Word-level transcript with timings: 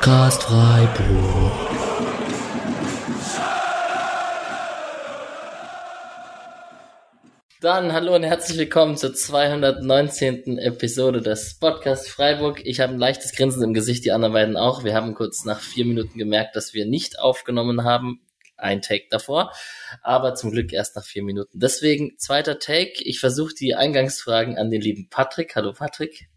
Podcast 0.00 0.44
Freiburg. 0.44 1.52
Dann 7.60 7.92
hallo 7.92 8.14
und 8.14 8.22
herzlich 8.22 8.58
willkommen 8.58 8.96
zur 8.96 9.12
219. 9.12 10.58
Episode 10.58 11.20
des 11.20 11.58
Podcast 11.58 12.08
Freiburg. 12.08 12.64
Ich 12.64 12.78
habe 12.78 12.92
ein 12.92 13.00
leichtes 13.00 13.32
Grinsen 13.32 13.64
im 13.64 13.74
Gesicht, 13.74 14.04
die 14.04 14.12
anderen 14.12 14.34
beiden 14.34 14.56
auch. 14.56 14.84
Wir 14.84 14.94
haben 14.94 15.14
kurz 15.14 15.44
nach 15.44 15.58
vier 15.58 15.84
Minuten 15.84 16.16
gemerkt, 16.16 16.54
dass 16.54 16.74
wir 16.74 16.86
nicht 16.86 17.18
aufgenommen 17.18 17.82
haben. 17.82 18.20
Ein 18.56 18.82
Take 18.82 19.06
davor, 19.10 19.52
aber 20.02 20.36
zum 20.36 20.52
Glück 20.52 20.72
erst 20.72 20.94
nach 20.94 21.04
vier 21.04 21.24
Minuten. 21.24 21.58
Deswegen 21.58 22.16
zweiter 22.18 22.60
Take. 22.60 23.02
Ich 23.02 23.18
versuche 23.18 23.52
die 23.52 23.74
Eingangsfragen 23.74 24.58
an 24.58 24.70
den 24.70 24.80
lieben 24.80 25.08
Patrick. 25.10 25.56
Hallo 25.56 25.72
Patrick. 25.72 26.28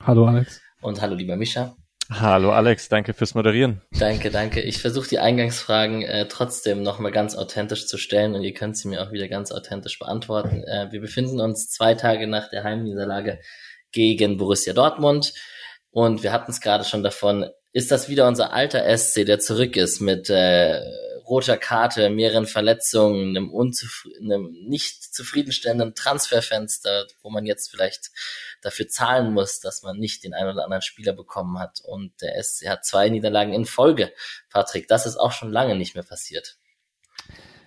Hallo 0.00 0.26
Alex. 0.26 0.60
Und 0.80 1.00
hallo 1.00 1.16
lieber 1.16 1.34
Mischa. 1.34 1.76
Hallo 2.10 2.52
Alex, 2.52 2.88
danke 2.88 3.14
fürs 3.14 3.34
Moderieren. 3.34 3.80
Danke, 3.98 4.30
danke. 4.30 4.60
Ich 4.60 4.80
versuche 4.80 5.08
die 5.08 5.18
Eingangsfragen 5.18 6.02
äh, 6.02 6.28
trotzdem 6.28 6.82
nochmal 6.82 7.12
ganz 7.12 7.34
authentisch 7.34 7.86
zu 7.86 7.96
stellen 7.96 8.34
und 8.34 8.42
ihr 8.42 8.52
könnt 8.52 8.76
sie 8.76 8.88
mir 8.88 9.02
auch 9.02 9.10
wieder 9.10 9.28
ganz 9.28 9.50
authentisch 9.52 9.98
beantworten. 9.98 10.62
Äh, 10.64 10.88
wir 10.90 11.00
befinden 11.00 11.40
uns 11.40 11.70
zwei 11.70 11.94
Tage 11.94 12.26
nach 12.26 12.50
der 12.50 12.62
Heimniederlage 12.62 13.40
gegen 13.90 14.36
Borussia 14.36 14.74
Dortmund 14.74 15.32
und 15.90 16.22
wir 16.22 16.32
hatten 16.32 16.50
es 16.50 16.60
gerade 16.60 16.84
schon 16.84 17.02
davon, 17.02 17.46
ist 17.72 17.90
das 17.90 18.08
wieder 18.08 18.28
unser 18.28 18.52
alter 18.52 18.84
SC, 18.96 19.24
der 19.24 19.38
zurück 19.38 19.76
ist 19.76 20.00
mit 20.00 20.28
äh, 20.28 20.80
roter 21.26 21.56
Karte, 21.56 22.10
mehreren 22.10 22.46
Verletzungen, 22.46 23.36
einem, 23.36 23.50
einem 24.20 24.52
nicht 24.66 25.02
zufriedenstellenden 25.14 25.94
Transferfenster, 25.94 27.06
wo 27.22 27.30
man 27.30 27.46
jetzt 27.46 27.70
vielleicht 27.70 28.10
dafür 28.62 28.88
zahlen 28.88 29.32
muss, 29.32 29.60
dass 29.60 29.82
man 29.82 29.98
nicht 29.98 30.24
den 30.24 30.34
einen 30.34 30.50
oder 30.50 30.64
anderen 30.64 30.82
Spieler 30.82 31.12
bekommen 31.12 31.58
hat. 31.58 31.80
Und 31.84 32.12
der 32.20 32.42
SC 32.42 32.68
hat 32.68 32.84
zwei 32.84 33.08
Niederlagen 33.08 33.52
in 33.52 33.64
Folge. 33.64 34.12
Patrick, 34.50 34.88
das 34.88 35.06
ist 35.06 35.16
auch 35.16 35.32
schon 35.32 35.50
lange 35.50 35.76
nicht 35.76 35.94
mehr 35.94 36.04
passiert. 36.04 36.58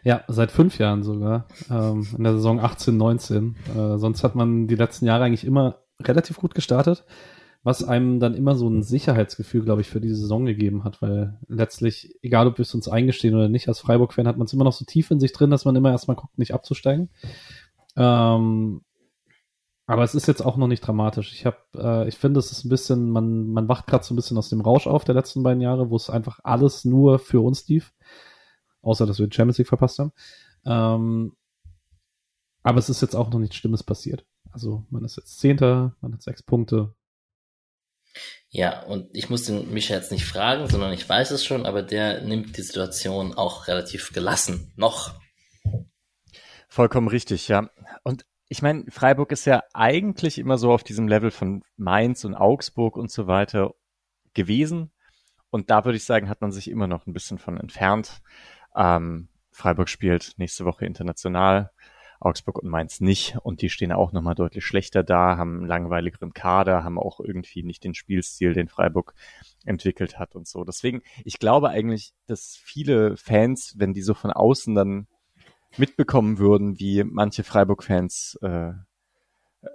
Ja, 0.03 0.23
seit 0.27 0.51
fünf 0.51 0.77
Jahren 0.77 1.03
sogar. 1.03 1.47
Ähm, 1.69 2.07
in 2.17 2.23
der 2.23 2.33
Saison 2.33 2.59
18, 2.59 2.95
19. 2.95 3.55
Äh, 3.69 3.97
sonst 3.97 4.23
hat 4.23 4.35
man 4.35 4.67
die 4.67 4.75
letzten 4.75 5.05
Jahre 5.05 5.25
eigentlich 5.25 5.43
immer 5.43 5.83
relativ 6.01 6.37
gut 6.37 6.55
gestartet 6.55 7.03
was 7.67 7.83
einem 7.83 8.21
dann 8.21 8.33
immer 8.33 8.55
so 8.55 8.69
ein 8.69 8.81
Sicherheitsgefühl, 8.81 9.61
glaube 9.61 9.81
ich, 9.81 9.89
für 9.89 9.99
diese 9.99 10.15
Saison 10.15 10.45
gegeben 10.45 10.85
hat, 10.85 11.01
weil 11.01 11.37
letztlich, 11.49 12.15
egal 12.21 12.47
ob 12.47 12.57
wir 12.57 12.63
es 12.63 12.73
uns 12.73 12.87
eingestehen 12.87 13.35
oder 13.35 13.49
nicht, 13.49 13.67
als 13.67 13.81
Freiburg-Fan 13.81 14.25
hat 14.25 14.37
man 14.37 14.45
es 14.45 14.53
immer 14.53 14.63
noch 14.63 14.71
so 14.71 14.85
tief 14.85 15.11
in 15.11 15.19
sich 15.19 15.33
drin, 15.33 15.49
dass 15.49 15.65
man 15.65 15.75
immer 15.75 15.91
erstmal 15.91 16.15
guckt, 16.15 16.37
nicht 16.37 16.53
abzusteigen. 16.53 17.09
Ähm, 17.97 18.83
aber 19.85 20.03
es 20.05 20.15
ist 20.15 20.29
jetzt 20.29 20.45
auch 20.45 20.55
noch 20.55 20.69
nicht 20.69 20.79
dramatisch. 20.79 21.33
Ich 21.33 21.45
habe, 21.45 21.57
äh, 21.75 22.07
ich 22.07 22.17
finde, 22.17 22.39
es 22.39 22.53
ist 22.53 22.63
ein 22.63 22.69
bisschen, 22.69 23.09
man, 23.09 23.49
man 23.49 23.67
wacht 23.67 23.87
gerade 23.87 24.05
so 24.05 24.13
ein 24.13 24.15
bisschen 24.15 24.37
aus 24.37 24.47
dem 24.47 24.61
Rausch 24.61 24.87
auf 24.87 25.03
der 25.03 25.15
letzten 25.15 25.43
beiden 25.43 25.61
Jahre, 25.61 25.89
wo 25.89 25.97
es 25.97 26.09
einfach 26.09 26.39
alles 26.45 26.85
nur 26.85 27.19
für 27.19 27.43
uns 27.43 27.67
lief, 27.67 27.93
außer 28.81 29.05
dass 29.05 29.19
wir 29.19 29.27
die 29.27 29.35
Champions 29.35 29.57
League 29.57 29.67
verpasst 29.67 29.99
haben. 29.99 30.13
Ähm, 30.65 31.33
aber 32.63 32.79
es 32.79 32.87
ist 32.87 33.01
jetzt 33.01 33.17
auch 33.17 33.29
noch 33.29 33.39
nichts 33.39 33.57
Schlimmes 33.57 33.83
passiert. 33.83 34.25
Also 34.53 34.85
man 34.89 35.03
ist 35.03 35.17
jetzt 35.17 35.37
Zehnter, 35.37 35.97
man 35.99 36.13
hat 36.13 36.21
sechs 36.21 36.41
Punkte, 36.41 36.93
ja, 38.49 38.81
und 38.83 39.09
ich 39.13 39.29
muss 39.29 39.43
den 39.43 39.71
Micha 39.71 39.93
jetzt 39.93 40.11
nicht 40.11 40.25
fragen, 40.25 40.67
sondern 40.67 40.93
ich 40.93 41.07
weiß 41.07 41.31
es 41.31 41.45
schon, 41.45 41.65
aber 41.65 41.83
der 41.83 42.21
nimmt 42.21 42.57
die 42.57 42.61
Situation 42.61 43.33
auch 43.33 43.67
relativ 43.67 44.13
gelassen. 44.13 44.71
Noch. 44.75 45.19
Vollkommen 46.69 47.07
richtig, 47.07 47.47
ja. 47.47 47.69
Und 48.03 48.25
ich 48.49 48.61
meine, 48.61 48.85
Freiburg 48.89 49.31
ist 49.31 49.45
ja 49.45 49.63
eigentlich 49.73 50.37
immer 50.37 50.57
so 50.57 50.71
auf 50.71 50.83
diesem 50.83 51.07
Level 51.07 51.31
von 51.31 51.63
Mainz 51.75 52.23
und 52.23 52.35
Augsburg 52.35 52.95
und 52.95 53.11
so 53.11 53.27
weiter 53.27 53.73
gewesen. 54.33 54.91
Und 55.49 55.69
da 55.69 55.85
würde 55.85 55.97
ich 55.97 56.05
sagen, 56.05 56.29
hat 56.29 56.41
man 56.41 56.51
sich 56.51 56.69
immer 56.69 56.87
noch 56.87 57.05
ein 57.05 57.13
bisschen 57.13 57.39
von 57.39 57.59
entfernt. 57.59 58.21
Ähm, 58.75 59.29
Freiburg 59.51 59.89
spielt 59.89 60.33
nächste 60.37 60.65
Woche 60.65 60.85
international. 60.85 61.71
Augsburg 62.19 62.59
und 62.59 62.69
Mainz 62.69 62.99
nicht 62.99 63.37
und 63.43 63.61
die 63.61 63.69
stehen 63.69 63.91
auch 63.91 64.11
nochmal 64.11 64.35
deutlich 64.35 64.65
schlechter 64.65 65.03
da, 65.03 65.37
haben 65.37 65.57
einen 65.57 65.67
langweiligeren 65.67 66.33
Kader, 66.33 66.83
haben 66.83 66.97
auch 66.97 67.19
irgendwie 67.19 67.63
nicht 67.63 67.83
den 67.83 67.93
Spielstil, 67.93 68.53
den 68.53 68.67
Freiburg 68.67 69.13
entwickelt 69.65 70.17
hat 70.17 70.35
und 70.35 70.47
so. 70.47 70.63
Deswegen, 70.63 71.01
ich 71.25 71.39
glaube 71.39 71.69
eigentlich, 71.69 72.13
dass 72.25 72.57
viele 72.61 73.17
Fans, 73.17 73.75
wenn 73.77 73.93
die 73.93 74.01
so 74.01 74.13
von 74.13 74.31
außen 74.31 74.73
dann 74.73 75.07
mitbekommen 75.77 76.39
würden, 76.39 76.79
wie 76.79 77.03
manche 77.03 77.43
Freiburg-Fans 77.43 78.39
äh, 78.41 78.71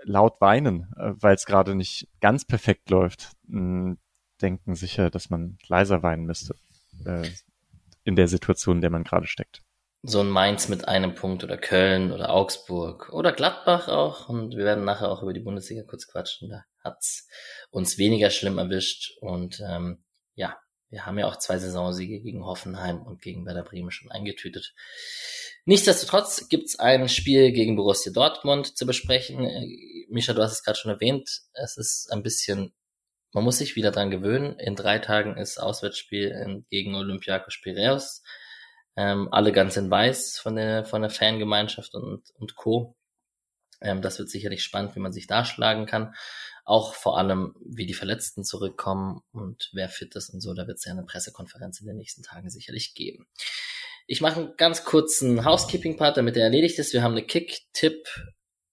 laut 0.03 0.41
weinen, 0.41 0.93
äh, 0.97 1.13
weil 1.17 1.35
es 1.35 1.47
gerade 1.47 1.75
nicht 1.75 2.09
ganz 2.21 2.45
perfekt 2.45 2.91
läuft, 2.91 3.33
denken 3.47 4.75
sicher, 4.75 5.11
dass 5.11 5.31
man 5.31 5.59
leiser 5.69 6.03
weinen 6.03 6.25
müsste 6.25 6.57
äh, 7.05 7.29
in 8.05 8.17
der 8.17 8.27
Situation, 8.27 8.79
in 8.79 8.81
der 8.81 8.91
man 8.91 9.05
gerade 9.05 9.27
steckt 9.27 9.63
so 10.03 10.21
ein 10.21 10.29
Mainz 10.29 10.69
mit 10.69 10.89
einem 10.89 11.15
Punkt 11.15 11.45
oder 11.45 11.57
Köln 11.57 12.11
oder 12.13 12.31
Augsburg 12.31 13.13
oder 13.13 13.33
Gladbach 13.33 13.89
auch. 13.89 14.29
Und 14.29 14.57
wir 14.57 14.65
werden 14.65 14.85
nachher 14.85 15.11
auch 15.11 15.23
über 15.23 15.33
die 15.33 15.41
Bundesliga 15.41 15.85
kurz 15.85 16.09
quatschen. 16.09 16.51
Da 16.51 16.65
hat's 16.83 17.29
uns 17.71 17.99
weniger 17.99 18.31
schlimm 18.31 18.59
erwischt. 18.59 19.13
Und 19.21 19.61
ähm, 19.61 20.05
ja, 20.35 20.59
wir 20.91 21.07
haben 21.07 21.19
ja 21.19 21.27
auch 21.27 21.37
zwei 21.37 21.57
Saisonsiege 21.59 22.21
gegen 22.21 22.45
Hoffenheim 22.45 23.01
und 23.01 23.23
gegen 23.23 23.47
Werder 23.47 23.63
Bremen 23.63 23.93
schon 23.93 24.11
eingetütet. 24.11 24.75
Nichtsdestotrotz 25.65 26.49
gibt's 26.49 26.81
ein 26.81 27.09
Spiel 27.09 27.53
gegen 27.53 27.77
Borussia 27.77 28.13
Dortmund 28.13 28.77
zu 28.77 28.87
besprechen. 28.87 29.49
Mischa, 30.11 30.33
du 30.35 30.43
hast 30.43 30.53
es 30.53 30.65
gerade 30.65 30.79
schon 30.79 30.91
erwähnt. 30.91 31.43
Es 31.53 31.77
ist 31.77 32.13
ein 32.13 32.25
bisschen, 32.25 32.75
man 33.31 33.45
muss 33.45 33.59
sich 33.59 33.77
wieder 33.77 33.93
dran 33.93 34.11
gewöhnen. 34.11 34.59
In 34.59 34.75
drei 34.75 34.99
Tagen 34.99 35.37
ist 35.37 35.59
Auswärtsspiel 35.59 36.65
gegen 36.71 36.97
Olympiakos 36.97 37.61
Piraeus 37.63 38.23
ähm, 38.97 39.29
alle 39.33 39.53
ganz 39.53 39.77
in 39.77 39.91
weiß 39.91 40.39
von 40.39 40.57
der, 40.57 40.85
von 40.85 41.03
der 41.03 41.11
Fangemeinschaft 41.11 41.95
und, 41.95 42.23
und 42.35 42.57
Co. 42.57 42.97
Ähm, 43.81 44.03
das 44.03 44.19
wird 44.19 44.31
sicherlich 44.31 44.63
spannend, 44.63 44.95
wie 44.95 45.01
man 45.01 45.13
sich 45.13 45.27
da 45.27 45.45
schlagen 45.45 45.87
kann. 45.87 46.15
Auch 46.65 46.95
vor 46.95 47.19
allem, 47.19 47.55
wie 47.65 47.87
die 47.87 47.95
Verletzten 47.95 48.45
zurückkommen 48.45 49.23
und 49.33 49.71
wer 49.73 49.89
fit 49.89 50.15
ist 50.15 50.31
und 50.31 50.41
so. 50.41 50.55
Da 50.55 50.67
wird 50.67 50.79
es 50.79 50.85
ja 50.85 50.93
eine 50.93 51.05
Pressekonferenz 51.05 51.81
in 51.81 51.87
den 51.87 51.97
nächsten 51.97 52.23
Tagen 52.23 52.51
sicherlich 52.51 52.95
geben. 52.95 53.27
Ich 54.07 54.21
mache 54.21 54.41
einen 54.41 54.57
ganz 54.57 54.85
kurzen 54.85 55.45
Housekeeping-Part, 55.45 56.17
damit 56.17 56.37
er 56.37 56.45
erledigt 56.45 56.79
ist. 56.79 56.93
Wir 56.93 57.03
haben 57.03 57.13
eine 57.13 57.25
Kick-Tipp 57.25 58.07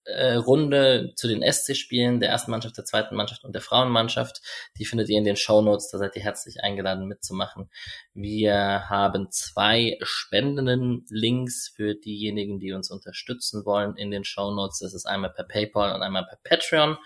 äh, 0.06 0.34
Runde 0.36 1.14
zu 1.16 1.28
den 1.28 1.42
SC-Spielen 1.42 2.20
der 2.20 2.30
ersten 2.30 2.52
Mannschaft, 2.52 2.78
der 2.78 2.86
zweiten 2.86 3.16
Mannschaft 3.16 3.44
und 3.44 3.54
der 3.54 3.62
Frauenmannschaft. 3.62 4.42
Die 4.78 4.86
findet 4.86 5.10
ihr 5.10 5.18
in 5.18 5.24
den 5.24 5.36
Show 5.36 5.62
Notes. 5.62 5.90
Da 5.92 5.98
seid 5.98 6.16
ihr 6.16 6.24
herzlich 6.24 6.62
eingeladen 6.62 7.08
mitzumachen. 7.08 7.70
Wir 8.14 8.90
haben 8.90 9.30
zwei 9.32 9.98
spendenden 10.02 11.06
Links 11.10 11.72
für 11.76 11.96
diejenigen, 11.96 12.60
die 12.60 12.74
uns 12.74 12.90
unterstützen 12.90 13.66
wollen 13.66 13.96
in 13.96 14.12
den 14.12 14.24
Show 14.24 14.52
Notes. 14.52 14.80
Das 14.80 14.94
ist 14.94 15.06
einmal 15.06 15.32
per 15.32 15.46
PayPal 15.46 15.94
und 15.94 16.02
einmal 16.02 16.26
per 16.26 16.40
Patreon. 16.44 16.98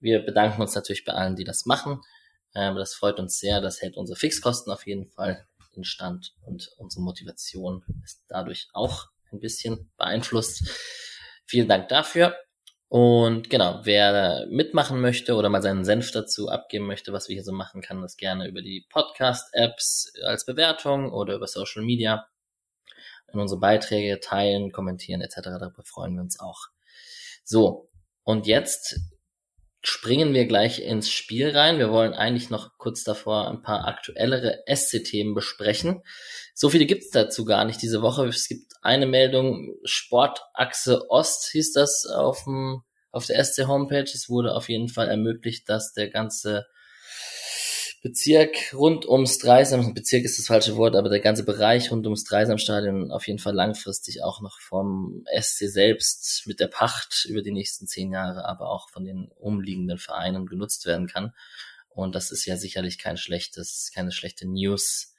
Wir 0.00 0.20
bedanken 0.20 0.60
uns 0.62 0.74
natürlich 0.74 1.04
bei 1.04 1.12
allen, 1.12 1.36
die 1.36 1.44
das 1.44 1.66
machen. 1.66 2.00
Ähm, 2.54 2.76
das 2.76 2.94
freut 2.94 3.18
uns 3.18 3.38
sehr. 3.38 3.60
Das 3.60 3.80
hält 3.82 3.96
unsere 3.96 4.18
Fixkosten 4.18 4.72
auf 4.72 4.86
jeden 4.86 5.06
Fall 5.06 5.46
in 5.76 5.84
Stand 5.84 6.34
und 6.42 6.70
unsere 6.78 7.02
Motivation 7.02 7.84
ist 8.02 8.24
dadurch 8.28 8.68
auch 8.72 9.08
ein 9.30 9.40
bisschen 9.40 9.90
beeinflusst. 9.96 10.64
Vielen 11.46 11.68
Dank 11.68 11.88
dafür. 11.88 12.36
Und 12.88 13.50
genau, 13.50 13.80
wer 13.82 14.46
mitmachen 14.48 15.00
möchte 15.00 15.34
oder 15.34 15.48
mal 15.48 15.62
seinen 15.62 15.84
Senf 15.84 16.12
dazu 16.12 16.48
abgeben 16.48 16.86
möchte, 16.86 17.12
was 17.12 17.28
wir 17.28 17.34
hier 17.34 17.44
so 17.44 17.52
machen, 17.52 17.82
kann 17.82 18.00
das 18.00 18.16
gerne 18.16 18.46
über 18.46 18.62
die 18.62 18.86
Podcast-Apps 18.90 20.12
als 20.24 20.46
Bewertung 20.46 21.12
oder 21.12 21.34
über 21.34 21.46
Social 21.48 21.82
Media 21.82 22.28
in 23.32 23.40
unsere 23.40 23.58
Beiträge 23.58 24.20
teilen, 24.20 24.70
kommentieren 24.70 25.20
etc. 25.20 25.40
Darüber 25.42 25.82
freuen 25.82 26.14
wir 26.14 26.22
uns 26.22 26.38
auch. 26.38 26.68
So, 27.42 27.88
und 28.22 28.46
jetzt 28.46 29.00
springen 29.86 30.34
wir 30.34 30.46
gleich 30.46 30.82
ins 30.82 31.10
Spiel 31.10 31.50
rein. 31.50 31.78
Wir 31.78 31.92
wollen 31.92 32.12
eigentlich 32.12 32.50
noch 32.50 32.76
kurz 32.76 33.04
davor 33.04 33.48
ein 33.48 33.62
paar 33.62 33.86
aktuellere 33.86 34.64
SC-Themen 34.66 35.32
besprechen. 35.32 36.02
So 36.54 36.70
viele 36.70 36.86
gibt's 36.86 37.10
dazu 37.10 37.44
gar 37.44 37.64
nicht 37.64 37.80
diese 37.80 38.02
Woche. 38.02 38.26
Es 38.26 38.48
gibt 38.48 38.72
eine 38.82 39.06
Meldung, 39.06 39.76
Sportachse 39.84 41.08
Ost 41.08 41.50
hieß 41.52 41.72
das 41.72 42.04
auf, 42.04 42.42
dem, 42.42 42.82
auf 43.12 43.26
der 43.26 43.42
SC-Homepage. 43.44 44.10
Es 44.12 44.28
wurde 44.28 44.56
auf 44.56 44.68
jeden 44.68 44.88
Fall 44.88 45.08
ermöglicht, 45.08 45.68
dass 45.68 45.92
der 45.92 46.10
ganze 46.10 46.66
Bezirk 48.02 48.72
rund 48.74 49.06
ums 49.06 49.38
Dreisam, 49.38 49.94
Bezirk 49.94 50.24
ist 50.24 50.38
das 50.38 50.46
falsche 50.46 50.76
Wort, 50.76 50.94
aber 50.94 51.08
der 51.08 51.20
ganze 51.20 51.44
Bereich 51.44 51.90
rund 51.90 52.06
ums 52.06 52.24
Dreisamstadion 52.24 53.10
auf 53.10 53.26
jeden 53.26 53.38
Fall 53.38 53.54
langfristig 53.54 54.22
auch 54.22 54.40
noch 54.40 54.60
vom 54.60 55.24
SC 55.40 55.68
selbst 55.68 56.46
mit 56.46 56.60
der 56.60 56.68
Pacht 56.68 57.24
über 57.28 57.42
die 57.42 57.52
nächsten 57.52 57.86
zehn 57.86 58.12
Jahre, 58.12 58.44
aber 58.44 58.70
auch 58.70 58.90
von 58.90 59.04
den 59.04 59.28
umliegenden 59.36 59.98
Vereinen 59.98 60.46
genutzt 60.46 60.86
werden 60.86 61.06
kann. 61.06 61.32
Und 61.88 62.14
das 62.14 62.30
ist 62.30 62.44
ja 62.44 62.56
sicherlich 62.56 62.98
kein 62.98 63.16
schlechtes, 63.16 63.90
keine 63.94 64.12
schlechte 64.12 64.46
News 64.46 65.14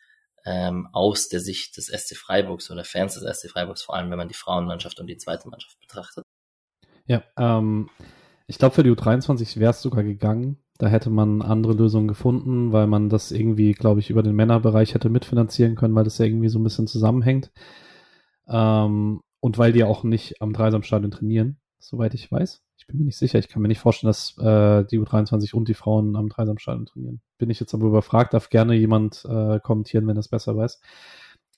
ähm, 0.45 0.87
aus 0.93 1.27
der 1.27 1.39
Sicht 1.39 1.75
des 1.75 1.87
SC 1.87 2.15
Freiburgs 2.15 2.71
oder 2.71 2.85
Fans 2.85 3.15
des 3.15 3.39
SC 3.39 3.49
Freiburgs, 3.49 3.81
vor 3.81 3.95
allem 3.95 4.09
wenn 4.11 4.17
man 4.17 4.29
die 4.29 4.33
Frauenmannschaft 4.33 4.99
und 4.99 5.07
die 5.07 5.17
zweite 5.17 5.49
Mannschaft 5.49 5.79
betrachtet. 5.79 6.23
Ja, 7.05 7.23
ähm, 7.37 7.89
ich 8.45 8.57
glaube, 8.57 8.75
für 8.75 8.83
die 8.83 8.91
U23 8.91 9.59
wäre 9.59 9.71
es 9.71 9.81
sogar 9.81 10.03
gegangen, 10.03 10.63
Da 10.77 10.87
hätte 10.87 11.09
man 11.09 11.41
andere 11.41 11.73
Lösungen 11.73 12.07
gefunden, 12.07 12.71
weil 12.71 12.87
man 12.87 13.09
das 13.09 13.31
irgendwie, 13.31 13.73
glaube 13.73 13.99
ich, 13.99 14.09
über 14.09 14.23
den 14.23 14.35
Männerbereich 14.35 14.93
hätte 14.93 15.09
mitfinanzieren 15.09 15.75
können, 15.75 15.95
weil 15.95 16.03
das 16.03 16.17
ja 16.19 16.25
irgendwie 16.25 16.49
so 16.49 16.59
ein 16.59 16.63
bisschen 16.63 16.87
zusammenhängt. 16.87 17.51
Ähm, 18.47 19.21
und 19.39 19.57
weil 19.57 19.71
die 19.71 19.83
auch 19.83 20.03
nicht 20.03 20.41
am 20.41 20.53
Dreisamstadion 20.53 21.11
trainieren, 21.11 21.57
soweit 21.79 22.13
ich 22.13 22.31
weiß. 22.31 22.61
Ich 22.77 22.85
bin 22.85 22.97
mir 22.97 23.05
nicht 23.05 23.17
sicher. 23.17 23.39
Ich 23.39 23.49
kann 23.49 23.61
mir 23.61 23.67
nicht 23.67 23.79
vorstellen, 23.79 24.09
dass 24.09 24.37
äh, 24.37 24.85
die 24.85 24.99
U23 24.99 25.53
und 25.55 25.67
die 25.67 25.73
Frauen 25.73 26.15
am 26.15 26.29
Dreisamstadion 26.29 26.85
trainieren. 26.85 27.21
Bin 27.37 27.49
ich 27.49 27.59
jetzt 27.59 27.73
aber 27.73 27.87
überfragt, 27.87 28.33
darf 28.33 28.49
gerne 28.49 28.75
jemand 28.75 29.25
äh, 29.25 29.59
kommentieren, 29.59 30.07
wenn 30.07 30.15
das 30.15 30.27
besser 30.27 30.55
weiß. 30.55 30.79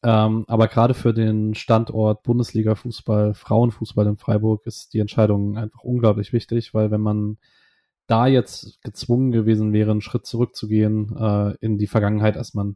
Ähm, 0.01 0.45
aber 0.47 0.67
gerade 0.67 0.93
für 0.93 1.13
den 1.13 1.55
Standort 1.55 2.23
Bundesliga-Fußball, 2.23 3.33
Frauenfußball 3.33 4.07
in 4.07 4.17
Freiburg 4.17 4.65
ist 4.65 4.93
die 4.93 4.99
Entscheidung 4.99 5.57
einfach 5.57 5.83
unglaublich 5.83 6.31
wichtig, 6.31 6.73
weil 6.73 6.89
wenn 6.89 7.01
man 7.01 7.37
da 8.09 8.25
jetzt 8.25 8.81
gezwungen 8.81 9.31
gewesen 9.31 9.71
wäre, 9.71 9.91
einen 9.91 10.01
Schritt 10.01 10.25
zurückzugehen 10.25 11.15
äh, 11.15 11.53
in 11.61 11.77
die 11.77 11.87
Vergangenheit, 11.87 12.37
als 12.37 12.55
man, 12.55 12.75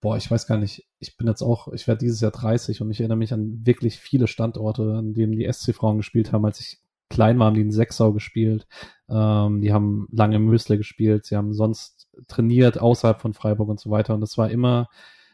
boah, 0.00 0.16
ich 0.16 0.30
weiß 0.30 0.46
gar 0.46 0.56
nicht, 0.56 0.86
ich 1.00 1.18
bin 1.18 1.26
jetzt 1.26 1.42
auch, 1.42 1.68
ich 1.72 1.86
werde 1.86 1.98
dieses 1.98 2.20
Jahr 2.22 2.30
30 2.30 2.80
und 2.80 2.90
ich 2.90 3.00
erinnere 3.00 3.18
mich 3.18 3.34
an 3.34 3.60
wirklich 3.66 3.98
viele 3.98 4.26
Standorte, 4.26 4.94
an 4.94 5.12
denen 5.12 5.36
die 5.36 5.50
SC-Frauen 5.50 5.98
gespielt 5.98 6.32
haben, 6.32 6.46
als 6.46 6.60
ich 6.60 6.78
klein 7.10 7.38
war, 7.38 7.48
haben 7.48 7.54
die 7.54 7.60
in 7.60 7.72
Sechsau 7.72 8.12
gespielt, 8.12 8.66
ähm, 9.10 9.60
die 9.60 9.72
haben 9.72 10.08
lange 10.10 10.36
im 10.36 10.46
Mösle 10.46 10.78
gespielt, 10.78 11.26
sie 11.26 11.36
haben 11.36 11.52
sonst 11.52 12.08
trainiert 12.26 12.80
außerhalb 12.80 13.20
von 13.20 13.34
Freiburg 13.34 13.68
und 13.68 13.80
so 13.80 13.90
weiter 13.90 14.14
und 14.14 14.22
das 14.22 14.38
war 14.38 14.50
immer 14.50 14.88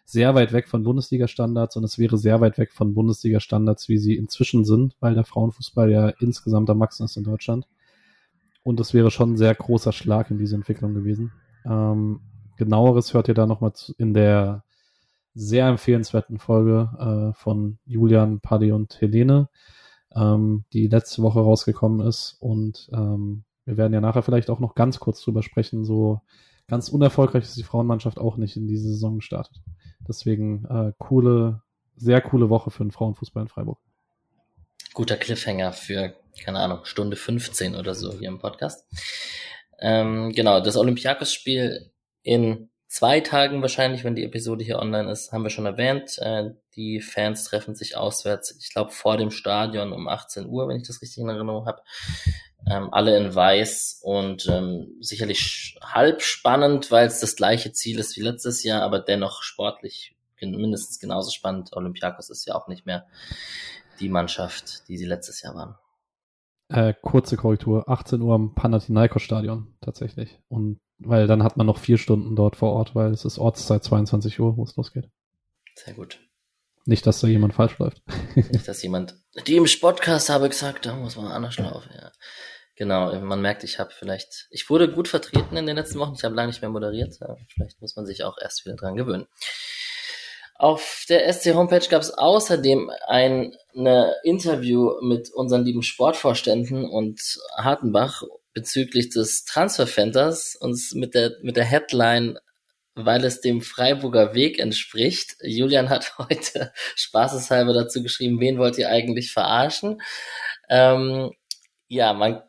sehr 0.05 0.35
weit 0.35 0.53
weg 0.53 0.69
von 0.69 0.83
Bundesliga-Standards 0.83 1.77
und 1.77 1.85
es 1.85 1.97
wäre 1.97 2.19
sehr 2.19 2.41
weit 2.41 2.59
weg 2.59 2.73
von 2.73 2.95
Bundesliga-Standards, 2.95 3.89
wie 3.89 3.99
sie 3.99 4.17
inzwischen 4.17 4.65
sind, 4.65 4.97
weil 4.99 5.15
der 5.15 5.25
Frauenfußball 5.25 5.89
ja 5.89 6.09
insgesamt 6.19 6.69
am 6.69 6.79
Max 6.79 6.99
ist 6.99 7.17
in 7.17 7.23
Deutschland. 7.23 7.69
Und 8.63 8.81
das 8.81 8.95
wäre 8.95 9.11
schon 9.11 9.33
ein 9.33 9.37
sehr 9.37 9.55
großer 9.55 9.93
Schlag 9.93 10.31
in 10.31 10.39
diese 10.39 10.57
Entwicklung 10.57 10.95
gewesen. 10.95 11.33
Ähm, 11.65 12.21
genaueres 12.57 13.15
hört 13.15 13.29
ihr 13.29 13.35
da 13.35 13.47
nochmal 13.47 13.73
in 13.99 14.15
der 14.15 14.65
sehr 15.35 15.67
empfehlenswerten 15.69 16.39
Folge 16.39 16.91
äh, 16.99 17.39
von 17.39 17.79
Julian, 17.87 18.41
Paddy 18.41 18.73
und 18.73 19.01
Helene, 19.01 19.49
ähm, 20.15 20.65
die 20.73 20.89
letzte 20.89 21.23
Woche 21.23 21.41
rausgekommen 21.41 22.07
ist. 22.07 22.37
Und 22.41 22.91
ähm, 22.93 23.45
wir 23.65 23.77
werden 23.77 23.93
ja 23.95 24.01
nachher 24.01 24.23
vielleicht 24.23 24.51
auch 24.51 24.61
noch 24.61 24.75
ganz 24.75 24.99
kurz 24.99 25.23
drüber 25.23 25.43
sprechen. 25.43 25.85
So 25.85 26.21
ganz 26.67 26.89
unerfolgreich 26.89 27.45
ist 27.45 27.57
die 27.57 27.63
Frauenmannschaft 27.63 28.19
auch 28.19 28.37
nicht 28.37 28.57
in 28.57 28.67
diese 28.67 28.89
Saison 28.89 29.17
gestartet. 29.17 29.61
Deswegen 30.07 30.65
äh, 30.67 30.93
coole, 30.99 31.63
sehr 31.97 32.21
coole 32.21 32.51
Woche 32.51 32.71
für 32.71 32.85
den 32.85 32.91
Frauenfußball 32.91 33.45
in 33.45 33.49
Freiburg. 33.49 33.79
Guter 35.01 35.17
Cliffhanger 35.17 35.73
für 35.73 36.15
keine 36.45 36.59
Ahnung, 36.59 36.85
Stunde 36.85 37.17
15 37.17 37.75
oder 37.75 37.95
so 37.95 38.13
hier 38.13 38.29
im 38.29 38.39
Podcast. 38.39 38.85
Ähm, 39.79 40.31
genau, 40.33 40.61
das 40.61 40.77
Olympiakos-Spiel 40.77 41.91
in 42.23 42.69
zwei 42.87 43.21
Tagen 43.21 43.63
wahrscheinlich, 43.63 44.05
wenn 44.05 44.15
die 44.15 44.25
Episode 44.25 44.63
hier 44.63 44.79
online 44.79 45.11
ist, 45.11 45.33
haben 45.33 45.43
wir 45.43 45.49
schon 45.49 45.65
erwähnt. 45.65 46.19
Äh, 46.19 46.51
die 46.77 47.01
Fans 47.01 47.45
treffen 47.45 47.75
sich 47.75 47.97
auswärts, 47.97 48.55
ich 48.61 48.75
glaube 48.75 48.91
vor 48.91 49.17
dem 49.17 49.31
Stadion 49.31 49.95
um 49.95 50.07
18 50.07 50.47
Uhr, 50.47 50.69
wenn 50.69 50.77
ich 50.77 50.87
das 50.87 51.01
richtig 51.01 51.23
in 51.23 51.31
Erinnerung 51.31 51.65
habe. 51.65 51.81
Ähm, 52.71 52.93
alle 52.93 53.17
in 53.17 53.35
weiß 53.35 54.01
und 54.03 54.47
ähm, 54.51 54.99
sicherlich 55.01 55.79
halb 55.83 56.21
spannend, 56.21 56.91
weil 56.91 57.07
es 57.07 57.21
das 57.21 57.37
gleiche 57.37 57.73
Ziel 57.73 57.99
ist 57.99 58.19
wie 58.19 58.23
letztes 58.23 58.65
Jahr, 58.65 58.83
aber 58.83 58.99
dennoch 58.99 59.43
sportlich 59.43 60.15
mindestens 60.43 60.99
genauso 60.99 61.31
spannend. 61.31 61.71
Olympiakos 61.73 62.29
ist 62.29 62.47
ja 62.47 62.55
auch 62.55 62.69
nicht 62.69 62.85
mehr 62.85 63.07
die 64.01 64.09
Mannschaft, 64.09 64.89
die 64.89 64.99
sie 64.99 65.07
letztes 65.07 65.43
Jahr 65.43 65.55
waren. 65.55 65.77
Äh, 66.69 66.95
kurze 67.01 67.37
Korrektur, 67.37 67.89
18 67.89 68.23
Uhr 68.23 68.35
am 68.35 68.55
Panathinaikos-Stadion 68.55 69.75
tatsächlich. 69.81 70.39
Und 70.49 70.79
weil 70.99 71.27
dann 71.27 71.43
hat 71.43 71.57
man 71.57 71.67
noch 71.67 71.79
vier 71.79 71.99
Stunden 71.99 72.37
dort 72.37 72.57
vor 72.57 72.73
Ort, 72.73 72.95
weil 72.95 73.11
es 73.11 73.25
ist 73.25 73.39
Ortszeit 73.39 73.83
22 73.83 74.39
Uhr, 74.39 74.57
wo 74.57 74.63
es 74.63 74.77
losgeht. 74.77 75.09
Sehr 75.75 75.95
gut. 75.95 76.21
Nicht, 76.85 77.07
dass 77.07 77.21
da 77.21 77.27
jemand 77.27 77.55
falsch 77.55 77.79
läuft. 77.79 78.03
Nicht, 78.35 78.69
dass 78.69 78.83
jemand, 78.83 79.15
die 79.47 79.57
im 79.57 79.67
Podcast 79.81 80.29
habe 80.29 80.49
gesagt, 80.49 80.87
da 80.87 80.95
muss 80.95 81.17
man 81.17 81.33
anders 81.33 81.59
laufen, 81.59 81.91
ja. 81.95 82.13
Genau, 82.77 83.21
man 83.21 83.43
merkt, 83.43 83.63
ich 83.63 83.79
habe 83.79 83.91
vielleicht, 83.93 84.49
ich 84.51 84.71
wurde 84.71 84.91
gut 84.91 85.07
vertreten 85.07 85.57
in 85.57 85.67
den 85.67 85.77
letzten 85.77 85.99
Wochen, 85.99 86.15
ich 86.15 86.25
habe 86.25 86.35
lange 86.35 86.49
nicht 86.49 86.63
mehr 86.63 86.71
moderiert, 86.71 87.15
vielleicht 87.53 87.79
muss 87.83 87.95
man 87.95 88.07
sich 88.07 88.25
auch 88.25 88.39
erst 88.41 88.65
wieder 88.65 88.77
dran 88.77 88.97
gewöhnen. 88.97 89.27
Auf 90.61 91.07
der 91.09 91.33
SC 91.33 91.55
Homepage 91.55 91.89
gab 91.89 92.03
es 92.03 92.11
außerdem 92.11 92.91
ein 93.07 93.57
eine 93.75 94.15
Interview 94.25 94.93
mit 95.01 95.31
unseren 95.33 95.65
lieben 95.65 95.83
Sportvorständen 95.83 96.85
und 96.85 97.19
Hartenbach 97.57 98.25
bezüglich 98.53 99.09
des 99.09 99.47
Transferfenters 99.47 100.57
uns 100.61 100.93
mit 100.93 101.15
der 101.15 101.33
mit 101.41 101.57
der 101.57 101.65
Headline 101.65 102.39
weil 102.95 103.25
es 103.25 103.41
dem 103.41 103.63
Freiburger 103.63 104.35
Weg 104.35 104.59
entspricht. 104.59 105.37
Julian 105.41 105.89
hat 105.89 106.13
heute 106.19 106.75
spaßeshalber 106.95 107.73
dazu 107.73 108.03
geschrieben, 108.03 108.39
wen 108.41 108.59
wollt 108.59 108.77
ihr 108.77 108.91
eigentlich 108.91 109.33
verarschen? 109.33 110.03
Ähm, 110.69 111.31
ja, 111.89 112.13
man, 112.13 112.43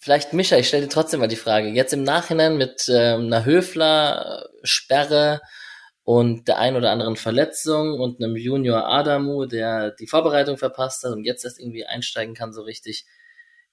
vielleicht 0.00 0.32
Micha, 0.32 0.56
ich 0.56 0.68
stelle 0.68 0.84
dir 0.84 0.88
trotzdem 0.88 1.20
mal 1.20 1.26
die 1.26 1.36
Frage. 1.36 1.68
Jetzt 1.68 1.92
im 1.92 2.04
Nachhinein 2.04 2.56
mit 2.56 2.86
ähm, 2.88 3.26
einer 3.26 3.44
Höfler-Sperre, 3.44 5.42
und 6.06 6.46
der 6.46 6.58
ein 6.58 6.76
oder 6.76 6.92
anderen 6.92 7.16
Verletzung 7.16 7.98
und 7.98 8.22
einem 8.22 8.36
Junior 8.36 8.86
Adamu, 8.86 9.46
der 9.46 9.90
die 9.90 10.06
Vorbereitung 10.06 10.56
verpasst 10.56 11.02
hat 11.02 11.10
und 11.10 11.24
jetzt 11.24 11.44
erst 11.44 11.58
irgendwie 11.58 11.84
einsteigen 11.84 12.32
kann 12.36 12.52
so 12.52 12.62
richtig, 12.62 13.06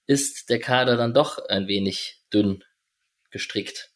ist 0.08 0.50
der 0.50 0.58
Kader 0.58 0.96
dann 0.96 1.14
doch 1.14 1.38
ein 1.48 1.68
wenig 1.68 2.24
dünn 2.32 2.64
gestrickt. 3.30 3.92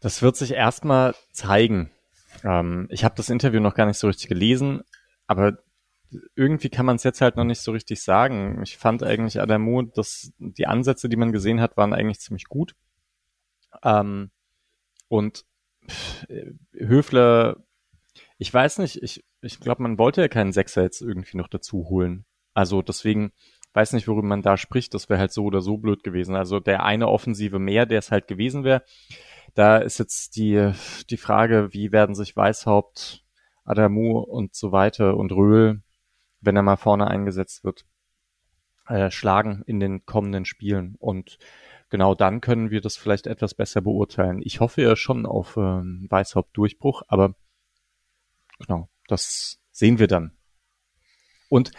Das 0.00 0.22
wird 0.22 0.36
sich 0.36 0.52
erstmal 0.52 1.14
zeigen. 1.30 1.90
Ähm, 2.42 2.88
ich 2.90 3.04
habe 3.04 3.16
das 3.16 3.28
Interview 3.28 3.60
noch 3.60 3.74
gar 3.74 3.84
nicht 3.84 3.98
so 3.98 4.06
richtig 4.06 4.28
gelesen, 4.28 4.82
aber 5.26 5.58
irgendwie 6.34 6.70
kann 6.70 6.86
man 6.86 6.96
es 6.96 7.04
jetzt 7.04 7.20
halt 7.20 7.36
noch 7.36 7.44
nicht 7.44 7.60
so 7.60 7.72
richtig 7.72 8.02
sagen. 8.02 8.62
Ich 8.62 8.78
fand 8.78 9.02
eigentlich 9.02 9.42
Adamu, 9.42 9.82
dass 9.82 10.32
die 10.38 10.66
Ansätze, 10.66 11.10
die 11.10 11.16
man 11.16 11.32
gesehen 11.32 11.60
hat, 11.60 11.76
waren 11.76 11.92
eigentlich 11.92 12.20
ziemlich 12.20 12.46
gut. 12.46 12.74
Ähm, 13.82 14.30
und 15.08 15.44
Höfler, 16.72 17.64
ich 18.38 18.52
weiß 18.52 18.78
nicht, 18.78 19.02
ich, 19.02 19.24
ich 19.42 19.60
glaube, 19.60 19.82
man 19.82 19.98
wollte 19.98 20.20
ja 20.20 20.28
keinen 20.28 20.52
Sechser 20.52 20.82
jetzt 20.82 21.00
irgendwie 21.00 21.36
noch 21.36 21.48
dazu 21.48 21.88
holen. 21.88 22.24
Also 22.54 22.82
deswegen 22.82 23.32
weiß 23.74 23.92
nicht, 23.92 24.08
worüber 24.08 24.26
man 24.26 24.42
da 24.42 24.56
spricht. 24.56 24.94
Das 24.94 25.08
wäre 25.08 25.20
halt 25.20 25.32
so 25.32 25.44
oder 25.44 25.60
so 25.60 25.76
blöd 25.76 26.02
gewesen. 26.04 26.34
Also 26.36 26.60
der 26.60 26.84
eine 26.84 27.08
Offensive 27.08 27.58
mehr, 27.58 27.86
der 27.86 27.98
es 27.98 28.10
halt 28.10 28.28
gewesen 28.28 28.64
wäre. 28.64 28.84
Da 29.54 29.78
ist 29.78 29.98
jetzt 29.98 30.36
die, 30.36 30.72
die 31.10 31.16
Frage, 31.16 31.72
wie 31.72 31.92
werden 31.92 32.14
sich 32.14 32.36
Weißhaupt, 32.36 33.24
Adamu 33.64 34.18
und 34.18 34.54
so 34.54 34.72
weiter 34.72 35.16
und 35.16 35.32
Röhl, 35.32 35.82
wenn 36.40 36.56
er 36.56 36.62
mal 36.62 36.76
vorne 36.76 37.08
eingesetzt 37.08 37.64
wird, 37.64 37.84
äh, 38.86 39.10
schlagen 39.10 39.62
in 39.66 39.80
den 39.80 40.04
kommenden 40.06 40.44
Spielen. 40.44 40.96
Und 40.98 41.38
genau 41.94 42.16
dann 42.16 42.40
können 42.40 42.72
wir 42.72 42.80
das 42.80 42.96
vielleicht 42.96 43.28
etwas 43.28 43.54
besser 43.54 43.80
beurteilen. 43.80 44.42
Ich 44.42 44.58
hoffe 44.58 44.82
ja 44.82 44.96
schon 44.96 45.26
auf 45.26 45.56
ähm, 45.56 46.08
Weißhaupt-Durchbruch, 46.10 47.02
aber 47.06 47.36
genau, 48.58 48.88
das 49.06 49.60
sehen 49.70 50.00
wir 50.00 50.08
dann. 50.08 50.32
Und 51.48 51.70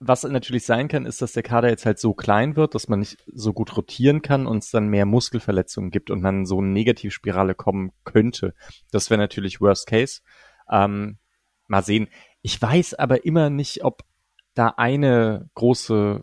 was 0.00 0.24
natürlich 0.24 0.66
sein 0.66 0.88
kann, 0.88 1.06
ist, 1.06 1.22
dass 1.22 1.32
der 1.32 1.42
Kader 1.42 1.70
jetzt 1.70 1.86
halt 1.86 1.98
so 1.98 2.12
klein 2.12 2.56
wird, 2.56 2.74
dass 2.74 2.88
man 2.88 2.98
nicht 2.98 3.24
so 3.32 3.54
gut 3.54 3.74
rotieren 3.74 4.20
kann 4.20 4.46
und 4.46 4.64
es 4.64 4.70
dann 4.70 4.88
mehr 4.88 5.06
Muskelverletzungen 5.06 5.90
gibt 5.90 6.10
und 6.10 6.20
man 6.20 6.44
so 6.44 6.58
eine 6.58 6.68
Negativspirale 6.68 7.54
kommen 7.54 7.92
könnte. 8.04 8.52
Das 8.90 9.08
wäre 9.08 9.16
natürlich 9.16 9.62
Worst 9.62 9.86
Case. 9.86 10.20
Ähm, 10.70 11.16
mal 11.68 11.82
sehen. 11.82 12.08
Ich 12.42 12.60
weiß 12.60 12.92
aber 12.92 13.24
immer 13.24 13.48
nicht, 13.48 13.82
ob 13.82 14.02
da 14.52 14.74
eine 14.76 15.48
große 15.54 16.22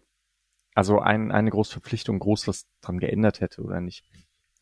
also 0.76 1.00
ein, 1.00 1.32
eine 1.32 1.50
große 1.50 1.72
Verpflichtung 1.72 2.20
groß 2.20 2.48
was 2.48 2.68
dran 2.82 3.00
geändert 3.00 3.42
hätte 3.42 3.64
oder 3.64 3.82
nicht. 3.82 4.04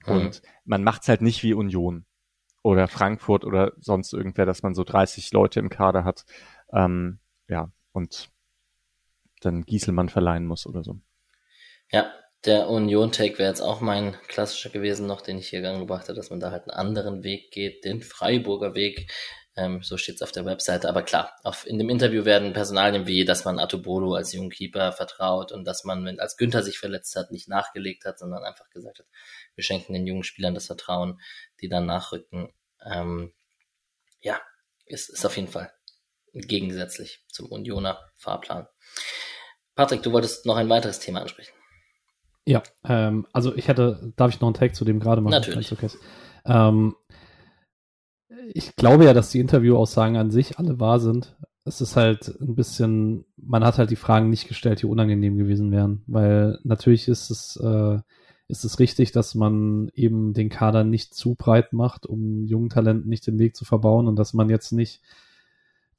Und 0.05 0.41
mhm. 0.41 0.49
man 0.63 0.83
macht's 0.83 1.09
halt 1.09 1.21
nicht 1.21 1.43
wie 1.43 1.53
Union 1.53 2.05
oder 2.61 2.87
Frankfurt 2.87 3.43
oder 3.43 3.73
sonst 3.79 4.13
irgendwer, 4.13 4.45
dass 4.45 4.63
man 4.63 4.75
so 4.75 4.83
30 4.83 5.31
Leute 5.33 5.59
im 5.59 5.69
Kader 5.69 6.05
hat, 6.05 6.25
ähm, 6.71 7.19
ja, 7.49 7.71
und 7.91 8.29
dann 9.41 9.63
Gieselmann 9.63 10.09
verleihen 10.09 10.45
muss 10.45 10.65
oder 10.65 10.83
so. 10.83 10.99
Ja, 11.91 12.11
der 12.45 12.69
Union-Take 12.69 13.39
wäre 13.39 13.49
jetzt 13.49 13.61
auch 13.61 13.81
mein 13.81 14.15
klassischer 14.27 14.69
gewesen 14.69 15.07
noch, 15.07 15.21
den 15.21 15.37
ich 15.37 15.49
hier 15.49 15.61
gebracht 15.61 16.03
habe, 16.03 16.15
dass 16.15 16.29
man 16.29 16.39
da 16.39 16.51
halt 16.51 16.63
einen 16.63 16.77
anderen 16.77 17.23
Weg 17.23 17.51
geht, 17.51 17.85
den 17.85 18.01
Freiburger 18.01 18.75
Weg, 18.75 19.11
ähm, 19.55 19.83
so 19.83 19.97
steht 19.97 20.15
es 20.15 20.21
auf 20.21 20.31
der 20.31 20.45
Webseite. 20.45 20.89
Aber 20.89 21.03
klar, 21.03 21.33
auf, 21.43 21.67
in 21.67 21.77
dem 21.77 21.89
Interview 21.89 22.25
werden 22.25 22.53
Personalien 22.53 23.05
wie, 23.05 23.23
dass 23.23 23.45
man 23.45 23.59
Atobolo 23.59 24.15
als 24.15 24.33
jungen 24.33 24.49
Keeper 24.49 24.91
vertraut 24.91 25.51
und 25.51 25.65
dass 25.65 25.83
man, 25.83 26.05
wenn 26.05 26.19
als 26.19 26.37
Günther 26.37 26.63
sich 26.63 26.79
verletzt 26.79 27.15
hat, 27.15 27.31
nicht 27.31 27.47
nachgelegt 27.47 28.05
hat, 28.05 28.17
sondern 28.17 28.43
einfach 28.43 28.69
gesagt 28.69 28.99
hat, 28.99 29.05
wir 29.55 29.63
schenken 29.63 29.93
den 29.93 30.07
jungen 30.07 30.23
Spielern 30.23 30.55
das 30.55 30.67
Vertrauen, 30.67 31.19
die 31.61 31.69
dann 31.69 31.85
nachrücken. 31.85 32.51
Ähm, 32.83 33.33
ja, 34.21 34.39
ist, 34.85 35.09
ist 35.09 35.25
auf 35.25 35.35
jeden 35.35 35.49
Fall 35.49 35.71
gegensätzlich 36.33 37.23
zum 37.27 37.51
Unioner 37.51 37.99
Fahrplan. 38.15 38.67
Patrick, 39.75 40.01
du 40.01 40.11
wolltest 40.11 40.47
noch 40.47 40.55
ein 40.55 40.69
weiteres 40.69 40.99
Thema 40.99 41.21
ansprechen. 41.21 41.53
Ja, 42.45 42.63
ähm, 42.83 43.27
also 43.33 43.55
ich 43.55 43.67
hätte, 43.67 44.13
darf 44.15 44.33
ich 44.33 44.41
noch 44.41 44.47
einen 44.47 44.55
Take 44.55 44.73
zu 44.73 44.83
dem 44.83 44.99
gerade 44.99 45.21
machen? 45.21 45.31
Natürlich. 45.31 45.71
Okay 45.71 45.89
ähm, 46.45 46.95
ich 48.53 48.75
glaube 48.75 49.05
ja, 49.05 49.13
dass 49.13 49.31
die 49.31 49.39
Interviewaussagen 49.39 50.17
an 50.17 50.31
sich 50.31 50.57
alle 50.59 50.79
wahr 50.79 50.99
sind. 50.99 51.35
Es 51.65 51.81
ist 51.81 51.95
halt 51.95 52.27
ein 52.41 52.55
bisschen, 52.55 53.25
man 53.37 53.63
hat 53.63 53.77
halt 53.77 53.89
die 53.89 53.95
Fragen 53.95 54.29
nicht 54.29 54.47
gestellt, 54.47 54.81
die 54.81 54.85
unangenehm 54.85 55.37
gewesen 55.37 55.71
wären, 55.71 56.03
weil 56.07 56.59
natürlich 56.63 57.07
ist 57.07 57.29
es, 57.29 57.55
äh, 57.55 57.99
ist 58.49 58.65
es 58.65 58.79
richtig, 58.79 59.13
dass 59.13 59.33
man 59.35 59.89
eben 59.95 60.33
den 60.33 60.49
Kader 60.49 60.83
nicht 60.83 61.13
zu 61.13 61.35
breit 61.35 61.71
macht, 61.71 62.05
um 62.05 62.43
jungen 62.45 62.69
Talenten 62.69 63.09
nicht 63.09 63.25
den 63.25 63.39
Weg 63.39 63.55
zu 63.55 63.63
verbauen 63.65 64.07
und 64.07 64.17
dass 64.17 64.33
man 64.33 64.49
jetzt 64.49 64.71
nicht 64.73 65.01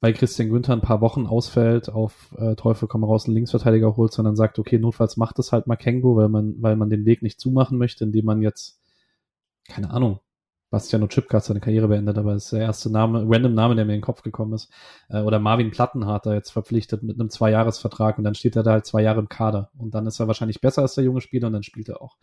weil 0.05 0.13
Christian 0.13 0.49
Günther 0.49 0.73
ein 0.73 0.81
paar 0.81 1.01
Wochen 1.01 1.25
ausfällt, 1.25 1.89
auf 1.89 2.35
äh, 2.37 2.55
Teufel 2.55 2.87
komm 2.87 3.03
raus 3.03 3.25
einen 3.25 3.33
Linksverteidiger 3.33 3.95
holt, 3.95 4.13
sondern 4.13 4.35
sagt, 4.35 4.59
okay, 4.59 4.77
notfalls 4.77 5.17
macht 5.17 5.39
es 5.39 5.51
halt 5.51 5.65
Makengo, 5.65 6.15
weil 6.15 6.29
man, 6.29 6.61
weil 6.61 6.75
man 6.75 6.91
den 6.91 7.05
Weg 7.05 7.21
nicht 7.23 7.39
zumachen 7.39 7.79
möchte, 7.79 8.03
indem 8.03 8.25
man 8.25 8.43
jetzt, 8.43 8.79
keine 9.67 9.89
Ahnung, 9.89 10.19
Bastiano 10.75 11.07
Chipka 11.07 11.37
hat 11.37 11.45
seine 11.45 11.61
Karriere 11.61 11.87
beendet, 11.87 12.17
aber 12.17 12.35
ist 12.35 12.51
der 12.51 12.59
erste 12.59 12.89
Name, 12.89 13.23
random 13.25 13.53
Name, 13.53 13.75
der 13.75 13.85
mir 13.85 13.93
in 13.93 13.99
den 13.99 14.03
Kopf 14.03 14.23
gekommen 14.23 14.51
ist. 14.51 14.69
Äh, 15.07 15.21
oder 15.21 15.39
Marvin 15.39 15.71
Plattenhardt 15.71 16.25
da 16.25 16.33
jetzt 16.33 16.49
verpflichtet 16.49 17.01
mit 17.01 17.17
einem 17.17 17.29
Zweijahresvertrag 17.29 18.17
und 18.17 18.25
dann 18.25 18.35
steht 18.35 18.57
er 18.57 18.63
da 18.63 18.73
halt 18.73 18.85
zwei 18.85 19.01
Jahre 19.01 19.21
im 19.21 19.29
Kader. 19.29 19.69
Und 19.77 19.95
dann 19.95 20.05
ist 20.05 20.19
er 20.19 20.27
wahrscheinlich 20.27 20.59
besser 20.59 20.81
als 20.81 20.95
der 20.95 21.05
junge 21.05 21.21
Spieler 21.21 21.47
und 21.47 21.53
dann 21.53 21.63
spielt 21.63 21.87
er 21.87 22.01
auch. 22.01 22.17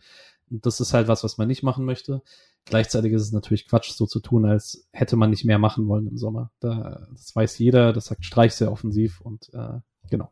Und 0.51 0.67
das 0.67 0.79
ist 0.79 0.93
halt 0.93 1.07
was, 1.07 1.23
was 1.23 1.39
man 1.39 1.47
nicht 1.47 1.63
machen 1.63 1.83
möchte. 1.83 2.21
Gleichzeitig 2.65 3.11
ist 3.13 3.23
es 3.23 3.31
natürlich 3.31 3.67
Quatsch, 3.67 3.89
so 3.89 4.05
zu 4.05 4.19
tun, 4.19 4.45
als 4.45 4.87
hätte 4.91 5.15
man 5.15 5.31
nicht 5.31 5.45
mehr 5.45 5.57
machen 5.57 5.87
wollen 5.87 6.05
im 6.05 6.17
Sommer. 6.19 6.51
Da, 6.59 7.07
das 7.11 7.35
weiß 7.35 7.57
jeder, 7.57 7.91
das 7.91 8.05
sagt 8.05 8.23
Streich 8.23 8.53
sehr 8.53 8.71
offensiv 8.71 9.19
und 9.19 9.51
äh, 9.55 9.79
genau. 10.11 10.31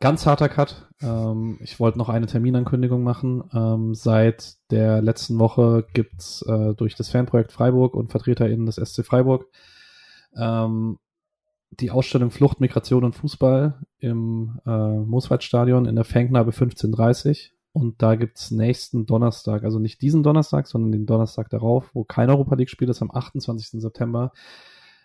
Ganz 0.00 0.24
harter 0.24 0.48
Cut. 0.48 0.88
Ähm, 1.02 1.58
ich 1.60 1.78
wollte 1.78 1.98
noch 1.98 2.08
eine 2.08 2.26
Terminankündigung 2.26 3.02
machen. 3.02 3.44
Ähm, 3.52 3.94
seit 3.94 4.54
der 4.70 5.02
letzten 5.02 5.38
Woche 5.38 5.86
gibt's 5.92 6.40
äh, 6.42 6.74
durch 6.74 6.94
das 6.94 7.10
Fanprojekt 7.10 7.52
Freiburg 7.52 7.94
und 7.94 8.10
VertreterInnen 8.10 8.64
des 8.64 8.76
SC 8.76 9.04
Freiburg 9.04 9.46
ähm, 10.34 10.98
die 11.72 11.90
Ausstellung 11.90 12.30
Flucht, 12.30 12.60
Migration 12.60 13.04
und 13.04 13.14
Fußball 13.14 13.78
im 13.98 14.58
äh, 14.66 14.70
Mooswaldstadion 14.70 15.84
in 15.84 15.96
der 15.96 16.04
Fangnabe 16.04 16.50
1530. 16.50 17.52
Und 17.72 18.00
da 18.00 18.16
gibt's 18.16 18.50
nächsten 18.50 19.04
Donnerstag, 19.04 19.64
also 19.64 19.78
nicht 19.78 20.00
diesen 20.00 20.22
Donnerstag, 20.22 20.66
sondern 20.66 20.92
den 20.92 21.06
Donnerstag 21.06 21.50
darauf, 21.50 21.90
wo 21.94 22.04
kein 22.04 22.30
Europa 22.30 22.54
League-Spiel 22.54 22.88
ist, 22.88 23.02
am 23.02 23.10
28. 23.10 23.80
September, 23.82 24.32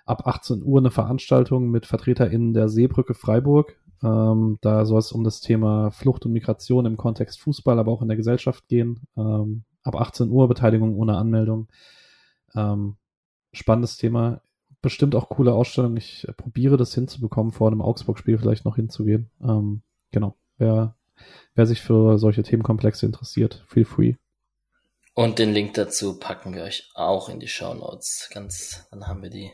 ab 0.06 0.26
18 0.26 0.64
Uhr 0.64 0.80
eine 0.80 0.90
Veranstaltung 0.90 1.70
mit 1.70 1.86
VertreterInnen 1.86 2.54
der 2.54 2.70
Seebrücke 2.70 3.14
Freiburg, 3.14 3.78
ähm, 4.04 4.58
da 4.62 4.86
soll 4.86 5.00
es 5.00 5.12
um 5.12 5.24
das 5.24 5.42
Thema 5.42 5.92
Flucht 5.92 6.26
und 6.26 6.34
Migration 6.34 6.86
im 6.86 6.98
Kontext 6.98 7.40
Fußball, 7.40 7.80
aber 7.80 7.92
auch 7.92 8.02
in 8.02 8.08
der 8.08 8.18
Gesellschaft 8.18 8.68
gehen. 8.68 9.02
Ähm, 9.18 9.64
ab 9.84 9.96
18 9.96 10.30
Uhr 10.30 10.48
Beteiligung 10.48 10.96
ohne 10.96 11.18
Anmeldung. 11.18 11.68
Ähm, 12.56 12.96
spannendes 13.54 13.98
Thema. 13.98 14.42
Bestimmt 14.82 15.16
auch 15.16 15.30
coole 15.30 15.54
Ausstellung. 15.54 15.98
Ich 15.98 16.28
probiere 16.38 16.78
das 16.78 16.94
hinzubekommen, 16.94 17.52
vor 17.52 17.68
einem 17.68 17.82
Augsburg-Spiel 17.82 18.38
vielleicht 18.38 18.66
noch 18.66 18.76
hinzugehen. 18.76 19.30
Ähm, 19.42 19.82
genau. 20.12 20.36
Wer, 20.58 20.96
wer 21.56 21.66
sich 21.66 21.82
für 21.82 22.20
solche 22.20 22.44
Themenkomplexe 22.44 23.06
interessiert, 23.06 23.64
feel 23.68 23.86
free. 23.86 24.16
Und 25.18 25.40
den 25.40 25.54
Link 25.54 25.76
dazu 25.76 26.20
packen 26.20 26.54
wir 26.54 26.64
euch 26.64 26.90
auch 26.94 27.30
in 27.30 27.40
die 27.40 27.48
Show 27.48 27.74
Notes. 27.74 28.28
Ganz, 28.34 28.86
dann 28.92 29.08
haben 29.08 29.24
wir 29.24 29.30
die 29.30 29.50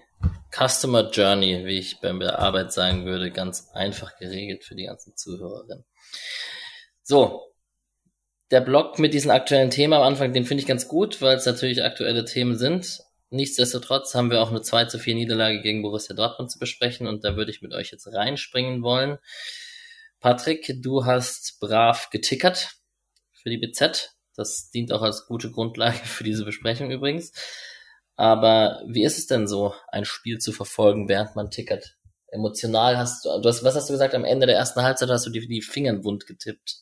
Customer 0.52 1.12
Journey, 1.12 1.66
wie 1.66 1.78
ich 1.78 2.00
bei 2.02 2.12
der 2.14 2.40
Arbeit 2.40 2.74
sagen 2.74 3.06
würde, 3.06 3.30
ganz 3.30 3.70
einfach 3.74 4.18
geregelt 4.18 4.64
für 4.64 4.74
die 4.74 4.86
ganzen 4.86 5.16
Zuhörerinnen. 5.16 5.86
So, 7.04 7.54
der 8.50 8.62
Blog 8.62 8.98
mit 8.98 9.14
diesem 9.14 9.30
aktuellen 9.30 9.70
Thema 9.70 9.98
am 9.98 10.02
Anfang, 10.04 10.34
den 10.34 10.46
finde 10.46 10.62
ich 10.62 10.68
ganz 10.68 10.88
gut, 10.88 11.22
weil 11.22 11.38
es 11.38 11.46
natürlich 11.46 11.84
aktuelle 11.84 12.26
Themen 12.26 12.58
sind. 12.58 13.00
Nichtsdestotrotz 13.30 14.16
haben 14.16 14.32
wir 14.32 14.42
auch 14.42 14.50
eine 14.50 14.64
2 14.64 14.86
zu 14.86 14.98
4 14.98 15.14
Niederlage 15.14 15.62
gegen 15.62 15.84
Borussia 15.84 16.16
Dortmund 16.16 16.50
zu 16.50 16.58
besprechen 16.58 17.08
und 17.08 17.24
da 17.24 17.36
würde 17.36 17.52
ich 17.52 17.62
mit 17.62 17.74
euch 17.74 17.92
jetzt 17.92 18.08
reinspringen 18.12 18.82
wollen. 18.82 19.20
Patrick, 20.20 20.74
du 20.82 21.06
hast 21.06 21.60
brav 21.60 22.10
getickert 22.10 22.78
für 23.32 23.52
die 23.52 23.60
BZ. 23.60 24.16
Das 24.36 24.72
dient 24.72 24.92
auch 24.92 25.02
als 25.02 25.26
gute 25.28 25.52
Grundlage 25.52 25.98
für 26.04 26.24
diese 26.24 26.46
Besprechung 26.46 26.92
übrigens. 26.92 27.32
Aber 28.16 28.82
wie 28.88 29.04
ist 29.04 29.18
es 29.18 29.28
denn 29.28 29.48
so, 29.48 29.74
ein 29.92 30.06
Spiel 30.06 30.38
zu 30.38 30.52
verfolgen, 30.52 31.10
während 31.10 31.36
man 31.36 31.50
tickert? 31.50 31.98
Emotional 32.28 32.98
hast 32.98 33.26
du, 33.26 33.30
du 33.42 33.50
hast, 33.50 33.64
was 33.64 33.76
hast 33.76 33.90
du 33.90 33.94
gesagt, 33.94 34.16
am 34.16 34.26
Ende 34.26 34.48
der 34.48 34.56
ersten 34.56 34.82
Halbzeit 34.82 35.10
hast 35.10 35.26
du 35.26 35.32
die, 35.32 35.48
die 35.48 35.62
Fingern 35.62 36.04
wund 36.04 36.28
getippt. 36.28 36.82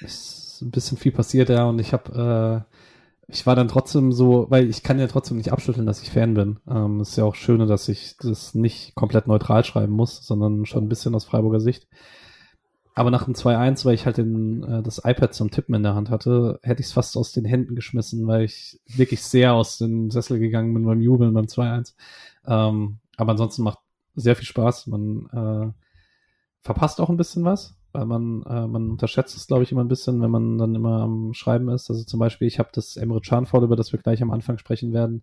Ist 0.00 0.60
ein 0.62 0.70
bisschen 0.70 0.96
viel 0.96 1.12
passiert, 1.12 1.48
ja, 1.48 1.64
und 1.64 1.80
ich 1.80 1.92
habe, 1.92 2.66
äh, 2.68 2.76
ich 3.28 3.46
war 3.46 3.56
dann 3.56 3.68
trotzdem 3.68 4.12
so, 4.12 4.46
weil 4.50 4.70
ich 4.70 4.82
kann 4.82 5.00
ja 5.00 5.08
trotzdem 5.08 5.36
nicht 5.36 5.52
abschütteln, 5.52 5.86
dass 5.86 6.02
ich 6.02 6.10
Fan 6.10 6.34
bin. 6.34 6.60
Ähm, 6.68 7.00
ist 7.00 7.16
ja 7.16 7.24
auch 7.24 7.34
schöne, 7.34 7.66
dass 7.66 7.88
ich 7.88 8.16
das 8.18 8.54
nicht 8.54 8.94
komplett 8.94 9.26
neutral 9.26 9.64
schreiben 9.64 9.92
muss, 9.92 10.24
sondern 10.24 10.66
schon 10.66 10.84
ein 10.84 10.88
bisschen 10.88 11.14
aus 11.14 11.24
Freiburger 11.24 11.60
Sicht. 11.60 11.88
Aber 12.98 13.10
nach 13.10 13.24
dem 13.24 13.34
2-1, 13.34 13.84
weil 13.84 13.94
ich 13.94 14.06
halt 14.06 14.16
den, 14.16 14.62
äh, 14.62 14.82
das 14.82 15.02
iPad 15.04 15.34
zum 15.34 15.50
Tippen 15.50 15.74
in 15.74 15.82
der 15.82 15.94
Hand 15.94 16.08
hatte, 16.08 16.58
hätte 16.62 16.80
ich 16.80 16.86
es 16.86 16.92
fast 16.94 17.14
aus 17.18 17.30
den 17.30 17.44
Händen 17.44 17.74
geschmissen, 17.74 18.26
weil 18.26 18.44
ich 18.44 18.80
wirklich 18.86 19.22
sehr 19.22 19.52
aus 19.52 19.76
dem 19.76 20.10
Sessel 20.10 20.38
gegangen 20.38 20.72
bin 20.72 20.86
beim 20.86 21.02
Jubeln 21.02 21.34
beim 21.34 21.44
2-1. 21.44 21.94
Ähm, 22.46 22.96
aber 23.18 23.32
ansonsten 23.32 23.64
macht 23.64 23.80
sehr 24.14 24.34
viel 24.34 24.46
Spaß. 24.46 24.86
Man 24.86 25.26
äh, 25.30 25.72
verpasst 26.62 26.98
auch 27.02 27.10
ein 27.10 27.18
bisschen 27.18 27.44
was, 27.44 27.76
weil 27.92 28.06
man, 28.06 28.42
äh, 28.44 28.66
man 28.66 28.92
unterschätzt 28.92 29.36
es, 29.36 29.46
glaube 29.46 29.64
ich, 29.64 29.72
immer 29.72 29.84
ein 29.84 29.88
bisschen, 29.88 30.22
wenn 30.22 30.30
man 30.30 30.56
dann 30.56 30.74
immer 30.74 31.02
am 31.02 31.34
Schreiben 31.34 31.68
ist. 31.68 31.90
Also 31.90 32.02
zum 32.02 32.18
Beispiel, 32.18 32.48
ich 32.48 32.58
habe 32.58 32.70
das 32.72 32.96
Emre 32.96 33.20
Can 33.20 33.44
Fall, 33.44 33.62
über 33.62 33.76
das 33.76 33.92
wir 33.92 34.00
gleich 34.00 34.22
am 34.22 34.30
Anfang 34.30 34.56
sprechen 34.56 34.94
werden, 34.94 35.22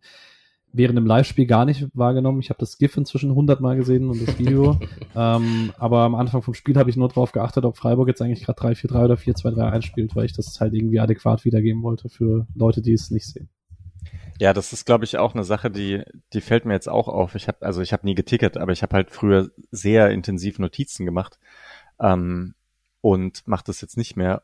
während 0.74 0.98
dem 0.98 1.06
Live-Spiel 1.06 1.46
gar 1.46 1.66
nicht 1.66 1.88
wahrgenommen. 1.94 2.40
Ich 2.40 2.50
habe 2.50 2.60
das 2.60 2.78
GIF 2.78 2.98
inzwischen 2.98 3.34
hundertmal 3.34 3.78
gesehen 3.78 4.10
und 4.10 4.28
das 4.28 4.38
Video. 4.38 4.80
ähm, 5.16 5.72
aber 5.78 6.00
am 6.02 6.16
Anfang 6.16 6.42
vom 6.42 6.56
Spiel 6.56 6.76
habe 6.78 6.90
ich 6.90 6.98
nur 6.98 7.08
darauf 7.08 7.32
geachtet, 7.32 7.64
ob 7.64 7.78
Freiburg 7.78 8.08
jetzt 8.08 8.22
eigentlich 8.22 8.44
gerade 8.44 8.60
3-4-3 8.60 9.06
oder 9.06 9.16
4-2-3 9.16 9.72
einspielt, 9.72 10.16
weil 10.16 10.26
ich 10.26 10.34
das 10.34 10.60
halt 10.60 10.74
irgendwie 10.74 11.00
adäquat 11.00 11.46
wiedergeben 11.46 11.84
wollte 11.84 12.10
für 12.10 12.48
Leute, 12.56 12.82
die 12.82 12.94
es 12.94 13.12
nicht 13.12 13.28
sehen. 13.28 13.50
Ja, 14.40 14.54
das 14.54 14.74
ist, 14.74 14.86
glaube 14.86 15.06
ich, 15.06 15.18
auch 15.18 15.36
eine 15.36 15.44
Sache, 15.44 15.70
die, 15.70 16.02
die 16.34 16.42
fällt 16.42 16.66
mir 16.66 16.74
jetzt 16.74 16.90
auch 16.90 17.08
auf. 17.08 17.36
Ich 17.36 17.48
habe, 17.48 17.62
also 17.62 17.82
ich 17.82 17.94
habe 17.94 18.06
nie 18.06 18.16
getickert, 18.16 18.58
aber 18.58 18.72
ich 18.72 18.82
habe 18.82 18.96
halt 18.96 19.12
früher 19.12 19.52
sehr 19.70 20.10
intensiv 20.10 20.58
Notizen 20.58 21.06
gemacht 21.06 21.38
ähm, 22.00 22.56
und 23.02 23.48
mache 23.48 23.64
das 23.68 23.80
jetzt 23.82 23.96
nicht 23.96 24.16
mehr 24.16 24.42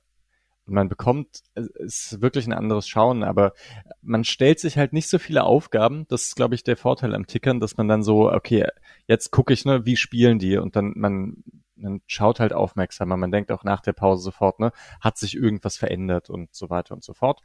man 0.70 0.90
bekommt, 0.90 1.42
es 1.56 1.70
ist 1.70 2.22
wirklich 2.22 2.48
ein 2.48 2.54
anderes 2.54 2.88
Schauen, 2.88 3.24
aber 3.24 3.54
man 4.02 4.24
stellt 4.24 4.60
sich 4.60 4.78
halt 4.78 4.94
nicht 4.94 5.10
so 5.10 5.20
viele 5.20 5.44
Aufgaben. 5.44 6.06
Das 6.08 6.24
ist, 6.26 6.36
glaube 6.36 6.56
ich, 6.56 6.64
der 6.64 6.78
Vorteil 6.78 7.16
am 7.16 7.28
Tickern, 7.28 7.60
dass 7.60 7.78
man 7.78 7.88
dann 7.88 8.04
so, 8.04 8.32
okay, 8.32 8.68
jetzt 9.08 9.32
gucke 9.32 9.54
ich, 9.54 9.66
ne, 9.66 9.86
wie 9.86 9.98
spielen 9.98 10.40
die? 10.40 10.58
Und 10.58 10.76
dann 10.76 10.94
man, 10.96 11.44
man 11.76 12.02
schaut 12.08 12.40
halt 12.40 12.54
aufmerksamer. 12.54 13.18
Man 13.18 13.32
denkt 13.32 13.52
auch 13.52 13.64
nach 13.64 13.82
der 13.82 13.94
Pause 13.94 14.24
sofort, 14.24 14.60
ne, 14.60 14.72
hat 15.02 15.18
sich 15.18 15.36
irgendwas 15.36 15.78
verändert 15.78 16.30
und 16.30 16.54
so 16.54 16.70
weiter 16.70 16.96
und 16.96 17.04
so 17.04 17.14
fort. 17.14 17.42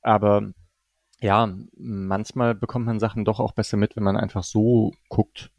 Aber 0.00 0.52
ja, 1.20 1.54
manchmal 1.76 2.54
bekommt 2.54 2.86
man 2.86 2.98
Sachen 2.98 3.24
doch 3.24 3.38
auch 3.38 3.52
besser 3.52 3.76
mit, 3.76 3.96
wenn 3.96 4.02
man 4.02 4.16
einfach 4.16 4.42
so 4.42 4.92
guckt. 5.08 5.50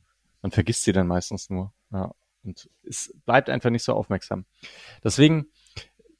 Man 0.41 0.51
vergisst 0.51 0.83
sie 0.83 0.91
dann 0.91 1.07
meistens 1.07 1.49
nur. 1.49 1.73
Ja. 1.91 2.11
Und 2.43 2.69
es 2.83 3.13
bleibt 3.25 3.49
einfach 3.49 3.69
nicht 3.69 3.83
so 3.83 3.93
aufmerksam. 3.93 4.45
Deswegen, 5.03 5.47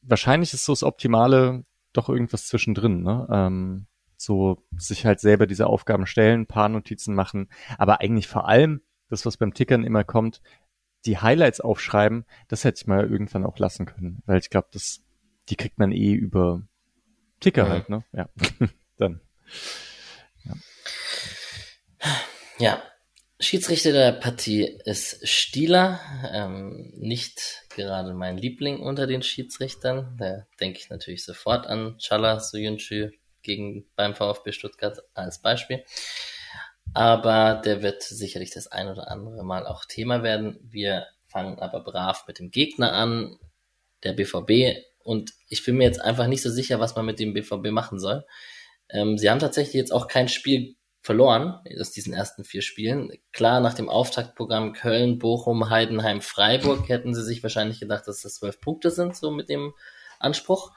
wahrscheinlich 0.04 0.54
ist 0.54 0.66
so 0.66 0.74
das 0.74 0.84
Optimale 0.84 1.66
doch 1.94 2.10
irgendwas 2.10 2.48
zwischendrin, 2.48 3.04
ne? 3.04 3.28
Ähm, 3.32 3.88
so 4.18 4.64
sich 4.78 5.06
halt 5.06 5.20
selber 5.20 5.48
diese 5.48 5.68
Aufgaben 5.68 6.06
stellen, 6.06 6.46
paar 6.46 6.70
Notizen 6.70 7.14
machen, 7.14 7.50
aber 7.78 8.02
eigentlich 8.02 8.28
vor 8.28 8.48
allem 8.48 8.82
das, 9.10 9.26
was 9.26 9.38
beim 9.38 9.54
Tickern 9.54 9.84
immer 9.84 10.04
kommt, 10.04 10.42
die 11.06 11.18
Highlights 11.18 11.60
aufschreiben, 11.60 12.26
das 12.48 12.64
hätte 12.64 12.82
ich 12.82 12.88
mal 12.88 13.10
irgendwann 13.10 13.46
auch 13.46 13.60
lassen 13.60 13.86
können, 13.86 14.24
weil 14.26 14.40
ich 14.40 14.50
glaube, 14.50 14.70
das, 14.72 15.04
die 15.50 15.56
kriegt 15.56 15.78
man 15.78 15.92
eh 15.92 16.14
über 16.14 16.62
Ticker 17.42 17.66
mhm. 17.66 17.70
halt, 17.70 17.90
ne? 17.90 18.04
Ja, 18.14 18.30
dann. 18.98 19.20
Ja. 20.46 20.54
ja, 22.60 22.84
Schiedsrichter 23.44 23.92
der 23.92 24.14
Partie 24.14 24.64
ist 24.86 25.28
Stieler, 25.28 26.00
ähm, 26.32 26.94
nicht 26.96 27.64
gerade 27.76 28.14
mein 28.14 28.38
Liebling 28.38 28.80
unter 28.80 29.06
den 29.06 29.22
Schiedsrichtern. 29.22 30.16
Da 30.18 30.48
denke 30.62 30.80
ich 30.80 30.90
natürlich 30.90 31.26
sofort 31.26 31.68
an 31.68 31.98
Chala 32.00 32.40
Soyuncu 32.40 33.10
gegen 33.42 33.86
beim 33.98 34.16
VfB 34.16 34.54
Stuttgart 34.54 35.04
als 35.14 35.42
Beispiel. 35.42 35.84
Aber 36.94 37.62
der 37.66 37.84
wird 37.84 38.02
sicherlich 38.02 38.52
das 38.52 38.68
ein 38.68 38.88
oder 38.88 39.12
andere 39.12 39.44
Mal 39.44 39.68
auch 39.68 39.84
Thema 39.84 40.24
werden. 40.24 40.58
Wir 40.64 41.08
fangen 41.28 41.60
aber 41.60 41.82
brav 41.82 42.26
mit 42.28 42.40
dem 42.40 42.50
Gegner 42.50 42.94
an, 42.94 43.38
der 44.04 44.14
BVB. 44.14 44.86
Und 45.04 45.34
ich 45.50 45.66
bin 45.66 45.76
mir 45.76 45.84
jetzt 45.84 46.02
einfach 46.02 46.28
nicht 46.28 46.44
so 46.44 46.50
sicher, 46.50 46.80
was 46.80 46.96
man 46.96 47.06
mit 47.06 47.20
dem 47.20 47.34
BVB 47.34 47.72
machen 47.72 48.00
soll. 48.00 48.26
Ähm, 48.90 49.18
sie 49.18 49.30
haben 49.30 49.40
tatsächlich 49.40 49.76
jetzt 49.76 49.92
auch 49.92 50.08
kein 50.08 50.30
Spiel 50.30 50.76
verloren 51.04 51.60
aus 51.80 51.92
diesen 51.92 52.14
ersten 52.14 52.46
vier 52.46 52.62
Spielen. 52.62 53.12
Klar, 53.34 53.60
nach 53.60 53.74
dem 53.74 53.90
Auftaktprogramm 53.90 54.72
Köln, 54.72 55.20
Bochum, 55.20 55.70
Heidenheim, 55.70 56.22
Freiburg 56.22 56.88
hätten 56.88 57.14
sie 57.14 57.24
sich 57.24 57.44
wahrscheinlich 57.44 57.82
gedacht, 57.82 58.08
dass 58.08 58.22
das 58.22 58.36
zwölf 58.36 58.62
Punkte 58.62 58.90
sind, 58.90 59.16
so 59.16 59.30
mit 59.30 59.50
dem 59.50 59.74
Anspruch. 60.20 60.72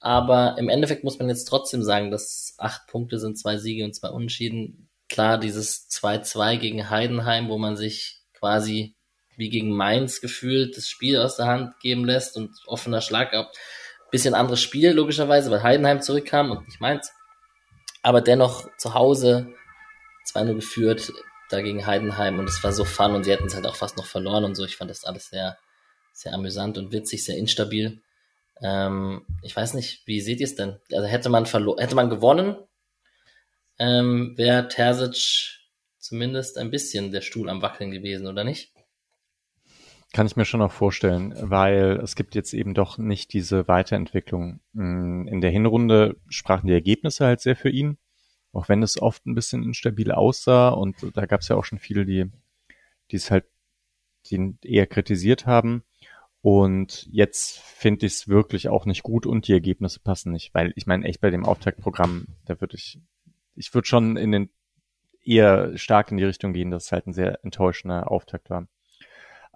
Aber 0.00 0.56
im 0.58 0.68
Endeffekt 0.68 1.02
muss 1.02 1.18
man 1.18 1.30
jetzt 1.30 1.46
trotzdem 1.46 1.82
sagen, 1.82 2.10
dass 2.10 2.54
acht 2.58 2.86
Punkte 2.88 3.18
sind, 3.18 3.38
zwei 3.38 3.56
Siege 3.56 3.84
und 3.84 3.94
zwei 3.94 4.10
Unentschieden. 4.10 4.90
Klar, 5.08 5.38
dieses 5.38 5.88
2-2 5.88 6.58
gegen 6.58 6.90
Heidenheim, 6.90 7.48
wo 7.48 7.56
man 7.56 7.76
sich 7.76 8.20
quasi 8.34 8.94
wie 9.36 9.48
gegen 9.48 9.74
Mainz 9.74 10.20
gefühlt 10.20 10.76
das 10.76 10.88
Spiel 10.88 11.18
aus 11.18 11.36
der 11.36 11.46
Hand 11.46 11.80
geben 11.80 12.04
lässt 12.04 12.36
und 12.36 12.50
offener 12.66 13.00
Schlag 13.00 13.32
ab. 13.32 13.50
Bisschen 14.10 14.34
anderes 14.34 14.60
Spiel, 14.60 14.92
logischerweise, 14.92 15.50
weil 15.50 15.62
Heidenheim 15.62 16.02
zurückkam 16.02 16.50
und 16.50 16.66
nicht 16.66 16.80
Mainz 16.80 17.10
aber 18.04 18.20
dennoch 18.20 18.68
zu 18.76 18.94
Hause 18.94 19.48
2-0 20.26 20.54
geführt 20.54 21.12
dagegen 21.48 21.86
Heidenheim 21.86 22.38
und 22.38 22.48
es 22.48 22.62
war 22.62 22.72
so 22.72 22.84
fun 22.84 23.14
und 23.14 23.24
sie 23.24 23.32
hätten 23.32 23.46
es 23.46 23.54
halt 23.54 23.66
auch 23.66 23.76
fast 23.76 23.96
noch 23.96 24.04
verloren 24.04 24.44
und 24.44 24.54
so. 24.54 24.64
Ich 24.64 24.76
fand 24.76 24.90
das 24.90 25.04
alles 25.04 25.30
sehr, 25.30 25.58
sehr 26.12 26.34
amüsant 26.34 26.76
und 26.76 26.92
witzig, 26.92 27.24
sehr 27.24 27.38
instabil. 27.38 28.02
Ähm, 28.60 29.24
ich 29.42 29.56
weiß 29.56 29.72
nicht, 29.72 30.06
wie 30.06 30.20
seht 30.20 30.40
ihr 30.40 30.46
es 30.46 30.54
denn? 30.54 30.78
Also 30.92 31.08
hätte 31.08 31.30
man 31.30 31.46
verloren, 31.46 31.78
hätte 31.78 31.94
man 31.94 32.10
gewonnen, 32.10 32.56
ähm, 33.78 34.34
wäre 34.36 34.68
Terzic 34.68 35.60
zumindest 35.98 36.58
ein 36.58 36.70
bisschen 36.70 37.10
der 37.10 37.22
Stuhl 37.22 37.48
am 37.48 37.62
Wackeln 37.62 37.90
gewesen, 37.90 38.26
oder 38.26 38.44
nicht? 38.44 38.73
Kann 40.14 40.28
ich 40.28 40.36
mir 40.36 40.44
schon 40.44 40.62
auch 40.62 40.70
vorstellen, 40.70 41.34
weil 41.40 41.98
es 42.00 42.14
gibt 42.14 42.36
jetzt 42.36 42.54
eben 42.54 42.72
doch 42.72 42.98
nicht 42.98 43.32
diese 43.32 43.66
Weiterentwicklung. 43.66 44.60
Mm, 44.72 45.26
in 45.26 45.40
der 45.40 45.50
Hinrunde 45.50 46.16
sprachen 46.28 46.68
die 46.68 46.72
Ergebnisse 46.72 47.26
halt 47.26 47.40
sehr 47.40 47.56
für 47.56 47.68
ihn, 47.68 47.98
auch 48.52 48.68
wenn 48.68 48.84
es 48.84 49.02
oft 49.02 49.26
ein 49.26 49.34
bisschen 49.34 49.64
instabil 49.64 50.12
aussah 50.12 50.68
und 50.68 50.94
da 51.16 51.26
gab 51.26 51.40
es 51.40 51.48
ja 51.48 51.56
auch 51.56 51.64
schon 51.64 51.80
viele, 51.80 52.06
die, 52.06 52.30
die 53.10 53.16
es 53.16 53.32
halt 53.32 53.44
die 54.26 54.54
eher 54.62 54.86
kritisiert 54.86 55.46
haben. 55.46 55.82
Und 56.42 57.08
jetzt 57.10 57.58
finde 57.58 58.06
ich 58.06 58.12
es 58.12 58.28
wirklich 58.28 58.68
auch 58.68 58.86
nicht 58.86 59.02
gut 59.02 59.26
und 59.26 59.48
die 59.48 59.52
Ergebnisse 59.52 59.98
passen 59.98 60.30
nicht, 60.30 60.54
weil 60.54 60.72
ich 60.76 60.86
meine 60.86 61.06
echt 61.06 61.22
bei 61.22 61.30
dem 61.30 61.44
Auftaktprogramm, 61.44 62.28
da 62.44 62.60
würde 62.60 62.76
ich, 62.76 63.00
ich 63.56 63.74
würde 63.74 63.88
schon 63.88 64.16
in 64.16 64.30
den 64.30 64.50
eher 65.24 65.76
stark 65.76 66.12
in 66.12 66.18
die 66.18 66.24
Richtung 66.24 66.52
gehen, 66.52 66.70
dass 66.70 66.84
es 66.84 66.92
halt 66.92 67.08
ein 67.08 67.14
sehr 67.14 67.44
enttäuschender 67.44 68.12
Auftakt 68.12 68.48
war. 68.48 68.68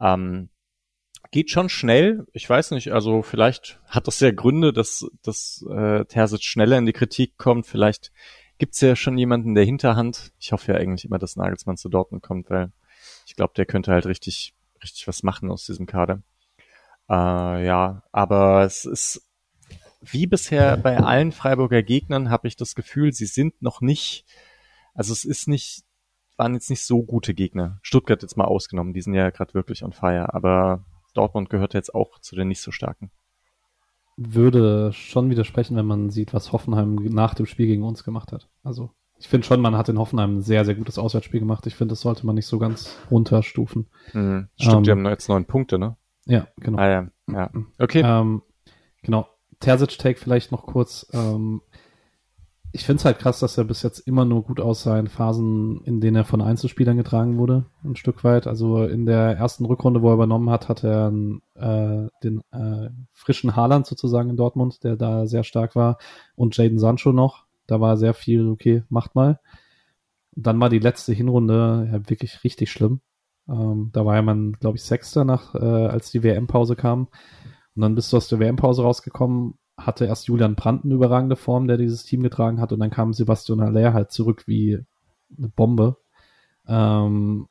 Ähm, 0.00 0.50
geht 1.30 1.50
schon 1.50 1.68
schnell. 1.68 2.26
Ich 2.32 2.48
weiß 2.48 2.70
nicht, 2.72 2.92
also 2.92 3.22
vielleicht 3.22 3.80
hat 3.86 4.06
das 4.06 4.20
ja 4.20 4.30
Gründe, 4.30 4.72
dass, 4.72 5.06
dass 5.22 5.64
äh, 5.70 6.04
Terzic 6.04 6.42
schneller 6.42 6.78
in 6.78 6.86
die 6.86 6.92
Kritik 6.92 7.36
kommt. 7.36 7.66
Vielleicht 7.66 8.12
gibt's 8.58 8.80
ja 8.80 8.96
schon 8.96 9.18
jemanden 9.18 9.50
in 9.50 9.54
der 9.54 9.64
Hinterhand. 9.64 10.32
Ich 10.38 10.52
hoffe 10.52 10.72
ja 10.72 10.78
eigentlich 10.78 11.04
immer, 11.04 11.18
dass 11.18 11.36
Nagelsmann 11.36 11.76
zu 11.76 11.88
Dortmund 11.88 12.22
kommt, 12.22 12.50
weil 12.50 12.72
ich 13.26 13.36
glaube, 13.36 13.52
der 13.56 13.66
könnte 13.66 13.92
halt 13.92 14.06
richtig, 14.06 14.54
richtig 14.82 15.06
was 15.06 15.22
machen 15.22 15.50
aus 15.50 15.66
diesem 15.66 15.86
Kader. 15.86 16.22
Äh, 17.08 17.66
ja, 17.66 18.02
aber 18.12 18.64
es 18.64 18.84
ist 18.84 19.22
wie 20.00 20.26
bisher 20.26 20.76
bei 20.76 20.96
allen 20.98 21.32
Freiburger 21.32 21.82
Gegnern 21.82 22.30
habe 22.30 22.48
ich 22.48 22.56
das 22.56 22.74
Gefühl, 22.74 23.12
sie 23.12 23.26
sind 23.26 23.60
noch 23.62 23.80
nicht, 23.80 24.24
also 24.94 25.12
es 25.12 25.24
ist 25.24 25.48
nicht 25.48 25.84
waren 26.38 26.54
jetzt 26.54 26.70
nicht 26.70 26.86
so 26.86 27.02
gute 27.02 27.34
Gegner. 27.34 27.78
Stuttgart 27.82 28.22
jetzt 28.22 28.36
mal 28.36 28.44
ausgenommen, 28.44 28.94
die 28.94 29.02
sind 29.02 29.14
ja 29.14 29.30
gerade 29.30 29.54
wirklich 29.54 29.82
on 29.82 29.92
fire, 29.92 30.32
aber 30.32 30.84
Dortmund 31.14 31.50
gehört 31.50 31.74
jetzt 31.74 31.94
auch 31.94 32.20
zu 32.20 32.36
den 32.36 32.48
nicht 32.48 32.60
so 32.60 32.70
starken. 32.70 33.10
Würde 34.16 34.92
schon 34.92 35.30
widersprechen, 35.30 35.76
wenn 35.76 35.86
man 35.86 36.10
sieht, 36.10 36.34
was 36.34 36.52
Hoffenheim 36.52 36.94
nach 36.94 37.34
dem 37.34 37.46
Spiel 37.46 37.66
gegen 37.66 37.82
uns 37.84 38.04
gemacht 38.04 38.32
hat. 38.32 38.48
Also 38.62 38.90
ich 39.20 39.28
finde 39.28 39.46
schon, 39.46 39.60
man 39.60 39.76
hat 39.76 39.88
in 39.88 39.98
Hoffenheim 39.98 40.38
ein 40.38 40.42
sehr, 40.42 40.64
sehr 40.64 40.76
gutes 40.76 40.98
Auswärtsspiel 40.98 41.40
gemacht. 41.40 41.66
Ich 41.66 41.74
finde, 41.74 41.92
das 41.92 42.00
sollte 42.00 42.24
man 42.24 42.36
nicht 42.36 42.46
so 42.46 42.58
ganz 42.58 42.96
runterstufen. 43.10 43.88
Mhm. 44.12 44.48
Stimmt, 44.56 44.74
ähm, 44.74 44.82
die 44.84 44.90
haben 44.92 45.06
jetzt 45.06 45.28
neun 45.28 45.44
Punkte, 45.44 45.78
ne? 45.78 45.96
Ja, 46.26 46.46
genau. 46.56 46.78
Ah, 46.78 46.88
ja. 46.88 47.08
ja. 47.26 47.50
Okay. 47.78 48.02
Ähm, 48.04 48.42
genau. 49.02 49.28
Terzic-Take 49.60 50.20
vielleicht 50.20 50.52
noch 50.52 50.66
kurz. 50.66 51.08
Ähm, 51.12 51.62
ich 52.72 52.84
finde 52.84 53.00
es 53.00 53.04
halt 53.04 53.18
krass, 53.18 53.40
dass 53.40 53.56
er 53.56 53.64
bis 53.64 53.82
jetzt 53.82 54.00
immer 54.00 54.24
nur 54.24 54.42
gut 54.42 54.60
aussah 54.60 54.98
in 54.98 55.08
Phasen, 55.08 55.80
in 55.84 56.00
denen 56.00 56.16
er 56.16 56.24
von 56.24 56.42
Einzelspielern 56.42 56.96
getragen 56.96 57.38
wurde, 57.38 57.66
ein 57.82 57.96
Stück 57.96 58.24
weit. 58.24 58.46
Also 58.46 58.84
in 58.84 59.06
der 59.06 59.36
ersten 59.36 59.64
Rückrunde, 59.64 60.02
wo 60.02 60.08
er 60.08 60.14
übernommen 60.14 60.50
hat, 60.50 60.68
hat 60.68 60.84
er 60.84 61.12
äh, 61.54 62.08
den 62.22 62.42
äh, 62.50 62.90
frischen 63.12 63.56
Haaland 63.56 63.86
sozusagen 63.86 64.28
in 64.30 64.36
Dortmund, 64.36 64.84
der 64.84 64.96
da 64.96 65.26
sehr 65.26 65.44
stark 65.44 65.76
war, 65.76 65.98
und 66.34 66.56
Jaden 66.56 66.78
Sancho 66.78 67.12
noch. 67.12 67.46
Da 67.66 67.80
war 67.80 67.96
sehr 67.96 68.14
viel, 68.14 68.48
okay, 68.48 68.82
macht 68.88 69.14
mal. 69.14 69.40
Dann 70.32 70.60
war 70.60 70.68
die 70.68 70.78
letzte 70.78 71.12
Hinrunde 71.12 71.88
ja 71.90 72.10
wirklich 72.10 72.44
richtig 72.44 72.70
schlimm. 72.70 73.00
Ähm, 73.48 73.90
da 73.92 74.04
war 74.04 74.16
ja 74.16 74.22
man, 74.22 74.52
glaube 74.52 74.76
ich, 74.76 74.84
Sechster 74.84 75.24
nach, 75.24 75.54
äh, 75.54 75.58
als 75.58 76.10
die 76.10 76.22
WM-Pause 76.22 76.76
kam. 76.76 77.08
Und 77.74 77.82
dann 77.82 77.94
bist 77.94 78.12
du 78.12 78.18
aus 78.18 78.28
der 78.28 78.40
WM-Pause 78.40 78.82
rausgekommen 78.82 79.54
hatte 79.78 80.04
erst 80.04 80.26
Julian 80.26 80.54
Brandt 80.54 80.84
eine 80.84 80.94
überragende 80.94 81.36
Form, 81.36 81.68
der 81.68 81.76
dieses 81.76 82.04
Team 82.04 82.22
getragen 82.22 82.60
hat, 82.60 82.72
und 82.72 82.80
dann 82.80 82.90
kam 82.90 83.14
Sebastian 83.14 83.60
Haller 83.60 83.94
halt 83.94 84.10
zurück 84.10 84.44
wie 84.46 84.84
eine 85.36 85.48
Bombe. 85.48 85.96
Ähm, 86.66 87.48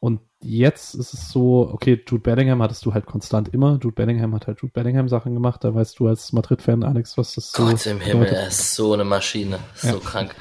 und 0.00 0.20
jetzt 0.42 0.94
ist 0.94 1.12
es 1.12 1.30
so, 1.30 1.68
okay, 1.72 2.02
Jude 2.06 2.22
Bellingham 2.22 2.62
hattest 2.62 2.84
du 2.86 2.94
halt 2.94 3.04
konstant 3.06 3.52
immer. 3.52 3.78
Jude 3.82 3.92
Bellingham 3.92 4.34
hat 4.34 4.46
halt 4.46 4.60
Jude 4.60 4.72
Bellingham 4.72 5.08
Sachen 5.08 5.34
gemacht. 5.34 5.62
Da 5.62 5.74
weißt 5.74 5.98
du 5.98 6.08
als 6.08 6.32
Madrid-Fan, 6.32 6.82
Alex, 6.82 7.18
was 7.18 7.34
das 7.34 7.52
so 7.52 7.64
Gott 7.64 7.84
im 7.86 8.00
Himmel, 8.00 8.28
er 8.28 8.48
ist 8.48 8.74
so 8.74 8.94
eine 8.94 9.04
Maschine. 9.04 9.58
Ja. 9.82 9.92
So 9.92 10.00
krank. 10.00 10.34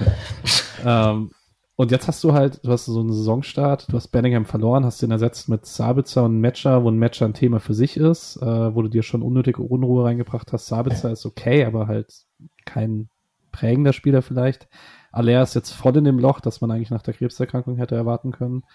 ähm, 0.85 1.31
und 1.79 1.91
jetzt 1.91 2.09
hast 2.09 2.21
du 2.25 2.33
halt, 2.33 2.59
du 2.65 2.71
hast 2.71 2.87
so 2.87 2.99
einen 2.99 3.13
Saisonstart, 3.13 3.89
du 3.89 3.95
hast 3.95 4.09
Bellingham 4.09 4.43
verloren, 4.43 4.83
hast 4.83 5.01
den 5.01 5.11
ersetzt 5.11 5.47
mit 5.47 5.65
Sabitzer 5.65 6.25
und 6.25 6.41
Matcher, 6.41 6.83
wo 6.83 6.91
ein 6.91 6.99
Matcher 6.99 7.25
ein 7.25 7.33
Thema 7.33 7.61
für 7.61 7.73
sich 7.73 7.95
ist, 7.95 8.35
äh, 8.41 8.75
wo 8.75 8.81
du 8.81 8.89
dir 8.89 9.01
schon 9.01 9.21
unnötige 9.21 9.61
Unruhe 9.61 10.03
reingebracht 10.03 10.51
hast. 10.51 10.67
Sabitzer 10.67 11.09
ist 11.09 11.25
okay, 11.25 11.63
aber 11.63 11.87
halt 11.87 12.25
kein 12.65 13.07
prägender 13.53 13.93
Spieler 13.93 14.21
vielleicht. 14.21 14.67
Aller 15.13 15.41
ist 15.41 15.55
jetzt 15.55 15.71
voll 15.71 15.95
in 15.95 16.03
dem 16.03 16.19
Loch, 16.19 16.41
das 16.41 16.59
man 16.59 16.69
eigentlich 16.69 16.89
nach 16.89 17.01
der 17.01 17.13
Krebserkrankung 17.13 17.77
hätte 17.77 17.95
erwarten 17.95 18.33
können. 18.33 18.65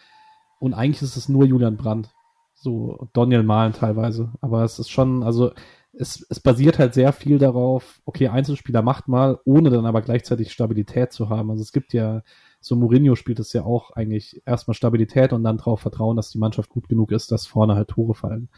Und 0.59 0.73
eigentlich 0.73 1.03
ist 1.03 1.19
es 1.19 1.29
nur 1.29 1.45
Julian 1.45 1.77
Brandt. 1.77 2.09
So 2.55 3.11
Daniel 3.13 3.43
Mahlen 3.43 3.75
teilweise. 3.75 4.33
Aber 4.41 4.65
es 4.65 4.79
ist 4.79 4.89
schon, 4.89 5.23
also 5.25 5.53
es, 5.93 6.27
es 6.31 6.41
basiert 6.41 6.79
halt 6.79 6.95
sehr 6.95 7.13
viel 7.13 7.37
darauf, 7.37 8.01
okay, 8.07 8.29
Einzelspieler 8.29 8.81
macht 8.81 9.09
mal, 9.09 9.41
ohne 9.45 9.69
dann 9.69 9.85
aber 9.85 10.01
gleichzeitig 10.01 10.53
Stabilität 10.53 11.13
zu 11.13 11.29
haben. 11.29 11.51
Also 11.51 11.61
es 11.61 11.71
gibt 11.71 11.93
ja 11.93 12.23
so 12.65 12.77
Mourinho 12.77 13.15
spielt 13.15 13.41
es 13.41 13.53
ja 13.53 13.63
auch 13.65 13.91
eigentlich 13.91 14.43
erstmal 14.47 14.75
Stabilität 14.75 15.35
und 15.35 15.45
dann 15.45 15.59
darauf 15.59 15.81
vertrauen, 15.81 16.17
dass 16.17 16.31
die 16.31 16.39
Mannschaft 16.39 16.71
gut 16.71 16.89
genug 16.89 17.13
ist, 17.13 17.31
dass 17.31 17.47
vorne 17.47 17.75
halt 17.75 17.89
Tore 17.89 18.15
fallen. 18.15 18.49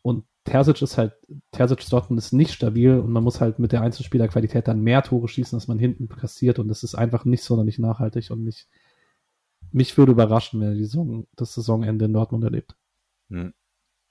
Und 0.00 0.24
Terzic 0.44 0.80
ist 0.80 0.96
halt, 0.96 1.12
Terzic 1.50 1.86
Dortmund 1.90 2.18
ist 2.18 2.32
nicht 2.32 2.52
stabil 2.52 2.98
und 2.98 3.10
man 3.12 3.22
muss 3.22 3.40
halt 3.40 3.58
mit 3.58 3.72
der 3.72 3.82
Einzelspielerqualität 3.82 4.66
dann 4.66 4.80
mehr 4.80 5.02
Tore 5.02 5.28
schießen, 5.28 5.56
als 5.56 5.68
man 5.68 5.78
hinten 5.78 6.08
kassiert 6.08 6.58
und 6.58 6.68
das 6.68 6.82
ist 6.82 6.94
einfach 6.94 7.26
nicht 7.26 7.44
sonderlich 7.44 7.78
nachhaltig 7.78 8.30
und 8.30 8.44
nicht, 8.44 8.66
mich 9.70 9.96
würde 9.98 10.12
überraschen, 10.12 10.60
wenn 10.60 10.68
er 10.68 10.74
die 10.74 10.84
Saison, 10.84 11.26
das 11.36 11.54
Saisonende 11.54 12.06
in 12.06 12.14
Dortmund 12.14 12.44
erlebt. 12.44 12.74
Hm. 13.28 13.52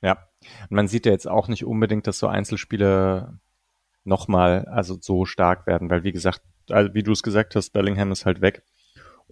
Ja, 0.03 0.29
und 0.69 0.75
man 0.75 0.87
sieht 0.87 1.07
ja 1.07 1.11
jetzt 1.11 1.27
auch 1.27 1.47
nicht 1.47 1.65
unbedingt, 1.65 2.05
dass 2.05 2.19
so 2.19 2.27
Einzelspiele 2.27 3.39
nochmal 4.03 4.65
also 4.65 4.97
so 4.99 5.25
stark 5.25 5.65
werden, 5.65 5.89
weil 5.89 6.03
wie 6.03 6.11
gesagt, 6.11 6.41
also 6.69 6.93
wie 6.93 7.03
du 7.03 7.11
es 7.11 7.23
gesagt 7.23 7.55
hast, 7.55 7.71
Bellingham 7.71 8.11
ist 8.11 8.25
halt 8.25 8.41
weg. 8.41 8.63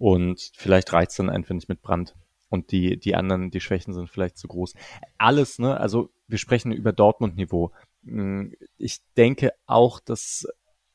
Und 0.00 0.52
vielleicht 0.54 0.94
reicht's 0.94 1.16
dann 1.16 1.28
einfach 1.28 1.54
nicht 1.54 1.68
mit 1.68 1.82
Brand. 1.82 2.14
Und 2.48 2.72
die, 2.72 2.98
die 2.98 3.14
anderen, 3.14 3.50
die 3.50 3.60
Schwächen 3.60 3.92
sind 3.92 4.08
vielleicht 4.08 4.38
zu 4.38 4.48
groß. 4.48 4.72
Alles, 5.18 5.58
ne? 5.58 5.78
Also 5.78 6.08
wir 6.26 6.38
sprechen 6.38 6.72
über 6.72 6.94
Dortmund-Niveau. 6.94 7.70
Hm, 8.06 8.54
ich 8.78 9.00
denke 9.18 9.52
auch, 9.66 10.00
dass 10.00 10.48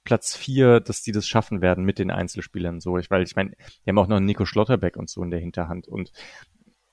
Platz 0.06 0.36
vier, 0.36 0.80
dass 0.80 1.04
die 1.04 1.12
das 1.12 1.28
schaffen 1.28 1.62
werden 1.62 1.86
mit 1.86 2.00
den 2.00 2.10
Einzelspielern 2.10 2.82
so. 2.82 2.98
Ich, 2.98 3.12
weil 3.12 3.22
ich 3.22 3.36
meine, 3.36 3.52
die 3.52 3.89
haben 3.89 4.00
auch 4.00 4.08
noch 4.08 4.20
Nico 4.20 4.44
Schlotterbeck 4.44 4.98
und 4.98 5.08
so 5.08 5.22
in 5.22 5.30
der 5.30 5.39
Hinterhand. 5.39 5.88
Und 5.88 6.12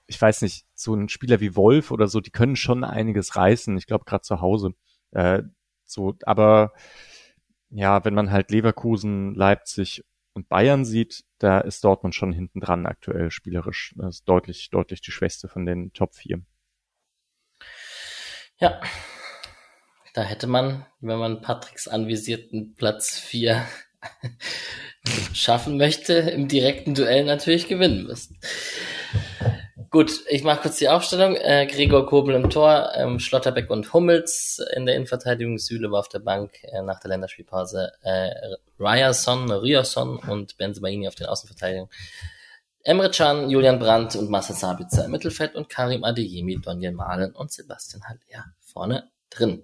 ich 0.07 0.21
weiß 0.21 0.43
nicht, 0.43 0.67
so 0.75 0.95
ein 0.95 1.09
Spieler 1.09 1.41
wie 1.41 1.57
Wolf 1.57 1.91
oder 1.91 2.09
so, 2.09 2.21
die 2.21 2.31
können 2.31 2.57
schon 2.57 2.85
einiges 2.85 3.37
reißen. 3.37 3.79
Ich 3.79 3.87
glaube, 3.87 4.05
gerade 4.05 4.23
zu 4.23 4.43
Hause. 4.43 4.75
Äh, 5.13 5.45
so, 5.87 6.15
aber 6.25 6.75
ja, 7.71 8.05
wenn 8.05 8.13
man 8.13 8.31
halt 8.31 8.51
Leverkusen, 8.51 9.35
Leipzig 9.35 10.05
und 10.35 10.49
Bayern 10.49 10.85
sieht, 10.85 11.25
da 11.39 11.61
ist 11.61 11.85
Dortmund 11.85 12.15
schon 12.15 12.33
hinten 12.33 12.61
dran 12.61 12.87
aktuell 12.87 13.31
spielerisch. 13.31 13.95
Das 13.97 14.17
ist 14.17 14.29
deutlich, 14.29 14.71
deutlich 14.71 15.01
die 15.01 15.13
schwächste 15.13 15.49
von 15.49 15.67
den 15.67 15.93
Top 15.93 16.15
4. 16.15 16.41
Ja, 18.59 18.81
da 20.15 20.23
hätte 20.23 20.47
man, 20.47 20.87
wenn 21.01 21.19
man 21.19 21.43
Patricks 21.43 21.89
anvisierten 21.89 22.75
Platz 22.75 23.19
4 23.19 23.67
schaffen 25.35 25.77
möchte, 25.77 26.15
im 26.15 26.49
direkten 26.49 26.95
Duell 26.95 27.25
natürlich 27.25 27.69
gewinnen 27.69 28.05
müssen. 28.05 28.39
Gut, 29.93 30.25
ich 30.31 30.43
mache 30.43 30.63
kurz 30.63 30.79
die 30.79 30.89
Aufstellung. 30.89 31.37
Äh, 31.37 31.67
Gregor 31.67 32.07
Kobel 32.07 32.35
im 32.35 32.49
Tor, 32.49 32.93
ähm, 32.95 33.19
Schlotterbeck 33.19 33.69
und 33.69 33.93
Hummels 33.93 34.59
in 34.75 34.87
der 34.87 34.95
Innenverteidigung, 34.95 35.59
Süle 35.59 35.91
war 35.91 36.01
auf 36.01 36.09
der 36.09 36.21
Bank 36.21 36.65
äh, 36.65 36.81
nach 36.81 36.99
der 36.99 37.11
Länderspielpause, 37.11 37.93
äh, 38.01 38.31
Ryerson, 38.81 39.51
Ryerson 39.51 40.17
und 40.17 40.57
Benzemaini 40.57 41.07
auf 41.09 41.15
den 41.15 41.27
Außenverteidigungen. 41.27 41.91
Emre 42.83 43.11
Can, 43.11 43.51
Julian 43.51 43.79
Brandt 43.79 44.17
und 44.17 44.31
Marcel 44.31 44.57
Sabitzer 44.57 45.05
im 45.05 45.11
Mittelfeld 45.11 45.55
und 45.55 45.69
Karim 45.69 46.05
Adeyemi, 46.05 46.59
Daniel 46.59 46.93
Mahlen 46.93 47.35
und 47.35 47.53
Sebastian 47.53 48.03
Haller 48.05 48.47
vorne 48.61 49.11
drin. 49.29 49.63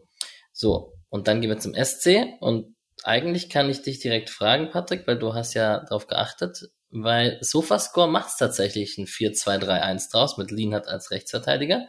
So, 0.53 0.93
und 1.09 1.27
dann 1.27 1.41
gehen 1.41 1.49
wir 1.49 1.59
zum 1.59 1.73
SC 1.73 2.37
und 2.41 2.77
eigentlich 3.03 3.49
kann 3.49 3.71
ich 3.71 3.81
dich 3.81 3.99
direkt 3.99 4.29
fragen, 4.29 4.69
Patrick, 4.69 5.07
weil 5.07 5.19
du 5.19 5.33
hast 5.33 5.55
ja 5.55 5.81
darauf 5.81 6.07
geachtet, 6.07 6.69
weil 6.91 7.39
Sofascore 7.41 8.11
macht 8.11 8.29
es 8.29 8.37
tatsächlich 8.37 8.99
ein 8.99 9.07
4-2-3-1 9.07 10.11
draus 10.11 10.39
mit 10.39 10.51
Lienhardt 10.51 10.89
als 10.89 11.11
Rechtsverteidiger. 11.11 11.87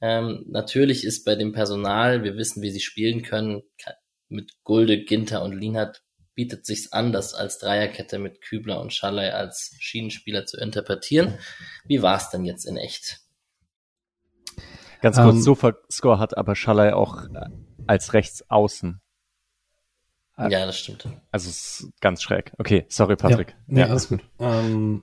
Ähm, 0.00 0.44
natürlich 0.48 1.04
ist 1.04 1.24
bei 1.24 1.34
dem 1.34 1.52
Personal, 1.52 2.24
wir 2.24 2.36
wissen, 2.36 2.62
wie 2.62 2.70
sie 2.70 2.80
spielen 2.80 3.22
können, 3.22 3.62
mit 4.28 4.52
Gulde, 4.64 5.04
Ginter 5.04 5.42
und 5.42 5.52
Lienhardt 5.52 6.02
bietet 6.34 6.66
sich's 6.66 6.92
an, 6.92 7.12
das 7.12 7.34
als 7.34 7.58
Dreierkette 7.58 8.18
mit 8.18 8.40
Kübler 8.40 8.80
und 8.80 8.92
Schallei 8.92 9.32
als 9.32 9.76
Schienenspieler 9.78 10.46
zu 10.46 10.58
interpretieren. 10.58 11.38
Wie 11.84 12.02
war's 12.02 12.30
denn 12.30 12.44
jetzt 12.44 12.64
in 12.64 12.76
echt? 12.76 13.20
Ganz 15.00 15.16
kurz, 15.16 15.28
um, 15.28 15.36
ähm, 15.36 15.42
Sofascore 15.42 16.18
hat 16.18 16.36
aber 16.36 16.56
Schallei 16.56 16.94
auch 16.94 17.24
äh, 17.24 17.48
als 17.86 18.14
Rechtsaußen. 18.14 19.00
Ja, 20.36 20.66
das 20.66 20.78
stimmt. 20.78 21.06
Also 21.30 21.48
es 21.48 21.80
ist 21.80 22.00
ganz 22.00 22.22
schräg. 22.22 22.52
Okay, 22.58 22.86
sorry, 22.88 23.16
Patrick. 23.16 23.50
Ja, 23.50 23.56
nee, 23.66 23.80
ja. 23.80 23.86
alles 23.86 24.08
gut. 24.08 24.20
Ähm, 24.40 25.02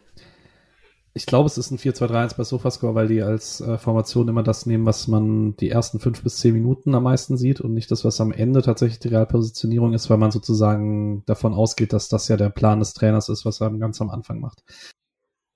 ich 1.14 1.26
glaube, 1.26 1.48
es 1.48 1.58
ist 1.58 1.72
ein 1.72 1.78
4-2-3-1 1.78 2.38
bei 2.38 2.44
Sofascore, 2.44 2.96
weil 2.96 3.08
die 3.08 3.22
als 3.22 3.60
äh, 3.60 3.78
Formation 3.78 4.30
immer 4.30 4.44
das 4.44 4.66
nehmen, 4.66 4.86
was 4.86 5.08
man 5.08 5.58
die 5.58 5.70
ersten 5.70 6.00
fünf 6.00 6.24
bis 6.24 6.38
zehn 6.38 6.54
Minuten 6.54 6.96
am 6.96 7.04
meisten 7.04 7.38
sieht 7.38 7.60
und 7.60 7.74
nicht 7.74 7.92
das, 7.92 8.06
was 8.06 8.22
am 8.22 8.32
Ende 8.32 8.62
tatsächlich 8.62 9.00
die 9.00 9.10
Realpositionierung 9.10 9.94
ist, 9.94 10.10
weil 10.10 10.18
man 10.18 10.32
sozusagen 10.32 11.24
davon 11.26 11.54
ausgeht, 11.54 11.92
dass 11.92 12.08
das 12.08 12.30
ja 12.30 12.38
der 12.38 12.50
Plan 12.50 12.80
des 12.80 12.94
Trainers 12.94 13.28
ist, 13.28 13.46
was 13.46 13.60
er 13.60 13.72
ganz 13.72 14.00
am 14.00 14.10
Anfang 14.10 14.40
macht. 14.40 14.64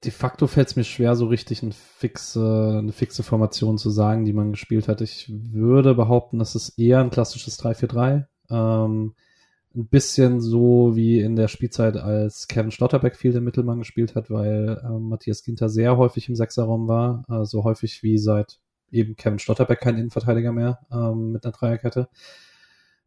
De 0.03 0.11
facto 0.11 0.47
fällt 0.47 0.67
es 0.67 0.75
mir 0.75 0.83
schwer, 0.83 1.15
so 1.15 1.27
richtig 1.27 1.63
ein 1.63 1.71
fixe, 1.71 2.77
eine 2.79 2.91
fixe 2.91 3.23
Formation 3.23 3.77
zu 3.77 3.89
sagen, 3.89 4.25
die 4.25 4.33
man 4.33 4.51
gespielt 4.51 4.89
hat. 4.89 4.99
Ich 4.99 5.31
würde 5.33 5.95
behaupten, 5.95 6.37
das 6.37 6.55
ist 6.55 6.77
eher 6.77 6.99
ein 6.99 7.09
klassisches 7.11 7.57
3-4-3. 7.59 8.25
Ähm, 8.49 9.15
ein 9.75 9.87
bisschen 9.87 10.39
so 10.41 10.95
wie 10.95 11.19
in 11.19 11.35
der 11.35 11.47
Spielzeit, 11.47 11.97
als 11.97 12.47
Kevin 12.47 12.71
Schlotterbeck 12.71 13.15
viel 13.15 13.33
den 13.33 13.43
Mittelmann 13.43 13.79
gespielt 13.79 14.15
hat, 14.15 14.29
weil 14.29 14.81
äh, 14.83 14.99
Matthias 14.99 15.43
Ginter 15.43 15.69
sehr 15.69 15.97
häufig 15.97 16.29
im 16.29 16.35
Sechserraum 16.35 16.87
war, 16.87 17.23
äh, 17.29 17.45
so 17.45 17.63
häufig 17.63 18.01
wie 18.03 18.17
seit 18.17 18.59
eben 18.91 19.15
Kevin 19.15 19.39
Schlotterbeck 19.39 19.81
kein 19.81 19.97
Innenverteidiger 19.97 20.51
mehr 20.51 20.79
ähm, 20.91 21.31
mit 21.31 21.45
einer 21.45 21.51
Dreierkette. 21.51 22.07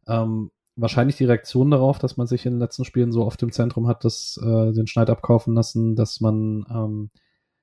Ähm, 0.07 0.51
wahrscheinlich 0.75 1.17
die 1.17 1.25
Reaktion 1.25 1.71
darauf, 1.71 1.99
dass 1.99 2.17
man 2.17 2.27
sich 2.27 2.45
in 2.45 2.53
den 2.53 2.59
letzten 2.59 2.85
Spielen 2.85 3.11
so 3.11 3.25
oft 3.25 3.41
im 3.41 3.51
Zentrum 3.51 3.87
hat, 3.87 4.05
das, 4.05 4.39
äh, 4.43 4.71
den 4.71 4.87
Schneid 4.87 5.09
abkaufen 5.09 5.55
lassen, 5.55 5.95
dass 5.95 6.21
man 6.21 6.65
ähm, 6.69 7.09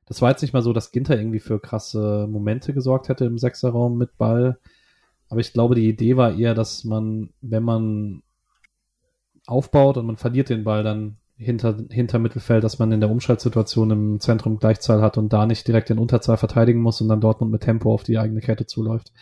das 0.07 0.23
war 0.23 0.31
jetzt 0.31 0.42
nicht 0.42 0.55
mal 0.55 0.62
so, 0.62 0.73
dass 0.73 0.92
Ginter 0.92 1.19
irgendwie 1.19 1.40
für 1.40 1.61
krasse 1.61 2.29
Momente 2.31 2.73
gesorgt 2.73 3.09
hätte 3.09 3.25
im 3.25 3.38
Sechserraum 3.38 3.99
mit 3.99 4.16
Ball. 4.16 4.59
Aber 5.29 5.40
ich 5.40 5.53
glaube, 5.53 5.75
die 5.75 5.88
Idee 5.88 6.16
war 6.16 6.35
eher, 6.35 6.55
dass 6.55 6.85
man, 6.85 7.31
wenn 7.40 7.64
man 7.64 8.23
aufbaut 9.47 9.97
und 9.97 10.07
man 10.07 10.17
verliert 10.17 10.49
den 10.49 10.65
Ball 10.65 10.83
dann 10.83 11.19
hinter, 11.37 11.77
hinter 11.91 12.19
Mittelfeld, 12.19 12.65
dass 12.65 12.79
man 12.79 12.93
in 12.93 13.01
der 13.01 13.11
Umschaltsituation 13.11 13.91
im 13.91 14.21
Zentrum 14.21 14.59
Gleichzahl 14.59 15.03
hat 15.03 15.19
und 15.19 15.33
da 15.33 15.47
nicht 15.47 15.67
direkt 15.69 15.91
in 15.91 15.99
Unterzahl 15.99 16.37
verteidigen 16.37 16.81
muss 16.81 17.01
und 17.01 17.09
dann 17.09 17.21
Dortmund 17.21 17.53
mit 17.53 17.63
Tempo 17.63 17.93
auf 17.93 18.03
die 18.03 18.19
eigene 18.19 18.41
Kette 18.41 18.67
zuläuft. 18.67 19.13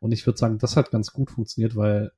Und 0.00 0.12
ich 0.12 0.26
würde 0.26 0.38
sagen, 0.38 0.58
das 0.58 0.76
hat 0.76 0.90
ganz 0.90 1.12
gut 1.12 1.30
funktioniert, 1.30 1.76
weil 1.76 2.12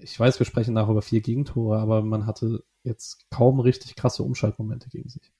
ich 0.00 0.18
weiß, 0.18 0.38
wir 0.38 0.46
sprechen 0.46 0.74
nach 0.74 0.88
über 0.88 1.02
vier 1.02 1.20
Gegentore, 1.20 1.78
aber 1.78 2.02
man 2.02 2.26
hatte 2.26 2.64
jetzt 2.82 3.30
kaum 3.30 3.60
richtig 3.60 3.94
krasse 3.94 4.22
Umschaltmomente 4.22 4.88
gegen 4.90 5.08
sich. 5.08 5.32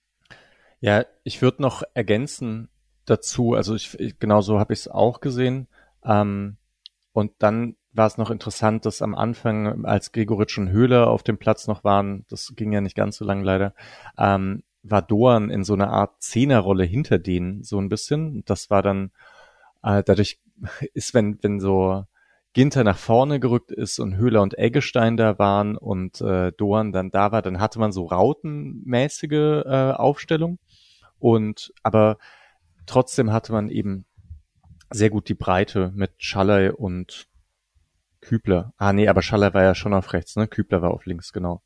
Ja, 0.80 1.04
ich 1.24 1.42
würde 1.42 1.62
noch 1.62 1.82
ergänzen 1.94 2.68
dazu, 3.04 3.54
also 3.54 3.74
ich, 3.74 3.96
genau 4.18 4.40
so 4.40 4.58
habe 4.58 4.72
ich 4.72 4.80
es 4.80 4.88
auch 4.88 5.20
gesehen. 5.20 5.68
Ähm, 6.04 6.56
und 7.12 7.32
dann 7.38 7.76
war 7.92 8.06
es 8.06 8.18
noch 8.18 8.30
interessant, 8.30 8.86
dass 8.86 9.02
am 9.02 9.14
Anfang, 9.14 9.84
als 9.84 10.12
Gregoritsch 10.12 10.58
und 10.58 10.70
Höhler 10.70 11.08
auf 11.08 11.22
dem 11.22 11.38
Platz 11.38 11.66
noch 11.66 11.84
waren, 11.84 12.24
das 12.28 12.54
ging 12.56 12.72
ja 12.72 12.80
nicht 12.80 12.96
ganz 12.96 13.16
so 13.16 13.24
lang 13.24 13.42
leider, 13.42 13.74
ähm, 14.18 14.62
war 14.82 15.02
Doan 15.02 15.50
in 15.50 15.64
so 15.64 15.74
einer 15.74 15.90
Art 15.90 16.22
Zehnerrolle 16.22 16.84
hinter 16.84 17.18
denen 17.18 17.62
so 17.62 17.78
ein 17.78 17.88
bisschen. 17.88 18.44
Das 18.46 18.70
war 18.70 18.82
dann, 18.82 19.12
äh, 19.82 20.02
dadurch 20.04 20.40
ist, 20.94 21.14
wenn, 21.14 21.38
wenn 21.42 21.60
so 21.60 22.04
Ginter 22.54 22.84
nach 22.84 22.98
vorne 22.98 23.40
gerückt 23.40 23.70
ist 23.70 23.98
und 23.98 24.16
Höhler 24.16 24.42
und 24.42 24.58
Eggestein 24.58 25.16
da 25.16 25.38
waren 25.38 25.76
und 25.76 26.20
äh, 26.20 26.52
Doan 26.52 26.92
dann 26.92 27.10
da 27.10 27.32
war, 27.32 27.40
dann 27.40 27.60
hatte 27.60 27.78
man 27.78 27.92
so 27.92 28.04
rautenmäßige 28.06 29.64
äh, 29.64 29.92
Aufstellung. 29.92 30.58
Und 31.18 31.72
aber 31.82 32.18
trotzdem 32.86 33.32
hatte 33.32 33.52
man 33.52 33.68
eben 33.68 34.04
sehr 34.90 35.08
gut 35.08 35.28
die 35.28 35.34
Breite 35.34 35.92
mit 35.94 36.12
Schallei 36.18 36.72
und 36.72 37.28
Kübler. 38.22 38.72
Ah, 38.78 38.92
nee, 38.94 39.08
aber 39.08 39.20
Schaller 39.20 39.52
war 39.52 39.62
ja 39.62 39.74
schon 39.74 39.92
auf 39.92 40.12
rechts, 40.14 40.36
ne? 40.36 40.48
Kübler 40.48 40.80
war 40.80 40.92
auf 40.92 41.04
links, 41.04 41.32
genau. 41.32 41.62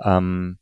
Ähm, 0.00 0.58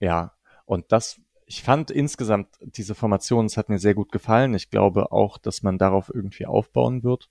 ja, 0.00 0.32
und 0.64 0.90
das, 0.90 1.20
ich 1.46 1.62
fand 1.62 1.90
insgesamt 1.90 2.48
diese 2.60 2.94
Formation, 2.94 3.46
es 3.46 3.56
hat 3.56 3.68
mir 3.68 3.78
sehr 3.78 3.94
gut 3.94 4.10
gefallen. 4.10 4.54
Ich 4.54 4.70
glaube 4.70 5.12
auch, 5.12 5.38
dass 5.38 5.62
man 5.62 5.78
darauf 5.78 6.10
irgendwie 6.12 6.46
aufbauen 6.46 7.04
wird. 7.04 7.28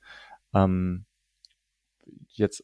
Ähm, 0.53 1.05
jetzt, 2.29 2.63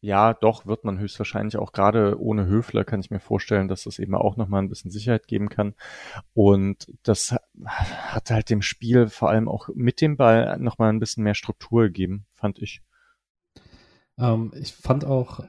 ja, 0.00 0.34
doch 0.34 0.66
wird 0.66 0.84
man 0.84 0.98
höchstwahrscheinlich 0.98 1.56
auch 1.56 1.72
gerade 1.72 2.20
ohne 2.20 2.46
Höfler 2.46 2.84
kann 2.84 3.00
ich 3.00 3.10
mir 3.10 3.20
vorstellen, 3.20 3.68
dass 3.68 3.84
das 3.84 3.98
eben 3.98 4.14
auch 4.14 4.36
nochmal 4.36 4.62
ein 4.62 4.68
bisschen 4.68 4.90
Sicherheit 4.90 5.26
geben 5.26 5.48
kann. 5.48 5.74
Und 6.34 6.92
das 7.02 7.34
hat 7.64 8.30
halt 8.30 8.50
dem 8.50 8.62
Spiel 8.62 9.08
vor 9.08 9.30
allem 9.30 9.48
auch 9.48 9.70
mit 9.74 10.00
dem 10.00 10.16
Ball 10.16 10.58
nochmal 10.58 10.90
ein 10.90 11.00
bisschen 11.00 11.24
mehr 11.24 11.34
Struktur 11.34 11.84
gegeben, 11.84 12.26
fand 12.34 12.58
ich. 12.58 12.82
Ähm, 14.18 14.52
ich 14.60 14.72
fand 14.72 15.04
auch 15.04 15.40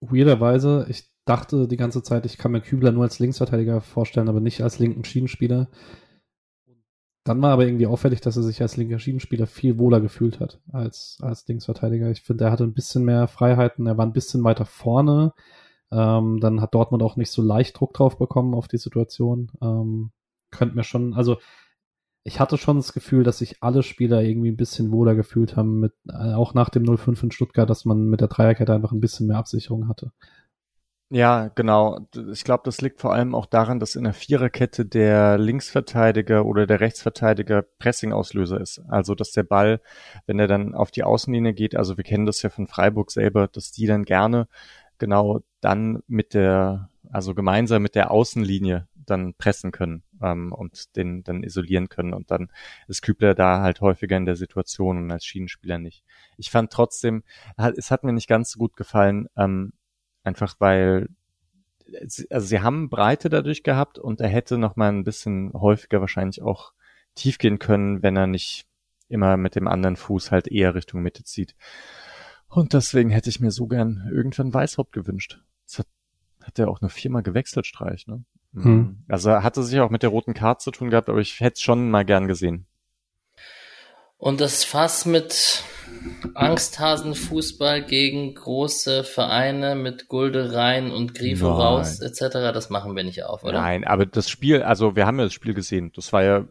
weirderweise, 0.00 0.86
ich 0.88 1.10
dachte 1.24 1.66
die 1.68 1.76
ganze 1.76 2.02
Zeit, 2.02 2.26
ich 2.26 2.38
kann 2.38 2.52
mir 2.52 2.60
Kübler 2.60 2.92
nur 2.92 3.04
als 3.04 3.18
Linksverteidiger 3.18 3.80
vorstellen, 3.80 4.28
aber 4.28 4.40
nicht 4.40 4.62
als 4.62 4.78
linken 4.78 5.04
Schienenspieler. 5.04 5.68
Dann 7.24 7.40
war 7.40 7.52
aber 7.52 7.64
irgendwie 7.64 7.86
auffällig, 7.86 8.20
dass 8.20 8.36
er 8.36 8.42
sich 8.42 8.60
als 8.60 8.76
linker 8.76 8.98
Schienenspieler 8.98 9.46
viel 9.46 9.78
wohler 9.78 10.02
gefühlt 10.02 10.40
hat 10.40 10.60
als, 10.70 11.18
als 11.22 11.48
Linksverteidiger. 11.48 12.10
Ich 12.10 12.20
finde, 12.20 12.44
er 12.44 12.52
hatte 12.52 12.64
ein 12.64 12.74
bisschen 12.74 13.04
mehr 13.04 13.28
Freiheiten, 13.28 13.86
er 13.86 13.96
war 13.96 14.04
ein 14.04 14.12
bisschen 14.12 14.44
weiter 14.44 14.66
vorne. 14.66 15.32
Ähm, 15.90 16.40
dann 16.40 16.60
hat 16.60 16.74
Dortmund 16.74 17.02
auch 17.02 17.16
nicht 17.16 17.30
so 17.30 17.40
leicht 17.40 17.80
Druck 17.80 17.94
drauf 17.94 18.18
bekommen 18.18 18.54
auf 18.54 18.68
die 18.68 18.76
Situation. 18.76 19.50
Ähm, 19.62 20.10
könnte 20.50 20.76
mir 20.76 20.84
schon, 20.84 21.14
also 21.14 21.38
ich 22.26 22.40
hatte 22.40 22.56
schon 22.56 22.76
das 22.76 22.94
Gefühl, 22.94 23.22
dass 23.22 23.38
sich 23.38 23.62
alle 23.62 23.82
Spieler 23.82 24.22
irgendwie 24.22 24.50
ein 24.50 24.56
bisschen 24.56 24.90
wohler 24.90 25.14
gefühlt 25.14 25.56
haben, 25.56 25.78
mit, 25.78 25.92
äh, 26.08 26.32
auch 26.32 26.54
nach 26.54 26.70
dem 26.70 26.82
0-5 26.82 27.24
in 27.24 27.30
Stuttgart, 27.30 27.68
dass 27.68 27.84
man 27.84 28.06
mit 28.06 28.22
der 28.22 28.28
Dreierkette 28.28 28.72
einfach 28.72 28.92
ein 28.92 29.00
bisschen 29.00 29.26
mehr 29.26 29.36
Absicherung 29.36 29.88
hatte. 29.88 30.10
Ja, 31.10 31.48
genau. 31.48 32.08
Ich 32.32 32.44
glaube, 32.44 32.62
das 32.64 32.80
liegt 32.80 33.00
vor 33.00 33.12
allem 33.12 33.34
auch 33.34 33.44
daran, 33.46 33.78
dass 33.78 33.94
in 33.94 34.04
der 34.04 34.14
Viererkette 34.14 34.86
der 34.86 35.36
Linksverteidiger 35.38 36.46
oder 36.46 36.66
der 36.66 36.80
Rechtsverteidiger 36.80 37.62
Pressing-Auslöser 37.78 38.58
ist. 38.60 38.80
Also, 38.88 39.14
dass 39.14 39.30
der 39.32 39.44
Ball, 39.44 39.80
wenn 40.26 40.38
er 40.38 40.48
dann 40.48 40.74
auf 40.74 40.90
die 40.90 41.04
Außenlinie 41.04 41.52
geht, 41.52 41.76
also 41.76 41.98
wir 41.98 42.04
kennen 42.04 42.26
das 42.26 42.42
ja 42.42 42.48
von 42.48 42.66
Freiburg 42.66 43.10
selber, 43.10 43.48
dass 43.48 43.70
die 43.70 43.86
dann 43.86 44.04
gerne 44.04 44.48
genau 44.98 45.40
dann 45.60 46.02
mit 46.06 46.34
der, 46.34 46.88
also 47.10 47.34
gemeinsam 47.34 47.82
mit 47.82 47.94
der 47.94 48.10
Außenlinie 48.10 48.88
dann 49.06 49.34
pressen 49.34 49.70
können 49.72 50.02
ähm, 50.22 50.52
und 50.52 50.96
den 50.96 51.22
dann 51.24 51.42
isolieren 51.42 51.88
können. 51.88 52.14
Und 52.14 52.30
dann 52.30 52.50
ist 52.88 53.02
Kübler 53.02 53.34
da 53.34 53.60
halt 53.60 53.80
häufiger 53.80 54.16
in 54.16 54.26
der 54.26 54.36
Situation 54.36 54.98
und 54.98 55.10
als 55.10 55.24
Schienenspieler 55.24 55.78
nicht. 55.78 56.04
Ich 56.36 56.50
fand 56.50 56.72
trotzdem, 56.72 57.22
es 57.76 57.90
hat 57.90 58.04
mir 58.04 58.12
nicht 58.12 58.28
ganz 58.28 58.50
so 58.52 58.58
gut 58.58 58.76
gefallen, 58.76 59.28
ähm, 59.36 59.72
einfach 60.22 60.56
weil 60.58 61.08
also 62.30 62.46
sie 62.46 62.60
haben 62.60 62.88
Breite 62.88 63.28
dadurch 63.28 63.62
gehabt 63.62 63.98
und 63.98 64.20
er 64.20 64.28
hätte 64.28 64.58
noch 64.58 64.76
mal 64.76 64.88
ein 64.88 65.04
bisschen 65.04 65.52
häufiger 65.52 66.00
wahrscheinlich 66.00 66.42
auch 66.42 66.72
tief 67.14 67.38
gehen 67.38 67.58
können, 67.58 68.02
wenn 68.02 68.16
er 68.16 68.26
nicht 68.26 68.66
immer 69.08 69.36
mit 69.36 69.54
dem 69.54 69.68
anderen 69.68 69.96
Fuß 69.96 70.30
halt 70.30 70.48
eher 70.48 70.74
Richtung 70.74 71.02
Mitte 71.02 71.24
zieht. 71.24 71.54
Und 72.48 72.72
deswegen 72.72 73.10
hätte 73.10 73.30
ich 73.30 73.40
mir 73.40 73.50
so 73.50 73.66
gern 73.66 74.08
irgendwann 74.12 74.54
Weißhaupt 74.54 74.92
gewünscht. 74.92 75.40
Das 75.66 75.80
hat, 75.80 75.88
hat 76.42 76.58
er 76.58 76.68
auch 76.68 76.80
nur 76.80 76.90
viermal 76.90 77.22
gewechselt, 77.22 77.66
Streich, 77.66 78.06
ne? 78.06 78.24
Hm. 78.54 78.62
Mhm. 78.62 79.04
Also 79.08 79.30
hatte 79.42 79.62
sich 79.62 79.80
auch 79.80 79.90
mit 79.90 80.02
der 80.02 80.10
roten 80.10 80.34
Karte 80.34 80.62
zu 80.62 80.70
tun 80.70 80.90
gehabt, 80.90 81.08
aber 81.08 81.20
ich 81.20 81.40
hätte 81.40 81.54
es 81.54 81.60
schon 81.60 81.90
mal 81.90 82.04
gern 82.04 82.28
gesehen. 82.28 82.66
Und 84.16 84.40
das 84.40 84.64
Fass 84.64 85.04
mit 85.04 85.62
Angsthasenfußball 86.34 87.84
gegen 87.84 88.34
große 88.34 89.04
Vereine 89.04 89.74
mit 89.74 90.08
Gulde 90.08 90.54
rein 90.54 90.90
und 90.90 91.14
Grifo 91.14 91.48
Nein. 91.48 91.56
raus 91.56 92.00
etc., 92.00 92.52
das 92.54 92.70
machen 92.70 92.96
wir 92.96 93.04
nicht 93.04 93.24
auf, 93.24 93.44
oder? 93.44 93.60
Nein, 93.60 93.84
aber 93.84 94.06
das 94.06 94.30
Spiel, 94.30 94.62
also 94.62 94.96
wir 94.96 95.06
haben 95.06 95.18
ja 95.18 95.24
das 95.24 95.34
Spiel 95.34 95.54
gesehen, 95.54 95.92
das 95.94 96.12
war 96.12 96.22
ja 96.22 96.46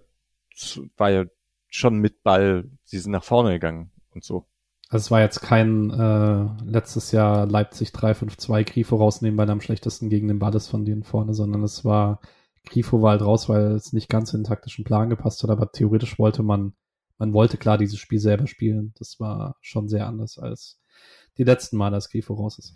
war 0.98 1.10
ja 1.10 1.26
schon 1.68 1.98
mit 1.98 2.24
Ball, 2.24 2.66
sie 2.84 3.00
sind 3.00 3.12
nach 3.12 3.24
vorne 3.24 3.54
gegangen 3.54 3.92
und 4.14 4.24
so. 4.24 4.46
Also 4.94 5.06
es 5.06 5.12
war 5.12 5.22
jetzt 5.22 5.42
kein 5.42 5.90
äh, 5.90 6.70
letztes 6.70 7.12
Jahr 7.12 7.48
Leipzig 7.48 7.90
3-5-2 7.90 8.64
Grifo 8.64 8.98
rausnehmen, 8.98 9.40
weil 9.40 9.50
er 9.50 9.54
am 9.54 9.62
schlechtesten 9.62 10.08
gegen 10.08 10.28
den 10.28 10.38
Ball 10.38 10.54
ist 10.54 10.68
von 10.68 10.86
denen 10.86 11.02
vorne, 11.02 11.34
sondern 11.34 11.64
es 11.64 11.84
war 11.84 12.22
Grifo 12.64 13.02
war 13.02 13.14
halt 13.14 13.24
raus, 13.24 13.50
weil 13.50 13.72
es 13.72 13.92
nicht 13.92 14.08
ganz 14.08 14.36
in 14.36 14.42
den 14.42 14.48
taktischen 14.48 14.86
Plan 14.86 15.10
gepasst 15.10 15.42
hat, 15.42 15.50
aber 15.50 15.72
theoretisch 15.72 16.20
wollte 16.20 16.44
man, 16.44 16.76
man 17.18 17.34
wollte 17.34 17.58
klar 17.58 17.80
dieses 17.80 17.98
Spiel 17.98 18.20
selber 18.20 18.46
spielen. 18.46 18.94
Das 19.00 19.20
war 19.20 19.58
schon 19.62 19.90
sehr 19.90 20.06
anders 20.06 20.38
als 20.38 20.80
die 21.40 21.44
letzten 21.44 21.78
Mal, 21.78 21.96
als 21.96 22.12
Grifo 22.12 22.36
raus 22.36 22.60
ist. 22.60 22.76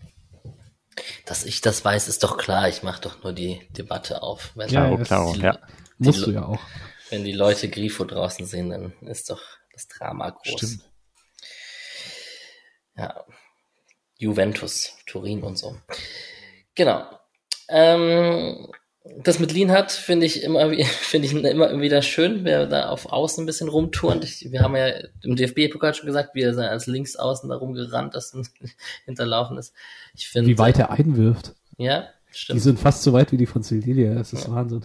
Dass 1.28 1.46
ich 1.46 1.62
das 1.62 1.86
weiß, 1.86 2.08
ist 2.08 2.24
doch 2.24 2.40
klar. 2.40 2.68
Ich 2.68 2.82
mache 2.82 3.00
doch 3.00 3.22
nur 3.22 3.32
die 3.32 3.62
Debatte 3.78 4.24
auf. 4.24 4.54
Wenn 4.56 4.70
ja, 4.70 4.98
klar, 4.98 5.34
die, 5.36 5.42
ja. 5.42 5.60
Musst 6.00 6.26
du 6.26 6.32
ja 6.32 6.48
auch. 6.48 6.62
Wenn 7.12 7.24
die 7.24 7.34
Leute 7.34 7.70
Grifo 7.70 8.06
draußen 8.06 8.48
sehen, 8.48 8.72
dann 8.72 8.94
ist 9.02 9.30
doch 9.30 9.42
das 9.72 9.88
Drama 9.88 10.32
groß. 10.32 10.58
Stimmt. 10.58 10.97
Ja. 12.98 13.24
Juventus, 14.18 14.98
Turin 15.06 15.44
und 15.44 15.58
so. 15.58 15.76
Genau. 16.76 17.06
Ähm, 17.70 18.68
das 19.24 19.40
mit 19.40 19.54
Lean 19.54 19.72
finde 19.90 20.26
ich 20.26 20.44
immer, 20.44 20.70
finde 20.86 21.28
ich 21.28 21.34
immer 21.34 21.80
wieder 21.80 22.02
schön, 22.02 22.44
wer 22.44 22.66
da 22.66 22.90
auf 22.90 23.08
Außen 23.08 23.44
ein 23.44 23.46
bisschen 23.46 23.70
rumturnt. 23.70 24.26
Wir 24.42 24.62
haben 24.62 24.76
ja 24.76 24.88
im 25.24 25.36
DFB-Pokal 25.36 25.94
schon 25.94 26.08
gesagt, 26.08 26.36
wie 26.36 26.42
er 26.42 26.58
als 26.58 26.88
Linksaußen 26.88 27.50
da 27.50 27.56
rumgerannt 27.56 28.16
ist 28.16 28.34
und 28.34 28.50
hinterlaufen 29.06 29.58
ist. 29.58 29.74
Ich 30.16 30.28
finde. 30.28 30.50
Wie 30.50 30.58
weit 30.58 30.80
er 30.80 30.92
einwirft. 30.92 31.54
Ja, 31.78 32.10
stimmt. 32.32 32.58
Die 32.58 32.62
sind 32.62 32.80
fast 32.80 33.04
so 33.04 33.14
weit 33.14 33.32
wie 33.32 33.38
die 33.38 33.46
von 33.46 33.64
Sildilia. 33.64 34.16
Das 34.16 34.34
ist 34.34 34.48
ja. 34.48 34.54
Wahnsinn. 34.54 34.84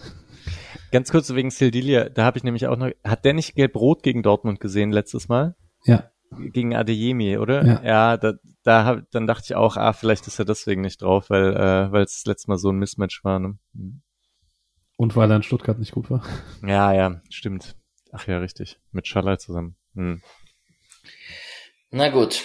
Ganz 0.91 1.09
kurz 1.09 1.33
wegen 1.33 1.49
Sildilia, 1.49 2.09
da 2.09 2.23
habe 2.23 2.37
ich 2.37 2.43
nämlich 2.43 2.67
auch 2.67 2.77
noch, 2.77 2.91
hat 3.03 3.25
der 3.25 3.33
nicht 3.33 3.55
gelb-rot 3.55 4.03
gegen 4.03 4.21
Dortmund 4.21 4.59
gesehen 4.59 4.91
letztes 4.91 5.27
Mal? 5.27 5.55
Ja. 5.85 6.11
Gegen 6.37 6.75
Adeyemi, 6.75 7.37
oder? 7.37 7.65
Ja, 7.65 7.83
ja 7.83 8.17
da, 8.17 8.33
da 8.63 8.85
hab, 8.85 9.11
dann 9.11 9.27
dachte 9.27 9.45
ich 9.45 9.55
auch, 9.55 9.77
ah, 9.77 9.93
vielleicht 9.93 10.27
ist 10.27 10.39
er 10.39 10.45
deswegen 10.45 10.81
nicht 10.81 11.01
drauf, 11.01 11.29
weil 11.29 11.55
äh, 11.55 11.91
weil 11.91 12.03
es 12.03 12.25
letztes 12.25 12.47
Mal 12.47 12.57
so 12.57 12.69
ein 12.69 12.77
Mismatch 12.77 13.23
war. 13.23 13.39
Ne? 13.39 13.57
Hm. 13.73 14.01
Und 14.97 15.15
weil 15.15 15.29
er 15.31 15.37
in 15.37 15.43
Stuttgart 15.43 15.79
nicht 15.79 15.91
gut 15.91 16.09
war. 16.09 16.23
Ja, 16.65 16.93
ja, 16.93 17.21
stimmt. 17.29 17.75
Ach 18.11 18.27
ja, 18.27 18.37
richtig. 18.37 18.79
Mit 18.91 19.07
Schaller 19.07 19.37
zusammen. 19.37 19.75
Hm. 19.95 20.21
Na 21.91 22.09
gut. 22.09 22.43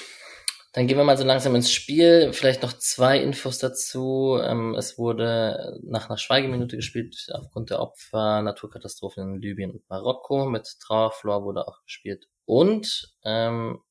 Dann 0.72 0.86
gehen 0.86 0.96
wir 0.96 1.04
mal 1.04 1.16
so 1.16 1.24
langsam 1.24 1.54
ins 1.54 1.72
Spiel. 1.72 2.32
Vielleicht 2.32 2.62
noch 2.62 2.72
zwei 2.72 3.18
Infos 3.18 3.58
dazu. 3.58 4.38
Ähm, 4.42 4.74
es 4.76 4.98
wurde 4.98 5.78
nach 5.82 6.08
einer 6.08 6.18
Schweigeminute 6.18 6.76
gespielt 6.76 7.28
aufgrund 7.32 7.70
der 7.70 7.80
Opfer 7.80 8.42
Naturkatastrophen 8.42 9.34
in 9.34 9.40
Libyen 9.40 9.70
und 9.72 9.88
Marokko. 9.88 10.46
Mit 10.46 10.78
Trauerflor 10.80 11.44
wurde 11.44 11.66
auch 11.66 11.82
gespielt. 11.84 12.28
Und 12.48 13.14
ähm, 13.24 13.82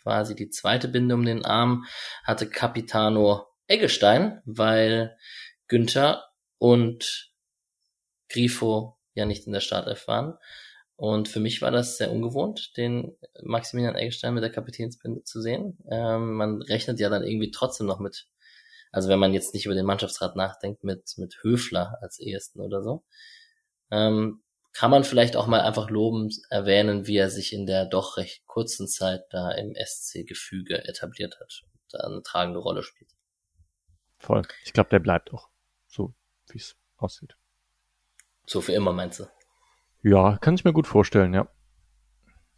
quasi 0.00 0.36
die 0.36 0.48
zweite 0.48 0.86
Binde 0.86 1.16
um 1.16 1.24
den 1.24 1.44
Arm 1.44 1.86
hatte 2.22 2.48
Capitano 2.48 3.48
Eggestein, 3.66 4.40
weil 4.44 5.16
Günther 5.66 6.24
und 6.58 7.32
Grifo 8.28 8.96
ja 9.14 9.26
nicht 9.26 9.48
in 9.48 9.52
der 9.52 9.60
Startelf 9.60 10.06
waren. 10.06 10.38
Und 10.94 11.28
für 11.28 11.40
mich 11.40 11.62
war 11.62 11.72
das 11.72 11.96
sehr 11.96 12.12
ungewohnt, 12.12 12.76
den 12.76 13.16
Maximilian 13.42 13.96
Eggestein 13.96 14.34
mit 14.34 14.44
der 14.44 14.52
Kapitänsbinde 14.52 15.24
zu 15.24 15.40
sehen. 15.40 15.76
Ähm, 15.90 16.34
man 16.34 16.62
rechnet 16.62 17.00
ja 17.00 17.08
dann 17.08 17.24
irgendwie 17.24 17.50
trotzdem 17.50 17.88
noch 17.88 17.98
mit, 17.98 18.28
also 18.92 19.08
wenn 19.08 19.18
man 19.18 19.34
jetzt 19.34 19.52
nicht 19.52 19.66
über 19.66 19.74
den 19.74 19.84
Mannschaftsrat 19.84 20.36
nachdenkt, 20.36 20.84
mit, 20.84 21.12
mit 21.16 21.42
Höfler 21.42 21.98
als 22.00 22.20
ehesten 22.20 22.60
oder 22.60 22.84
so. 22.84 23.04
Ähm, 23.90 24.44
kann 24.76 24.90
man 24.90 25.04
vielleicht 25.04 25.36
auch 25.36 25.46
mal 25.46 25.62
einfach 25.62 25.88
lobend 25.88 26.38
erwähnen, 26.50 27.06
wie 27.06 27.16
er 27.16 27.30
sich 27.30 27.54
in 27.54 27.64
der 27.64 27.86
doch 27.86 28.18
recht 28.18 28.46
kurzen 28.46 28.86
Zeit 28.86 29.22
da 29.30 29.50
im 29.52 29.74
SC-Gefüge 29.74 30.86
etabliert 30.86 31.40
hat 31.40 31.62
und 31.64 31.80
da 31.90 32.06
eine 32.06 32.22
tragende 32.22 32.60
Rolle 32.60 32.82
spielt. 32.82 33.10
Voll. 34.18 34.42
Ich 34.64 34.74
glaube, 34.74 34.90
der 34.90 34.98
bleibt 34.98 35.32
auch 35.32 35.48
so, 35.86 36.12
wie 36.50 36.58
es 36.58 36.76
aussieht. 36.98 37.36
So 38.44 38.60
für 38.60 38.72
immer, 38.72 38.92
meinst 38.92 39.20
du? 39.20 39.24
Ja, 40.02 40.36
kann 40.36 40.54
ich 40.54 40.64
mir 40.64 40.74
gut 40.74 40.86
vorstellen, 40.86 41.32
ja. 41.32 41.48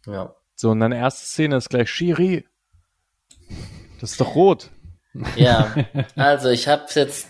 Ja. 0.05 0.35
So, 0.55 0.71
und 0.71 0.81
deine 0.81 0.97
erste 0.97 1.25
Szene 1.25 1.55
ist 1.55 1.69
gleich 1.69 1.89
Shiri. 1.89 2.45
Das 4.01 4.11
ist 4.11 4.19
doch 4.19 4.35
rot. 4.35 4.71
Ja, 5.37 5.73
also 6.17 6.49
ich 6.49 6.67
hab's 6.67 6.95
jetzt, 6.95 7.29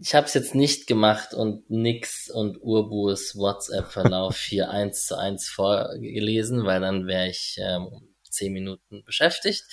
ich 0.00 0.14
hab's 0.14 0.34
jetzt 0.34 0.54
nicht 0.54 0.86
gemacht 0.86 1.34
und 1.34 1.68
Nix 1.70 2.30
und 2.30 2.58
Urbus 2.62 3.36
WhatsApp-Verlauf 3.36 4.38
hier 4.48 4.70
eins 4.70 5.06
zu 5.06 5.16
eins 5.16 5.48
vorgelesen, 5.48 6.64
weil 6.64 6.80
dann 6.80 7.06
wäre 7.06 7.28
ich 7.28 7.56
ähm, 7.60 7.88
zehn 8.28 8.52
Minuten 8.52 9.04
beschäftigt. 9.04 9.64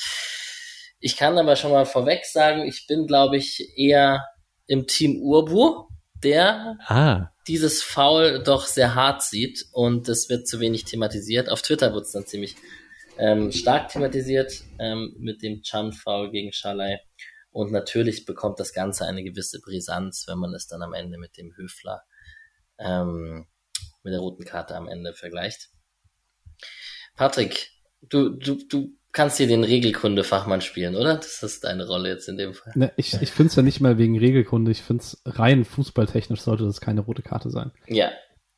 Ich 1.00 1.18
kann 1.18 1.38
aber 1.38 1.56
schon 1.56 1.72
mal 1.72 1.86
vorweg 1.86 2.26
sagen, 2.26 2.64
ich 2.64 2.88
bin, 2.88 3.06
glaube 3.06 3.38
ich, 3.38 3.78
eher 3.78 4.26
im 4.66 4.88
Team 4.88 5.22
Urbu, 5.22 5.88
der 6.24 6.78
ah 6.88 7.32
dieses 7.48 7.84
Foul 7.84 8.42
doch 8.44 8.66
sehr 8.66 8.96
hart 8.96 9.22
sieht 9.22 9.66
und 9.72 10.10
es 10.10 10.30
wird 10.30 10.48
zu 10.48 10.60
wenig 10.60 10.86
thematisiert. 10.86 11.50
Auf 11.50 11.62
Twitter 11.62 11.94
wird 11.94 12.06
es 12.06 12.12
dann 12.12 12.26
ziemlich 12.26 12.56
ähm, 13.18 13.52
stark 13.52 13.90
thematisiert 13.90 14.64
ähm, 14.80 15.16
mit 15.20 15.42
dem 15.44 15.62
Chan-Foul 15.62 16.32
gegen 16.32 16.52
Schalai. 16.52 17.00
Und 17.56 17.72
natürlich 17.72 18.26
bekommt 18.26 18.60
das 18.60 18.74
Ganze 18.74 19.06
eine 19.06 19.24
gewisse 19.24 19.62
Brisanz, 19.62 20.26
wenn 20.28 20.38
man 20.38 20.54
es 20.54 20.68
dann 20.68 20.82
am 20.82 20.92
Ende 20.92 21.18
mit 21.18 21.38
dem 21.38 21.56
Höfler, 21.56 22.02
ähm, 22.78 23.48
mit 24.04 24.12
der 24.12 24.20
roten 24.20 24.44
Karte 24.44 24.76
am 24.76 24.90
Ende 24.90 25.14
vergleicht. 25.14 25.70
Patrick, 27.16 27.72
du, 28.02 28.32
du, 28.32 28.58
du 28.68 28.90
kannst 29.14 29.38
hier 29.38 29.48
den 29.48 29.64
Regelkunde-Fachmann 29.64 30.60
spielen, 30.60 30.98
oder? 30.98 31.16
Das 31.16 31.44
ist 31.44 31.64
deine 31.64 31.88
Rolle 31.88 32.10
jetzt 32.10 32.28
in 32.28 32.36
dem 32.36 32.54
Fall. 32.54 32.74
Ne, 32.76 32.92
ich 32.98 33.14
ich 33.22 33.32
finde 33.32 33.52
es 33.52 33.56
ja 33.56 33.64
nicht 33.64 33.80
mal 33.80 33.98
wegen 33.98 34.20
Regelkunde. 34.20 34.72
Ich 34.72 34.82
finde 34.82 35.04
es 35.04 35.22
rein 35.26 35.64
fußballtechnisch 35.64 36.42
sollte 36.42 36.66
das 36.66 36.82
keine 36.82 37.00
rote 37.00 37.22
Karte 37.22 37.52
sein. 37.52 37.72
Ja. 37.88 38.12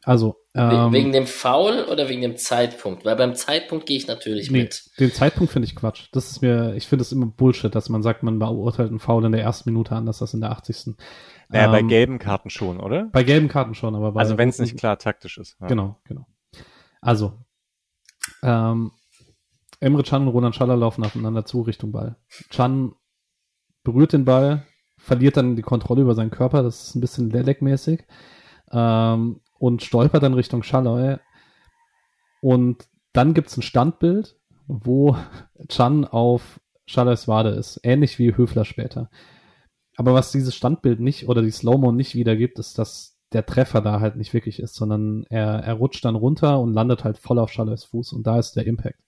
Also. 0.08 0.38
Ähm, 0.56 0.94
wegen 0.94 1.12
dem 1.12 1.28
Foul 1.28 1.84
oder 1.92 2.08
wegen 2.08 2.22
dem 2.22 2.38
Zeitpunkt? 2.38 3.04
Weil 3.04 3.18
beim 3.18 3.36
Zeitpunkt 3.36 3.86
gehe 3.88 3.98
ich 3.98 4.08
natürlich 4.08 4.50
nee, 4.50 4.62
mit. 4.62 4.90
Den 4.98 5.12
Zeitpunkt 5.12 5.52
finde 5.52 5.68
ich 5.68 5.76
Quatsch. 5.76 6.08
Das 6.14 6.32
ist 6.32 6.42
mir, 6.42 6.76
ich 6.76 6.88
finde 6.88 7.02
es 7.02 7.12
immer 7.12 7.26
Bullshit, 7.26 7.76
dass 7.76 7.90
man 7.90 8.02
sagt, 8.02 8.24
man 8.24 8.40
beurteilt 8.40 8.88
einen 8.90 9.00
Foul 9.00 9.26
in 9.26 9.34
der 9.34 9.42
ersten 9.42 9.70
Minute 9.70 9.94
anders 9.96 10.22
als 10.22 10.34
in 10.34 10.40
der 10.40 10.52
80. 10.52 10.96
Naja, 11.50 11.66
ähm, 11.66 11.72
bei 11.72 11.82
gelben 11.82 12.20
Karten 12.20 12.50
schon, 12.50 12.80
oder? 12.80 13.10
Bei 13.12 13.24
gelben 13.24 13.50
Karten 13.50 13.76
schon, 13.76 13.96
aber 13.96 14.14
bei. 14.14 14.22
Also 14.22 14.38
wenn 14.38 14.48
es 14.48 14.60
nicht 14.60 14.78
klar 14.78 14.98
taktisch 14.98 15.38
ist. 15.38 15.58
Ja. 15.60 15.68
Genau, 15.68 16.00
genau. 16.06 16.26
Also, 17.02 17.34
ähm, 18.44 18.92
Emre 19.82 20.04
Can 20.04 20.22
und 20.22 20.30
Roland 20.30 20.56
Schaller 20.56 20.78
laufen 20.78 21.04
aufeinander 21.04 21.44
zu 21.44 21.64
Richtung 21.64 21.92
Ball. 21.92 22.16
Can 22.50 22.94
berührt 23.84 24.14
den 24.14 24.24
Ball, 24.24 24.66
verliert 24.98 25.36
dann 25.36 25.58
die 25.58 25.64
Kontrolle 25.64 26.04
über 26.04 26.16
seinen 26.16 26.32
Körper, 26.32 26.64
das 26.64 26.88
ist 26.88 26.96
ein 26.96 27.02
bisschen 27.02 27.30
Lelek-mäßig, 27.30 28.06
ähm, 28.72 29.42
und 29.60 29.84
stolpert 29.84 30.24
dann 30.24 30.34
Richtung 30.34 30.64
Schaller. 30.64 31.20
Und 32.42 32.88
dann 33.14 33.34
gibt 33.34 33.50
es 33.50 33.58
ein 33.58 33.64
Standbild, 33.64 34.36
wo 34.68 35.16
Chan 35.70 36.06
auf 36.06 36.60
Schallers 36.86 37.28
Wade 37.28 37.50
ist, 37.50 37.80
ähnlich 37.84 38.18
wie 38.20 38.36
Höfler 38.36 38.66
später. 38.66 39.10
Aber 39.98 40.14
was 40.14 40.32
dieses 40.32 40.56
Standbild 40.56 41.00
nicht 41.00 41.28
oder 41.28 41.42
die 41.42 41.52
Slow-Mo 41.52 41.92
nicht 41.92 42.16
wiedergibt, 42.16 42.60
ist, 42.60 42.78
dass 42.78 43.18
der 43.34 43.46
Treffer 43.46 43.82
da 43.82 44.00
halt 44.00 44.16
nicht 44.16 44.34
wirklich 44.34 44.60
ist, 44.60 44.76
sondern 44.76 45.26
er, 45.30 45.64
er 45.64 45.74
rutscht 45.74 46.06
dann 46.06 46.16
runter 46.16 46.60
und 46.60 46.74
landet 46.74 47.04
halt 47.04 47.18
voll 47.18 47.40
auf 47.40 47.52
Schallers 47.52 47.84
Fuß 47.84 48.14
und 48.14 48.26
da 48.26 48.40
ist 48.40 48.56
der 48.56 48.68
Impact. 48.68 49.02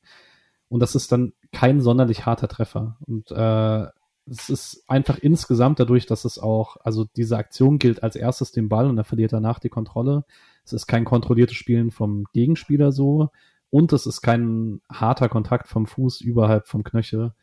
Und 0.67 0.81
das 0.81 0.95
ist 0.95 1.11
dann 1.11 1.33
kein 1.51 1.81
sonderlich 1.81 2.25
harter 2.25 2.47
Treffer. 2.47 2.97
Und 3.07 3.31
äh, 3.31 3.87
es 4.29 4.49
ist 4.49 4.83
einfach 4.87 5.17
insgesamt 5.17 5.79
dadurch, 5.79 6.05
dass 6.05 6.25
es 6.25 6.39
auch, 6.39 6.77
also 6.83 7.05
diese 7.15 7.37
Aktion 7.37 7.79
gilt 7.79 8.03
als 8.03 8.15
erstes 8.15 8.51
den 8.51 8.69
Ball 8.69 8.87
und 8.87 8.97
er 8.97 9.03
verliert 9.03 9.33
danach 9.33 9.59
die 9.59 9.69
Kontrolle. 9.69 10.25
Es 10.63 10.73
ist 10.73 10.87
kein 10.87 11.05
kontrolliertes 11.05 11.55
Spielen 11.55 11.91
vom 11.91 12.25
Gegenspieler 12.33 12.91
so 12.91 13.29
und 13.69 13.93
es 13.93 14.05
ist 14.05 14.21
kein 14.21 14.81
harter 14.91 15.29
Kontakt 15.29 15.67
vom 15.67 15.85
Fuß 15.85 16.21
überhalb 16.21 16.67
vom 16.67 16.83
Knöchel. 16.83 17.33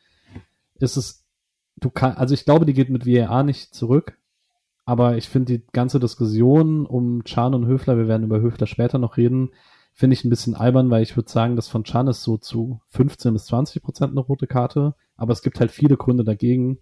Es 0.78 0.96
ist, 0.96 1.24
du 1.76 1.90
kannst, 1.90 2.18
also 2.18 2.34
ich 2.34 2.44
glaube, 2.44 2.66
die 2.66 2.74
geht 2.74 2.90
mit 2.90 3.06
VAR 3.06 3.42
nicht 3.42 3.74
zurück, 3.74 4.18
aber 4.84 5.16
ich 5.16 5.28
finde 5.28 5.58
die 5.58 5.66
ganze 5.72 6.00
Diskussion 6.00 6.86
um 6.86 7.24
Chan 7.24 7.54
und 7.54 7.66
Höfler, 7.66 7.96
wir 7.96 8.08
werden 8.08 8.24
über 8.24 8.40
Höfler 8.40 8.66
später 8.66 8.98
noch 8.98 9.16
reden, 9.16 9.50
finde 9.92 10.14
ich 10.14 10.24
ein 10.24 10.30
bisschen 10.30 10.54
albern, 10.54 10.90
weil 10.90 11.02
ich 11.02 11.16
würde 11.16 11.30
sagen, 11.30 11.56
dass 11.56 11.68
von 11.68 11.84
Chan 11.84 12.08
ist 12.08 12.22
so 12.22 12.36
zu 12.36 12.80
15 12.88 13.32
bis 13.32 13.46
20 13.46 13.82
Prozent 13.82 14.12
eine 14.12 14.20
rote 14.20 14.46
Karte, 14.46 14.94
aber 15.16 15.32
es 15.32 15.42
gibt 15.42 15.60
halt 15.60 15.70
viele 15.70 15.96
Gründe 15.96 16.24
dagegen. 16.24 16.78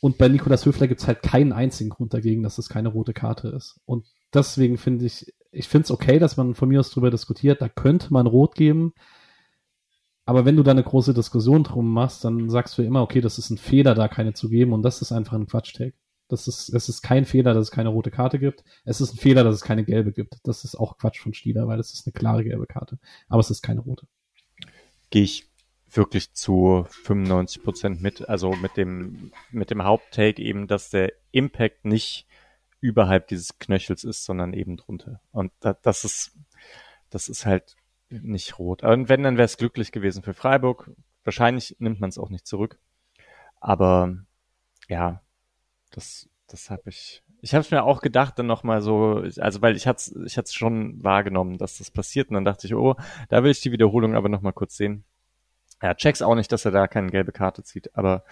Und 0.00 0.18
bei 0.18 0.28
Nikolas 0.28 0.66
Höfler 0.66 0.88
gibt 0.88 1.00
es 1.00 1.06
halt 1.06 1.22
keinen 1.22 1.52
einzigen 1.52 1.90
Grund 1.90 2.12
dagegen, 2.12 2.42
dass 2.42 2.58
es 2.58 2.68
keine 2.68 2.88
rote 2.88 3.12
Karte 3.12 3.48
ist. 3.48 3.80
Und 3.86 4.06
deswegen 4.32 4.76
finde 4.76 5.06
ich, 5.06 5.32
ich 5.50 5.68
finde 5.68 5.84
es 5.84 5.90
okay, 5.90 6.18
dass 6.18 6.36
man 6.36 6.54
von 6.54 6.68
mir 6.68 6.80
aus 6.80 6.90
drüber 6.90 7.10
diskutiert, 7.10 7.62
da 7.62 7.68
könnte 7.68 8.12
man 8.12 8.26
rot 8.26 8.54
geben. 8.54 8.92
Aber 10.26 10.44
wenn 10.44 10.56
du 10.56 10.62
da 10.62 10.72
eine 10.72 10.82
große 10.82 11.14
Diskussion 11.14 11.62
drum 11.62 11.92
machst, 11.92 12.24
dann 12.24 12.50
sagst 12.50 12.76
du 12.76 12.82
immer, 12.82 13.02
okay, 13.02 13.20
das 13.20 13.38
ist 13.38 13.50
ein 13.50 13.58
Fehler, 13.58 13.94
da 13.94 14.08
keine 14.08 14.34
zu 14.34 14.48
geben 14.48 14.72
und 14.72 14.82
das 14.82 15.00
ist 15.00 15.12
einfach 15.12 15.34
ein 15.34 15.46
Quatsch-Take. 15.46 15.94
Das 16.28 16.48
ist, 16.48 16.68
es 16.70 16.88
ist 16.88 17.02
kein 17.02 17.24
Fehler, 17.24 17.54
dass 17.54 17.68
es 17.68 17.70
keine 17.70 17.90
rote 17.90 18.10
Karte 18.10 18.40
gibt. 18.40 18.64
Es 18.84 19.00
ist 19.00 19.14
ein 19.14 19.18
Fehler, 19.18 19.44
dass 19.44 19.54
es 19.54 19.60
keine 19.60 19.84
gelbe 19.84 20.12
gibt. 20.12 20.38
Das 20.42 20.64
ist 20.64 20.74
auch 20.74 20.98
Quatsch 20.98 21.20
von 21.20 21.32
Stieler, 21.32 21.68
weil 21.68 21.78
es 21.78 21.92
ist 21.92 22.06
eine 22.06 22.12
klare 22.12 22.42
gelbe 22.42 22.66
Karte. 22.66 22.98
Aber 23.28 23.38
es 23.38 23.50
ist 23.50 23.62
keine 23.62 23.80
rote. 23.80 24.08
Gehe 25.10 25.22
ich 25.22 25.48
wirklich 25.90 26.32
zu 26.32 26.86
95 26.90 27.62
Prozent 27.62 28.02
mit. 28.02 28.28
Also 28.28 28.50
mit 28.52 28.76
dem, 28.76 29.32
mit 29.50 29.70
dem 29.70 29.84
Haupttake 29.84 30.42
eben, 30.42 30.66
dass 30.66 30.90
der 30.90 31.12
Impact 31.30 31.84
nicht 31.84 32.26
überhalb 32.80 33.28
dieses 33.28 33.58
Knöchels 33.58 34.04
ist, 34.04 34.24
sondern 34.24 34.52
eben 34.52 34.76
drunter. 34.76 35.20
Und 35.32 35.52
das 35.60 36.04
ist, 36.04 36.36
das 37.10 37.28
ist 37.28 37.46
halt 37.46 37.76
nicht 38.08 38.58
rot. 38.58 38.82
Und 38.82 39.08
wenn, 39.08 39.22
dann 39.22 39.36
wäre 39.36 39.46
es 39.46 39.56
glücklich 39.56 39.92
gewesen 39.92 40.22
für 40.22 40.34
Freiburg. 40.34 40.90
Wahrscheinlich 41.24 41.76
nimmt 41.78 42.00
man 42.00 42.10
es 42.10 42.18
auch 42.18 42.30
nicht 42.30 42.46
zurück. 42.46 42.78
Aber 43.58 44.16
ja, 44.88 45.22
das, 45.90 46.28
das 46.46 46.70
habe 46.70 46.82
ich. 46.86 47.22
Ich 47.40 47.54
habe 47.54 47.62
es 47.62 47.70
mir 47.70 47.82
auch 47.84 48.00
gedacht, 48.00 48.38
dann 48.38 48.46
nochmal 48.46 48.80
so, 48.80 49.24
also 49.38 49.62
weil 49.62 49.76
ich 49.76 49.86
hatte 49.86 50.24
ich 50.24 50.38
hatte 50.38 50.52
schon 50.52 51.02
wahrgenommen, 51.02 51.58
dass 51.58 51.78
das 51.78 51.90
passiert. 51.90 52.28
Und 52.28 52.34
dann 52.34 52.44
dachte 52.44 52.66
ich, 52.66 52.74
oh, 52.74 52.94
da 53.28 53.42
will 53.42 53.50
ich 53.50 53.60
die 53.60 53.72
Wiederholung 53.72 54.14
aber 54.14 54.28
nochmal 54.28 54.52
kurz 54.52 54.76
sehen. 54.76 55.04
Ja, 55.82 55.94
check's 55.94 56.22
auch 56.22 56.34
nicht, 56.34 56.50
dass 56.52 56.64
er 56.64 56.70
da 56.70 56.86
keine 56.86 57.10
gelbe 57.10 57.32
Karte 57.32 57.62
zieht, 57.62 57.96
aber 57.96 58.24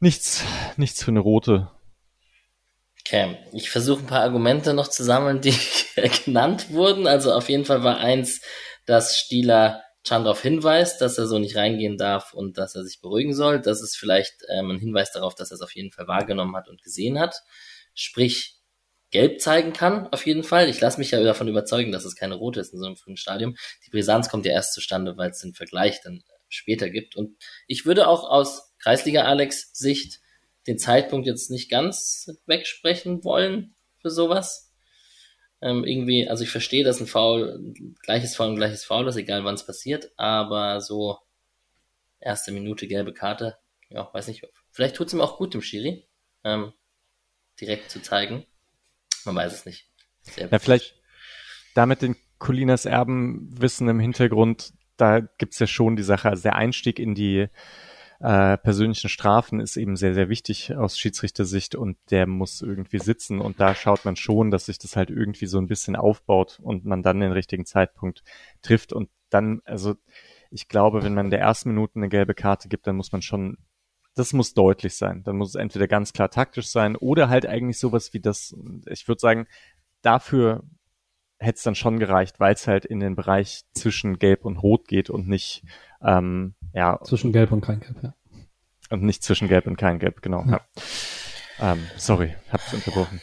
nichts, 0.00 0.44
nichts 0.76 1.02
für 1.02 1.10
eine 1.10 1.20
rote. 1.20 1.70
Okay, 3.00 3.38
ich 3.52 3.70
versuche 3.70 4.00
ein 4.00 4.06
paar 4.06 4.22
Argumente 4.22 4.74
noch 4.74 4.88
zu 4.88 5.02
sammeln, 5.02 5.40
die 5.40 5.54
genannt 6.24 6.70
wurden. 6.70 7.06
Also 7.06 7.32
auf 7.32 7.48
jeden 7.48 7.64
Fall 7.64 7.82
war 7.82 7.98
eins, 7.98 8.40
dass 8.86 9.16
Stieler 9.16 9.82
Chan 10.02 10.24
darauf 10.24 10.40
hinweist, 10.40 11.00
dass 11.00 11.18
er 11.18 11.26
so 11.26 11.38
nicht 11.38 11.56
reingehen 11.56 11.98
darf 11.98 12.32
und 12.32 12.56
dass 12.56 12.74
er 12.74 12.84
sich 12.84 13.00
beruhigen 13.00 13.34
soll. 13.34 13.60
Das 13.60 13.82
ist 13.82 13.96
vielleicht 13.96 14.34
ähm, 14.48 14.70
ein 14.70 14.78
Hinweis 14.78 15.12
darauf, 15.12 15.34
dass 15.34 15.50
er 15.50 15.56
es 15.56 15.60
auf 15.60 15.74
jeden 15.74 15.92
Fall 15.92 16.08
wahrgenommen 16.08 16.56
hat 16.56 16.68
und 16.68 16.82
gesehen 16.82 17.18
hat. 17.18 17.36
Sprich, 17.94 18.59
gelb 19.10 19.40
zeigen 19.40 19.72
kann, 19.72 20.06
auf 20.08 20.26
jeden 20.26 20.44
Fall. 20.44 20.68
Ich 20.68 20.80
lasse 20.80 20.98
mich 20.98 21.10
ja 21.10 21.22
davon 21.22 21.48
überzeugen, 21.48 21.92
dass 21.92 22.04
es 22.04 22.16
keine 22.16 22.36
rote 22.36 22.60
ist 22.60 22.72
in 22.72 22.78
so 22.78 22.86
einem 22.86 22.96
frühen 22.96 23.16
Stadium. 23.16 23.56
Die 23.84 23.90
Brisanz 23.90 24.28
kommt 24.28 24.46
ja 24.46 24.52
erst 24.52 24.74
zustande, 24.74 25.16
weil 25.16 25.30
es 25.30 25.40
den 25.40 25.54
Vergleich 25.54 26.00
dann 26.02 26.22
später 26.48 26.90
gibt. 26.90 27.16
Und 27.16 27.36
ich 27.66 27.86
würde 27.86 28.08
auch 28.08 28.28
aus 28.28 28.74
Kreisliga 28.78 29.22
Alex 29.22 29.72
Sicht 29.72 30.20
den 30.66 30.78
Zeitpunkt 30.78 31.26
jetzt 31.26 31.50
nicht 31.50 31.70
ganz 31.70 32.30
wegsprechen 32.46 33.24
wollen 33.24 33.74
für 34.00 34.10
sowas. 34.10 34.72
Ähm, 35.62 35.84
irgendwie, 35.84 36.28
also 36.28 36.44
ich 36.44 36.50
verstehe, 36.50 36.84
dass 36.84 37.00
ein 37.00 37.06
Foul, 37.06 37.74
gleiches 38.02 38.36
Foul 38.36 38.54
gleiches 38.54 38.84
Foul 38.84 39.08
ist, 39.08 39.16
egal 39.16 39.44
wann 39.44 39.54
es 39.54 39.66
passiert, 39.66 40.10
aber 40.16 40.80
so 40.80 41.18
erste 42.18 42.52
Minute 42.52 42.86
gelbe 42.86 43.12
Karte, 43.12 43.56
ja, 43.90 44.08
weiß 44.12 44.28
nicht, 44.28 44.46
vielleicht 44.70 44.96
tut 44.96 45.08
es 45.08 45.12
ihm 45.12 45.20
auch 45.20 45.36
gut, 45.36 45.52
dem 45.52 45.62
Schiri, 45.62 46.06
ähm, 46.44 46.72
direkt 47.60 47.90
zu 47.90 48.00
zeigen. 48.00 48.46
Man 49.24 49.36
weiß 49.36 49.52
es 49.52 49.66
nicht. 49.66 49.88
Sehr 50.22 50.48
ja, 50.48 50.58
vielleicht 50.58 50.94
damit 51.74 52.02
den 52.02 52.16
Colinas 52.38 52.84
Erbenwissen 52.86 53.88
im 53.88 54.00
Hintergrund, 54.00 54.72
da 54.96 55.20
gibt's 55.20 55.58
ja 55.58 55.66
schon 55.66 55.96
die 55.96 56.02
Sache, 56.02 56.28
also 56.28 56.42
der 56.42 56.56
Einstieg 56.56 56.98
in 56.98 57.14
die 57.14 57.48
äh, 58.20 58.58
persönlichen 58.58 59.08
Strafen 59.08 59.60
ist 59.60 59.76
eben 59.76 59.96
sehr, 59.96 60.12
sehr 60.12 60.28
wichtig 60.28 60.74
aus 60.76 60.98
Schiedsrichtersicht 60.98 61.74
und 61.74 61.96
der 62.10 62.26
muss 62.26 62.60
irgendwie 62.60 62.98
sitzen. 62.98 63.40
Und 63.40 63.60
da 63.60 63.74
schaut 63.74 64.04
man 64.04 64.16
schon, 64.16 64.50
dass 64.50 64.66
sich 64.66 64.78
das 64.78 64.94
halt 64.94 65.08
irgendwie 65.08 65.46
so 65.46 65.58
ein 65.58 65.66
bisschen 65.66 65.96
aufbaut 65.96 66.60
und 66.62 66.84
man 66.84 67.02
dann 67.02 67.20
den 67.20 67.32
richtigen 67.32 67.64
Zeitpunkt 67.64 68.22
trifft. 68.60 68.92
Und 68.92 69.08
dann, 69.30 69.62
also 69.64 69.94
ich 70.50 70.68
glaube, 70.68 71.02
wenn 71.02 71.14
man 71.14 71.26
in 71.26 71.30
der 71.30 71.40
ersten 71.40 71.70
Minute 71.70 71.96
eine 71.96 72.10
gelbe 72.10 72.34
Karte 72.34 72.68
gibt, 72.68 72.86
dann 72.86 72.96
muss 72.96 73.10
man 73.12 73.22
schon, 73.22 73.56
das 74.20 74.32
muss 74.32 74.54
deutlich 74.54 74.94
sein. 74.96 75.22
Dann 75.24 75.36
muss 75.36 75.50
es 75.50 75.54
entweder 75.54 75.88
ganz 75.88 76.12
klar 76.12 76.30
taktisch 76.30 76.68
sein 76.68 76.94
oder 76.94 77.28
halt 77.28 77.46
eigentlich 77.46 77.78
sowas 77.78 78.12
wie 78.12 78.20
das, 78.20 78.54
ich 78.86 79.08
würde 79.08 79.20
sagen, 79.20 79.46
dafür 80.02 80.62
hätte 81.38 81.56
es 81.56 81.62
dann 81.62 81.74
schon 81.74 81.98
gereicht, 81.98 82.38
weil 82.38 82.54
es 82.54 82.66
halt 82.66 82.84
in 82.84 83.00
den 83.00 83.16
Bereich 83.16 83.62
zwischen 83.74 84.18
Gelb 84.18 84.44
und 84.44 84.58
Rot 84.58 84.86
geht 84.88 85.08
und 85.08 85.26
nicht 85.26 85.64
ähm, 86.02 86.54
ja 86.74 87.00
zwischen 87.02 87.32
Gelb 87.32 87.50
und 87.50 87.62
kein 87.62 87.80
Gelb, 87.80 88.02
ja. 88.02 88.14
Und 88.90 89.02
nicht 89.02 89.22
zwischen 89.22 89.48
Gelb 89.48 89.66
und 89.66 89.76
kein 89.76 89.98
Gelb, 89.98 90.20
genau. 90.20 90.44
Ja. 90.44 90.60
ja. 91.58 91.72
Ähm, 91.72 91.86
sorry, 91.96 92.34
hab's 92.52 92.74
unterbrochen. 92.74 93.20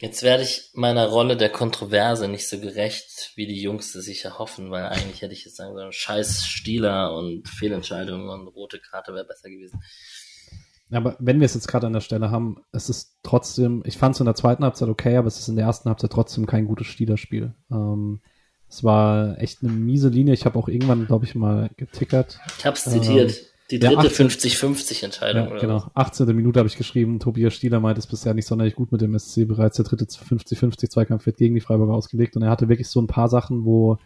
Jetzt 0.00 0.22
werde 0.22 0.44
ich 0.44 0.70
meiner 0.74 1.08
Rolle 1.08 1.36
der 1.36 1.50
Kontroverse 1.50 2.28
nicht 2.28 2.48
so 2.48 2.60
gerecht, 2.60 3.32
wie 3.34 3.46
die 3.46 3.60
Jungs 3.60 3.94
es 3.96 4.04
sich 4.04 4.24
erhoffen, 4.24 4.70
weil 4.70 4.86
eigentlich 4.86 5.22
hätte 5.22 5.32
ich 5.32 5.44
jetzt 5.44 5.56
sagen 5.56 5.74
sollen, 5.74 5.92
scheiß 5.92 6.46
Stieler 6.46 7.14
und 7.16 7.48
Fehlentscheidungen 7.48 8.28
und 8.28 8.46
rote 8.48 8.78
Karte 8.78 9.12
wäre 9.12 9.24
besser 9.24 9.50
gewesen. 9.50 9.82
Aber 10.92 11.16
wenn 11.18 11.40
wir 11.40 11.46
es 11.46 11.54
jetzt 11.54 11.66
gerade 11.66 11.86
an 11.88 11.92
der 11.92 12.00
Stelle 12.00 12.30
haben, 12.30 12.62
es 12.72 12.88
ist 12.88 13.16
trotzdem, 13.24 13.82
ich 13.84 13.98
fand 13.98 14.14
es 14.14 14.20
in 14.20 14.26
der 14.26 14.36
zweiten 14.36 14.62
Halbzeit 14.62 14.88
okay, 14.88 15.16
aber 15.16 15.28
es 15.28 15.38
ist 15.40 15.48
in 15.48 15.56
der 15.56 15.66
ersten 15.66 15.88
Halbzeit 15.88 16.12
trotzdem 16.12 16.46
kein 16.46 16.66
gutes 16.66 16.86
Stielerspiel. 16.86 17.54
Ähm, 17.70 18.20
es 18.68 18.84
war 18.84 19.38
echt 19.40 19.62
eine 19.62 19.72
miese 19.72 20.08
Linie. 20.08 20.34
Ich 20.34 20.44
habe 20.44 20.58
auch 20.58 20.68
irgendwann, 20.68 21.06
glaube 21.06 21.24
ich, 21.24 21.34
mal 21.34 21.70
getickert. 21.76 22.38
Ich 22.58 22.64
habe 22.64 22.76
es 22.76 22.84
zitiert. 22.84 23.32
Ähm, 23.32 23.46
die 23.70 23.78
dritte 23.78 24.08
50-50 24.08 25.04
Entscheidung. 25.04 25.48
Ja, 25.50 25.58
genau. 25.58 25.90
18. 25.94 26.26
Minute 26.34 26.58
habe 26.58 26.68
ich 26.68 26.76
geschrieben. 26.76 27.20
Tobias 27.20 27.54
Stieler 27.54 27.80
meint 27.80 27.98
es 27.98 28.06
bisher 28.06 28.32
nicht 28.34 28.46
sonderlich 28.46 28.74
gut 28.74 28.92
mit 28.92 29.00
dem 29.00 29.18
SC. 29.18 29.46
Bereits 29.46 29.76
der 29.76 29.84
dritte 29.84 30.06
50-50 30.06 30.88
Zweikampf 30.88 31.26
wird 31.26 31.36
gegen 31.36 31.54
die 31.54 31.60
Freiburger 31.60 31.94
ausgelegt. 31.94 32.36
Und 32.36 32.42
er 32.42 32.50
hatte 32.50 32.68
wirklich 32.68 32.88
so 32.88 33.00
ein 33.00 33.06
paar 33.06 33.28
Sachen, 33.28 33.64
wo 33.64 33.98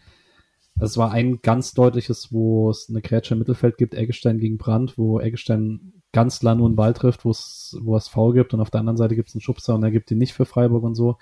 es 0.80 0.96
war 0.96 1.12
ein 1.12 1.40
ganz 1.42 1.74
deutliches, 1.74 2.32
wo 2.32 2.70
es 2.70 2.88
eine 2.88 3.02
Grätsche 3.02 3.34
im 3.34 3.40
Mittelfeld 3.40 3.76
gibt, 3.76 3.94
Eggestein 3.94 4.38
gegen 4.38 4.58
Brandt, 4.58 4.96
wo 4.96 5.20
Eggestein 5.20 5.92
ganz 6.12 6.40
klar 6.40 6.54
nur 6.54 6.66
einen 6.66 6.76
Ball 6.76 6.94
trifft, 6.94 7.24
wo 7.24 7.30
es, 7.30 7.76
wo 7.82 7.96
es 7.96 8.08
faul 8.08 8.34
gibt 8.34 8.54
und 8.54 8.60
auf 8.60 8.70
der 8.70 8.80
anderen 8.80 8.96
Seite 8.96 9.14
gibt 9.14 9.28
es 9.28 9.34
einen 9.34 9.42
Schubser 9.42 9.74
und 9.74 9.82
er 9.82 9.90
gibt 9.90 10.10
ihn 10.10 10.18
nicht 10.18 10.32
für 10.32 10.46
Freiburg 10.46 10.82
und 10.82 10.94
so. 10.94 11.18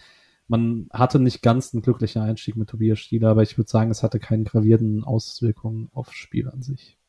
Man 0.49 0.89
hatte 0.93 1.21
nicht 1.21 1.43
ganz 1.43 1.73
einen 1.73 1.83
glücklichen 1.83 2.23
Einstieg 2.23 2.57
mit 2.57 2.69
Tobias 2.69 2.99
Stieler, 2.99 3.31
aber 3.31 3.43
ich 3.43 3.57
würde 3.57 3.71
sagen, 3.71 3.91
es 3.91 4.03
hatte 4.03 4.19
keine 4.19 4.45
gravierenden 4.45 5.05
Auswirkungen 5.05 5.91
aufs 5.93 6.15
Spiel 6.15 6.49
an 6.49 6.63
sich. 6.63 7.00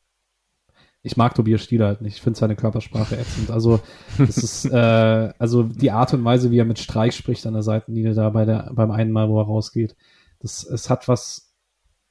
Ich 1.04 1.16
mag 1.16 1.34
Tobias 1.34 1.62
Stieler 1.62 1.86
halt 1.86 2.00
nicht. 2.00 2.16
Ich 2.16 2.22
finde 2.22 2.38
seine 2.38 2.54
Körpersprache 2.54 3.16
ätzend. 3.18 3.50
Also, 3.50 3.80
es 4.18 4.38
ist, 4.38 4.64
äh, 4.72 5.32
also 5.38 5.64
die 5.64 5.90
Art 5.90 6.14
und 6.14 6.24
Weise, 6.24 6.50
wie 6.50 6.58
er 6.58 6.64
mit 6.64 6.78
Streich 6.78 7.16
spricht 7.16 7.44
an 7.46 7.54
der 7.54 7.62
Seitenlinie 7.62 8.14
da 8.14 8.30
bei 8.30 8.44
der, 8.44 8.70
beim 8.72 8.92
einen 8.92 9.10
Mal, 9.10 9.28
wo 9.28 9.40
er 9.40 9.46
rausgeht. 9.46 9.96
Das, 10.38 10.64
es 10.64 10.90
hat 10.90 11.08
was, 11.08 11.54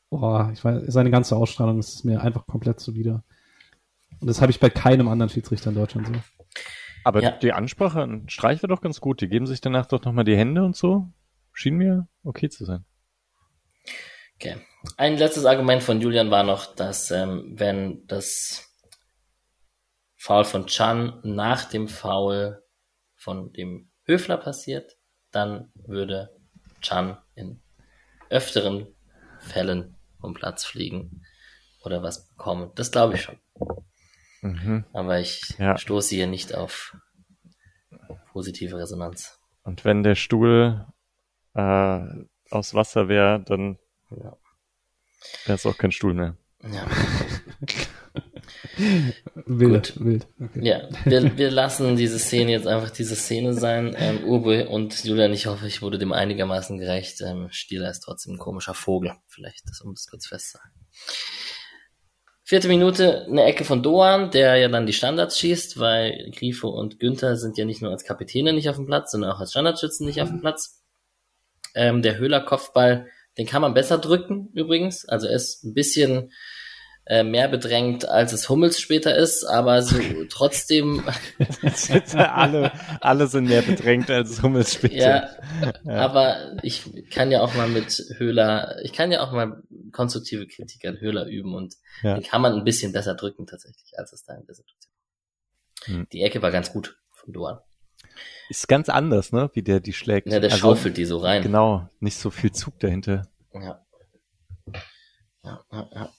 boah, 0.10 0.50
ich 0.54 0.64
weiß, 0.64 0.84
seine 0.88 1.10
ganze 1.10 1.38
Ausstrahlung 1.38 1.80
ist 1.80 2.04
mir 2.04 2.22
einfach 2.22 2.46
komplett 2.48 2.80
zuwider. 2.82 3.24
Und 4.20 4.28
das 4.28 4.42
habe 4.42 4.52
ich 4.52 4.60
bei 4.60 4.70
keinem 4.70 5.08
anderen 5.08 5.30
Schiedsrichter 5.30 5.70
in 5.70 5.76
Deutschland 5.76 6.08
so. 6.08 6.14
Aber 7.04 7.24
ja. 7.24 7.32
die 7.32 7.54
Ansprache 7.54 8.02
an 8.02 8.30
Streich 8.30 8.62
war 8.62 8.68
doch 8.68 8.82
ganz 8.82 9.02
gut. 9.02 9.22
Die 9.22 9.30
geben 9.30 9.48
sich 9.48 9.62
danach 9.62 9.88
doch 9.88 10.04
nochmal 10.04 10.26
die 10.26 10.38
Hände 10.38 10.64
und 10.64 10.76
so. 10.76 11.08
Schien 11.54 11.76
mir 11.76 12.08
okay 12.24 12.50
zu 12.50 12.66
sein. 12.66 12.86
Okay. 14.36 14.58
Ein 14.98 15.18
letztes 15.18 15.46
Argument 15.46 15.82
von 15.82 16.02
Julian 16.02 16.32
war 16.32 16.44
noch, 16.44 16.76
dass 16.76 17.12
ähm, 17.12 17.54
wenn 17.56 18.06
das 18.08 18.71
Foul 20.22 20.44
von 20.44 20.68
Chan 20.68 21.20
nach 21.24 21.66
dem 21.66 21.88
Foul 21.88 22.64
von 23.16 23.52
dem 23.54 23.90
Höfler 24.06 24.38
passiert, 24.38 24.96
dann 25.32 25.72
würde 25.74 26.30
Chan 26.80 27.18
in 27.34 27.60
öfteren 28.30 28.86
Fällen 29.40 29.98
vom 30.20 30.36
Platz 30.36 30.64
fliegen 30.64 31.24
oder 31.84 32.04
was 32.04 32.28
bekommen. 32.28 32.72
Das 32.76 32.92
glaube 32.92 33.16
ich 33.16 33.24
schon. 33.24 33.40
Mhm. 34.44 34.86
Aber 34.94 35.20
ich 35.20 35.56
ja. 35.58 35.76
stoße 35.76 36.14
hier 36.14 36.28
nicht 36.28 36.54
auf 36.54 36.96
positive 38.32 38.78
Resonanz. 38.78 39.40
Und 39.64 39.86
wenn 39.86 40.04
der 40.04 40.14
Stuhl 40.14 40.86
äh, 41.56 42.00
aus 42.52 42.76
Wasser 42.76 43.08
wäre, 43.08 43.42
dann 43.44 43.80
ja. 44.12 44.38
wäre 45.46 45.56
es 45.56 45.66
auch 45.66 45.80
kein 45.80 45.92
Stuhl 45.92 46.14
mehr. 46.14 46.38
Ja. 46.62 46.86
wild, 48.78 49.94
Gut. 49.96 50.06
wild. 50.06 50.28
Okay. 50.40 50.60
Ja, 50.68 50.90
wir, 51.06 51.38
wir 51.38 51.52
lassen 51.52 51.96
diese 51.96 52.20
Szene 52.20 52.52
jetzt 52.52 52.68
einfach 52.68 52.90
diese 52.90 53.16
Szene 53.16 53.54
sein. 53.54 53.96
Ähm, 53.98 54.24
Uwe 54.26 54.68
und 54.70 55.04
Julian, 55.04 55.34
ich 55.34 55.48
hoffe, 55.48 55.68
ich 55.68 55.82
wurde 55.82 55.98
dem 55.98 56.14
einigermaßen 56.14 56.78
gerecht. 56.78 57.22
Ähm, 57.22 57.48
Stieler 57.52 57.90
ist 57.90 58.02
trotzdem 58.02 58.36
ein 58.36 58.40
komischer 58.40 58.74
Vogel. 58.74 59.14
Vielleicht, 59.28 59.68
das, 59.68 59.82
um 59.82 59.94
das 59.94 60.08
kurz 60.08 60.28
festzuhalten. 60.28 60.80
Vierte 62.44 62.68
Minute, 62.68 63.26
eine 63.30 63.46
Ecke 63.46 63.64
von 63.64 63.82
Doan, 63.82 64.30
der 64.30 64.58
ja 64.58 64.68
dann 64.68 64.86
die 64.86 64.92
Standards 64.92 65.40
schießt, 65.40 65.80
weil 65.80 66.32
Grifo 66.36 66.68
und 66.68 67.00
Günther 67.00 67.38
sind 67.38 67.58
ja 67.58 67.64
nicht 67.64 67.82
nur 67.82 67.92
als 67.92 68.04
Kapitäne 68.04 68.52
nicht 68.52 68.68
auf 68.68 68.76
dem 68.76 68.88
Platz, 68.88 69.12
sondern 69.12 69.32
auch 69.32 69.40
als 69.40 69.52
Standardschützen 69.52 70.06
nicht 70.06 70.22
auf 70.22 70.28
dem 70.28 70.42
Platz. 70.42 70.84
Ähm, 71.76 72.02
der 72.02 72.18
Höhler-Kopfball, 72.18 73.08
den 73.38 73.48
kann 73.48 73.62
man 73.62 73.74
besser 73.74 73.98
drücken 74.00 74.50
übrigens. 74.54 75.08
Also 75.08 75.28
er 75.28 75.36
ist 75.36 75.64
ein 75.64 75.74
bisschen 75.74 76.34
mehr 77.24 77.48
bedrängt, 77.48 78.08
als 78.08 78.32
es 78.32 78.48
Hummels 78.48 78.80
später 78.80 79.16
ist, 79.16 79.44
aber 79.44 79.82
so 79.82 79.98
trotzdem. 80.30 81.04
alle, 82.16 82.72
alle 83.02 83.28
sind 83.28 83.46
mehr 83.46 83.64
bedrängt 83.64 84.10
als 84.10 84.42
Hummels 84.44 84.74
später. 84.76 84.96
Ja, 84.96 85.30
ja, 85.84 85.94
aber 85.96 86.58
ich 86.64 87.10
kann 87.10 87.32
ja 87.32 87.42
auch 87.42 87.54
mal 87.56 87.68
mit 87.68 88.04
Höhler, 88.18 88.78
ich 88.84 88.94
kann 88.94 89.12
ja 89.12 89.22
auch 89.22 89.32
mal 89.32 89.64
konstruktive 89.92 90.48
Kritik 90.48 90.86
an 90.86 91.00
Höhler 91.00 91.26
üben 91.26 91.56
und 91.56 91.76
ja. 92.04 92.16
den 92.16 92.24
kann 92.24 92.42
man 92.42 92.54
ein 92.54 92.64
bisschen 92.64 92.94
besser 92.94 93.16
drücken 93.16 93.48
tatsächlich, 93.48 93.98
als 93.98 94.14
es 94.14 94.24
da 94.24 94.36
in 94.36 94.46
der 94.46 94.56
Situation. 94.56 94.94
Hm. 95.86 96.08
Die 96.14 96.22
Ecke 96.22 96.42
war 96.42 96.52
ganz 96.52 96.72
gut 96.72 96.98
von 97.12 97.34
Doan. 97.34 97.60
ist 98.50 98.68
ganz 98.68 98.90
anders, 98.90 99.32
ne, 99.32 99.50
wie 99.54 99.64
der 99.64 99.80
die 99.80 99.94
schlägt. 99.94 100.28
Ja, 100.32 100.40
der 100.40 100.52
Also, 100.52 100.62
schaufelt 100.62 100.98
die 100.98 101.06
so 101.06 101.18
rein. 101.18 101.42
Genau, 101.42 101.90
nicht 102.00 102.18
so 102.18 102.30
viel 102.30 102.52
Zug 102.52 102.80
dahinter. 102.80 103.28
Ja. 103.54 103.86
Ja, 105.44 105.66
ja, 105.72 105.90
ja. 105.96 106.10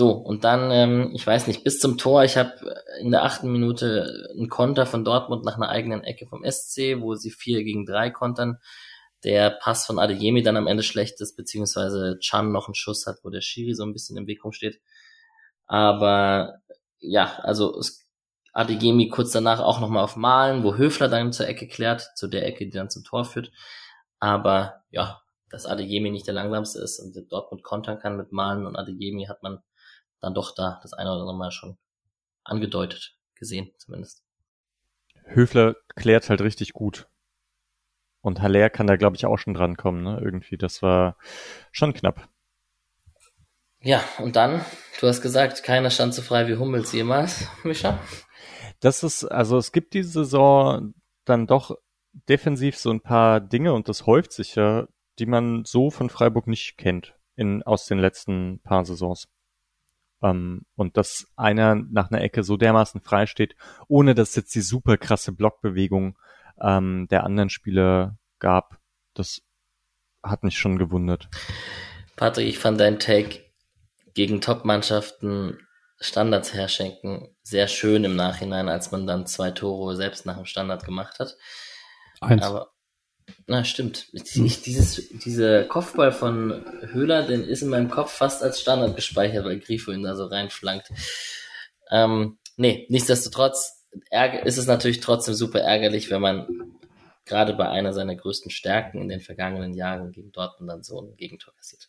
So, 0.00 0.12
und 0.12 0.44
dann, 0.44 0.70
ähm, 0.70 1.10
ich 1.12 1.26
weiß 1.26 1.46
nicht, 1.46 1.62
bis 1.62 1.78
zum 1.78 1.98
Tor, 1.98 2.24
ich 2.24 2.38
habe 2.38 2.54
in 3.00 3.10
der 3.10 3.22
achten 3.22 3.52
Minute 3.52 4.30
einen 4.34 4.48
Konter 4.48 4.86
von 4.86 5.04
Dortmund 5.04 5.44
nach 5.44 5.56
einer 5.56 5.68
eigenen 5.68 6.02
Ecke 6.02 6.26
vom 6.26 6.42
SC, 6.42 7.02
wo 7.02 7.16
sie 7.16 7.30
vier 7.30 7.62
gegen 7.64 7.84
drei 7.84 8.08
kontern. 8.08 8.56
Der 9.24 9.50
Pass 9.50 9.84
von 9.84 9.98
Adeyemi 9.98 10.42
dann 10.42 10.56
am 10.56 10.66
Ende 10.68 10.82
schlecht 10.82 11.20
ist, 11.20 11.36
beziehungsweise 11.36 12.16
Chan 12.20 12.50
noch 12.50 12.66
einen 12.66 12.74
Schuss 12.74 13.06
hat, 13.06 13.18
wo 13.24 13.28
der 13.28 13.42
Schiri 13.42 13.74
so 13.74 13.82
ein 13.84 13.92
bisschen 13.92 14.16
im 14.16 14.26
Weg 14.26 14.42
rumsteht. 14.42 14.80
Aber 15.66 16.60
ja, 17.00 17.38
also 17.42 17.78
Adeyemi 18.54 19.10
kurz 19.10 19.32
danach 19.32 19.60
auch 19.60 19.80
nochmal 19.80 20.02
auf 20.02 20.16
Malen, 20.16 20.64
wo 20.64 20.76
Höfler 20.76 21.08
dann 21.08 21.34
zur 21.34 21.46
Ecke 21.46 21.68
klärt, 21.68 22.08
zu 22.16 22.26
der 22.26 22.46
Ecke, 22.46 22.64
die 22.64 22.72
dann 22.72 22.88
zum 22.88 23.04
Tor 23.04 23.26
führt. 23.26 23.52
Aber 24.18 24.82
ja, 24.90 25.20
dass 25.50 25.66
Adeyemi 25.66 26.10
nicht 26.10 26.26
der 26.26 26.32
langsamste 26.32 26.80
ist 26.80 27.00
und 27.00 27.14
Dortmund 27.30 27.62
kontern 27.62 27.98
kann 27.98 28.16
mit 28.16 28.32
Malen 28.32 28.66
und 28.66 28.76
Adeyemi 28.76 29.26
hat 29.26 29.42
man 29.42 29.62
dann 30.20 30.34
doch 30.34 30.54
da 30.54 30.78
das 30.82 30.92
eine 30.92 31.10
oder 31.10 31.20
andere 31.20 31.36
Mal 31.36 31.50
schon 31.50 31.78
angedeutet, 32.44 33.16
gesehen 33.34 33.72
zumindest. 33.78 34.22
Höfler 35.24 35.76
klärt 35.94 36.28
halt 36.28 36.40
richtig 36.40 36.72
gut. 36.72 37.08
Und 38.22 38.42
Haller 38.42 38.68
kann 38.68 38.86
da, 38.86 38.96
glaube 38.96 39.16
ich, 39.16 39.24
auch 39.24 39.38
schon 39.38 39.54
drankommen, 39.54 40.02
ne? 40.02 40.20
Irgendwie, 40.22 40.58
das 40.58 40.82
war 40.82 41.16
schon 41.72 41.94
knapp. 41.94 42.28
Ja, 43.82 44.04
und 44.18 44.36
dann, 44.36 44.62
du 45.00 45.06
hast 45.06 45.22
gesagt, 45.22 45.62
keiner 45.62 45.88
stand 45.88 46.12
so 46.12 46.20
frei 46.20 46.46
wie 46.48 46.56
Hummels 46.56 46.92
jemals, 46.92 47.48
Mischa. 47.64 47.98
Das 48.80 49.02
ist, 49.02 49.24
also 49.24 49.56
es 49.56 49.72
gibt 49.72 49.94
diese 49.94 50.10
Saison 50.10 50.92
dann 51.24 51.46
doch 51.46 51.76
defensiv 52.28 52.76
so 52.76 52.90
ein 52.90 53.00
paar 53.00 53.40
Dinge 53.40 53.72
und 53.72 53.88
das 53.88 54.04
häuft 54.04 54.32
sich 54.32 54.54
ja, 54.54 54.86
die 55.18 55.26
man 55.26 55.64
so 55.64 55.90
von 55.90 56.10
Freiburg 56.10 56.46
nicht 56.46 56.76
kennt 56.76 57.14
in, 57.36 57.62
aus 57.62 57.86
den 57.86 57.98
letzten 57.98 58.60
paar 58.62 58.84
Saisons. 58.84 59.28
Ähm, 60.22 60.66
und 60.76 60.96
dass 60.96 61.26
einer 61.36 61.74
nach 61.74 62.10
einer 62.10 62.22
Ecke 62.22 62.42
so 62.42 62.56
dermaßen 62.56 63.00
frei 63.00 63.26
steht, 63.26 63.56
ohne 63.88 64.14
dass 64.14 64.34
jetzt 64.36 64.54
die 64.54 64.60
super 64.60 64.96
krasse 64.96 65.32
Blockbewegung 65.32 66.18
ähm, 66.60 67.08
der 67.10 67.24
anderen 67.24 67.50
Spieler 67.50 68.18
gab, 68.38 68.78
das 69.14 69.42
hat 70.22 70.44
mich 70.44 70.58
schon 70.58 70.78
gewundert. 70.78 71.28
Patrick, 72.16 72.48
ich 72.48 72.58
fand 72.58 72.78
dein 72.80 72.98
Take 72.98 73.40
gegen 74.14 74.40
Top-Mannschaften 74.40 75.58
Standards 76.00 76.54
herschenken 76.54 77.28
sehr 77.42 77.68
schön 77.68 78.04
im 78.04 78.16
Nachhinein, 78.16 78.68
als 78.68 78.90
man 78.90 79.06
dann 79.06 79.26
zwei 79.26 79.50
Tore 79.50 79.96
selbst 79.96 80.24
nach 80.24 80.36
dem 80.36 80.46
Standard 80.46 80.84
gemacht 80.84 81.18
hat. 81.18 81.36
Eins. 82.20 82.42
Aber, 82.42 82.72
na, 83.46 83.64
stimmt. 83.64 84.08
Ich, 84.12 84.62
dieses, 84.62 85.08
dieser 85.08 85.64
Kopfball 85.64 86.12
von 86.12 86.64
Höhler, 86.92 87.26
den 87.26 87.44
ist 87.44 87.62
in 87.62 87.68
meinem 87.68 87.90
Kopf 87.90 88.12
fast 88.12 88.42
als 88.42 88.60
Standard 88.60 88.96
gespeichert, 88.96 89.44
weil 89.44 89.60
Grifo 89.60 89.92
ihn 89.92 90.02
da 90.02 90.14
so 90.14 90.26
reinflankt. 90.26 90.90
Ähm, 91.90 92.38
nee, 92.56 92.86
nichtsdestotrotz 92.88 93.86
ist 94.44 94.58
es 94.58 94.66
natürlich 94.66 95.00
trotzdem 95.00 95.34
super 95.34 95.60
ärgerlich, 95.60 96.10
wenn 96.10 96.20
man 96.20 96.46
gerade 97.24 97.54
bei 97.54 97.68
einer 97.68 97.92
seiner 97.92 98.16
größten 98.16 98.50
Stärken 98.50 99.00
in 99.00 99.08
den 99.08 99.20
vergangenen 99.20 99.74
Jahren 99.74 100.12
gegen 100.12 100.32
Dortmund 100.32 100.70
dann 100.70 100.82
so 100.82 101.00
ein 101.00 101.16
Gegentor 101.16 101.54
kassiert. 101.54 101.88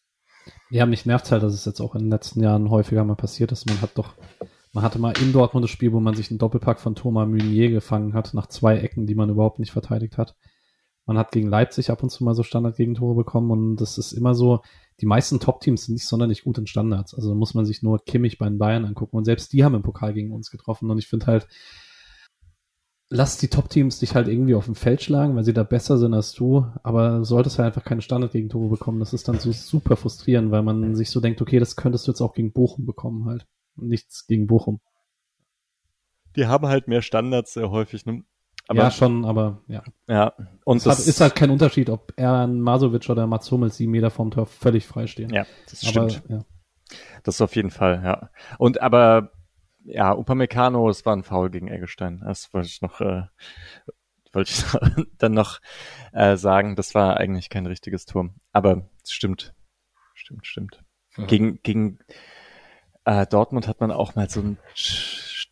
Ja, 0.70 0.86
mich 0.86 1.06
nervt 1.06 1.32
halt, 1.32 1.44
dass 1.44 1.54
es 1.54 1.66
jetzt 1.66 1.82
auch 1.82 1.96
in 1.96 2.02
den 2.02 2.12
letzten 2.12 2.42
Jahren 2.42 2.70
häufiger 2.70 3.04
mal 3.04 3.16
passiert 3.16 3.52
ist. 3.52 3.68
Man 3.68 3.82
hat 3.82 3.92
doch, 3.96 4.16
man 4.74 4.84
hatte 4.84 5.00
mal 5.00 5.18
in 5.20 5.34
Dortmund 5.34 5.64
das 5.64 5.72
Spiel, 5.72 5.92
wo 5.92 6.00
man 6.00 6.16
sich 6.16 6.32
einen 6.32 6.40
Doppelpack 6.40 6.80
von 6.80 6.96
Thomas 6.96 7.28
Meunier 7.28 7.70
gefangen 7.70 8.14
hat, 8.14 8.34
nach 8.34 8.48
zwei 8.48 8.78
Ecken, 8.78 9.06
die 9.06 9.16
man 9.16 9.30
überhaupt 9.30 9.60
nicht 9.60 9.72
verteidigt 9.72 10.18
hat. 10.18 10.36
Man 11.12 11.18
hat 11.18 11.34
gegen 11.34 11.50
Leipzig 11.50 11.90
ab 11.90 12.04
und 12.04 12.10
zu 12.10 12.24
mal 12.24 12.36
so 12.36 12.42
Standardgegentore 12.42 13.16
bekommen 13.16 13.52
und 13.52 13.76
das 13.76 13.98
ist 13.98 14.14
immer 14.14 14.34
so, 14.34 14.62
die 15.02 15.06
meisten 15.06 15.42
Top-Teams 15.42 15.88
sind 15.88 15.96
nicht 15.96 16.08
sonderlich 16.08 16.46
gut 16.46 16.58
in 16.58 16.68
Standards. 16.68 17.14
Also 17.14 17.36
muss 17.36 17.54
man 17.54 17.66
sich 17.66 17.84
nur 17.84 18.02
Kimmich 18.06 18.38
bei 18.38 18.48
den 18.48 18.58
Bayern 18.58 18.86
angucken 18.86 19.18
und 19.18 19.26
selbst 19.26 19.52
die 19.52 19.66
haben 19.66 19.76
im 19.76 19.82
Pokal 19.82 20.14
gegen 20.14 20.32
uns 20.32 20.52
getroffen 20.52 20.90
und 20.90 20.98
ich 21.00 21.10
finde 21.10 21.26
halt, 21.26 21.50
lass 23.10 23.38
die 23.38 23.50
Top-Teams 23.50 24.00
dich 24.00 24.16
halt 24.16 24.30
irgendwie 24.30 24.56
auf 24.56 24.64
dem 24.64 24.76
Feld 24.76 25.02
schlagen, 25.02 25.36
weil 25.36 25.44
sie 25.44 25.52
da 25.52 25.64
besser 25.64 25.98
sind 25.98 26.14
als 26.14 26.32
du, 26.32 26.66
aber 26.82 27.26
solltest 27.26 27.60
halt 27.60 27.68
einfach 27.68 27.84
keine 27.84 28.02
Standardgegentore 28.02 28.70
bekommen. 28.70 29.02
Das 29.02 29.12
ist 29.12 29.28
dann 29.28 29.38
so 29.38 29.52
super 29.52 29.98
frustrierend, 29.98 30.50
weil 30.50 30.64
man 30.64 30.96
sich 30.96 31.10
so 31.10 31.20
denkt, 31.20 31.42
okay, 31.42 31.60
das 31.60 31.76
könntest 31.76 32.08
du 32.08 32.12
jetzt 32.12 32.22
auch 32.22 32.34
gegen 32.34 32.54
Bochum 32.54 32.86
bekommen 32.86 33.26
halt. 33.26 33.46
Nichts 33.76 34.28
gegen 34.28 34.48
Bochum. 34.48 34.80
Die 36.38 36.46
haben 36.46 36.68
halt 36.68 36.88
mehr 36.88 37.02
Standards 37.02 37.52
sehr 37.52 37.70
häufig? 37.70 38.06
Aber, 38.68 38.84
ja, 38.84 38.92
schon, 38.92 39.26
aber 39.26 39.62
ja. 39.68 39.84
Ja, 40.08 40.34
und 40.64 40.78
Es 40.78 40.86
hat, 40.86 40.94
das 40.94 41.08
ist 41.08 41.20
halt 41.22 41.36
kein 41.36 41.50
Unterschied, 41.50 41.90
ob 41.90 42.14
Ern 42.16 42.62
Masovic 42.62 43.10
oder 43.10 43.28
Mats 43.28 43.52
Hummels 43.52 43.78
sieben 43.78 43.92
Meter 43.92 44.10
vom 44.10 44.32
Tor 44.32 44.46
völlig 44.46 44.86
frei 44.88 45.08
stehen. 45.08 45.34
ja, 45.34 45.46
das 45.70 45.84
aber, 45.88 46.10
stimmt. 46.10 46.30
ja. 46.30 46.46
Das 47.24 47.42
auf 47.42 47.56
jeden 47.56 47.72
Fall, 47.72 48.02
ja. 48.04 48.30
Und 48.58 48.82
aber 48.82 49.32
ja, 49.84 50.14
Upamecano, 50.14 50.90
es 50.90 51.06
war 51.06 51.16
ein 51.16 51.24
Foul 51.24 51.50
gegen 51.50 51.68
Eggestein. 51.68 52.22
Das 52.26 52.54
wollte 52.54 52.68
ich 52.68 52.82
noch, 52.82 53.02
äh, 53.02 53.24
wollte 54.34 54.52
ich 54.52 55.06
dann 55.18 55.34
noch 55.34 55.60
äh, 56.14 56.38
sagen. 56.38 56.76
Das 56.76 56.94
war 56.96 57.18
eigentlich 57.18 57.50
kein 57.50 57.66
richtiges 57.66 58.06
Tor. 58.06 58.30
Aber 58.52 58.90
es 59.04 59.12
stimmt, 59.12 59.54
stimmt, 60.14 60.46
stimmt. 60.46 60.84
Mhm. 61.18 61.28
Gegen 61.28 61.60
gegen 61.64 62.00
äh, 63.06 63.26
Dortmund 63.26 63.68
hat 63.68 63.80
man 63.80 63.92
auch 63.92 64.16
mal 64.16 64.30
so 64.30 64.42
ein 64.42 64.58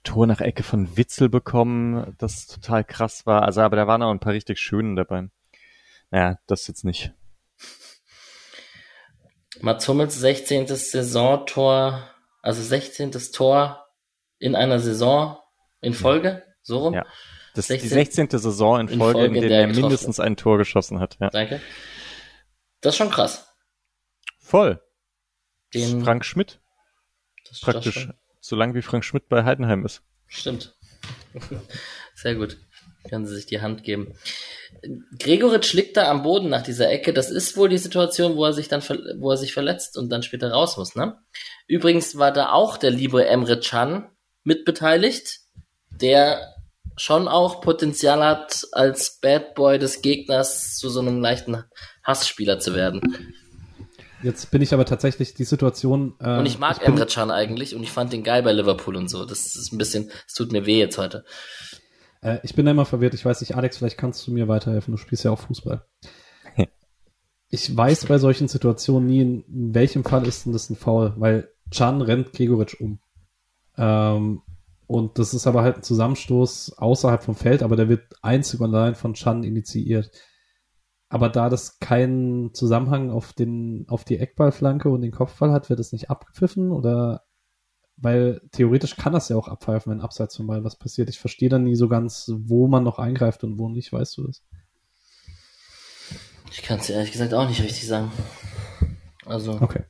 Tor 0.03 0.27
nach 0.27 0.41
Ecke 0.41 0.63
von 0.63 0.97
Witzel 0.97 1.29
bekommen, 1.29 2.15
das 2.17 2.47
total 2.47 2.83
krass 2.83 3.25
war. 3.25 3.43
Also, 3.43 3.61
aber 3.61 3.75
da 3.75 3.87
waren 3.87 4.01
auch 4.01 4.11
ein 4.11 4.19
paar 4.19 4.33
richtig 4.33 4.59
schöne 4.59 4.95
dabei. 4.95 5.29
Naja, 6.11 6.39
das 6.47 6.67
jetzt 6.67 6.85
nicht. 6.85 7.13
Mats 9.61 9.87
Hummels 9.87 10.17
16. 10.19 10.67
Saisontor, 10.67 12.09
also 12.41 12.61
16. 12.61 13.11
Tor 13.33 13.85
in 14.37 14.55
einer 14.55 14.79
Saison 14.79 15.37
in 15.81 15.93
Folge, 15.93 16.43
so 16.61 16.79
rum. 16.79 16.93
Ja. 16.93 17.05
Das 17.55 17.69
ist 17.69 17.83
die 17.83 17.87
16. 17.87 18.29
16. 18.29 18.39
Saison 18.39 18.79
in 18.79 18.87
in 18.87 18.99
Folge, 18.99 19.19
Folge, 19.19 19.37
in 19.37 19.43
in 19.43 19.49
der 19.49 19.49
der 19.49 19.67
er 19.67 19.67
mindestens 19.67 20.19
ein 20.19 20.37
Tor 20.37 20.57
geschossen 20.57 20.99
hat. 20.99 21.17
Ja. 21.19 21.29
Danke. 21.29 21.61
Das 22.81 22.93
ist 22.93 22.97
schon 22.97 23.09
krass. 23.09 23.47
Voll. 24.39 24.81
Den, 25.73 26.03
Frank 26.03 26.25
Schmidt 26.25 26.61
das, 27.49 27.61
praktisch, 27.61 28.09
Das 28.49 28.55
schon, 28.55 28.55
so 28.55 28.55
lang 28.55 28.75
wie 28.75 28.81
Frank 28.81 29.05
Schmidt 29.05 29.29
bei 29.29 29.43
Heidenheim 29.43 29.85
ist. 29.85 30.01
stimmt. 30.27 30.75
Sehr 32.15 32.35
gut. 32.35 32.57
Können 33.07 33.25
Sie 33.25 33.35
sich 33.35 33.45
die 33.45 33.61
Hand 33.61 33.83
geben. 33.83 34.13
Gregoritsch 35.17 35.73
liegt 35.73 35.95
da 35.95 36.09
am 36.09 36.21
Boden 36.21 36.49
nach 36.49 36.63
dieser 36.63 36.89
Ecke. 36.89 37.13
Das 37.13 37.31
ist 37.31 37.55
wohl 37.55 37.69
die 37.69 37.77
Situation, 37.77 38.35
wo 38.35 38.45
er 38.45 38.53
sich 38.53 38.67
dann, 38.67 38.81
wo 39.19 39.31
er 39.31 39.37
sich 39.37 39.53
verletzt 39.53 39.97
und 39.97 40.09
dann 40.09 40.21
später 40.21 40.51
raus 40.51 40.77
muss, 40.77 40.95
ne? 40.95 41.17
Übrigens 41.67 42.17
war 42.17 42.31
da 42.31 42.51
auch 42.51 42.77
der 42.77 42.91
liebe 42.91 43.25
Emre 43.25 43.59
Can 43.59 44.09
mitbeteiligt, 44.43 45.39
der 45.89 46.55
schon 46.97 47.27
auch 47.29 47.61
Potenzial 47.61 48.23
hat, 48.23 48.67
als 48.73 49.19
Bad 49.21 49.55
Boy 49.55 49.79
des 49.79 50.01
Gegners 50.01 50.77
zu 50.77 50.89
so 50.89 50.99
einem 50.99 51.21
leichten 51.21 51.63
Hassspieler 52.03 52.59
zu 52.59 52.75
werden. 52.75 53.01
Jetzt 54.21 54.51
bin 54.51 54.61
ich 54.61 54.73
aber 54.73 54.85
tatsächlich 54.85 55.33
die 55.33 55.45
Situation. 55.45 56.15
Äh, 56.19 56.39
Und 56.39 56.45
ich 56.45 56.59
mag 56.59 56.79
bin, 56.79 56.89
Emre 56.89 57.05
Can 57.05 57.31
eigentlich 57.31 57.75
und 57.75 57.83
ich 57.83 57.91
fand 57.91 58.11
den 58.11 58.23
geil 58.23 58.43
bei 58.43 58.51
Liverpool 58.51 58.95
und 58.95 59.09
so. 59.09 59.25
Das 59.25 59.55
ist 59.55 59.71
ein 59.71 59.77
bisschen, 59.77 60.11
es 60.27 60.33
tut 60.33 60.51
mir 60.51 60.65
weh 60.65 60.79
jetzt 60.79 60.97
heute. 60.97 61.23
Äh, 62.21 62.39
ich 62.43 62.55
bin 62.55 62.65
da 62.65 62.71
immer 62.71 62.85
verwirrt. 62.85 63.13
Ich 63.13 63.23
weiß 63.23 63.39
nicht, 63.41 63.55
Alex, 63.55 63.77
vielleicht 63.77 63.97
kannst 63.97 64.25
du 64.27 64.31
mir 64.31 64.47
weiterhelfen. 64.47 64.91
Du 64.91 64.97
spielst 64.97 65.23
ja 65.23 65.31
auch 65.31 65.39
Fußball. 65.39 65.85
ich 67.49 67.75
weiß 67.75 68.05
bei 68.05 68.17
solchen 68.17 68.47
Situationen 68.47 69.07
nie, 69.07 69.21
in, 69.21 69.43
in 69.43 69.73
welchem 69.73 70.03
Fall 70.03 70.27
ist 70.27 70.45
denn 70.45 70.53
das 70.53 70.69
ein 70.69 70.75
Foul, 70.75 71.13
weil 71.17 71.49
Can 71.71 72.01
rennt 72.01 72.33
Gregoritsch 72.33 72.79
um. 72.79 72.99
Ähm, 73.77 74.41
und 74.87 75.19
das 75.19 75.33
ist 75.33 75.45
aber 75.45 75.61
halt 75.61 75.77
ein 75.77 75.83
Zusammenstoß 75.83 76.79
außerhalb 76.79 77.23
vom 77.23 77.35
Feld, 77.35 77.61
aber 77.61 77.75
der 77.75 77.89
wird 77.89 78.15
einzig 78.23 78.59
und 78.59 78.73
allein 78.73 78.95
von 78.95 79.13
Chan 79.13 79.43
initiiert. 79.43 80.11
Aber 81.09 81.29
da 81.29 81.49
das 81.49 81.79
keinen 81.79 82.53
Zusammenhang 82.53 83.09
auf 83.09 83.33
den, 83.33 83.85
auf 83.89 84.03
die 84.03 84.19
Eckballflanke 84.19 84.89
und 84.89 85.01
den 85.01 85.11
Kopfball 85.11 85.51
hat, 85.51 85.69
wird 85.69 85.79
es 85.79 85.91
nicht 85.91 86.09
abgepfiffen 86.09 86.71
oder 86.71 87.23
weil 87.97 88.41
theoretisch 88.51 88.95
kann 88.95 89.11
das 89.11 89.27
ja 89.27 89.35
auch 89.35 89.47
abpfeifen, 89.49 89.91
wenn 89.91 90.01
abseits 90.01 90.37
vom 90.37 90.47
Ball 90.47 90.63
was 90.63 90.77
passiert. 90.77 91.09
Ich 91.09 91.19
verstehe 91.19 91.49
dann 91.49 91.63
nie 91.63 91.75
so 91.75 91.89
ganz, 91.89 92.31
wo 92.33 92.67
man 92.67 92.83
noch 92.83 92.97
eingreift 92.99 93.43
und 93.43 93.59
wo 93.59 93.67
nicht, 93.67 93.91
weißt 93.91 94.17
du 94.17 94.27
das? 94.27 94.43
Ich 96.51 96.61
kann 96.61 96.79
es 96.79 96.89
ehrlich 96.89 97.11
gesagt 97.11 97.33
auch 97.33 97.47
nicht 97.47 97.61
richtig 97.61 97.87
sagen. 97.87 98.11
Also, 99.25 99.53
Okay. 99.61 99.83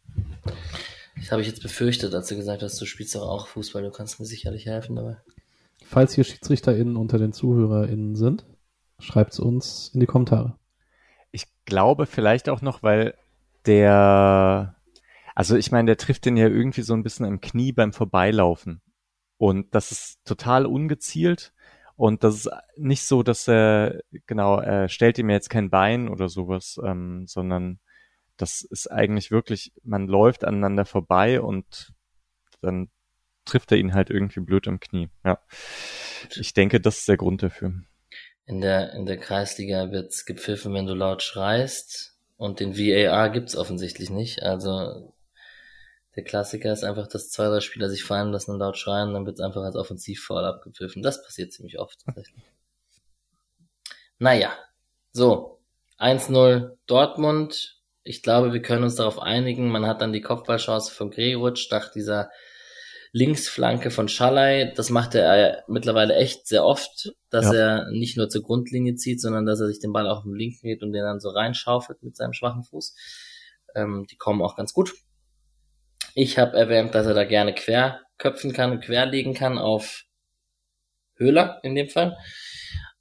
das 1.18 1.32
habe 1.32 1.42
ich 1.42 1.48
jetzt 1.48 1.62
befürchtet, 1.62 2.14
als 2.14 2.28
du 2.28 2.36
gesagt 2.36 2.64
hast, 2.64 2.82
du 2.82 2.86
spielst 2.86 3.14
doch 3.16 3.22
auch 3.28 3.48
Fußball, 3.48 3.84
du 3.84 3.92
kannst 3.92 4.20
mir 4.20 4.26
sicherlich 4.26 4.66
helfen 4.66 4.96
dabei. 4.96 5.18
Falls 5.84 6.14
hier 6.14 6.24
SchiedsrichterInnen 6.24 6.98
unter 6.98 7.18
den 7.18 7.32
ZuhörerInnen 7.32 8.16
sind, 8.16 8.46
schreibt's 9.00 9.40
uns 9.40 9.92
in 9.94 10.00
die 10.00 10.06
Kommentare. 10.08 10.59
Glaube 11.70 12.06
vielleicht 12.06 12.50
auch 12.50 12.62
noch, 12.62 12.84
weil 12.84 13.16
der, 13.66 14.76
also 15.36 15.56
ich 15.56 15.72
meine, 15.72 15.88
der 15.88 15.98
trifft 15.98 16.26
den 16.26 16.38
ja 16.38 16.48
irgendwie 16.48 16.82
so 16.82 16.94
ein 16.94 17.04
bisschen 17.04 17.26
im 17.26 17.42
Knie 17.42 17.72
beim 17.72 17.94
Vorbeilaufen. 17.94 18.82
Und 19.38 19.74
das 19.74 19.92
ist 19.92 20.26
total 20.26 20.66
ungezielt. 20.66 21.54
Und 21.96 22.24
das 22.24 22.36
ist 22.36 22.50
nicht 22.78 23.04
so, 23.04 23.24
dass 23.24 23.48
er, 23.48 24.02
genau, 24.26 24.60
er 24.60 24.88
stellt 24.88 25.18
ihm 25.18 25.30
jetzt 25.30 25.50
kein 25.50 25.70
Bein 25.70 26.08
oder 26.08 26.30
sowas, 26.30 26.80
ähm, 26.84 27.26
sondern 27.28 27.80
das 28.38 28.62
ist 28.62 28.90
eigentlich 28.90 29.32
wirklich, 29.32 29.74
man 29.84 30.08
läuft 30.08 30.46
aneinander 30.46 30.86
vorbei 30.86 31.42
und 31.42 31.94
dann 32.62 32.90
trifft 33.46 33.72
er 33.72 33.78
ihn 33.78 33.94
halt 33.94 34.10
irgendwie 34.10 34.40
blöd 34.40 34.68
im 34.68 34.80
Knie. 34.80 35.10
Ja. 35.26 35.40
Ich 36.36 36.54
denke, 36.54 36.80
das 36.80 37.00
ist 37.00 37.08
der 37.10 37.18
Grund 37.18 37.44
dafür. 37.44 37.74
In 38.50 38.62
der, 38.62 38.94
in 38.94 39.06
der 39.06 39.18
Kreisliga 39.18 39.92
wird's 39.92 40.26
gepfiffen, 40.26 40.74
wenn 40.74 40.88
du 40.88 40.96
laut 40.96 41.22
schreist. 41.22 42.18
Und 42.36 42.60
den 42.60 42.76
VAR 42.76 43.30
gibt's 43.30 43.56
offensichtlich 43.56 44.10
nicht. 44.10 44.42
Also 44.42 45.14
der 46.16 46.24
Klassiker 46.24 46.74
ist 46.74 46.84
einfach, 46.84 47.06
dass 47.06 47.30
zwei, 47.30 47.46
drei 47.46 47.60
Spieler 47.60 47.90
sich 47.90 48.04
fallen 48.04 48.32
lassen 48.32 48.50
und 48.50 48.58
laut 48.58 48.76
schreien, 48.76 49.14
dann 49.14 49.28
wird's 49.28 49.40
einfach 49.40 49.62
als 49.62 49.76
Offensivfoul 49.76 50.44
abgepfiffen. 50.44 51.04
Das 51.04 51.24
passiert 51.24 51.54
ziemlich 51.54 51.78
oft 51.78 52.00
tatsächlich. 52.04 52.44
Naja, 54.18 54.58
so. 55.12 55.62
1-0 56.00 56.76
Dortmund. 56.88 57.80
Ich 58.02 58.24
glaube, 58.24 58.52
wir 58.52 58.64
können 58.64 58.84
uns 58.84 58.96
darauf 58.96 59.20
einigen. 59.20 59.70
Man 59.70 59.86
hat 59.86 60.02
dann 60.02 60.12
die 60.12 60.22
Kopfballchance 60.22 60.92
von 60.92 61.12
Gregoritsch 61.12 61.70
nach 61.70 61.92
dieser 61.92 62.32
Linksflanke 63.12 63.92
von 63.92 64.08
Schalay. 64.08 64.74
Das 64.76 64.90
macht 64.90 65.16
er 65.16 65.64
mittlerweile 65.68 66.16
echt 66.16 66.48
sehr 66.48 66.64
oft, 66.66 67.14
dass 67.30 67.46
ja. 67.46 67.54
er 67.54 67.92
nicht 67.92 68.18
nur 68.18 68.30
zur 68.30 68.44
Grundlinie 68.44 68.96
zieht, 68.96 69.22
sondern 69.22 69.46
dass 69.46 69.60
er 69.60 69.68
sich 69.68 69.80
den 69.80 69.94
Ball 69.94 70.08
auch 70.08 70.26
im 70.26 70.34
Linken 70.34 70.68
geht 70.68 70.84
und 70.84 70.92
den 70.92 71.04
dann 71.04 71.20
so 71.20 71.30
reinschaufelt 71.30 72.04
mit 72.04 72.16
seinem 72.16 72.34
schwachen 72.34 72.64
Fuß. 72.64 72.96
Ähm, 73.76 74.06
die 74.10 74.18
kommen 74.18 74.42
auch 74.42 74.56
ganz 74.56 74.74
gut. 74.74 74.94
Ich 76.16 76.38
habe 76.38 76.58
erwähnt, 76.58 76.96
dass 76.96 77.08
er 77.08 77.14
da 77.14 77.24
gerne 77.24 77.54
quer 77.54 78.02
köpfen 78.18 78.54
kann, 78.54 78.80
querlegen 78.80 79.34
kann 79.34 79.58
auf 79.58 80.04
Höhler 81.16 81.60
in 81.64 81.76
dem 81.76 81.90
Fall. 81.90 82.18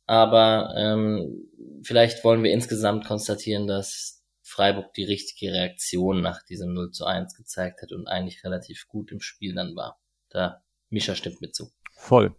Aber 0.06 0.74
ähm, 0.76 1.48
vielleicht 1.82 2.24
wollen 2.24 2.42
wir 2.42 2.52
insgesamt 2.52 3.06
konstatieren, 3.06 3.66
dass 3.66 4.17
Freiburg 4.58 4.92
die 4.94 5.04
richtige 5.04 5.52
Reaktion 5.52 6.20
nach 6.20 6.42
diesem 6.42 6.74
0 6.74 6.90
zu 6.90 7.04
1 7.04 7.36
gezeigt 7.36 7.80
hat 7.80 7.92
und 7.92 8.08
eigentlich 8.08 8.42
relativ 8.42 8.88
gut 8.88 9.12
im 9.12 9.20
Spiel 9.20 9.54
dann 9.54 9.76
war. 9.76 10.00
Da 10.30 10.64
Mischa 10.90 11.14
stimmt 11.14 11.40
mit 11.40 11.54
zu. 11.54 11.70
Voll. 11.92 12.34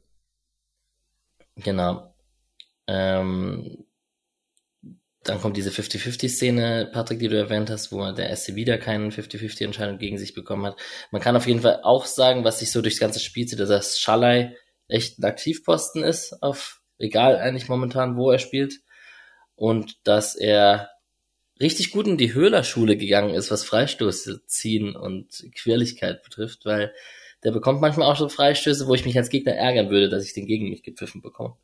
Genau. 1.55 2.13
Ähm, 2.88 3.86
dann 5.24 5.39
kommt 5.39 5.55
diese 5.55 5.70
50-50-Szene, 5.70 6.89
Patrick, 6.91 7.20
die 7.20 7.30
du 7.30 7.38
erwähnt 7.38 7.70
hast, 7.70 7.93
wo 7.93 8.11
der 8.11 8.36
SC 8.36 8.55
wieder 8.55 8.78
keine 8.78 9.11
50-50-Entscheidung 9.11 9.97
gegen 9.97 10.17
sich 10.17 10.34
bekommen 10.34 10.65
hat. 10.65 10.78
Man 11.11 11.22
kann 11.22 11.38
auf 11.38 11.47
jeden 11.47 11.61
Fall 11.61 11.84
auch 11.84 12.05
sagen, 12.05 12.43
was 12.43 12.59
sich 12.59 12.70
so 12.70 12.82
durchs 12.82 12.99
ganze 12.99 13.22
Spiel 13.22 13.47
zieht, 13.47 13.61
dass 13.61 13.97
Schalay 13.97 14.57
echt 14.89 15.20
ein 15.20 15.24
Aktivposten 15.24 16.03
ist, 16.03 16.43
auf 16.43 16.82
egal 16.97 17.38
eigentlich 17.38 17.70
momentan, 17.70 18.17
wo 18.17 18.30
er 18.30 18.39
spielt. 18.39 18.82
Und 19.55 20.05
dass 20.05 20.36
er 20.36 20.89
richtig 21.60 21.91
gut 21.91 22.07
in 22.07 22.18
die 22.18 22.34
Höhlerschule 22.34 22.97
gegangen 22.97 23.34
ist, 23.34 23.51
was 23.51 23.64
Freistoße 23.64 24.45
ziehen 24.45 24.95
und 24.95 25.45
Quirligkeit 25.55 26.24
betrifft, 26.24 26.66
weil 26.66 26.93
der 27.43 27.51
bekommt 27.51 27.82
manchmal 27.82 28.12
auch 28.12 28.18
so 28.18 28.28
Freistöße, 28.30 28.88
wo 28.88 28.93
ich 28.93 29.05
mich 29.05 29.18
als 29.18 29.30
Gegner 29.30 29.53
ärgern 29.53 29.89
würde, 29.89 30.10
dass 30.10 30.26
ich 30.26 30.34
den 30.34 30.45
gegen 30.45 30.70
mich 30.70 30.84
gepfiffen 30.84 31.22
bekomme. 31.22 31.55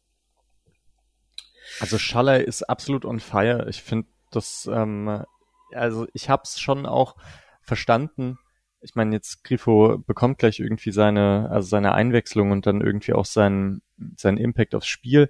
Also 1.80 1.98
Schaller 1.98 2.43
ist 2.43 2.64
absolut 2.64 3.04
on 3.06 3.20
fire. 3.20 3.68
Ich 3.70 3.82
finde 3.82 4.08
das, 4.32 4.70
ähm, 4.72 5.24
also 5.72 6.08
ich 6.14 6.30
hab's 6.30 6.60
schon 6.60 6.86
auch 6.86 7.16
verstanden. 7.62 8.38
Ich 8.82 8.96
meine, 8.96 9.16
jetzt 9.16 9.43
Grifo 9.43 9.98
bekommt 9.98 10.38
gleich 10.38 10.60
irgendwie 10.60 10.91
seine, 10.91 11.50
also 11.52 11.68
seine 11.68 11.93
Einwechslung 11.93 12.52
und 12.52 12.66
dann 12.66 12.82
irgendwie 12.82 13.14
auch 13.14 13.26
seinen, 13.26 13.82
seinen 14.16 14.38
Impact 14.38 14.76
aufs 14.76 14.88
Spiel. 14.88 15.30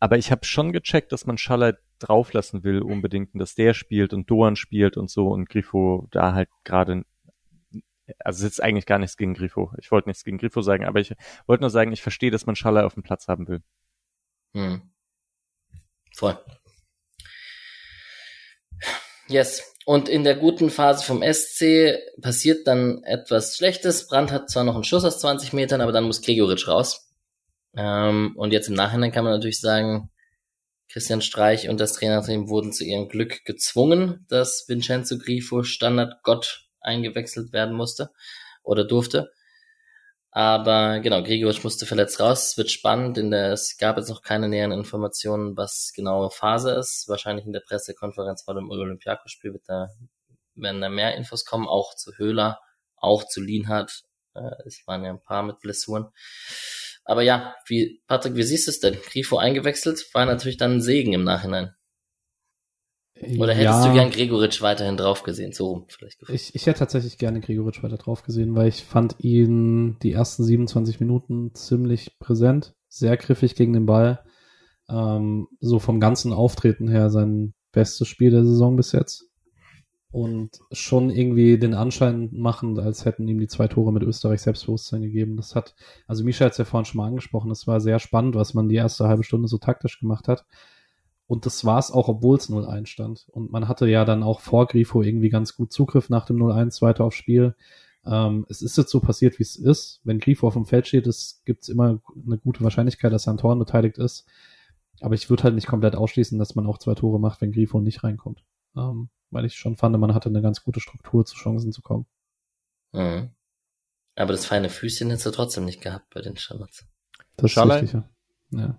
Aber 0.00 0.18
ich 0.18 0.30
habe 0.30 0.44
schon 0.44 0.72
gecheckt, 0.72 1.12
dass 1.12 1.24
man 1.24 1.38
Schaller 1.38 1.78
drauflassen 1.98 2.64
will 2.64 2.82
unbedingt 2.82 3.34
und 3.34 3.40
dass 3.40 3.54
der 3.54 3.74
spielt 3.74 4.12
und 4.12 4.30
Doan 4.30 4.56
spielt 4.56 4.96
und 4.96 5.10
so 5.10 5.28
und 5.28 5.48
Grifo 5.48 6.08
da 6.10 6.34
halt 6.34 6.48
gerade 6.64 7.04
also 8.20 8.44
jetzt 8.44 8.62
eigentlich 8.62 8.86
gar 8.86 8.98
nichts 8.98 9.16
gegen 9.16 9.34
Grifo. 9.34 9.72
Ich 9.78 9.90
wollte 9.90 10.08
nichts 10.08 10.24
gegen 10.24 10.38
Grifo 10.38 10.62
sagen, 10.62 10.84
aber 10.84 11.00
ich 11.00 11.14
wollte 11.46 11.62
nur 11.62 11.70
sagen, 11.70 11.92
ich 11.92 12.02
verstehe, 12.02 12.30
dass 12.30 12.46
man 12.46 12.56
Schaller 12.56 12.86
auf 12.86 12.94
dem 12.94 13.02
Platz 13.02 13.28
haben 13.28 13.48
will. 13.48 13.62
Hm. 14.54 14.82
Voll. 16.14 16.38
Yes. 19.28 19.74
Und 19.84 20.08
in 20.08 20.24
der 20.24 20.36
guten 20.36 20.70
Phase 20.70 21.04
vom 21.04 21.22
SC 21.22 21.98
passiert 22.20 22.66
dann 22.66 23.02
etwas 23.04 23.56
Schlechtes. 23.56 24.08
Brandt 24.08 24.32
hat 24.32 24.50
zwar 24.50 24.64
noch 24.64 24.74
einen 24.74 24.84
Schuss 24.84 25.04
aus 25.04 25.20
20 25.20 25.52
Metern, 25.52 25.80
aber 25.80 25.92
dann 25.92 26.04
muss 26.04 26.22
Gregoritsch 26.22 26.68
raus. 26.68 27.14
Ähm, 27.76 28.34
und 28.36 28.52
jetzt 28.52 28.68
im 28.68 28.74
Nachhinein 28.74 29.12
kann 29.12 29.24
man 29.24 29.34
natürlich 29.34 29.60
sagen, 29.60 30.10
Christian 30.90 31.20
Streich 31.20 31.68
und 31.68 31.80
das 31.80 31.92
Trainerteam 31.94 32.48
wurden 32.48 32.72
zu 32.72 32.84
ihrem 32.84 33.08
Glück 33.08 33.44
gezwungen, 33.44 34.24
dass 34.28 34.64
Vincenzo 34.68 35.18
Grifo 35.18 35.62
Standardgott 35.62 36.68
eingewechselt 36.80 37.52
werden 37.52 37.74
musste 37.74 38.10
oder 38.62 38.84
durfte. 38.84 39.30
Aber 40.30 41.00
genau, 41.00 41.22
Grigoric 41.22 41.64
musste 41.64 41.86
verletzt 41.86 42.20
raus. 42.20 42.48
Es 42.48 42.58
wird 42.58 42.70
spannend, 42.70 43.16
der, 43.16 43.52
es 43.52 43.76
gab 43.78 43.96
jetzt 43.96 44.10
noch 44.10 44.22
keine 44.22 44.48
näheren 44.48 44.72
Informationen, 44.72 45.56
was 45.56 45.92
genaue 45.94 46.30
Phase 46.30 46.72
ist. 46.72 47.06
Wahrscheinlich 47.08 47.46
in 47.46 47.52
der 47.52 47.60
Pressekonferenz 47.60 48.42
vor 48.42 48.54
dem 48.54 48.70
Olympiakos-Spiel 48.70 49.54
wird 49.54 49.64
da, 49.66 49.88
werden 50.54 50.80
da 50.80 50.90
mehr 50.90 51.16
Infos 51.16 51.44
kommen, 51.44 51.66
auch 51.66 51.94
zu 51.94 52.12
Höhler, 52.16 52.60
auch 52.96 53.24
zu 53.24 53.40
Lienhardt. 53.40 54.02
Äh, 54.34 54.50
es 54.66 54.82
waren 54.86 55.04
ja 55.04 55.10
ein 55.10 55.22
paar 55.22 55.42
mit 55.42 55.60
Blessuren. 55.60 56.08
Aber 57.08 57.22
ja, 57.22 57.54
wie, 57.66 58.02
Patrick, 58.06 58.34
wie 58.36 58.42
siehst 58.42 58.66
du 58.66 58.70
es 58.70 58.80
denn? 58.80 58.94
Grifo 59.00 59.38
eingewechselt, 59.38 60.04
war 60.12 60.26
natürlich 60.26 60.58
dann 60.58 60.72
ein 60.72 60.80
Segen 60.82 61.14
im 61.14 61.24
Nachhinein. 61.24 61.72
Oder 63.38 63.54
hättest 63.54 63.84
ja, 63.84 63.88
du 63.88 63.94
gern 63.94 64.10
Gregoritsch 64.10 64.60
weiterhin 64.60 64.98
drauf 64.98 65.22
gesehen? 65.22 65.52
So 65.52 65.68
rum 65.68 65.84
vielleicht. 65.88 66.22
Ich, 66.28 66.54
ich 66.54 66.66
hätte 66.66 66.80
tatsächlich 66.80 67.16
gerne 67.16 67.40
Gregoritsch 67.40 67.82
weiter 67.82 67.96
drauf 67.96 68.22
gesehen, 68.22 68.54
weil 68.54 68.68
ich 68.68 68.84
fand 68.84 69.16
ihn 69.20 69.98
die 70.02 70.12
ersten 70.12 70.44
27 70.44 71.00
Minuten 71.00 71.54
ziemlich 71.54 72.18
präsent, 72.18 72.74
sehr 72.88 73.16
griffig 73.16 73.54
gegen 73.54 73.72
den 73.72 73.86
Ball. 73.86 74.22
Ähm, 74.90 75.48
so 75.60 75.78
vom 75.78 76.00
ganzen 76.00 76.34
Auftreten 76.34 76.88
her 76.88 77.08
sein 77.08 77.54
bestes 77.72 78.06
Spiel 78.06 78.30
der 78.30 78.44
Saison 78.44 78.76
bis 78.76 78.92
jetzt 78.92 79.27
und 80.10 80.60
schon 80.72 81.10
irgendwie 81.10 81.58
den 81.58 81.74
Anschein 81.74 82.30
machen, 82.32 82.78
als 82.78 83.04
hätten 83.04 83.28
ihm 83.28 83.38
die 83.38 83.46
zwei 83.46 83.68
Tore 83.68 83.92
mit 83.92 84.02
Österreich 84.02 84.40
Selbstbewusstsein 84.40 85.02
gegeben. 85.02 85.36
Das 85.36 85.54
hat, 85.54 85.74
also 86.06 86.24
Misha 86.24 86.46
hat 86.46 86.52
es 86.52 86.58
ja 86.58 86.64
vorhin 86.64 86.86
schon 86.86 86.98
mal 86.98 87.08
angesprochen, 87.08 87.50
es 87.50 87.66
war 87.66 87.80
sehr 87.80 87.98
spannend, 87.98 88.34
was 88.34 88.54
man 88.54 88.68
die 88.68 88.76
erste 88.76 89.06
halbe 89.06 89.24
Stunde 89.24 89.48
so 89.48 89.58
taktisch 89.58 90.00
gemacht 90.00 90.28
hat. 90.28 90.46
Und 91.26 91.44
das 91.44 91.64
war 91.66 91.78
es 91.78 91.90
auch, 91.90 92.08
obwohl 92.08 92.38
es 92.38 92.48
0-1 92.48 92.86
stand. 92.86 93.26
Und 93.30 93.52
man 93.52 93.68
hatte 93.68 93.86
ja 93.86 94.06
dann 94.06 94.22
auch 94.22 94.40
vor 94.40 94.66
Grifo 94.66 95.02
irgendwie 95.02 95.28
ganz 95.28 95.54
gut 95.54 95.72
Zugriff 95.72 96.08
nach 96.08 96.24
dem 96.24 96.38
0-1 96.38 96.80
weiter 96.80 97.04
aufs 97.04 97.16
Spiel. 97.16 97.54
Ähm, 98.06 98.46
es 98.48 98.62
ist 98.62 98.78
jetzt 98.78 98.90
so 98.90 99.00
passiert, 99.00 99.38
wie 99.38 99.42
es 99.42 99.56
ist. 99.56 100.00
Wenn 100.04 100.20
Grifo 100.20 100.46
auf 100.46 100.54
dem 100.54 100.64
Feld 100.64 100.88
steht, 100.88 101.04
gibt 101.44 101.62
es 101.62 101.68
immer 101.68 102.00
eine 102.26 102.38
gute 102.38 102.64
Wahrscheinlichkeit, 102.64 103.12
dass 103.12 103.28
er 103.28 103.32
an 103.32 103.36
Toren 103.36 103.58
beteiligt 103.58 103.98
ist. 103.98 104.24
Aber 105.00 105.14
ich 105.14 105.28
würde 105.28 105.42
halt 105.44 105.54
nicht 105.54 105.66
komplett 105.66 105.96
ausschließen, 105.96 106.38
dass 106.38 106.54
man 106.54 106.66
auch 106.66 106.78
zwei 106.78 106.94
Tore 106.94 107.20
macht, 107.20 107.42
wenn 107.42 107.52
Grifo 107.52 107.78
nicht 107.80 108.02
reinkommt. 108.04 108.42
Ähm, 108.78 109.10
weil 109.30 109.44
ich 109.44 109.56
schon 109.56 109.76
fand, 109.76 109.98
man 109.98 110.14
hatte 110.14 110.28
eine 110.28 110.42
ganz 110.42 110.62
gute 110.62 110.80
Struktur, 110.80 111.24
zu 111.24 111.34
Chancen 111.36 111.72
zu 111.72 111.82
kommen. 111.82 112.06
Mhm. 112.92 113.30
Aber 114.16 114.32
das 114.32 114.46
feine 114.46 114.70
Füßchen 114.70 115.10
hättest 115.10 115.26
du 115.26 115.30
trotzdem 115.30 115.64
nicht 115.64 115.80
gehabt 115.80 116.12
bei 116.14 116.22
den 116.22 116.36
Standards. 116.36 116.86
Das 117.36 117.52
ist 117.52 117.58
richtig, 117.58 117.92
ja. 117.92 118.08
ja. 118.50 118.78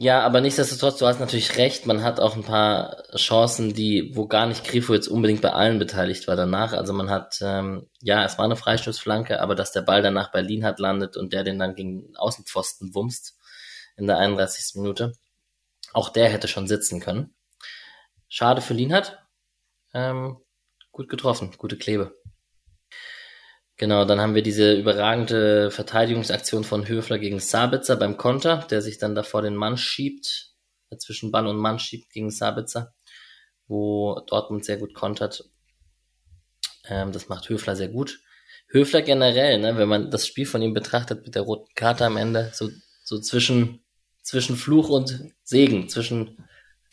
Ja, 0.00 0.22
aber 0.22 0.40
nichtsdestotrotz, 0.40 0.98
du 0.98 1.06
hast 1.08 1.18
natürlich 1.18 1.56
recht, 1.56 1.86
man 1.86 2.04
hat 2.04 2.20
auch 2.20 2.36
ein 2.36 2.44
paar 2.44 3.02
Chancen, 3.16 3.74
die, 3.74 4.12
wo 4.14 4.28
gar 4.28 4.46
nicht 4.46 4.62
Grifo 4.62 4.94
jetzt 4.94 5.08
unbedingt 5.08 5.42
bei 5.42 5.52
allen 5.52 5.80
beteiligt 5.80 6.28
war 6.28 6.36
danach. 6.36 6.72
Also 6.72 6.92
man 6.92 7.10
hat, 7.10 7.40
ähm, 7.42 7.88
ja, 8.00 8.24
es 8.24 8.38
war 8.38 8.44
eine 8.44 8.54
Freistoßflanke, 8.54 9.40
aber 9.40 9.56
dass 9.56 9.72
der 9.72 9.82
Ball 9.82 10.00
danach 10.00 10.30
Berlin 10.30 10.64
hat 10.64 10.78
landet 10.78 11.16
und 11.16 11.32
der 11.32 11.42
den 11.42 11.58
dann 11.58 11.74
gegen 11.74 12.16
Außenpfosten 12.16 12.94
wumst 12.94 13.36
in 13.96 14.06
der 14.06 14.18
31. 14.18 14.76
Minute. 14.76 15.14
Auch 15.92 16.10
der 16.10 16.28
hätte 16.28 16.46
schon 16.46 16.68
sitzen 16.68 17.00
können. 17.00 17.34
Schade 18.28 18.60
für 18.60 18.74
Lienhardt. 18.74 19.18
Ähm, 19.94 20.36
gut 20.92 21.08
getroffen, 21.08 21.54
gute 21.56 21.78
Klebe. 21.78 22.14
Genau, 23.78 24.04
dann 24.04 24.20
haben 24.20 24.34
wir 24.34 24.42
diese 24.42 24.74
überragende 24.74 25.70
Verteidigungsaktion 25.70 26.64
von 26.64 26.88
Höfler 26.88 27.18
gegen 27.18 27.38
Sabitzer 27.38 27.96
beim 27.96 28.16
Konter, 28.16 28.66
der 28.70 28.82
sich 28.82 28.98
dann 28.98 29.14
davor 29.14 29.40
den 29.40 29.54
Mann 29.54 29.78
schiebt, 29.78 30.52
äh, 30.90 30.96
zwischen 30.96 31.30
Ball 31.30 31.46
und 31.46 31.56
Mann 31.56 31.78
schiebt 31.78 32.10
gegen 32.10 32.30
Sabitzer, 32.30 32.92
wo 33.68 34.20
Dortmund 34.26 34.64
sehr 34.64 34.78
gut 34.78 34.94
kontert. 34.94 35.48
Ähm, 36.88 37.12
das 37.12 37.28
macht 37.28 37.48
Höfler 37.48 37.76
sehr 37.76 37.88
gut. 37.88 38.20
Höfler 38.70 39.02
generell, 39.02 39.58
ne, 39.58 39.78
wenn 39.78 39.88
man 39.88 40.10
das 40.10 40.26
Spiel 40.26 40.44
von 40.44 40.60
ihm 40.60 40.74
betrachtet 40.74 41.24
mit 41.24 41.34
der 41.34 41.42
roten 41.42 41.72
Karte 41.74 42.04
am 42.04 42.16
Ende, 42.16 42.50
so, 42.52 42.68
so 43.02 43.20
zwischen, 43.20 43.84
zwischen 44.22 44.56
Fluch 44.56 44.90
und 44.90 45.32
Segen, 45.44 45.88
zwischen 45.88 46.44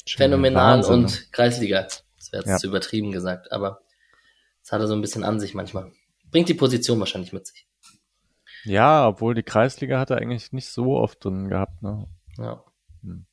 phänomenal 0.08 0.78
Wahnsinn, 0.78 0.94
und 0.94 1.12
ne? 1.12 1.28
Kreisliga. 1.32 1.82
Das 1.84 2.32
wäre 2.32 2.44
jetzt 2.44 2.50
ja. 2.50 2.58
zu 2.58 2.68
übertrieben 2.68 3.12
gesagt, 3.12 3.52
aber 3.52 3.82
das 4.62 4.72
hat 4.72 4.82
er 4.82 4.88
so 4.88 4.94
ein 4.94 5.02
bisschen 5.02 5.24
an 5.24 5.40
sich 5.40 5.54
manchmal. 5.54 5.92
Bringt 6.32 6.50
die 6.50 6.54
Position 6.54 7.00
wahrscheinlich 7.00 7.34
mit 7.34 7.48
sich. 7.48 7.68
Ja, 8.64 9.08
obwohl 9.08 9.36
die 9.36 9.44
Kreisliga 9.44 10.00
hat 10.00 10.10
er 10.10 10.18
eigentlich 10.18 10.52
nicht 10.52 10.68
so 10.68 10.98
oft 10.98 11.24
drin 11.24 11.50
gehabt, 11.50 11.84
ne? 11.84 12.08
Ja. 12.38 12.64
Hm. 13.04 13.26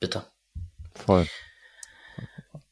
Bitter. 0.00 0.26
Voll. 0.94 1.26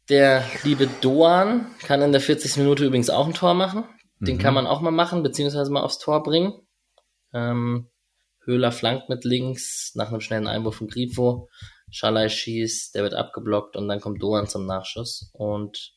Der 0.08 0.44
liebe 0.64 0.88
Doan 1.00 1.66
kann 1.80 2.02
in 2.02 2.12
der 2.12 2.20
40. 2.20 2.56
Minute 2.58 2.84
übrigens 2.84 3.10
auch 3.10 3.26
ein 3.26 3.34
Tor 3.34 3.54
machen. 3.54 3.84
Den 4.18 4.36
Mhm. 4.36 4.40
kann 4.40 4.54
man 4.54 4.66
auch 4.66 4.80
mal 4.80 4.90
machen, 4.92 5.22
beziehungsweise 5.22 5.70
mal 5.70 5.82
aufs 5.82 5.98
Tor 5.98 6.22
bringen. 6.22 6.66
Ähm, 7.32 7.88
Höhler 8.44 8.72
flankt 8.72 9.08
mit 9.08 9.24
links 9.24 9.92
nach 9.94 10.08
einem 10.08 10.20
schnellen 10.20 10.46
Einwurf 10.46 10.76
von 10.76 10.88
Grifo. 10.88 11.48
Schalai 11.96 12.28
schießt, 12.28 12.94
der 12.94 13.04
wird 13.04 13.14
abgeblockt 13.14 13.74
und 13.74 13.88
dann 13.88 14.02
kommt 14.02 14.22
Doan 14.22 14.46
zum 14.46 14.66
Nachschuss. 14.66 15.30
Und 15.32 15.94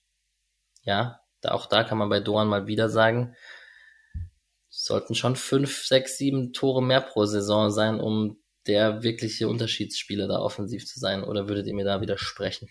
ja, 0.84 1.20
da, 1.42 1.52
auch 1.52 1.66
da 1.66 1.84
kann 1.84 1.98
man 1.98 2.08
bei 2.08 2.22
Doan 2.22 2.48
mal 2.48 2.68
wieder 2.68 2.88
sagen, 2.88 3.36
sollten 4.70 5.14
schon 5.14 5.36
fünf, 5.36 5.84
sechs, 5.84 6.18
sieben 6.18 6.54
Tore 6.54 6.82
mehr 6.82 7.02
pro 7.02 7.26
Saison 7.26 7.70
sein, 7.70 8.00
um 8.00 8.42
der 8.66 9.04
wirkliche 9.04 9.50
Unterschiedsspieler 9.50 10.30
da 10.30 10.40
offensiv 10.40 10.86
zu 10.86 11.02
sein. 11.02 11.22
Oder 11.22 11.50
würdet 11.50 11.68
ihr 11.68 11.76
mir 11.76 11.84
da 11.84 12.00
widersprechen? 12.00 12.70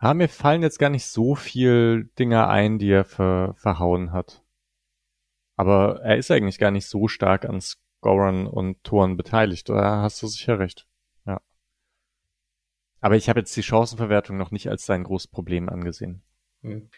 Ja, 0.00 0.14
mir 0.14 0.28
fallen 0.28 0.62
jetzt 0.62 0.78
gar 0.78 0.90
nicht 0.90 1.06
so 1.06 1.34
viel 1.34 2.10
Dinge 2.16 2.46
ein, 2.46 2.78
die 2.78 2.90
er 2.90 3.04
ver 3.04 3.54
verhauen 3.56 4.12
hat. 4.12 4.44
Aber 5.56 6.00
er 6.02 6.16
ist 6.16 6.30
eigentlich 6.30 6.60
gar 6.60 6.70
nicht 6.70 6.86
so 6.86 7.08
stark 7.08 7.44
an 7.44 7.60
Scorern 7.60 8.46
und 8.46 8.84
Toren 8.84 9.16
beteiligt. 9.16 9.68
Da 9.68 10.02
hast 10.02 10.22
du 10.22 10.28
sicher 10.28 10.60
recht. 10.60 10.87
Aber 13.00 13.16
ich 13.16 13.28
habe 13.28 13.40
jetzt 13.40 13.56
die 13.56 13.62
Chancenverwertung 13.62 14.36
noch 14.36 14.50
nicht 14.50 14.68
als 14.68 14.86
sein 14.86 15.04
großes 15.04 15.28
Problem 15.28 15.68
angesehen. 15.68 16.22
Hm. 16.62 16.88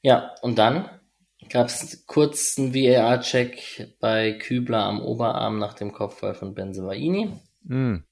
Ja, 0.00 0.34
und 0.42 0.58
dann 0.58 0.88
gab 1.48 1.68
es 1.68 2.06
kurz 2.06 2.58
einen 2.58 2.74
VAR-Check 2.74 3.96
bei 4.00 4.32
Kübler 4.32 4.84
am 4.84 5.00
Oberarm 5.00 5.58
nach 5.58 5.74
dem 5.74 5.92
Kopfball 5.92 6.34
von 6.34 6.54
Benzebaini. 6.54 7.32
Hm. 7.66 8.04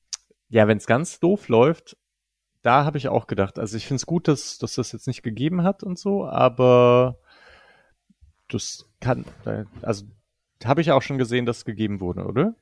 Ja, 0.49 0.69
wenn 0.69 0.79
es 0.79 0.87
ganz 0.87 1.21
doof 1.21 1.49
läuft, 1.49 1.97
da 2.63 2.85
habe 2.85 2.99
ich 2.99 3.09
auch 3.09 3.27
gedacht. 3.27 3.59
Also 3.59 3.77
ich 3.77 3.87
finde 3.87 3.97
es 3.97 4.07
gut, 4.07 4.29
dass, 4.29 4.59
dass 4.59 4.75
das 4.75 4.93
jetzt 4.93 5.07
nicht 5.07 5.23
gegeben 5.23 5.63
hat 5.63 5.83
und 5.83 5.99
so, 5.99 6.27
aber 6.27 7.19
das 8.49 8.87
kann, 9.01 9.25
also 9.83 10.05
habe 10.65 10.81
ich 10.81 10.93
auch 10.93 11.03
schon 11.03 11.19
gesehen, 11.19 11.47
dass 11.47 11.59
es 11.59 11.65
gegeben 11.65 12.01
wurde, 12.01 12.25
oder? 12.25 12.55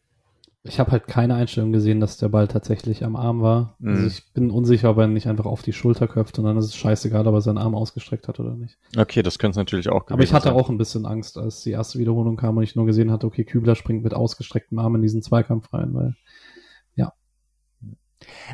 Ich 0.64 0.80
habe 0.80 0.90
halt 0.90 1.06
keine 1.06 1.34
Einstellung 1.34 1.72
gesehen, 1.72 2.00
dass 2.00 2.18
der 2.18 2.28
Ball 2.28 2.48
tatsächlich 2.48 3.04
am 3.04 3.16
Arm 3.16 3.40
war. 3.40 3.76
Mhm. 3.78 3.90
Also 3.90 4.06
ich 4.09 4.32
bin 4.32 4.50
unsicher, 4.50 4.90
ob 4.90 4.98
er 4.98 5.06
nicht 5.06 5.28
einfach 5.28 5.46
auf 5.46 5.62
die 5.62 5.72
Schulter 5.72 6.09
köpft 6.09 6.38
und 6.38 6.44
dann 6.44 6.56
ist 6.59 6.66
es 6.66 6.76
scheißegal, 6.76 7.26
ob 7.26 7.34
er 7.34 7.40
seinen 7.40 7.59
Arm 7.59 7.74
ausgestreckt 7.74 8.28
hat 8.28 8.40
oder 8.40 8.54
nicht. 8.54 8.76
Okay, 8.96 9.22
das 9.22 9.38
könnte 9.38 9.52
es 9.52 9.56
natürlich 9.56 9.88
auch 9.88 10.06
Aber 10.09 10.22
ich 10.22 10.32
hatte 10.32 10.48
sein. 10.48 10.54
auch 10.54 10.68
ein 10.68 10.78
bisschen 10.78 11.06
Angst, 11.06 11.38
als 11.38 11.62
die 11.62 11.70
erste 11.70 11.98
Wiederholung 11.98 12.36
kam 12.36 12.56
und 12.56 12.64
ich 12.64 12.76
nur 12.76 12.86
gesehen 12.86 13.11
hatte, 13.11 13.26
okay, 13.26 13.44
Kübler 13.44 13.76
springt 13.76 14.02
mit 14.02 14.14
ausgestrecktem 14.14 14.78
Arm 14.78 14.96
in 14.96 15.02
diesen 15.02 15.22
Zweikampf 15.22 15.72
rein, 15.72 15.94
weil 15.94 16.14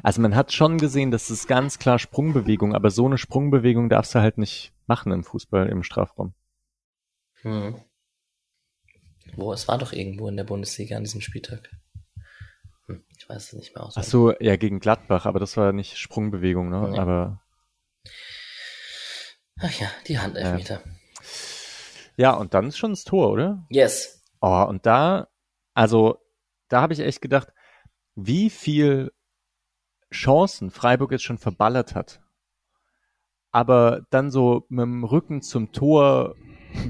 Also 0.03 0.21
man 0.21 0.35
hat 0.35 0.53
schon 0.53 0.79
gesehen, 0.79 1.11
dass 1.11 1.31
es 1.31 1.47
ganz 1.47 1.79
klar 1.79 1.99
Sprungbewegung, 1.99 2.75
aber 2.75 2.91
so 2.91 3.07
eine 3.07 3.19
Sprungbewegung 3.19 3.89
darfst 3.89 4.15
du 4.15 4.21
halt 4.21 4.39
nicht 4.39 4.73
machen 4.87 5.13
im 5.13 5.25
Fußball, 5.25 5.69
im 5.69 5.83
Strafraum. 5.83 6.35
Hm. 7.43 7.77
Wo, 9.37 9.53
es 9.53 9.67
war 9.69 9.79
doch 9.79 9.93
irgendwo 9.93 10.29
in 10.29 10.37
der 10.37 10.45
Bundesliga 10.45 10.97
an 10.97 11.05
diesem 11.05 11.21
Spieltag. 11.21 11.71
Ich 13.25 13.31
weiß 13.31 13.43
es 13.45 13.53
nicht 13.55 13.75
mehr 13.75 13.83
aus. 13.83 13.95
Ach 13.97 14.03
so, 14.03 14.39
ja, 14.39 14.57
gegen 14.57 14.81
Gladbach, 14.81 15.25
aber 15.25 15.41
das 15.41 15.57
war 15.57 15.73
nicht 15.73 15.97
Sprungbewegung, 15.97 16.69
ne? 16.69 16.93
Ja. 16.95 17.01
Aber 17.01 17.41
Ach 19.59 19.73
ja, 19.81 19.89
die 20.07 20.19
Handelfmeter. 20.19 20.83
ja, 22.19 22.35
und 22.35 22.53
dann 22.53 22.67
ist 22.67 22.77
schon 22.77 22.91
das 22.91 23.05
Tor, 23.05 23.31
oder? 23.31 23.65
Yes. 23.71 24.23
Oh, 24.43 24.67
und 24.69 24.85
da, 24.85 25.29
also, 25.73 26.19
da 26.69 26.83
habe 26.83 26.93
ich 26.93 27.01
echt 27.01 27.23
gedacht, 27.23 27.49
wie 28.15 28.51
viel 28.51 29.11
Chancen 30.13 30.71
Freiburg 30.71 31.11
jetzt 31.11 31.25
schon 31.25 31.39
verballert 31.39 31.95
hat. 31.95 32.21
Aber 33.53 34.03
dann 34.11 34.31
so 34.31 34.67
mit 34.69 34.83
dem 34.83 35.03
Rücken 35.03 35.41
zum 35.41 35.73
Tor, 35.73 36.37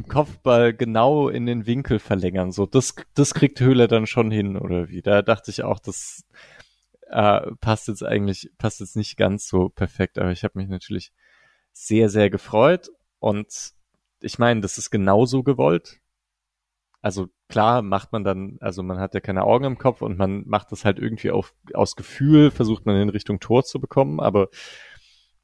Kopfball 0.09 0.75
genau 0.75 1.29
in 1.29 1.47
den 1.47 1.67
Winkel 1.67 1.99
verlängern. 1.99 2.53
So, 2.53 2.67
das, 2.67 2.95
das 3.15 3.35
kriegt 3.35 3.61
Höhler 3.61 3.89
dann 3.89 4.07
schon 4.07 4.31
hin, 4.31 4.57
oder 4.57 4.89
wie? 4.89 5.03
Da 5.03 5.23
dachte 5.23 5.51
ich 5.51 5.63
auch, 5.63 5.79
das 5.79 6.25
äh, 7.09 7.53
passt 7.61 7.89
jetzt 7.89 8.03
eigentlich, 8.03 8.51
passt 8.59 8.81
jetzt 8.81 8.97
nicht 8.97 9.17
ganz 9.17 9.49
so 9.49 9.69
perfekt, 9.69 10.19
aber 10.19 10.33
ich 10.33 10.45
habe 10.45 10.59
mich 10.59 10.69
natürlich 10.69 11.13
sehr, 11.73 12.09
sehr 12.09 12.31
gefreut. 12.31 12.91
Und 13.19 13.73
ich 14.21 14.39
meine, 14.39 14.61
das 14.61 14.79
ist 14.79 14.91
genauso 14.91 15.43
gewollt. 15.43 16.01
Also 17.03 17.29
klar 17.49 17.83
macht 17.83 18.13
man 18.13 18.25
dann, 18.25 18.57
also 18.61 18.83
man 18.83 18.99
hat 18.99 19.13
ja 19.13 19.21
keine 19.21 19.45
Augen 19.45 19.67
im 19.67 19.79
Kopf 19.79 20.01
und 20.01 20.17
man 20.17 20.45
macht 20.47 20.73
das 20.73 20.87
halt 20.87 20.99
irgendwie 20.99 21.31
auf, 21.31 21.55
aus 21.75 21.97
Gefühl, 21.97 22.51
versucht 22.51 22.87
man 22.87 22.97
in 22.97 23.11
Richtung 23.11 23.41
Tor 23.41 23.63
zu 23.65 23.79
bekommen, 23.79 24.21
aber 24.21 24.49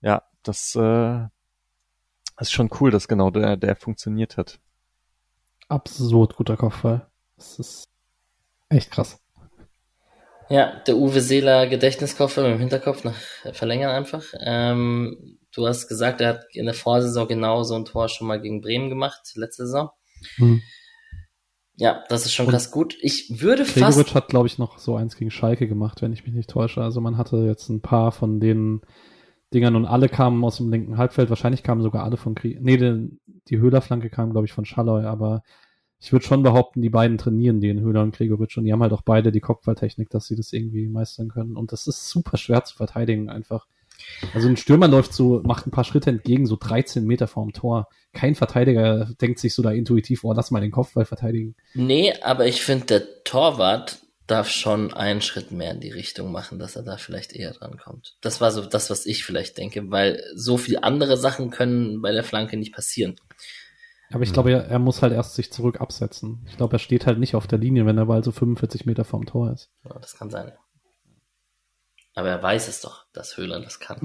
ja, 0.01 0.23
das 0.43 0.75
äh, 0.75 1.27
ist 2.41 2.53
schon 2.53 2.71
cool, 2.81 2.91
dass 2.91 3.09
genau 3.09 3.31
der, 3.31 3.57
der 3.57 3.77
funktioniert 3.77 4.37
hat. 4.37 4.59
absurd 5.69 6.37
guter 6.37 6.57
Kopfball. 6.57 7.07
Das 7.37 7.59
ist 7.59 7.85
echt 8.69 8.91
krass. 8.91 9.19
Ja, 10.49 10.81
der 10.87 10.97
Uwe 10.97 11.21
Seeler 11.21 11.69
Gedächtniskoffer 11.69 12.43
mit 12.43 12.53
dem 12.53 12.59
Hinterkopf 12.59 13.05
nach 13.05 13.15
verlängern 13.53 13.91
einfach. 13.93 14.25
Ähm, 14.41 15.39
du 15.55 15.67
hast 15.67 15.87
gesagt, 15.87 16.21
er 16.21 16.31
hat 16.31 16.45
in 16.53 16.65
der 16.65 16.75
Vorsaison 16.75 17.29
genau 17.29 17.63
so 17.63 17.77
ein 17.77 17.85
Tor 17.85 18.09
schon 18.09 18.27
mal 18.27 18.41
gegen 18.41 18.61
Bremen 18.61 18.89
gemacht, 18.89 19.21
letzte 19.37 19.67
Saison. 19.67 19.91
Hm. 20.37 20.61
Ja, 21.77 22.05
das 22.09 22.27
ist 22.27 22.35
schon 22.35 22.47
Und 22.47 22.53
krass 22.53 22.73
gut. 22.73 22.97
Ich 23.01 23.41
würde 23.41 23.65
fast. 23.65 23.97
Gregoritsch 23.97 24.15
hat, 24.15 24.29
glaube 24.29 24.49
ich, 24.49 24.59
noch 24.59 24.79
so 24.79 24.97
eins 24.97 25.17
gegen 25.17 25.31
Schalke 25.31 25.69
gemacht, 25.69 26.03
wenn 26.03 26.13
ich 26.13 26.27
mich 26.27 26.35
nicht 26.35 26.51
täusche. 26.51 26.83
Also 26.83 27.01
man 27.01 27.17
hatte 27.17 27.37
jetzt 27.39 27.69
ein 27.69 27.81
paar 27.81 28.13
von 28.13 28.41
den 28.41 28.83
Dingern 29.53 29.77
und 29.77 29.87
alle 29.87 30.09
kamen 30.09 30.45
aus 30.45 30.59
dem 30.59 30.71
linken 30.71 30.97
Halbfeld. 30.97 31.31
Wahrscheinlich 31.31 31.63
kamen 31.63 31.83
sogar 31.83 32.05
alle 32.05 32.17
von 32.17 32.35
Krieg. 32.35 32.61
Nee, 32.61 32.77
die, 32.77 33.19
die 33.49 33.59
Höhlerflanke 33.59 34.11
kam, 34.11 34.31
glaube 34.31 34.47
ich, 34.47 34.53
von 34.53 34.65
Schalloy, 34.65 35.05
aber 35.05 35.43
ich 35.99 36.13
würde 36.13 36.25
schon 36.25 36.43
behaupten, 36.43 36.81
die 36.81 36.89
beiden 36.89 37.19
trainieren 37.19 37.61
den 37.61 37.81
Höhler 37.81 38.03
und 38.03 38.17
Gregoritsch 38.17 38.57
und 38.57 38.65
die 38.65 38.73
haben 38.73 38.83
halt 38.83 38.93
auch 38.93 39.03
beide 39.03 39.33
die 39.33 39.41
Kopfballtechnik, 39.41 40.09
dass 40.09 40.27
sie 40.27 40.37
das 40.37 40.53
irgendwie 40.53 40.89
meistern 40.89 41.29
können. 41.29 41.57
Und 41.57 41.73
das 41.73 41.87
ist 41.87 42.09
super 42.09 42.39
schwer 42.39 42.65
zu 42.65 42.75
verteidigen 42.77 43.29
einfach. 43.29 43.67
Also 44.33 44.49
ein 44.49 44.57
Stürmer 44.57 44.89
läuft 44.89 45.13
so, 45.13 45.43
macht 45.45 45.67
ein 45.67 45.73
paar 45.73 45.85
Schritte 45.85 46.09
entgegen, 46.09 46.47
so 46.47 46.57
13 46.59 47.05
Meter 47.05 47.27
vorm 47.27 47.53
Tor. 47.53 47.89
Kein 48.15 48.35
Verteidiger 48.35 49.11
denkt 49.21 49.39
sich 49.39 49.55
so 49.55 49.63
da 49.63 49.73
intuitiv, 49.73 50.25
oh, 50.25 50.33
lass 50.33 50.51
mal 50.51 50.61
den 50.61 50.71
Kopfball 50.71 51.05
verteidigen. 51.05 51.55
Nee, 51.75 52.15
aber 52.23 52.47
ich 52.47 52.63
finde, 52.63 52.87
der 52.87 53.25
Torwart 53.25 53.99
darf 54.31 54.49
schon 54.49 54.93
einen 54.93 55.21
Schritt 55.21 55.51
mehr 55.51 55.73
in 55.73 55.81
die 55.81 55.91
Richtung 55.91 56.31
machen, 56.31 56.59
dass 56.59 56.77
er 56.77 56.83
da 56.83 56.97
vielleicht 56.97 57.33
eher 57.33 57.53
dran 57.53 57.79
kommt. 57.79 58.17
Das 58.21 58.41
war 58.41 58.51
so 58.53 58.65
das, 58.65 58.91
was 58.91 59.07
ich 59.07 59.25
vielleicht 59.25 59.59
denke, 59.59 59.91
weil 59.91 60.23
so 60.35 60.57
viel 60.57 60.79
andere 60.81 61.17
Sachen 61.17 61.51
können 61.51 62.01
bei 62.01 62.13
der 62.13 62.25
Flanke 62.25 62.57
nicht 62.57 62.75
passieren. 62.75 63.17
Aber 64.13 64.25
ich 64.25 64.33
glaube, 64.33 64.51
er, 64.51 64.65
er 64.67 64.79
muss 64.79 65.03
halt 65.03 65.13
erst 65.13 65.35
sich 65.35 65.53
zurück 65.53 65.81
absetzen. 65.81 66.45
Ich 66.49 66.57
glaube, 66.57 66.77
er 66.77 66.81
steht 66.81 67.07
halt 67.07 67.19
nicht 67.19 67.35
auf 67.35 67.47
der 67.47 67.59
Linie, 67.59 67.87
wenn 67.87 67.97
der 67.97 68.07
Ball 68.07 68.25
so 68.25 68.33
45 68.33 68.85
Meter 68.85 69.05
vorm 69.05 69.25
Tor 69.25 69.53
ist. 69.53 69.71
Ja, 69.85 69.99
das 69.99 70.17
kann 70.17 70.31
sein. 70.31 70.53
Aber 72.15 72.29
er 72.29 72.43
weiß 72.43 72.69
es 72.69 72.81
doch, 72.81 73.07
dass 73.13 73.37
Höhler 73.37 73.61
das 73.61 73.79
kann. 73.79 74.01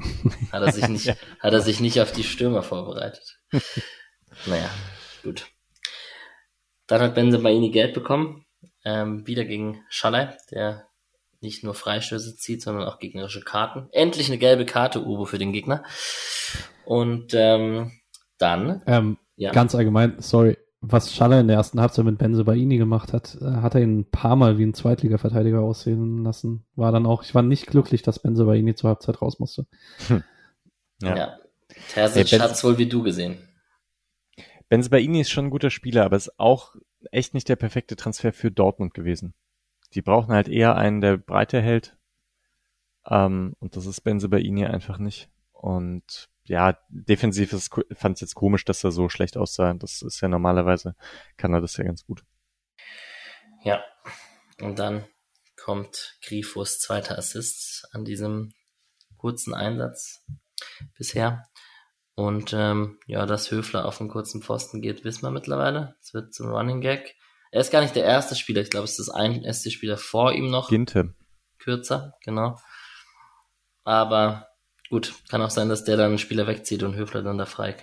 Hat 0.52 0.62
er 0.62 0.72
sich 0.72 0.88
nicht, 0.88 1.08
hat 1.08 1.52
er 1.52 1.60
sich 1.60 1.80
nicht 1.80 2.00
auf 2.00 2.12
die 2.12 2.24
Stürmer 2.24 2.62
vorbereitet. 2.62 3.40
naja, 4.46 4.70
gut. 5.22 5.48
Dann 6.86 7.00
hat 7.00 7.14
Benzebaini 7.16 7.70
Geld 7.70 7.94
bekommen. 7.94 8.45
Ähm, 8.86 9.26
wieder 9.26 9.44
gegen 9.44 9.82
Schallei, 9.88 10.36
der 10.52 10.86
nicht 11.40 11.64
nur 11.64 11.74
Freistöße 11.74 12.36
zieht, 12.36 12.62
sondern 12.62 12.86
auch 12.86 13.00
gegnerische 13.00 13.40
Karten. 13.40 13.88
Endlich 13.90 14.28
eine 14.28 14.38
gelbe 14.38 14.64
Karte, 14.64 15.04
Ubo, 15.04 15.24
für 15.24 15.38
den 15.38 15.52
Gegner. 15.52 15.82
Und 16.84 17.34
ähm, 17.34 17.90
dann, 18.38 18.82
Ähm, 18.86 19.18
ja, 19.34 19.50
Ganz 19.50 19.74
allgemein, 19.74 20.14
sorry, 20.20 20.56
was 20.80 21.12
Schaller 21.12 21.40
in 21.40 21.48
der 21.48 21.56
ersten 21.56 21.80
Halbzeit 21.80 22.04
mit 22.04 22.18
Benze 22.18 22.44
Baini 22.44 22.78
gemacht 22.78 23.12
hat, 23.12 23.36
äh, 23.40 23.56
hat 23.56 23.74
er 23.74 23.82
ihn 23.82 23.98
ein 23.98 24.10
paar 24.10 24.36
Mal 24.36 24.56
wie 24.56 24.64
ein 24.64 24.72
Zweitliga-Verteidiger 24.74 25.60
aussehen 25.60 26.22
lassen. 26.22 26.64
War 26.76 26.92
dann 26.92 27.06
auch, 27.06 27.24
ich 27.24 27.34
war 27.34 27.42
nicht 27.42 27.66
glücklich, 27.66 28.02
dass 28.02 28.20
Benze 28.20 28.44
Baini 28.44 28.76
zur 28.76 28.90
Halbzeit 28.90 29.20
raus 29.20 29.40
musste. 29.40 29.66
ja. 31.02 31.16
Ja. 31.16 31.38
Terzic 31.92 32.30
Hey, 32.30 32.38
hat's 32.38 32.62
wohl 32.62 32.78
wie 32.78 32.86
du 32.86 33.02
gesehen. 33.02 33.38
Benzebaini 34.68 35.20
ist 35.20 35.30
schon 35.30 35.46
ein 35.46 35.50
guter 35.50 35.70
Spieler, 35.70 36.04
aber 36.04 36.16
ist 36.16 36.38
auch 36.38 36.74
echt 37.10 37.34
nicht 37.34 37.48
der 37.48 37.56
perfekte 37.56 37.96
Transfer 37.96 38.32
für 38.32 38.50
Dortmund 38.50 38.94
gewesen. 38.94 39.34
Die 39.94 40.02
brauchen 40.02 40.32
halt 40.32 40.48
eher 40.48 40.76
einen, 40.76 41.00
der 41.00 41.16
Breite 41.16 41.60
hält. 41.60 41.96
Ähm, 43.08 43.54
und 43.60 43.76
das 43.76 43.86
ist 43.86 44.00
Benzebaini 44.00 44.66
einfach 44.66 44.98
nicht. 44.98 45.30
Und 45.52 46.28
ja, 46.44 46.78
defensiv 46.88 47.50
fand 47.92 48.14
es 48.16 48.20
jetzt 48.20 48.34
komisch, 48.34 48.64
dass 48.64 48.84
er 48.84 48.92
so 48.92 49.08
schlecht 49.08 49.36
aussah. 49.36 49.74
Das 49.74 50.02
ist 50.02 50.20
ja 50.20 50.28
normalerweise, 50.28 50.94
kann 51.36 51.52
er 51.54 51.60
das 51.60 51.76
ja 51.76 51.84
ganz 51.84 52.04
gut. 52.04 52.24
Ja. 53.62 53.84
Und 54.60 54.78
dann 54.78 55.04
kommt 55.56 56.18
Grifos 56.22 56.78
zweiter 56.78 57.18
Assist 57.18 57.88
an 57.92 58.04
diesem 58.04 58.52
kurzen 59.16 59.54
Einsatz 59.54 60.24
bisher. 60.96 61.48
Und 62.16 62.54
ähm, 62.54 62.98
ja, 63.06 63.26
dass 63.26 63.50
Höfler 63.50 63.84
auf 63.84 63.98
den 63.98 64.08
kurzen 64.08 64.42
Pfosten 64.42 64.80
geht, 64.80 65.04
wissen 65.04 65.22
wir 65.22 65.30
mittlerweile. 65.30 65.96
Es 66.00 66.14
wird 66.14 66.32
zum 66.32 66.48
Running 66.48 66.80
Gag. 66.80 67.14
Er 67.52 67.60
ist 67.60 67.70
gar 67.70 67.82
nicht 67.82 67.94
der 67.94 68.04
erste 68.04 68.34
Spieler, 68.34 68.62
ich 68.62 68.70
glaube, 68.70 68.84
es 68.84 68.98
ist 68.98 69.10
ein 69.10 69.44
erster 69.44 69.70
Spieler 69.70 69.98
vor 69.98 70.32
ihm 70.32 70.50
noch. 70.50 70.68
Ginte. 70.68 71.14
Kürzer, 71.58 72.14
genau. 72.24 72.58
Aber 73.84 74.48
gut, 74.88 75.14
kann 75.28 75.42
auch 75.42 75.50
sein, 75.50 75.68
dass 75.68 75.84
der 75.84 75.96
dann 75.96 76.06
einen 76.06 76.18
Spieler 76.18 76.46
wegzieht 76.46 76.82
und 76.82 76.96
Höfler 76.96 77.22
dann 77.22 77.38
da 77.38 77.46
frei 77.46 77.76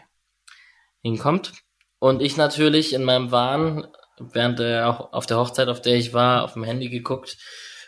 hinkommt. 1.01 1.53
Und 1.99 2.21
ich 2.21 2.35
natürlich 2.35 2.93
in 2.93 3.03
meinem 3.03 3.31
Wahn, 3.31 3.87
während 4.19 4.59
der 4.59 4.89
auch 4.89 5.13
auf 5.13 5.25
der 5.25 5.37
Hochzeit, 5.37 5.67
auf 5.67 5.81
der 5.81 5.95
ich 5.95 6.13
war, 6.13 6.43
auf 6.43 6.53
dem 6.53 6.63
Handy 6.63 6.89
geguckt, 6.89 7.37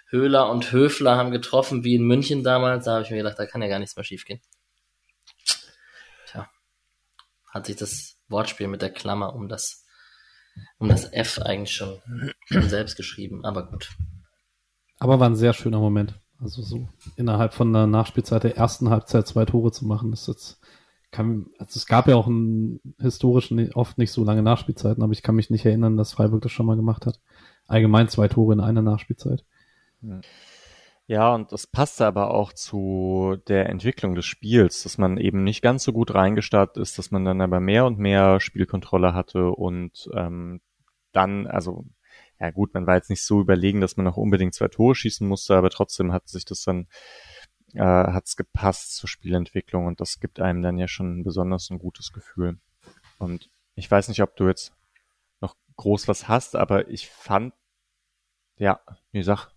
Höhler 0.09 0.49
und 0.49 0.71
Höfler 0.71 1.17
haben 1.17 1.31
getroffen, 1.31 1.83
wie 1.83 1.95
in 1.95 2.03
München 2.03 2.43
damals. 2.43 2.85
Da 2.85 2.93
habe 2.93 3.03
ich 3.03 3.09
mir 3.09 3.17
gedacht, 3.17 3.39
da 3.39 3.45
kann 3.45 3.61
ja 3.61 3.67
gar 3.67 3.79
nichts 3.79 3.95
mehr 3.95 4.05
schiefgehen. 4.05 4.41
Hat 7.55 7.67
sich 7.67 7.77
das 7.77 8.17
Wortspiel 8.27 8.67
mit 8.67 8.81
der 8.81 8.91
Klammer 8.91 9.33
um 9.33 9.47
das, 9.47 9.85
um 10.77 10.89
das 10.89 11.11
F 11.13 11.39
eigentlich 11.39 11.73
schon, 11.73 12.01
selbst 12.49 12.97
geschrieben, 12.97 13.45
aber 13.45 13.71
gut. 13.71 13.91
Aber 14.99 15.21
war 15.21 15.29
ein 15.29 15.37
sehr 15.37 15.53
schöner 15.53 15.79
Moment. 15.79 16.19
Also 16.37 16.61
so 16.61 16.89
innerhalb 17.15 17.53
von 17.53 17.71
der 17.71 17.87
Nachspielzeit 17.87 18.43
der 18.43 18.57
ersten 18.57 18.89
Halbzeit 18.89 19.25
zwei 19.25 19.45
Tore 19.45 19.71
zu 19.71 19.85
machen, 19.85 20.11
ist 20.11 20.27
jetzt 20.27 20.59
kann, 21.11 21.45
also 21.57 21.77
es 21.77 21.85
gab 21.85 22.09
ja 22.09 22.17
auch 22.17 22.27
einen 22.27 22.81
historischen, 22.99 23.71
oft 23.71 23.97
nicht 23.97 24.11
so 24.11 24.25
lange 24.25 24.43
Nachspielzeiten, 24.43 25.01
aber 25.01 25.13
ich 25.13 25.23
kann 25.23 25.35
mich 25.35 25.49
nicht 25.49 25.65
erinnern, 25.65 25.95
dass 25.95 26.11
Freiburg 26.11 26.41
das 26.41 26.51
schon 26.51 26.65
mal 26.65 26.75
gemacht 26.75 27.05
hat. 27.05 27.21
Allgemein 27.67 28.09
zwei 28.09 28.27
Tore 28.27 28.51
in 28.51 28.59
einer 28.59 28.81
Nachspielzeit. 28.81 29.45
Ja, 30.01 30.19
und 31.07 31.51
das 31.51 31.67
passte 31.67 32.07
aber 32.07 32.31
auch 32.31 32.51
zu 32.51 33.37
der 33.47 33.69
Entwicklung 33.69 34.15
des 34.15 34.25
Spiels, 34.25 34.83
dass 34.83 34.97
man 34.97 35.17
eben 35.17 35.43
nicht 35.43 35.61
ganz 35.61 35.83
so 35.83 35.93
gut 35.93 36.15
reingestartet 36.15 36.77
ist, 36.77 36.97
dass 36.97 37.11
man 37.11 37.25
dann 37.25 37.41
aber 37.41 37.59
mehr 37.59 37.85
und 37.85 37.99
mehr 37.99 38.39
Spielkontrolle 38.39 39.13
hatte 39.13 39.51
und 39.51 40.09
ähm, 40.15 40.61
dann, 41.11 41.45
also 41.45 41.85
ja 42.39 42.49
gut, 42.51 42.73
man 42.73 42.87
war 42.87 42.95
jetzt 42.95 43.09
nicht 43.09 43.23
so 43.23 43.39
überlegen, 43.39 43.81
dass 43.81 43.97
man 43.97 44.05
noch 44.05 44.17
unbedingt 44.17 44.55
zwei 44.55 44.67
Tore 44.67 44.95
schießen 44.95 45.27
musste, 45.27 45.55
aber 45.55 45.69
trotzdem 45.69 46.11
hat 46.11 46.27
sich 46.27 46.43
das 46.43 46.63
dann 46.63 46.87
äh, 47.75 47.81
hat's 47.81 48.35
gepasst 48.35 48.95
zur 48.95 49.09
Spielentwicklung 49.09 49.85
und 49.85 50.01
das 50.01 50.19
gibt 50.19 50.39
einem 50.39 50.61
dann 50.61 50.77
ja 50.77 50.87
schon 50.87 51.23
besonders 51.23 51.69
ein 51.69 51.79
gutes 51.79 52.13
Gefühl. 52.13 52.57
Und 53.19 53.49
ich 53.75 53.89
weiß 53.89 54.07
nicht, 54.07 54.21
ob 54.21 54.35
du 54.35 54.47
jetzt 54.47 54.73
noch 55.41 55.55
groß 55.77 56.07
was 56.07 56.27
hast, 56.27 56.55
aber 56.55 56.89
ich 56.89 57.09
fand, 57.09 57.53
ja, 58.57 58.79
wie 59.11 59.23
sag. 59.23 59.54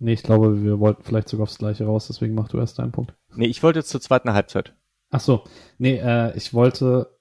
Nee, 0.00 0.14
ich 0.14 0.22
glaube, 0.22 0.62
wir 0.62 0.80
wollten 0.80 1.02
vielleicht 1.02 1.28
sogar 1.28 1.42
aufs 1.44 1.58
Gleiche 1.58 1.84
raus, 1.84 2.06
deswegen 2.08 2.34
mach 2.34 2.48
du 2.48 2.56
erst 2.56 2.78
deinen 2.78 2.90
Punkt. 2.90 3.14
Nee, 3.36 3.46
ich 3.46 3.62
wollte 3.62 3.80
jetzt 3.80 3.90
zur 3.90 4.00
zweiten 4.00 4.32
Halbzeit. 4.32 4.74
Ach 5.10 5.20
so, 5.20 5.44
nee, 5.76 5.98
äh, 5.98 6.34
ich 6.36 6.54
wollte, 6.54 7.18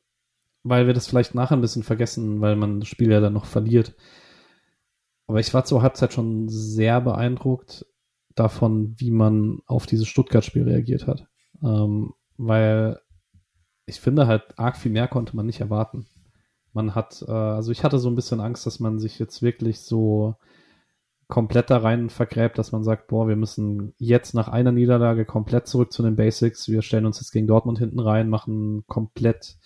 weil 0.64 0.88
wir 0.88 0.94
das 0.94 1.06
vielleicht 1.06 1.36
nachher 1.36 1.58
ein 1.58 1.62
bisschen 1.62 1.84
vergessen, 1.84 2.40
weil 2.40 2.56
man 2.56 2.80
das 2.80 2.88
Spiel 2.88 3.12
ja 3.12 3.20
dann 3.20 3.34
noch 3.34 3.46
verliert. 3.46 3.96
Aber 5.28 5.42
ich 5.42 5.54
war 5.54 5.66
zur 5.66 5.82
Halbzeit 5.82 6.14
schon 6.14 6.48
sehr 6.48 7.02
beeindruckt 7.02 7.86
davon, 8.34 8.96
wie 8.98 9.12
man 9.12 9.60
auf 9.66 9.86
dieses 9.86 10.08
Stuttgart-Spiel 10.08 10.64
reagiert 10.64 11.06
hat. 11.06 11.28
Ähm, 11.62 12.14
weil 12.38 13.00
ich 13.86 14.00
finde 14.00 14.26
halt, 14.26 14.58
arg 14.58 14.78
viel 14.78 14.92
mehr 14.92 15.10
konnte 15.10 15.36
man 15.36 15.46
nicht 15.46 15.60
erwarten. 15.60 16.08
Man 16.72 16.96
hat, 16.96 17.26
äh, 17.28 17.32
also 17.32 17.74
ich 17.74 17.84
hatte 17.84 18.00
so 18.00 18.10
ein 18.10 18.16
bisschen 18.16 18.40
Angst, 18.40 18.66
dass 18.66 18.80
man 18.80 19.00
sich 19.00 19.20
jetzt 19.20 19.42
wirklich 19.42 19.82
so 19.82 20.36
komplett 21.30 21.70
da 21.70 21.78
rein 21.78 22.10
vergräbt, 22.10 22.58
dass 22.58 22.72
man 22.72 22.84
sagt, 22.84 23.08
boah, 23.08 23.28
wir 23.28 23.36
müssen 23.36 23.94
jetzt 24.00 24.34
nach 24.34 24.48
einer 24.48 24.72
Niederlage 24.72 25.26
komplett 25.26 25.68
zurück 25.68 25.94
zu 25.94 26.02
den 26.02 26.16
Basics. 26.16 26.68
Wir 26.68 26.82
stellen 26.82 27.06
uns 27.06 27.20
jetzt 27.20 27.32
gegen 27.32 27.46
Dortmund 27.46 27.78
hinten 27.78 28.00
rein, 28.00 28.30
machen 28.30 28.84
komplett, 28.88 29.58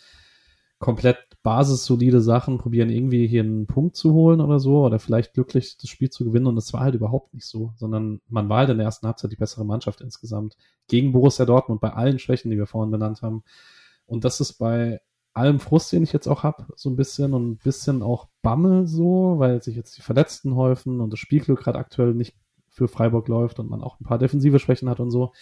komplett 0.77 1.17
basissolide 1.41 2.19
Sachen, 2.19 2.57
probieren 2.57 2.89
irgendwie 2.89 3.27
hier 3.27 3.43
einen 3.43 3.65
Punkt 3.65 3.95
zu 3.95 4.13
holen 4.13 4.41
oder 4.41 4.59
so 4.59 4.83
oder 4.85 4.99
vielleicht 4.99 5.33
glücklich 5.33 5.77
das 5.77 5.89
Spiel 5.89 6.09
zu 6.09 6.25
gewinnen 6.25 6.47
und 6.47 6.57
es 6.57 6.73
war 6.73 6.81
halt 6.81 6.95
überhaupt 6.95 7.33
nicht 7.33 7.47
so, 7.47 7.71
sondern 7.77 8.19
man 8.27 8.49
war 8.49 8.59
halt 8.59 8.69
in 8.69 8.77
der 8.77 8.85
ersten 8.85 9.07
Halbzeit 9.07 9.31
die 9.31 9.37
bessere 9.37 9.65
Mannschaft 9.65 10.01
insgesamt 10.01 10.57
gegen 10.89 11.13
Borussia 11.13 11.45
Dortmund 11.45 11.79
bei 11.79 11.93
allen 11.93 12.19
Schwächen, 12.19 12.51
die 12.51 12.57
wir 12.57 12.67
vorhin 12.67 12.91
benannt 12.91 13.21
haben. 13.21 13.43
Und 14.05 14.25
das 14.25 14.41
ist 14.41 14.53
bei 14.53 14.99
allem 15.33 15.59
Frust, 15.59 15.91
den 15.91 16.03
ich 16.03 16.13
jetzt 16.13 16.27
auch 16.27 16.43
hab, 16.43 16.71
so 16.75 16.89
ein 16.89 16.95
bisschen 16.95 17.33
und 17.33 17.51
ein 17.51 17.57
bisschen 17.57 18.01
auch 18.01 18.27
Bammel 18.41 18.87
so, 18.87 19.35
weil 19.37 19.61
sich 19.61 19.75
jetzt 19.75 19.97
die 19.97 20.01
Verletzten 20.01 20.55
häufen 20.55 21.01
und 21.01 21.11
das 21.11 21.19
Spielglück 21.19 21.59
gerade 21.59 21.79
aktuell 21.79 22.13
nicht 22.13 22.35
für 22.69 22.87
Freiburg 22.87 23.27
läuft 23.27 23.59
und 23.59 23.69
man 23.69 23.81
auch 23.81 23.99
ein 23.99 24.05
paar 24.05 24.17
defensive 24.17 24.59
Schwächen 24.59 24.89
hat 24.89 24.99
und 24.99 25.11
so. 25.11 25.33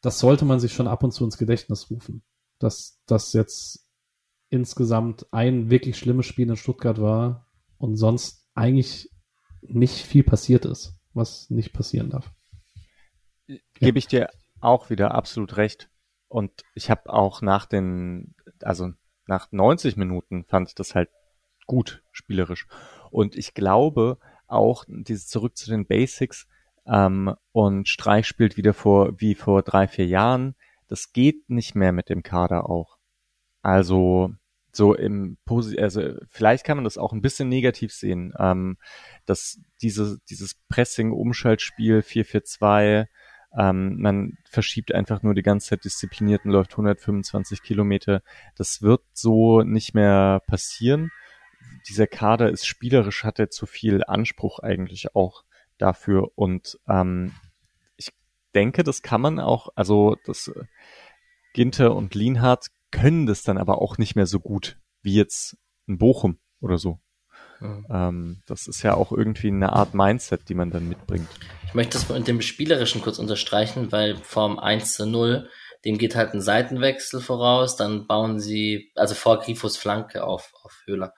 Das 0.00 0.18
sollte 0.18 0.44
man 0.44 0.60
sich 0.60 0.72
schon 0.72 0.88
ab 0.88 1.02
und 1.04 1.12
zu 1.12 1.24
ins 1.24 1.38
Gedächtnis 1.38 1.90
rufen, 1.90 2.22
dass 2.58 3.00
das 3.06 3.32
jetzt 3.32 3.86
insgesamt 4.50 5.26
ein 5.32 5.70
wirklich 5.70 5.96
schlimmes 5.96 6.26
Spiel 6.26 6.48
in 6.48 6.56
Stuttgart 6.56 7.00
war 7.00 7.46
und 7.78 7.96
sonst 7.96 8.46
eigentlich 8.54 9.10
nicht 9.62 10.04
viel 10.04 10.24
passiert 10.24 10.64
ist, 10.64 10.94
was 11.14 11.48
nicht 11.50 11.72
passieren 11.72 12.10
darf. 12.10 12.30
Gebe 13.74 13.98
ich 13.98 14.06
dir 14.06 14.28
auch 14.60 14.90
wieder 14.90 15.14
absolut 15.14 15.56
recht. 15.56 15.88
Und 16.28 16.50
ich 16.74 16.90
habe 16.90 17.12
auch 17.12 17.42
nach 17.42 17.66
den, 17.66 18.34
also 18.64 18.92
nach 19.26 19.50
90 19.50 19.96
Minuten 19.96 20.44
fand 20.44 20.68
ich 20.68 20.74
das 20.74 20.94
halt 20.94 21.10
gut 21.66 22.02
spielerisch. 22.10 22.66
Und 23.10 23.36
ich 23.36 23.54
glaube 23.54 24.18
auch, 24.46 24.84
dieses 24.88 25.28
zurück 25.28 25.56
zu 25.56 25.70
den 25.70 25.86
Basics 25.86 26.46
ähm, 26.86 27.34
und 27.52 27.88
Streich 27.88 28.26
spielt 28.26 28.56
wieder 28.56 28.74
vor 28.74 29.20
wie 29.20 29.34
vor 29.34 29.62
drei, 29.62 29.86
vier 29.86 30.06
Jahren, 30.06 30.54
das 30.88 31.12
geht 31.12 31.48
nicht 31.48 31.74
mehr 31.74 31.92
mit 31.92 32.08
dem 32.08 32.22
Kader 32.22 32.68
auch. 32.68 32.98
Also 33.62 34.34
so 34.72 34.94
im 34.94 35.36
Posi 35.44 35.78
also 35.78 36.14
vielleicht 36.28 36.64
kann 36.64 36.76
man 36.76 36.84
das 36.84 36.98
auch 36.98 37.12
ein 37.12 37.20
bisschen 37.22 37.48
negativ 37.48 37.92
sehen, 37.92 38.32
ähm, 38.38 38.78
dass 39.26 39.60
diese, 39.82 40.18
dieses 40.28 40.54
Pressing-Umschaltspiel 40.68 42.00
4-4-2 42.00 43.06
ähm, 43.56 44.00
man 44.00 44.38
verschiebt 44.44 44.94
einfach 44.94 45.22
nur 45.22 45.34
die 45.34 45.42
ganze 45.42 45.70
Zeit 45.70 45.84
diszipliniert 45.84 46.44
und 46.44 46.52
läuft 46.52 46.72
125 46.72 47.62
Kilometer. 47.62 48.22
Das 48.56 48.82
wird 48.82 49.02
so 49.12 49.62
nicht 49.62 49.94
mehr 49.94 50.40
passieren. 50.46 51.10
Dieser 51.88 52.06
Kader 52.06 52.50
ist 52.50 52.66
spielerisch, 52.66 53.24
hat 53.24 53.38
er 53.38 53.50
zu 53.50 53.66
viel 53.66 54.04
Anspruch 54.04 54.58
eigentlich 54.60 55.14
auch 55.14 55.44
dafür. 55.78 56.30
Und 56.36 56.78
ähm, 56.88 57.32
ich 57.96 58.10
denke, 58.54 58.84
das 58.84 59.02
kann 59.02 59.20
man 59.20 59.38
auch, 59.38 59.68
also 59.74 60.16
das 60.24 60.48
äh, 60.48 60.64
Ginter 61.52 61.94
und 61.94 62.14
Lienhardt 62.14 62.68
können 62.90 63.26
das 63.26 63.42
dann 63.42 63.58
aber 63.58 63.82
auch 63.82 63.98
nicht 63.98 64.16
mehr 64.16 64.26
so 64.26 64.40
gut 64.40 64.78
wie 65.02 65.14
jetzt 65.14 65.56
ein 65.88 65.98
Bochum 65.98 66.38
oder 66.60 66.78
so. 66.78 67.00
Mhm. 67.62 67.86
Ähm, 67.90 68.42
das 68.46 68.66
ist 68.66 68.82
ja 68.82 68.94
auch 68.94 69.12
irgendwie 69.12 69.48
eine 69.48 69.72
Art 69.72 69.94
Mindset, 69.94 70.48
die 70.48 70.54
man 70.54 70.70
dann 70.70 70.88
mitbringt. 70.88 71.28
Ich 71.66 71.74
möchte 71.74 71.92
das 71.92 72.08
mit 72.08 72.26
dem 72.26 72.42
Spielerischen 72.42 73.00
kurz 73.00 73.18
unterstreichen, 73.18 73.92
weil 73.92 74.16
Form 74.16 74.58
1 74.58 74.94
zu 74.94 75.06
0, 75.06 75.48
dem 75.84 75.96
geht 75.96 76.16
halt 76.16 76.34
ein 76.34 76.40
Seitenwechsel 76.40 77.20
voraus, 77.20 77.76
dann 77.76 78.06
bauen 78.06 78.40
sie, 78.40 78.92
also 78.94 79.14
vor 79.14 79.38
Grifos 79.40 79.76
Flanke 79.76 80.24
auf, 80.24 80.52
auf 80.62 80.82
Höhler. 80.86 81.14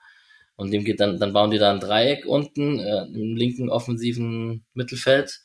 Und 0.55 0.71
dem 0.71 0.85
geht 0.85 1.01
dann, 1.01 1.19
dann 1.19 1.33
bauen 1.33 1.51
die 1.51 1.57
da 1.57 1.71
ein 1.71 1.81
Dreieck 1.81 2.25
unten 2.25 2.79
äh, 2.79 3.05
im 3.05 3.35
linken 3.35 3.69
offensiven 3.69 4.65
Mittelfeld, 4.73 5.41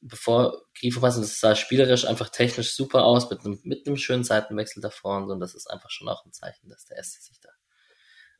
bevor 0.00 0.62
Grifo 0.78 1.00
passt. 1.00 1.16
Und 1.16 1.24
das 1.24 1.40
sah 1.40 1.56
spielerisch 1.56 2.06
einfach 2.06 2.28
technisch 2.28 2.74
super 2.74 3.04
aus 3.04 3.30
mit 3.30 3.40
einem, 3.44 3.58
mit 3.64 3.86
einem 3.86 3.96
schönen 3.96 4.22
Seitenwechsel 4.22 4.80
davor 4.80 5.16
und 5.16 5.26
so. 5.26 5.32
Und 5.32 5.40
das 5.40 5.54
ist 5.54 5.68
einfach 5.68 5.90
schon 5.90 6.08
auch 6.08 6.24
ein 6.24 6.32
Zeichen, 6.32 6.68
dass 6.68 6.84
der 6.84 6.98
Erste 6.98 7.20
sich 7.20 7.40
da 7.40 7.48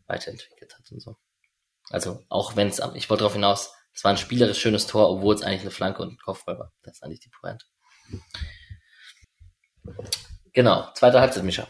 weiterentwickelt 0.06 0.78
hat 0.78 0.92
und 0.92 1.00
so. 1.00 1.16
Also 1.90 2.24
auch 2.28 2.56
wenn 2.56 2.68
es, 2.68 2.80
ich 2.94 3.08
wollte 3.08 3.22
darauf 3.22 3.34
hinaus, 3.34 3.74
es 3.94 4.04
war 4.04 4.12
ein 4.12 4.16
spielerisch 4.16 4.60
schönes 4.60 4.86
Tor, 4.86 5.10
obwohl 5.10 5.34
es 5.34 5.42
eigentlich 5.42 5.62
eine 5.62 5.70
Flanke 5.70 6.02
und 6.02 6.12
ein 6.12 6.18
Kopfball 6.18 6.58
war. 6.58 6.72
Das 6.82 6.94
ist 6.94 7.02
eigentlich 7.02 7.20
die 7.20 7.30
Pointe. 7.30 7.66
Genau, 10.52 10.88
zweite 10.94 11.20
Halbzeit, 11.20 11.44
Micha. 11.44 11.66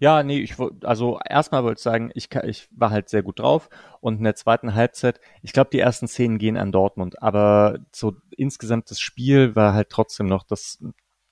Ja, 0.00 0.22
nee, 0.22 0.38
ich 0.40 0.54
also 0.84 1.18
erstmal 1.28 1.64
wollte 1.64 1.80
ich 1.80 1.82
sagen, 1.82 2.10
ich, 2.14 2.32
ich 2.44 2.68
war 2.70 2.90
halt 2.90 3.08
sehr 3.08 3.22
gut 3.22 3.40
drauf 3.40 3.68
und 4.00 4.18
in 4.18 4.24
der 4.24 4.36
zweiten 4.36 4.74
Halbzeit, 4.74 5.20
ich 5.42 5.52
glaube, 5.52 5.70
die 5.70 5.80
ersten 5.80 6.06
Szenen 6.06 6.38
gehen 6.38 6.56
an 6.56 6.72
Dortmund, 6.72 7.20
aber 7.22 7.78
so 7.94 8.14
insgesamt 8.36 8.90
das 8.90 9.00
Spiel 9.00 9.56
war 9.56 9.74
halt 9.74 9.90
trotzdem 9.90 10.26
noch, 10.26 10.44
das, 10.44 10.78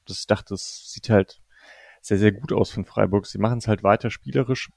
das 0.07 0.21
ich 0.21 0.27
dachte, 0.27 0.51
das 0.51 0.91
sieht 0.91 1.09
halt 1.09 1.41
sehr, 2.07 2.19
sehr 2.19 2.33
gut 2.33 2.53
aus 2.53 2.71
von 2.71 2.85
Freiburg. 2.85 3.27
Sie 3.27 3.39
machen 3.39 3.59
es 3.59 3.67
halt 3.69 3.83
weiter 3.83 4.11
spielerisch. 4.11 4.71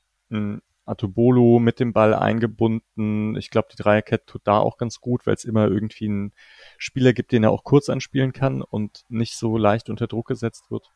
Atobolo 0.90 1.60
mit 1.60 1.80
dem 1.80 1.94
Ball 1.94 2.14
eingebunden. 2.14 3.36
Ich 3.38 3.50
glaube, 3.50 3.70
die 3.72 3.82
Dreierkette 3.82 4.26
tut 4.26 4.42
da 4.46 4.60
auch 4.60 4.78
ganz 4.78 5.00
gut, 5.00 5.26
weil 5.26 5.36
es 5.36 5.46
immer 5.46 5.68
irgendwie 5.68 6.06
einen 6.06 6.34
Spieler 6.78 7.14
gibt, 7.14 7.32
den 7.32 7.44
er 7.44 7.52
auch 7.52 7.64
kurz 7.64 7.90
anspielen 7.90 8.34
kann 8.34 8.62
und 8.62 9.04
nicht 9.10 9.38
so 9.38 9.58
leicht 9.58 9.90
unter 9.90 10.08
Druck 10.08 10.28
gesetzt 10.28 10.72
wird. 10.72 10.92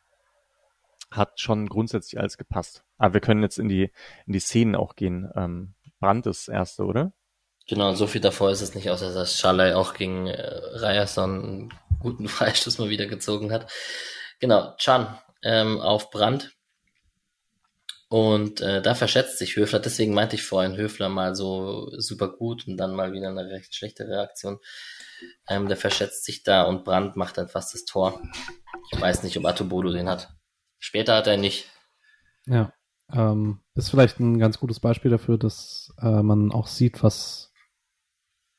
Hat 1.10 1.40
schon 1.40 1.68
grundsätzlich 1.68 2.18
alles 2.18 2.36
gepasst. 2.38 2.84
Aber 2.98 3.14
wir 3.14 3.20
können 3.20 3.42
jetzt 3.42 3.58
in 3.58 3.68
die, 3.68 3.90
in 4.26 4.32
die 4.32 4.40
Szenen 4.40 4.74
auch 4.74 4.96
gehen. 4.96 5.30
Ähm, 5.36 5.74
Brand 6.00 6.26
ist 6.26 6.48
erste, 6.48 6.84
oder? 6.84 7.12
Genau, 7.66 7.94
so 7.94 8.06
viel 8.06 8.20
davor 8.20 8.50
ist 8.50 8.60
es 8.60 8.74
nicht, 8.74 8.90
außer 8.90 9.14
dass 9.14 9.38
Schalay 9.38 9.72
auch 9.72 9.94
gegen 9.94 10.26
äh, 10.26 10.42
Ryerson 10.42 11.44
einen 11.44 11.74
guten 11.98 12.28
Freistoß 12.28 12.78
mal 12.78 12.90
wieder 12.90 13.06
gezogen 13.06 13.52
hat. 13.52 13.70
Genau, 14.40 14.74
Chan 14.76 15.18
ähm, 15.42 15.80
auf 15.80 16.10
Brand 16.10 16.53
Und 18.14 18.60
äh, 18.60 18.80
da 18.80 18.94
verschätzt 18.94 19.38
sich 19.38 19.56
Höfler, 19.56 19.80
deswegen 19.80 20.14
meinte 20.14 20.36
ich 20.36 20.44
vorhin 20.44 20.76
Höfler 20.76 21.08
mal 21.08 21.34
so 21.34 21.90
super 21.98 22.28
gut 22.28 22.64
und 22.68 22.76
dann 22.76 22.94
mal 22.94 23.12
wieder 23.12 23.28
eine 23.28 23.50
recht 23.50 23.74
schlechte 23.74 24.06
Reaktion. 24.06 24.60
Ähm, 25.48 25.66
der 25.66 25.76
verschätzt 25.76 26.24
sich 26.24 26.44
da 26.44 26.62
und 26.62 26.84
Brandt 26.84 27.16
macht 27.16 27.38
dann 27.38 27.48
fast 27.48 27.74
das 27.74 27.84
Tor. 27.84 28.22
Ich 28.92 29.00
weiß 29.00 29.24
nicht, 29.24 29.36
ob 29.36 29.44
Atobodo 29.46 29.90
den 29.90 30.08
hat. 30.08 30.32
Später 30.78 31.16
hat 31.16 31.26
er 31.26 31.38
nicht. 31.38 31.68
Ja, 32.46 32.72
ähm, 33.12 33.58
ist 33.74 33.90
vielleicht 33.90 34.20
ein 34.20 34.38
ganz 34.38 34.60
gutes 34.60 34.78
Beispiel 34.78 35.10
dafür, 35.10 35.36
dass 35.36 35.92
äh, 36.00 36.22
man 36.22 36.52
auch 36.52 36.68
sieht, 36.68 37.02
was 37.02 37.52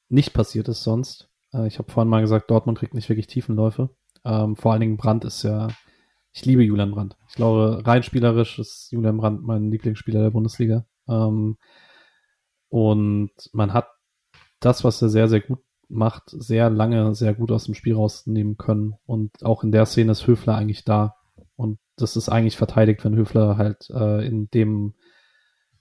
nicht 0.10 0.34
passiert 0.34 0.68
ist 0.68 0.84
sonst. 0.84 1.30
Äh, 1.54 1.66
ich 1.68 1.80
habe 1.80 1.90
vorhin 1.90 2.10
mal 2.10 2.20
gesagt, 2.20 2.52
Dortmund 2.52 2.78
kriegt 2.78 2.94
nicht 2.94 3.08
wirklich 3.08 3.28
Tiefenläufe. 3.28 3.90
Ähm, 4.26 4.58
vor 4.58 4.74
allen 4.74 4.82
Dingen 4.82 4.98
Brandt 4.98 5.24
ist 5.24 5.44
ja 5.44 5.70
ich 6.36 6.46
liebe 6.46 6.64
Julian 6.64 6.92
Brandt. 6.92 7.16
Ich 7.30 7.36
glaube, 7.36 7.82
rein 7.86 8.04
spielerisch 8.04 8.60
ist 8.60 8.92
Julian 8.92 9.18
Brandt 9.18 9.44
mein 9.44 9.72
Lieblingsspieler 9.72 10.22
der 10.22 10.32
Bundesliga. 10.32 10.86
Ähm, 11.08 11.58
und 12.68 13.32
man 13.54 13.72
hat 13.72 13.88
das, 14.60 14.84
was 14.84 15.02
er 15.02 15.08
sehr, 15.08 15.30
sehr 15.30 15.40
gut 15.40 15.60
macht, 15.88 16.24
sehr 16.28 16.70
lange 16.70 17.16
sehr 17.16 17.34
gut 17.34 17.52
aus 17.52 17.64
dem 17.64 17.74
Spiel 17.74 17.96
rausnehmen 17.96 18.58
können. 18.58 18.96
Und 19.06 19.46
auch 19.46 19.64
in 19.64 19.72
der 19.72 19.86
Szene 19.86 20.12
ist 20.12 20.28
Höfler 20.28 20.56
eigentlich 20.56 20.84
da. 20.84 21.16
Und 21.56 21.80
das 21.96 22.18
ist 22.18 22.28
eigentlich 22.28 22.58
verteidigt, 22.58 23.06
wenn 23.06 23.16
Höfler 23.16 23.56
halt 23.56 23.90
äh, 23.92 24.28
in 24.28 24.50
dem 24.50 24.94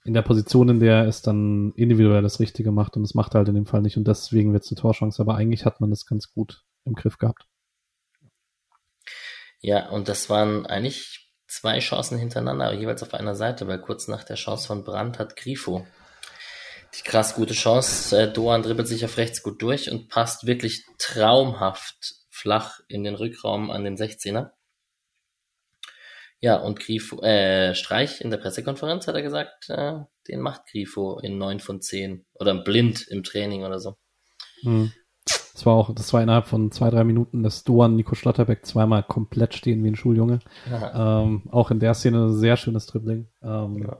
in 0.05 0.13
der 0.13 0.21
Position, 0.21 0.69
in 0.69 0.79
der 0.79 0.99
er 0.99 1.07
ist, 1.07 1.27
dann 1.27 1.73
individuell 1.75 2.21
das 2.21 2.39
Richtige 2.39 2.71
macht 2.71 2.95
und 2.95 3.03
das 3.03 3.15
macht 3.15 3.33
er 3.33 3.39
halt 3.39 3.49
in 3.49 3.55
dem 3.55 3.65
Fall 3.65 3.81
nicht 3.81 3.97
und 3.97 4.07
deswegen 4.07 4.53
wird 4.53 4.63
es 4.63 4.71
eine 4.71 4.79
Torchance, 4.79 5.19
aber 5.19 5.33
eigentlich 5.33 5.65
hat 5.65 5.81
man 5.81 5.89
das 5.89 6.05
ganz 6.05 6.31
gut 6.31 6.63
im 6.85 6.93
Griff 6.93 7.17
gehabt. 7.17 7.47
Ja, 9.65 9.89
und 9.89 10.09
das 10.09 10.29
waren 10.29 10.67
eigentlich 10.67 11.31
zwei 11.47 11.79
Chancen 11.79 12.19
hintereinander, 12.19 12.71
jeweils 12.73 13.01
auf 13.01 13.15
einer 13.15 13.33
Seite, 13.33 13.67
weil 13.67 13.81
kurz 13.81 14.07
nach 14.07 14.23
der 14.23 14.35
Chance 14.35 14.67
von 14.67 14.83
Brandt 14.83 15.17
hat 15.17 15.35
Grifo 15.35 15.87
die 16.95 17.01
krass 17.01 17.33
gute 17.33 17.55
Chance. 17.55 18.15
Äh, 18.15 18.31
Doan 18.31 18.61
dribbelt 18.61 18.87
sich 18.87 19.03
auf 19.05 19.17
rechts 19.17 19.41
gut 19.41 19.63
durch 19.63 19.89
und 19.89 20.07
passt 20.07 20.45
wirklich 20.45 20.85
traumhaft 20.99 22.13
flach 22.29 22.79
in 22.89 23.03
den 23.03 23.15
Rückraum 23.15 23.71
an 23.71 23.83
den 23.83 23.97
16er. 23.97 24.51
Ja, 26.41 26.57
und 26.57 26.79
Grifo, 26.79 27.23
äh, 27.23 27.73
Streich 27.73 28.21
in 28.21 28.29
der 28.29 28.37
Pressekonferenz 28.37 29.07
hat 29.07 29.15
er 29.15 29.23
gesagt, 29.23 29.67
äh, 29.69 29.95
den 30.27 30.41
macht 30.41 30.67
Grifo 30.71 31.19
in 31.23 31.39
neun 31.39 31.59
von 31.59 31.81
zehn 31.81 32.27
oder 32.35 32.53
blind 32.53 33.07
im 33.07 33.23
Training 33.23 33.63
oder 33.63 33.79
so. 33.79 33.97
Hm. 34.61 34.93
Das 35.55 35.65
war 35.65 35.73
auch, 35.73 35.95
das 35.95 36.11
war 36.11 36.21
innerhalb 36.21 36.47
von 36.47 36.69
zwei, 36.73 36.89
drei 36.89 37.05
Minuten, 37.05 37.41
dass 37.41 37.63
Doan 37.63 37.95
Nico 37.95 38.13
Schlotterbeck 38.13 38.65
zweimal 38.65 39.03
komplett 39.03 39.53
stehen 39.53 39.81
wie 39.85 39.87
ein 39.87 39.95
Schuljunge. 39.95 40.39
Ähm, 40.93 41.43
auch 41.49 41.71
in 41.71 41.79
der 41.79 41.93
Szene 41.93 42.33
sehr 42.33 42.57
schönes 42.57 42.87
Dribbling. 42.87 43.29
Ähm, 43.41 43.77
ja. 43.77 43.97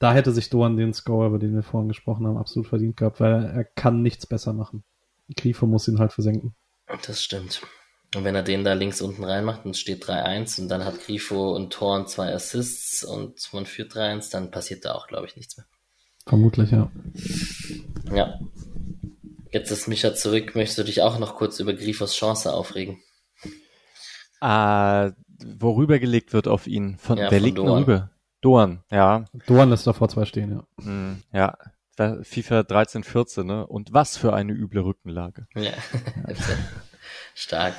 Da 0.00 0.12
hätte 0.12 0.32
sich 0.32 0.50
Doan 0.50 0.76
den 0.76 0.92
Score, 0.92 1.28
über 1.28 1.38
den 1.38 1.54
wir 1.54 1.62
vorhin 1.62 1.86
gesprochen 1.86 2.26
haben, 2.26 2.36
absolut 2.36 2.66
verdient 2.66 2.96
gehabt, 2.96 3.20
weil 3.20 3.44
er 3.44 3.62
kann 3.62 4.02
nichts 4.02 4.26
besser 4.26 4.52
machen. 4.52 4.82
Grifo 5.36 5.68
muss 5.68 5.86
ihn 5.86 6.00
halt 6.00 6.12
versenken. 6.12 6.56
Das 7.06 7.22
stimmt. 7.22 7.62
Und 8.16 8.24
wenn 8.24 8.34
er 8.34 8.42
den 8.42 8.64
da 8.64 8.72
links 8.72 9.00
unten 9.00 9.22
reinmacht 9.22 9.64
und 9.64 9.76
steht 9.76 10.04
3-1 10.04 10.62
und 10.62 10.68
dann 10.68 10.84
hat 10.84 10.98
Grifo 10.98 11.54
und 11.54 11.72
Tor 11.72 11.94
und 11.94 12.08
zwei 12.08 12.34
Assists 12.34 13.04
und 13.04 13.48
man 13.52 13.66
führt 13.66 13.92
3-1, 13.92 14.32
dann 14.32 14.50
passiert 14.50 14.84
da 14.84 14.94
auch, 14.94 15.06
glaube 15.06 15.28
ich, 15.28 15.36
nichts 15.36 15.56
mehr. 15.56 15.66
Vermutlich, 16.26 16.72
ja. 16.72 16.90
Ja, 18.12 18.40
Jetzt 19.52 19.70
ist 19.70 19.86
Micha 19.86 20.14
zurück. 20.14 20.54
Möchtest 20.54 20.78
du 20.78 20.84
dich 20.84 21.02
auch 21.02 21.18
noch 21.18 21.36
kurz 21.36 21.60
über 21.60 21.74
Grifos 21.74 22.14
Chance 22.14 22.52
aufregen? 22.52 23.02
Äh, 24.40 25.12
worüber 25.44 25.98
gelegt 25.98 26.32
wird 26.32 26.48
auf 26.48 26.66
ihn? 26.66 26.96
Von, 26.96 27.18
ja, 27.18 27.30
wer 27.30 27.38
von 27.38 27.44
liegt 27.44 27.58
Doan. 27.58 27.78
rüber? 27.78 28.10
Doan, 28.40 28.82
ja. 28.90 29.26
Doan 29.46 29.70
lässt 29.70 29.86
davor 29.86 30.08
zwei 30.08 30.24
stehen, 30.24 30.50
ja. 30.50 30.84
Mm, 30.84 31.22
ja, 31.32 31.56
FIFA 32.22 32.64
13, 32.64 33.04
14, 33.04 33.46
ne? 33.46 33.66
Und 33.66 33.92
was 33.92 34.16
für 34.16 34.32
eine 34.32 34.52
üble 34.52 34.82
Rückenlage. 34.82 35.46
Ja, 35.54 35.72
stark. 37.34 37.74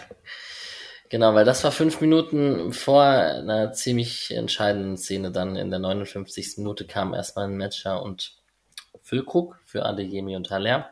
Genau, 1.09 1.33
weil 1.35 1.45
das 1.45 1.63
war 1.63 1.71
fünf 1.71 2.01
Minuten 2.01 2.71
vor 2.71 3.03
einer 3.03 3.73
ziemlich 3.73 4.31
entscheidenden 4.31 4.97
Szene. 4.97 5.31
Dann 5.31 5.55
in 5.55 5.69
der 5.69 5.79
59. 5.79 6.57
Minute 6.57 6.85
kam 6.87 7.13
erstmal 7.13 7.45
ein 7.45 7.57
Matcher 7.57 8.01
und 8.01 8.37
Füllkrug 9.01 9.59
für 9.65 9.85
Adeyemi 9.85 10.35
und 10.35 10.49
Haller. 10.49 10.89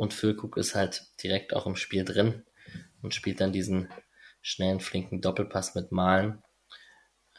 Und 0.00 0.14
Füllkrug 0.14 0.56
ist 0.56 0.74
halt 0.74 1.02
direkt 1.22 1.54
auch 1.54 1.66
im 1.66 1.76
Spiel 1.76 2.06
drin 2.06 2.42
und 3.02 3.12
spielt 3.12 3.38
dann 3.38 3.52
diesen 3.52 3.90
schnellen, 4.40 4.80
flinken 4.80 5.20
Doppelpass 5.20 5.74
mit 5.74 5.92
Malen. 5.92 6.42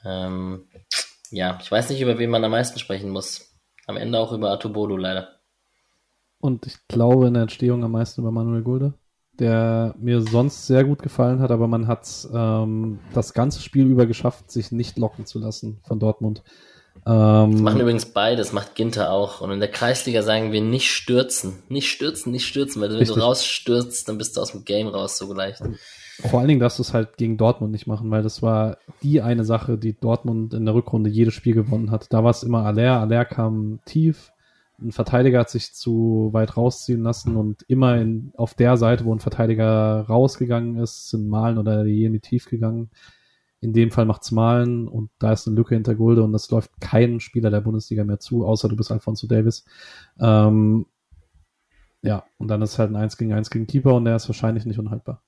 Ähm, 0.06 0.70
ja, 1.32 1.58
ich 1.60 1.72
weiß 1.72 1.90
nicht, 1.90 2.02
über 2.02 2.20
wen 2.20 2.30
man 2.30 2.44
am 2.44 2.52
meisten 2.52 2.78
sprechen 2.78 3.10
muss. 3.10 3.58
Am 3.88 3.98
Ende 3.98 4.20
auch 4.20 4.32
über 4.32 4.52
Atobolo 4.52 4.96
leider. 4.96 5.40
Und 6.40 6.68
ich 6.68 6.76
glaube 6.88 7.26
in 7.26 7.34
der 7.34 7.42
Entstehung 7.42 7.84
am 7.84 7.94
meisten 7.94 8.22
über 8.22 8.32
Manuel 8.32 8.62
Gulde, 8.62 8.94
der 9.40 9.96
mir 9.98 10.22
sonst 10.22 10.68
sehr 10.68 10.84
gut 10.84 11.02
gefallen 11.02 11.40
hat, 11.40 11.50
aber 11.50 11.68
man 11.68 11.88
hat 11.88 12.28
ähm, 12.32 13.00
das 13.16 13.34
ganze 13.34 13.64
Spiel 13.64 13.88
über 13.88 14.06
geschafft, 14.06 14.52
sich 14.52 14.72
nicht 14.72 15.00
locken 15.00 15.26
zu 15.26 15.40
lassen 15.40 15.80
von 15.84 16.00
Dortmund. 16.00 16.44
Ähm, 17.06 17.52
das 17.52 17.62
machen 17.62 17.82
übrigens 17.82 18.06
beides, 18.06 18.54
macht 18.54 18.76
Ginter 18.76 19.12
auch. 19.12 19.42
Und 19.42 19.52
in 19.52 19.60
der 19.60 19.72
Kreisliga 19.72 20.22
sagen 20.22 20.52
wir 20.52 20.62
nicht 20.62 20.92
stürzen. 20.92 21.64
Nicht 21.70 21.90
stürzen, 21.90 22.32
nicht 22.32 22.46
stürzen, 22.46 22.82
weil 22.82 22.90
wenn 22.90 22.98
richtig. 22.98 23.16
du 23.16 23.22
rausstürzt, 23.22 24.08
dann 24.08 24.18
bist 24.18 24.38
du 24.38 24.42
aus 24.42 24.52
dem 24.52 24.66
Game 24.66 24.88
raus 24.88 25.18
so 25.18 25.34
leicht. 25.34 25.62
Vor 26.30 26.40
allen 26.40 26.48
Dingen 26.48 26.60
darfst 26.60 26.78
du 26.78 26.84
es 26.84 26.94
halt 26.94 27.18
gegen 27.18 27.38
Dortmund 27.38 27.72
nicht 27.72 27.88
machen, 27.88 28.12
weil 28.12 28.22
das 28.22 28.42
war 28.44 28.78
die 29.02 29.22
eine 29.22 29.44
Sache, 29.44 29.78
die 29.78 29.94
Dortmund 30.00 30.54
in 30.54 30.66
der 30.66 30.76
Rückrunde 30.76 31.10
jedes 31.10 31.34
Spiel 31.34 31.56
gewonnen 31.56 31.90
hat. 31.90 32.14
Da 32.14 32.24
war 32.24 32.30
es 32.30 32.44
immer 32.44 32.64
Aller, 32.66 33.00
Aller 33.00 33.26
kam 33.26 33.80
tief, 33.86 34.32
ein 34.82 34.92
Verteidiger 34.92 35.40
hat 35.40 35.50
sich 35.50 35.74
zu 35.74 36.30
weit 36.32 36.58
rausziehen 36.58 37.04
lassen 37.04 37.36
und 37.36 37.64
immer 37.68 37.98
in, 37.98 38.32
auf 38.36 38.54
der 38.54 38.78
Seite, 38.78 39.06
wo 39.06 39.14
ein 39.14 39.20
Verteidiger 39.20 40.06
rausgegangen 40.08 40.78
ist, 40.78 41.10
sind 41.10 41.28
Malen 41.28 41.58
oder 41.58 41.86
Jemi 41.86 42.20
tief 42.20 42.50
gegangen. 42.50 42.90
In 43.62 43.74
dem 43.74 43.92
Fall 43.92 44.06
macht's 44.06 44.32
Malen 44.32 44.88
und 44.88 45.12
da 45.20 45.32
ist 45.32 45.48
eine 45.48 45.56
Lücke 45.56 45.76
hinter 45.76 45.96
Gulde 45.96 46.24
und 46.24 46.34
das 46.34 46.50
läuft 46.50 46.72
kein 46.82 47.20
Spieler 47.20 47.52
der 47.52 47.62
Bundesliga 47.62 48.04
mehr 48.04 48.20
zu, 48.20 48.46
außer 48.46 48.68
du 48.68 48.76
bist 48.76 48.92
Alfonso 48.92 49.28
Davis. 49.28 49.66
Ähm, 50.20 50.88
ja, 52.02 52.24
und 52.38 52.48
dann 52.48 52.62
ist 52.64 52.80
halt 52.80 52.92
ein 52.92 52.96
1 52.96 53.18
gegen 53.18 53.34
1 53.34 53.52
gegen 53.52 53.68
Keeper 53.68 53.94
und 53.94 54.06
der 54.06 54.16
ist 54.16 54.28
wahrscheinlich 54.28 54.66
nicht 54.66 54.80
unhaltbar. 54.80 55.22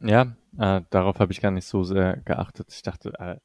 Ja, 0.00 0.36
äh, 0.58 0.82
darauf 0.90 1.18
habe 1.18 1.32
ich 1.32 1.40
gar 1.40 1.50
nicht 1.50 1.66
so 1.66 1.84
sehr 1.84 2.18
geachtet. 2.18 2.66
Ich 2.70 2.82
dachte, 2.82 3.12
äh, 3.18 3.36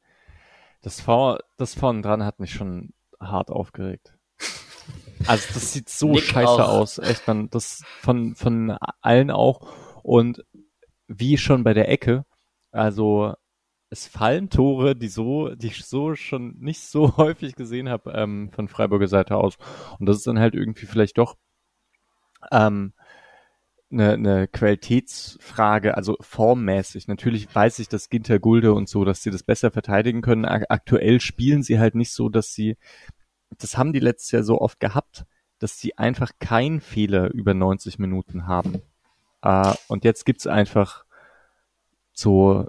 das 0.82 1.00
V, 1.00 1.38
das 1.56 1.74
vorne 1.74 2.02
dran 2.02 2.24
hat 2.24 2.40
mich 2.40 2.52
schon 2.52 2.92
hart 3.18 3.50
aufgeregt. 3.50 4.14
Also 5.26 5.46
das 5.54 5.72
sieht 5.72 5.88
so 5.88 6.12
Nick 6.12 6.24
scheiße 6.24 6.48
auch. 6.48 6.80
aus, 6.80 6.98
echt 6.98 7.26
man, 7.26 7.50
das 7.50 7.84
von 8.00 8.34
von 8.34 8.76
allen 9.02 9.30
auch 9.30 9.68
und 10.02 10.44
wie 11.08 11.36
schon 11.36 11.62
bei 11.62 11.74
der 11.74 11.90
Ecke, 11.90 12.24
also 12.70 13.34
es 13.90 14.06
fallen 14.06 14.50
Tore, 14.50 14.94
die 14.94 15.08
so, 15.08 15.48
die 15.54 15.66
ich 15.66 15.84
so 15.84 16.14
schon 16.14 16.56
nicht 16.58 16.80
so 16.80 17.16
häufig 17.16 17.56
gesehen 17.56 17.88
habe 17.88 18.12
ähm, 18.12 18.50
von 18.52 18.68
Freiburger 18.68 19.08
Seite 19.08 19.36
aus. 19.36 19.56
Und 19.98 20.06
das 20.06 20.16
ist 20.18 20.26
dann 20.26 20.38
halt 20.38 20.54
irgendwie 20.54 20.86
vielleicht 20.86 21.18
doch 21.18 21.36
ähm, 22.52 22.92
eine, 23.90 24.12
eine 24.12 24.48
Qualitätsfrage, 24.48 25.96
also 25.96 26.16
formmäßig. 26.20 27.08
Natürlich 27.08 27.52
weiß 27.52 27.80
ich, 27.80 27.88
dass 27.88 28.08
Ginter 28.08 28.38
Gulde 28.38 28.72
und 28.72 28.88
so, 28.88 29.04
dass 29.04 29.22
sie 29.22 29.32
das 29.32 29.42
besser 29.42 29.72
verteidigen 29.72 30.22
können. 30.22 30.44
Aktuell 30.44 31.20
spielen 31.20 31.64
sie 31.64 31.80
halt 31.80 31.96
nicht 31.96 32.12
so, 32.12 32.28
dass 32.28 32.54
sie, 32.54 32.76
das 33.58 33.76
haben 33.76 33.92
die 33.92 33.98
letztes 33.98 34.30
Jahr 34.30 34.44
so 34.44 34.60
oft 34.60 34.78
gehabt, 34.78 35.26
dass 35.58 35.80
sie 35.80 35.98
einfach 35.98 36.30
keinen 36.38 36.80
Fehler 36.80 37.32
über 37.32 37.54
90 37.54 37.98
Minuten 37.98 38.46
haben. 38.46 38.80
Äh, 39.42 39.74
und 39.88 40.04
jetzt 40.04 40.24
gibt's 40.24 40.46
einfach 40.46 41.04
so 42.12 42.68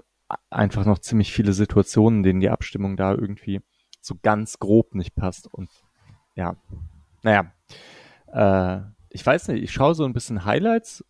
einfach 0.50 0.84
noch 0.84 0.98
ziemlich 0.98 1.32
viele 1.32 1.52
Situationen, 1.52 2.22
denen 2.22 2.40
die 2.40 2.50
Abstimmung 2.50 2.96
da 2.96 3.12
irgendwie 3.12 3.60
so 4.00 4.16
ganz 4.22 4.58
grob 4.58 4.94
nicht 4.94 5.14
passt. 5.14 5.46
Und 5.52 5.70
ja, 6.34 6.56
naja, 7.22 7.52
äh, 8.32 8.80
ich 9.10 9.24
weiß 9.24 9.48
nicht, 9.48 9.62
ich 9.62 9.72
schaue 9.72 9.94
so 9.94 10.04
ein 10.04 10.12
bisschen 10.12 10.44
Highlights 10.44 11.04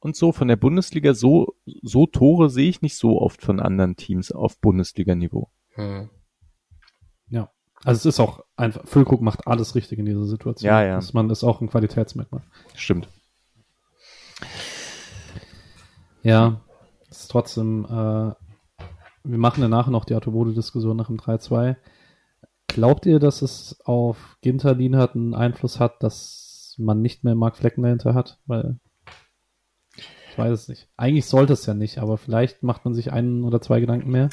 und 0.00 0.16
so 0.16 0.32
von 0.32 0.48
der 0.48 0.56
Bundesliga. 0.56 1.14
So, 1.14 1.54
so 1.82 2.06
Tore 2.06 2.50
sehe 2.50 2.68
ich 2.68 2.82
nicht 2.82 2.96
so 2.96 3.20
oft 3.20 3.42
von 3.42 3.60
anderen 3.60 3.96
Teams 3.96 4.32
auf 4.32 4.60
Bundesliga-Niveau. 4.60 5.50
Hm. 5.74 6.08
Ja, 7.28 7.50
also 7.84 7.98
es 7.98 8.14
ist 8.14 8.20
auch 8.20 8.44
einfach, 8.56 8.86
Füllkrug 8.86 9.20
macht 9.20 9.46
alles 9.46 9.74
richtig 9.74 9.98
in 9.98 10.06
dieser 10.06 10.24
Situation. 10.24 10.68
Ja, 10.68 10.82
ja. 10.82 10.94
Das 10.96 11.12
man 11.12 11.30
ist 11.30 11.44
auch 11.44 11.60
ein 11.60 11.68
Qualitätsmerkmal. 11.68 12.42
Stimmt. 12.74 13.08
Ja, 16.22 16.60
es 17.10 17.22
ist 17.22 17.30
trotzdem 17.30 17.84
äh, 17.84 18.47
wir 19.30 19.38
machen 19.38 19.60
danach 19.60 19.88
noch 19.88 20.04
die 20.04 20.14
Autobode-Diskussion 20.14 20.96
nach 20.96 21.08
dem 21.08 21.18
3-2. 21.18 21.76
Glaubt 22.66 23.06
ihr, 23.06 23.18
dass 23.18 23.42
es 23.42 23.80
auf 23.84 24.38
Ginter 24.40 24.74
Lienhardt 24.74 25.14
einen 25.14 25.34
Einfluss 25.34 25.80
hat, 25.80 26.02
dass 26.02 26.74
man 26.78 27.02
nicht 27.02 27.24
mehr 27.24 27.34
Mark 27.34 27.56
Flecken 27.56 27.82
dahinter 27.82 28.14
hat? 28.14 28.40
Weil 28.46 28.78
ich 29.96 30.38
weiß 30.38 30.52
es 30.52 30.68
nicht. 30.68 30.88
Eigentlich 30.96 31.26
sollte 31.26 31.52
es 31.52 31.66
ja 31.66 31.74
nicht, 31.74 31.98
aber 31.98 32.16
vielleicht 32.16 32.62
macht 32.62 32.84
man 32.84 32.94
sich 32.94 33.12
einen 33.12 33.44
oder 33.44 33.60
zwei 33.60 33.80
Gedanken 33.80 34.10
mehr. 34.10 34.30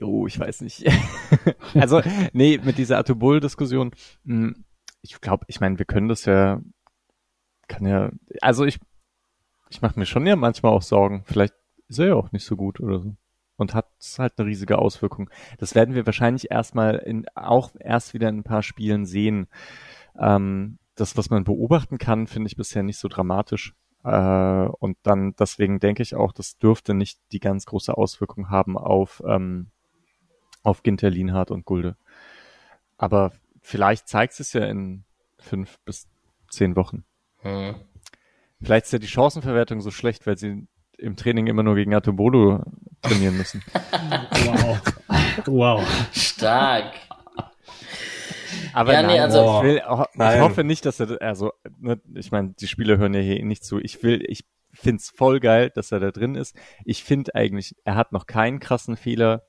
oh, 0.00 0.26
ich 0.26 0.38
weiß 0.38 0.62
nicht. 0.62 0.90
also, 1.74 2.00
nee, 2.32 2.58
mit 2.64 2.78
dieser 2.78 2.98
Atobol-Diskussion, 2.98 3.92
hm, 4.24 4.64
ich 5.02 5.20
glaube, 5.20 5.44
ich 5.48 5.60
meine, 5.60 5.78
wir 5.78 5.84
können 5.86 6.08
das 6.08 6.24
ja, 6.24 6.60
kann 7.68 7.86
ja, 7.86 8.10
also 8.40 8.64
ich, 8.64 8.78
ich 9.68 9.82
mache 9.82 9.98
mir 9.98 10.06
schon 10.06 10.26
ja 10.26 10.36
manchmal 10.36 10.72
auch 10.72 10.82
Sorgen. 10.82 11.22
Vielleicht 11.26 11.54
ist 11.88 11.98
er 11.98 12.06
ja 12.06 12.14
auch 12.14 12.32
nicht 12.32 12.44
so 12.44 12.56
gut 12.56 12.80
oder 12.80 13.00
so. 13.00 13.16
Und 13.60 13.74
hat 13.74 13.88
halt 14.16 14.32
eine 14.38 14.48
riesige 14.48 14.78
Auswirkung. 14.78 15.28
Das 15.58 15.74
werden 15.74 15.94
wir 15.94 16.06
wahrscheinlich 16.06 16.50
erstmal 16.50 16.96
in, 16.96 17.26
auch 17.34 17.72
erst 17.78 18.14
wieder 18.14 18.30
in 18.30 18.38
ein 18.38 18.42
paar 18.42 18.62
Spielen 18.62 19.04
sehen. 19.04 19.48
Ähm, 20.18 20.78
das, 20.94 21.18
was 21.18 21.28
man 21.28 21.44
beobachten 21.44 21.98
kann, 21.98 22.26
finde 22.26 22.46
ich 22.46 22.56
bisher 22.56 22.82
nicht 22.82 22.96
so 22.96 23.08
dramatisch. 23.08 23.74
Äh, 24.02 24.66
und 24.78 24.96
dann, 25.02 25.34
deswegen 25.38 25.78
denke 25.78 26.02
ich 26.02 26.14
auch, 26.14 26.32
das 26.32 26.56
dürfte 26.56 26.94
nicht 26.94 27.20
die 27.32 27.38
ganz 27.38 27.66
große 27.66 27.94
Auswirkung 27.94 28.48
haben 28.48 28.78
auf, 28.78 29.22
ähm, 29.26 29.66
auf 30.62 30.82
Ginter, 30.82 31.10
Lienhardt 31.10 31.50
und 31.50 31.66
Gulde. 31.66 31.98
Aber 32.96 33.30
vielleicht 33.60 34.08
zeigt 34.08 34.40
es 34.40 34.54
ja 34.54 34.64
in 34.64 35.04
fünf 35.38 35.78
bis 35.80 36.08
zehn 36.48 36.76
Wochen. 36.76 37.04
Hm. 37.42 37.74
Vielleicht 38.62 38.86
ist 38.86 38.92
ja 38.92 38.98
die 38.98 39.06
Chancenverwertung 39.06 39.82
so 39.82 39.90
schlecht, 39.90 40.26
weil 40.26 40.38
sie 40.38 40.66
im 41.00 41.16
Training 41.16 41.46
immer 41.46 41.62
nur 41.62 41.74
gegen 41.74 41.94
Atobolo 41.94 42.62
trainieren 43.02 43.36
müssen. 43.36 43.62
wow. 44.44 44.80
wow. 45.46 46.08
Stark. 46.12 46.92
Aber 48.72 48.92
ja, 48.92 49.02
nein, 49.02 49.12
nee, 49.12 49.20
also 49.20 49.58
ich, 49.58 49.62
will, 49.64 49.76
ich 49.76 50.40
hoffe 50.40 50.64
nicht, 50.64 50.84
dass 50.86 51.00
er, 51.00 51.20
also, 51.20 51.52
ne, 51.78 52.00
ich 52.14 52.30
meine, 52.30 52.54
die 52.58 52.68
Spieler 52.68 52.98
hören 52.98 53.14
ja 53.14 53.20
hier 53.20 53.38
eh 53.38 53.44
nicht 53.44 53.64
zu. 53.64 53.78
Ich 53.78 54.02
will, 54.02 54.22
ich 54.26 54.44
find's 54.72 55.10
voll 55.10 55.40
geil, 55.40 55.70
dass 55.74 55.92
er 55.92 56.00
da 56.00 56.10
drin 56.10 56.34
ist. 56.34 56.56
Ich 56.84 57.02
finde 57.02 57.34
eigentlich, 57.34 57.74
er 57.84 57.96
hat 57.96 58.12
noch 58.12 58.26
keinen 58.26 58.60
krassen 58.60 58.96
Fehler 58.96 59.44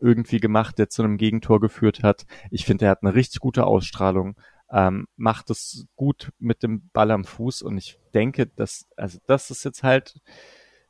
irgendwie 0.00 0.38
gemacht, 0.38 0.78
der 0.78 0.88
zu 0.88 1.02
einem 1.02 1.16
Gegentor 1.16 1.60
geführt 1.60 2.02
hat. 2.02 2.26
Ich 2.50 2.64
finde, 2.64 2.86
er 2.86 2.92
hat 2.92 3.02
eine 3.02 3.14
richtig 3.14 3.40
gute 3.40 3.66
Ausstrahlung, 3.66 4.36
ähm, 4.70 5.06
macht 5.16 5.50
es 5.50 5.86
gut 5.96 6.30
mit 6.38 6.62
dem 6.62 6.90
Ball 6.92 7.10
am 7.10 7.24
Fuß 7.24 7.62
und 7.62 7.78
ich 7.78 7.98
denke, 8.14 8.46
dass, 8.46 8.86
also 8.96 9.18
das 9.26 9.50
ist 9.50 9.64
jetzt 9.64 9.82
halt 9.82 10.20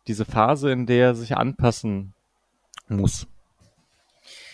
diese 0.08 0.24
Phase, 0.24 0.72
in 0.72 0.86
der 0.86 1.08
er 1.08 1.14
sich 1.14 1.36
anpassen 1.36 2.14
muss. 2.88 3.26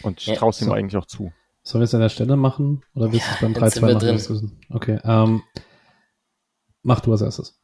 Und 0.03 0.21
ich 0.21 0.27
ja, 0.27 0.35
traue 0.35 0.51
es 0.51 0.61
ihm 0.61 0.67
so. 0.67 0.73
eigentlich 0.73 0.97
auch 0.97 1.07
zu. 1.07 1.33
Sollen 1.63 1.81
wir 1.81 1.85
es 1.85 1.95
an 1.95 2.01
der 2.01 2.11
Stelle 2.11 2.37
machen? 2.37 2.83
Oder 2.95 3.11
willst 3.11 3.27
du 3.27 3.33
es 3.33 3.41
beim 3.41 3.55
3-2 3.55 4.31
machen? 4.33 4.61
Okay. 4.69 5.01
Ähm, 5.05 5.43
mach 6.83 7.01
du 7.01 7.13
als 7.13 7.23
erstes. 7.23 7.59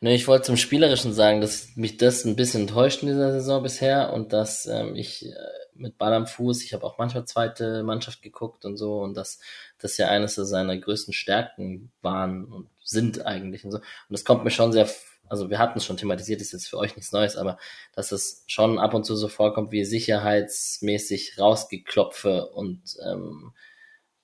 Ne, 0.00 0.14
ich 0.14 0.26
wollte 0.26 0.44
zum 0.44 0.56
Spielerischen 0.56 1.12
sagen, 1.12 1.40
dass 1.40 1.76
mich 1.76 1.96
das 1.96 2.24
ein 2.24 2.36
bisschen 2.36 2.62
enttäuscht 2.62 3.02
in 3.02 3.08
dieser 3.08 3.32
Saison 3.32 3.62
bisher 3.62 4.12
und 4.12 4.32
dass 4.32 4.66
ähm, 4.66 4.94
ich 4.94 5.26
äh, 5.26 5.34
mit 5.74 5.98
Ball 5.98 6.14
am 6.14 6.26
Fuß, 6.26 6.62
ich 6.62 6.72
habe 6.72 6.84
auch 6.84 6.98
manchmal 6.98 7.24
zweite 7.24 7.82
Mannschaft 7.82 8.22
geguckt 8.22 8.64
und 8.64 8.76
so 8.76 9.00
und 9.00 9.16
dass 9.16 9.40
das 9.78 9.96
ja 9.96 10.08
eines 10.08 10.34
seiner 10.36 10.76
größten 10.76 11.12
Stärken 11.12 11.92
waren 12.00 12.44
und 12.46 12.68
sind 12.82 13.26
eigentlich 13.26 13.64
und 13.64 13.72
so. 13.72 13.78
Und 13.78 13.84
das 14.10 14.24
kommt 14.24 14.44
mir 14.44 14.50
schon 14.50 14.72
sehr 14.72 14.88
also 15.28 15.50
wir 15.50 15.58
hatten 15.58 15.78
es 15.78 15.84
schon 15.84 15.96
thematisiert, 15.96 16.40
ist 16.40 16.52
jetzt 16.52 16.68
für 16.68 16.78
euch 16.78 16.96
nichts 16.96 17.12
Neues, 17.12 17.36
aber 17.36 17.58
dass 17.94 18.12
es 18.12 18.44
schon 18.46 18.78
ab 18.78 18.94
und 18.94 19.04
zu 19.04 19.16
so 19.16 19.28
vorkommt 19.28 19.72
wie 19.72 19.84
sicherheitsmäßig 19.84 21.38
rausgeklopfe 21.38 22.46
und 22.46 22.82
ähm, 23.04 23.52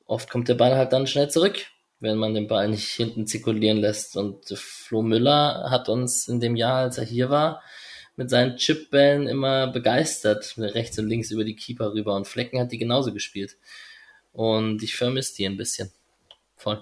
oft 0.06 0.30
kommt 0.30 0.48
der 0.48 0.54
Ball 0.54 0.76
halt 0.76 0.92
dann 0.92 1.06
schnell 1.06 1.30
zurück, 1.30 1.66
wenn 2.00 2.18
man 2.18 2.34
den 2.34 2.48
Ball 2.48 2.68
nicht 2.68 2.90
hinten 2.90 3.26
zirkulieren 3.26 3.78
lässt. 3.78 4.16
Und 4.16 4.46
Flo 4.56 5.02
Müller 5.02 5.70
hat 5.70 5.88
uns 5.88 6.28
in 6.28 6.40
dem 6.40 6.56
Jahr, 6.56 6.82
als 6.82 6.98
er 6.98 7.04
hier 7.04 7.30
war, 7.30 7.62
mit 8.16 8.28
seinen 8.28 8.56
Chipbällen 8.56 9.26
immer 9.26 9.68
begeistert, 9.68 10.54
rechts 10.58 10.98
und 10.98 11.08
links 11.08 11.30
über 11.30 11.44
die 11.44 11.56
Keeper 11.56 11.94
rüber 11.94 12.14
und 12.14 12.26
Flecken 12.26 12.60
hat 12.60 12.72
die 12.72 12.78
genauso 12.78 13.12
gespielt. 13.12 13.56
Und 14.32 14.82
ich 14.82 14.96
vermisse 14.96 15.36
die 15.36 15.46
ein 15.46 15.56
bisschen. 15.56 15.92
Voll. 16.56 16.80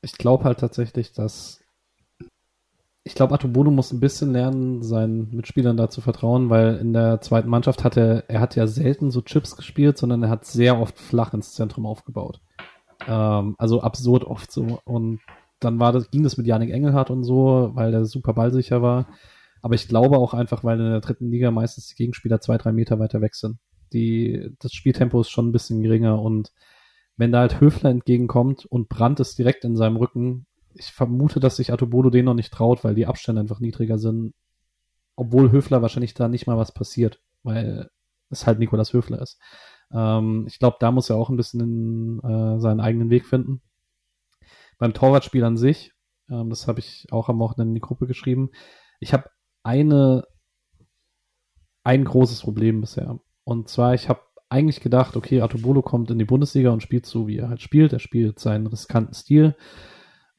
Ich 0.00 0.12
glaube 0.12 0.44
halt 0.44 0.60
tatsächlich, 0.60 1.12
dass 1.12 1.61
ich 3.04 3.14
glaube, 3.14 3.34
Atobono 3.34 3.70
muss 3.70 3.92
ein 3.92 4.00
bisschen 4.00 4.32
lernen, 4.32 4.82
seinen 4.82 5.34
Mitspielern 5.34 5.76
da 5.76 5.90
zu 5.90 6.00
vertrauen, 6.00 6.50
weil 6.50 6.76
in 6.76 6.92
der 6.92 7.20
zweiten 7.20 7.48
Mannschaft 7.48 7.82
hat 7.82 7.96
er, 7.96 8.30
er 8.30 8.40
hat 8.40 8.54
ja 8.54 8.66
selten 8.68 9.10
so 9.10 9.22
Chips 9.22 9.56
gespielt, 9.56 9.98
sondern 9.98 10.22
er 10.22 10.30
hat 10.30 10.44
sehr 10.44 10.78
oft 10.78 10.98
flach 10.98 11.34
ins 11.34 11.52
Zentrum 11.52 11.84
aufgebaut. 11.84 12.40
Ähm, 13.08 13.56
also 13.58 13.80
absurd 13.80 14.24
oft 14.24 14.52
so. 14.52 14.80
Und 14.84 15.20
dann 15.58 15.80
war 15.80 15.92
das, 15.92 16.10
ging 16.10 16.22
das 16.22 16.36
mit 16.36 16.46
Janik 16.46 16.70
Engelhardt 16.70 17.10
und 17.10 17.24
so, 17.24 17.70
weil 17.74 17.90
der 17.90 18.04
super 18.04 18.34
ballsicher 18.34 18.82
war. 18.82 19.08
Aber 19.62 19.74
ich 19.74 19.88
glaube 19.88 20.18
auch 20.18 20.34
einfach, 20.34 20.62
weil 20.62 20.78
in 20.78 20.90
der 20.90 21.00
dritten 21.00 21.30
Liga 21.30 21.50
meistens 21.50 21.88
die 21.88 21.96
Gegenspieler 21.96 22.40
zwei, 22.40 22.56
drei 22.56 22.72
Meter 22.72 23.00
weiter 23.00 23.20
weg 23.20 23.34
sind. 23.34 23.58
Die, 23.92 24.54
das 24.60 24.72
Spieltempo 24.72 25.20
ist 25.20 25.30
schon 25.30 25.48
ein 25.48 25.52
bisschen 25.52 25.82
geringer 25.82 26.20
und 26.20 26.52
wenn 27.16 27.30
da 27.30 27.40
halt 27.40 27.60
Höfler 27.60 27.90
entgegenkommt 27.90 28.64
und 28.64 28.88
Brandt 28.88 29.20
ist 29.20 29.38
direkt 29.38 29.64
in 29.64 29.76
seinem 29.76 29.96
Rücken, 29.96 30.46
ich 30.74 30.92
vermute, 30.92 31.40
dass 31.40 31.56
sich 31.56 31.72
Atobodo 31.72 32.10
den 32.10 32.24
noch 32.24 32.34
nicht 32.34 32.52
traut, 32.52 32.84
weil 32.84 32.94
die 32.94 33.06
Abstände 33.06 33.40
einfach 33.40 33.60
niedriger 33.60 33.98
sind. 33.98 34.34
Obwohl 35.16 35.52
Höfler 35.52 35.82
wahrscheinlich 35.82 36.14
da 36.14 36.28
nicht 36.28 36.46
mal 36.46 36.56
was 36.56 36.72
passiert, 36.72 37.20
weil 37.42 37.90
es 38.30 38.46
halt 38.46 38.58
Nikolas 38.58 38.92
Höfler 38.92 39.20
ist. 39.20 39.38
Ähm, 39.92 40.46
ich 40.48 40.58
glaube, 40.58 40.78
da 40.80 40.90
muss 40.90 41.10
er 41.10 41.16
auch 41.16 41.28
ein 41.28 41.36
bisschen 41.36 41.60
in, 41.60 42.18
äh, 42.20 42.60
seinen 42.60 42.80
eigenen 42.80 43.10
Weg 43.10 43.26
finden. 43.26 43.60
Beim 44.78 44.94
Torwartspiel 44.94 45.44
an 45.44 45.56
sich, 45.56 45.92
ähm, 46.30 46.50
das 46.50 46.66
habe 46.66 46.80
ich 46.80 47.06
auch 47.10 47.28
am 47.28 47.38
Wochenende 47.38 47.70
in 47.70 47.74
die 47.74 47.80
Gruppe 47.80 48.06
geschrieben. 48.06 48.50
Ich 49.00 49.12
habe 49.12 49.28
eine, 49.62 50.24
ein 51.84 52.04
großes 52.04 52.40
Problem 52.42 52.80
bisher. 52.80 53.20
Und 53.44 53.68
zwar, 53.68 53.94
ich 53.94 54.08
habe 54.08 54.20
eigentlich 54.48 54.80
gedacht, 54.80 55.16
okay, 55.16 55.40
Atobolo 55.40 55.82
kommt 55.82 56.10
in 56.10 56.18
die 56.18 56.24
Bundesliga 56.24 56.70
und 56.70 56.82
spielt 56.82 57.06
so, 57.06 57.26
wie 57.26 57.38
er 57.38 57.48
halt 57.48 57.62
spielt. 57.62 57.92
Er 57.92 57.98
spielt 57.98 58.38
seinen 58.38 58.66
riskanten 58.66 59.14
Stil. 59.14 59.56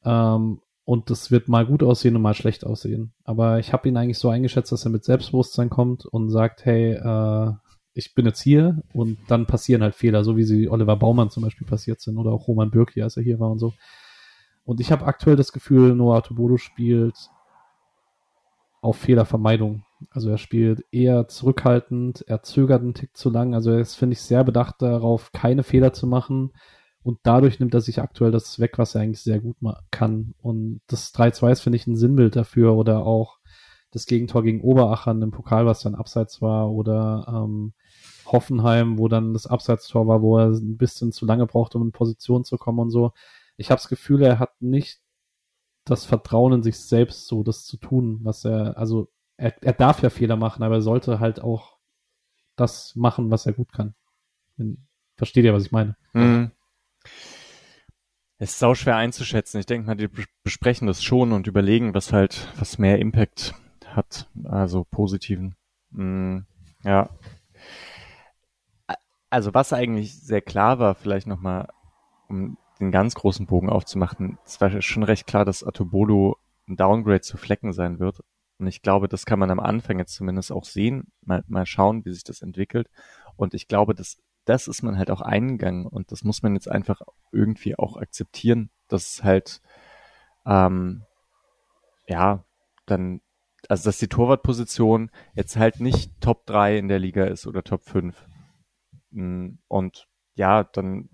Ähm, 0.04 0.60
und 0.84 1.08
das 1.08 1.30
wird 1.30 1.48
mal 1.48 1.64
gut 1.64 1.82
aussehen 1.82 2.14
und 2.14 2.22
mal 2.22 2.34
schlecht 2.34 2.64
aussehen. 2.64 3.12
Aber 3.24 3.58
ich 3.58 3.72
habe 3.72 3.88
ihn 3.88 3.96
eigentlich 3.96 4.18
so 4.18 4.28
eingeschätzt, 4.28 4.70
dass 4.70 4.84
er 4.84 4.90
mit 4.90 5.04
Selbstbewusstsein 5.04 5.70
kommt 5.70 6.04
und 6.04 6.28
sagt, 6.28 6.64
hey, 6.66 6.92
äh, 6.92 7.52
ich 7.94 8.14
bin 8.14 8.26
jetzt 8.26 8.42
hier 8.42 8.82
und 8.92 9.18
dann 9.28 9.46
passieren 9.46 9.82
halt 9.82 9.94
Fehler, 9.94 10.24
so 10.24 10.36
wie 10.36 10.42
sie 10.42 10.68
Oliver 10.68 10.96
Baumann 10.96 11.30
zum 11.30 11.42
Beispiel 11.42 11.66
passiert 11.66 12.00
sind 12.00 12.18
oder 12.18 12.32
auch 12.32 12.48
Roman 12.48 12.70
Bürki, 12.70 13.02
als 13.02 13.16
er 13.16 13.22
hier 13.22 13.40
war 13.40 13.50
und 13.50 13.58
so. 13.58 13.72
Und 14.64 14.80
ich 14.80 14.92
habe 14.92 15.06
aktuell 15.06 15.36
das 15.36 15.52
Gefühl, 15.52 15.94
Noah 15.94 16.22
Tobodo 16.22 16.56
spielt 16.56 17.30
auf 18.82 18.98
Fehlervermeidung. 18.98 19.84
Also 20.10 20.28
er 20.28 20.38
spielt 20.38 20.84
eher 20.90 21.28
zurückhaltend, 21.28 22.24
er 22.26 22.42
zögert 22.42 22.82
einen 22.82 22.94
Tick 22.94 23.16
zu 23.16 23.30
lang. 23.30 23.54
Also 23.54 23.70
er 23.70 23.80
ist, 23.80 23.94
finde 23.94 24.14
ich, 24.14 24.20
sehr 24.20 24.44
bedacht 24.44 24.82
darauf, 24.82 25.32
keine 25.32 25.62
Fehler 25.62 25.94
zu 25.94 26.06
machen 26.06 26.52
und 27.04 27.18
dadurch 27.22 27.60
nimmt 27.60 27.74
er 27.74 27.82
sich 27.82 28.00
aktuell 28.00 28.30
das 28.30 28.58
weg, 28.58 28.78
was 28.78 28.94
er 28.94 29.02
eigentlich 29.02 29.20
sehr 29.20 29.38
gut 29.38 29.58
kann. 29.90 30.34
Und 30.40 30.80
das 30.86 31.14
3-2 31.14 31.52
ist, 31.52 31.60
finde 31.60 31.76
ich, 31.76 31.86
ein 31.86 31.96
Sinnbild 31.96 32.34
dafür. 32.34 32.74
Oder 32.74 33.04
auch 33.04 33.40
das 33.90 34.06
Gegentor 34.06 34.42
gegen 34.42 34.62
Oberachern 34.62 35.20
im 35.20 35.30
Pokal, 35.30 35.66
was 35.66 35.82
dann 35.82 35.94
abseits 35.94 36.40
war. 36.40 36.72
Oder 36.72 37.26
ähm, 37.28 37.74
Hoffenheim, 38.24 38.96
wo 38.98 39.08
dann 39.08 39.34
das 39.34 39.46
Abseitstor 39.46 40.06
war, 40.06 40.22
wo 40.22 40.38
er 40.38 40.46
ein 40.46 40.78
bisschen 40.78 41.12
zu 41.12 41.26
lange 41.26 41.46
braucht, 41.46 41.74
um 41.74 41.82
in 41.82 41.92
Position 41.92 42.42
zu 42.42 42.56
kommen 42.56 42.78
und 42.78 42.90
so. 42.90 43.12
Ich 43.58 43.70
habe 43.70 43.78
das 43.78 43.90
Gefühl, 43.90 44.22
er 44.22 44.38
hat 44.38 44.62
nicht 44.62 45.02
das 45.84 46.06
Vertrauen 46.06 46.54
in 46.54 46.62
sich 46.62 46.80
selbst, 46.80 47.26
so 47.26 47.42
das 47.42 47.66
zu 47.66 47.76
tun, 47.76 48.20
was 48.22 48.46
er, 48.46 48.78
also 48.78 49.10
er, 49.36 49.62
er 49.62 49.74
darf 49.74 50.00
ja 50.00 50.08
Fehler 50.08 50.36
machen, 50.36 50.62
aber 50.62 50.76
er 50.76 50.82
sollte 50.82 51.20
halt 51.20 51.42
auch 51.42 51.76
das 52.56 52.96
machen, 52.96 53.30
was 53.30 53.44
er 53.44 53.52
gut 53.52 53.74
kann. 53.74 53.94
Versteht 55.18 55.44
ihr, 55.44 55.52
was 55.52 55.66
ich 55.66 55.72
meine? 55.72 55.96
Mhm. 56.14 56.50
Ist 58.44 58.58
sau 58.58 58.74
schwer 58.74 58.96
einzuschätzen. 58.96 59.58
Ich 59.58 59.64
denke 59.64 59.86
mal, 59.86 59.94
die 59.94 60.10
besprechen 60.42 60.86
das 60.86 61.02
schon 61.02 61.32
und 61.32 61.46
überlegen, 61.46 61.94
was 61.94 62.12
halt, 62.12 62.52
was 62.58 62.76
mehr 62.76 62.98
Impact 62.98 63.54
hat, 63.86 64.28
also 64.44 64.84
positiven. 64.84 65.56
Mm, 65.92 66.40
ja. 66.82 67.08
Also 69.30 69.54
was 69.54 69.72
eigentlich 69.72 70.20
sehr 70.20 70.42
klar 70.42 70.78
war, 70.78 70.94
vielleicht 70.94 71.26
nochmal, 71.26 71.68
um 72.28 72.58
den 72.80 72.90
ganz 72.92 73.14
großen 73.14 73.46
Bogen 73.46 73.70
aufzumachen, 73.70 74.36
es 74.44 74.60
war 74.60 74.82
schon 74.82 75.04
recht 75.04 75.26
klar, 75.26 75.46
dass 75.46 75.64
Atobolo 75.64 76.36
ein 76.68 76.76
Downgrade 76.76 77.22
zu 77.22 77.38
Flecken 77.38 77.72
sein 77.72 77.98
wird. 77.98 78.20
Und 78.58 78.66
ich 78.66 78.82
glaube, 78.82 79.08
das 79.08 79.24
kann 79.24 79.38
man 79.38 79.50
am 79.50 79.58
Anfang 79.58 79.98
jetzt 79.98 80.12
zumindest 80.12 80.52
auch 80.52 80.66
sehen, 80.66 81.10
mal, 81.22 81.42
mal 81.48 81.64
schauen, 81.64 82.04
wie 82.04 82.12
sich 82.12 82.24
das 82.24 82.42
entwickelt. 82.42 82.90
Und 83.36 83.54
ich 83.54 83.68
glaube, 83.68 83.94
das 83.94 84.18
das 84.44 84.68
ist 84.68 84.82
man 84.82 84.98
halt 84.98 85.10
auch 85.10 85.20
eingegangen 85.20 85.86
und 85.86 86.12
das 86.12 86.24
muss 86.24 86.42
man 86.42 86.54
jetzt 86.54 86.68
einfach 86.70 87.00
irgendwie 87.32 87.76
auch 87.76 87.96
akzeptieren, 87.96 88.70
dass 88.88 89.24
halt 89.24 89.60
ähm, 90.46 91.04
ja 92.06 92.44
dann 92.86 93.20
also 93.68 93.88
dass 93.88 93.98
die 93.98 94.08
Torwartposition 94.08 95.10
jetzt 95.34 95.56
halt 95.56 95.80
nicht 95.80 96.20
Top 96.20 96.46
3 96.46 96.78
in 96.78 96.88
der 96.88 96.98
Liga 96.98 97.24
ist 97.24 97.46
oder 97.46 97.62
Top 97.62 97.82
5. 97.82 98.26
Mm, 99.10 99.54
und 99.68 100.08
ja, 100.34 100.64
dann 100.64 101.08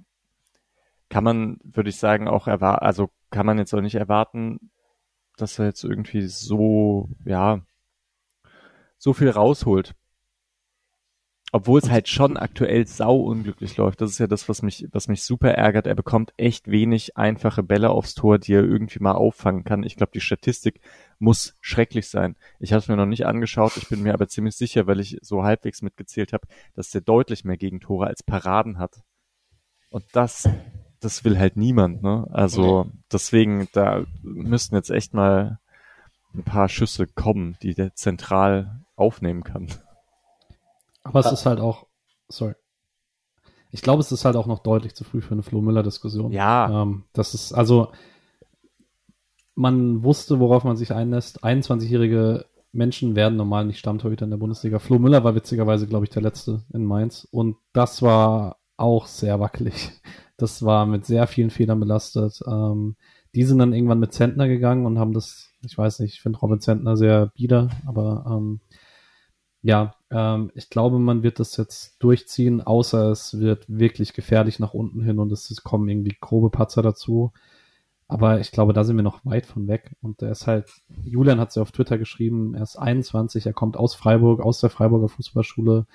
kann 1.09 1.25
man, 1.25 1.59
würde 1.63 1.91
ich 1.91 1.97
sagen, 1.97 2.29
auch 2.29 2.47
erwarten, 2.47 2.85
also 2.85 3.11
kann 3.31 3.47
man 3.47 3.59
jetzt 3.59 3.75
auch 3.75 3.81
nicht 3.81 3.97
erwarten, 3.97 4.71
dass 5.37 5.59
er 5.59 5.67
jetzt 5.67 5.85
irgendwie 5.85 6.23
so, 6.23 7.09
ja, 7.25 7.61
so 8.99 9.13
viel 9.13 9.31
rausholt 9.31 9.95
Obwohl 11.53 11.81
es 11.81 11.91
halt 11.91 12.09
schon 12.09 12.37
aktuell 12.37 12.87
sau 12.87 13.17
unglücklich 13.17 13.77
läuft. 13.77 14.01
Das 14.01 14.11
ist 14.11 14.19
ja 14.19 14.29
das, 14.29 14.49
was 14.49 14.63
mich, 14.63 14.87
was 14.93 15.09
mich 15.09 15.25
super 15.25 15.51
ärgert. 15.51 15.89
Er 15.89 15.97
bekommt 15.97 16.33
echt 16.37 16.71
wenig 16.71 17.17
einfache 17.17 17.65
Bälle 17.65 17.91
aufs 17.91 18.15
Tor, 18.15 18.39
die 18.39 18.55
er 18.55 18.63
irgendwie 18.63 19.01
mal 19.01 19.15
auffangen 19.15 19.65
kann. 19.65 19.83
Ich 19.83 19.97
glaube, 19.97 20.13
die 20.13 20.21
Statistik 20.21 20.81
muss 21.19 21.57
schrecklich 21.61 22.09
sein. 22.09 22.37
Ich 22.61 22.73
habe 22.73 22.79
es 22.79 22.89
mir 22.89 22.97
noch 22.97 23.07
nicht 23.07 23.27
angeschaut. 23.27 23.77
Ich 23.77 23.89
bin 23.89 24.03
mir 24.03 24.15
aber 24.15 24.29
ziemlich 24.29 24.55
sicher, 24.55 24.87
weil 24.87 25.01
ich 25.01 25.19
so 25.23 25.43
halbwegs 25.43 25.83
mitgezählt 25.83 26.33
habe, 26.33 26.47
dass 26.75 26.91
der 26.91 27.01
deutlich 27.01 27.45
mehr 27.45 27.57
Gegentore 27.57 28.07
als 28.07 28.23
Paraden 28.23 28.79
hat. 28.79 29.03
Und 29.91 30.05
das, 30.13 30.49
das 31.01 31.25
will 31.25 31.37
halt 31.37 31.57
niemand, 31.57 32.01
ne? 32.01 32.29
Also 32.31 32.93
deswegen, 33.11 33.69
da 33.73 34.05
müssten 34.23 34.77
jetzt 34.77 34.91
echt 34.91 35.15
mal 35.15 35.59
ein 36.33 36.45
paar 36.45 36.69
Schüsse 36.69 37.09
kommen, 37.09 37.57
die 37.61 37.75
der 37.75 37.95
zentral 37.97 38.85
aufnehmen 38.95 39.43
kann. 39.43 39.67
Aber 41.03 41.21
es 41.21 41.33
ist 41.33 41.47
halt 41.47 41.61
auch, 41.61 41.87
sorry. 42.29 42.55
Ich 43.73 43.83
glaube, 43.83 44.01
es 44.01 44.11
ist 44.11 44.25
halt 44.25 44.37
auch 44.37 44.47
noch 44.47 44.61
deutlich 44.61 44.95
zu 44.95 45.05
früh 45.05 45.21
für 45.21 45.33
eine 45.33 45.43
Flo 45.43 45.61
Müller-Diskussion. 45.61 46.33
Ja. 46.33 46.83
Ähm, 46.83 47.05
das 47.13 47.35
ist, 47.35 47.53
also, 47.53 47.93
man 49.55 50.03
wusste, 50.03 50.41
worauf 50.41 50.65
man 50.65 50.77
sich 50.77 50.93
einlässt. 50.93 51.45
21-jährige 51.45 52.47
Menschen 52.73 53.17
werden 53.17 53.37
normal 53.37 53.65
nicht 53.65 53.79
Stammtorhüter 53.79 54.25
in 54.25 54.31
der 54.31 54.39
Bundesliga. 54.39 54.79
Flo 54.79 54.99
Müller 54.99 55.25
war 55.25 55.35
witzigerweise, 55.35 55.87
glaube 55.87 56.05
ich, 56.05 56.11
der 56.11 56.23
letzte 56.23 56.65
in 56.73 56.85
Mainz. 56.85 57.27
Und 57.31 57.57
das 57.73 58.03
war 58.03 58.59
auch 58.77 59.07
sehr 59.07 59.41
wackelig. 59.41 59.93
Das 60.37 60.65
war 60.65 60.87
mit 60.87 61.05
sehr 61.05 61.27
vielen 61.27 61.51
Fehlern 61.51 61.81
belastet. 61.81 62.41
Ähm, 62.47 62.97
die 63.35 63.45
sind 63.45 63.59
dann 63.59 63.75
irgendwann 63.75 64.01
mit 64.01 64.15
Zentner 64.15 64.49
gegangen 64.49 64.87
und 64.87 64.99
haben 64.99 65.13
das, 65.13 65.51
ich 65.63 65.77
weiß 65.77 66.01
nicht, 66.01 66.15
ich 66.15 66.23
finde 66.23 66.39
Robin 66.39 66.61
Zentner 66.61 66.97
sehr 66.97 67.27
bieder, 67.27 67.69
aber 67.87 68.25
ähm, 68.27 68.61
ja, 69.63 69.95
ähm, 70.11 70.51
ich 70.55 70.71
glaube, 70.71 70.99
man 70.99 71.23
wird 71.23 71.39
das 71.39 71.57
jetzt 71.57 72.03
durchziehen, 72.03 72.61
außer 72.63 73.11
es 73.11 73.39
wird 73.39 73.67
wirklich 73.69 74.15
gefährlich 74.15 74.59
nach 74.59 74.75
unten 74.75 75.03
hin 75.03 75.19
und 75.19 75.31
es 75.33 75.63
kommen 75.63 75.89
irgendwie 75.89 76.17
grobe 76.21 76.51
Patzer 76.51 76.83
dazu. 76.83 77.33
Aber 78.09 78.41
ich 78.41 78.51
glaube, 78.51 78.73
da 78.73 78.83
sind 78.83 78.97
wir 78.97 79.05
noch 79.05 79.25
weit 79.25 79.47
von 79.47 79.69
weg. 79.69 79.95
Und 80.03 80.21
der 80.21 80.33
ist 80.33 80.49
halt, 80.49 80.69
Julian 81.05 81.39
hat 81.39 81.51
es 81.51 81.55
ja 81.55 81.63
auf 81.63 81.71
Twitter 81.71 81.97
geschrieben, 81.97 82.55
er 82.55 82.63
ist 82.63 82.77
21, 82.77 83.47
er 83.47 83.53
kommt 83.53 83.77
aus 83.77 83.95
Freiburg, 83.95 84.41
aus 84.41 84.61
der 84.61 84.71
Freiburger 84.71 85.09
Fußballschule. 85.09 85.87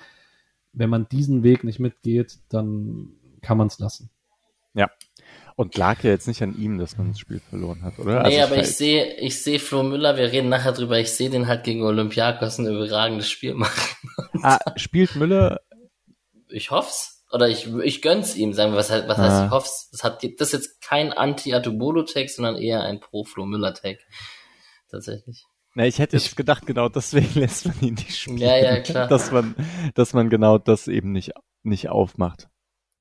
Wenn 0.72 0.88
man 0.90 1.08
diesen 1.10 1.42
Weg 1.42 1.62
nicht 1.62 1.78
mitgeht, 1.78 2.38
dann 2.48 3.10
kann 3.42 3.58
man 3.58 3.66
es 3.66 3.78
lassen. 3.78 4.08
Ja. 4.72 4.88
Und 5.58 5.74
lag 5.78 6.02
ja 6.04 6.10
jetzt 6.10 6.28
nicht 6.28 6.42
an 6.42 6.54
ihm, 6.58 6.76
dass 6.76 6.98
man 6.98 7.08
das 7.08 7.18
Spiel 7.18 7.40
verloren 7.40 7.82
hat, 7.82 7.98
oder? 7.98 8.24
Nee, 8.24 8.40
also 8.40 8.52
aber 8.52 8.62
ich 8.62 8.76
sehe, 8.76 9.14
ich 9.16 9.42
sehe 9.42 9.58
Flo 9.58 9.82
Müller, 9.82 10.18
wir 10.18 10.30
reden 10.30 10.50
nachher 10.50 10.72
drüber, 10.72 10.98
ich 10.98 11.10
sehe 11.12 11.30
den 11.30 11.46
halt 11.46 11.64
gegen 11.64 11.82
Olympiakos 11.82 12.58
ein 12.58 12.66
überragendes 12.66 13.30
Spiel 13.30 13.54
machen. 13.54 13.96
Ah, 14.42 14.58
spielt 14.76 15.16
Müller? 15.16 15.60
Ich 16.48 16.70
hoff's. 16.70 17.24
Oder 17.32 17.48
ich, 17.48 17.66
ich 17.82 18.02
gönn's 18.02 18.36
ihm, 18.36 18.52
sagen 18.52 18.72
wir, 18.72 18.76
was, 18.78 18.90
was 18.90 19.16
heißt 19.18 19.18
Ah. 19.18 19.44
ich 19.46 19.50
hoff's. 19.50 19.88
Das 19.90 20.04
hat, 20.04 20.22
das 20.22 20.48
ist 20.48 20.52
jetzt 20.52 20.80
kein 20.82 21.12
Anti-Atubolo-Tag, 21.12 22.28
sondern 22.28 22.56
eher 22.56 22.82
ein 22.82 23.00
Pro-Flo 23.00 23.46
Müller-Tag. 23.46 23.98
Tatsächlich. 24.90 25.44
Na, 25.74 25.86
ich 25.86 25.98
hätte 25.98 26.16
jetzt 26.16 26.36
gedacht, 26.36 26.66
genau 26.66 26.88
deswegen 26.88 27.28
lässt 27.40 27.66
man 27.66 27.80
ihn 27.80 27.94
nicht 27.94 28.16
spielen. 28.16 28.38
Ja, 28.38 28.56
ja, 28.56 28.80
klar. 28.80 29.08
Dass 29.08 29.30
man, 29.32 29.54
dass 29.94 30.12
man 30.14 30.30
genau 30.30 30.58
das 30.58 30.86
eben 30.86 31.12
nicht, 31.12 31.32
nicht 31.62 31.88
aufmacht. 31.88 32.48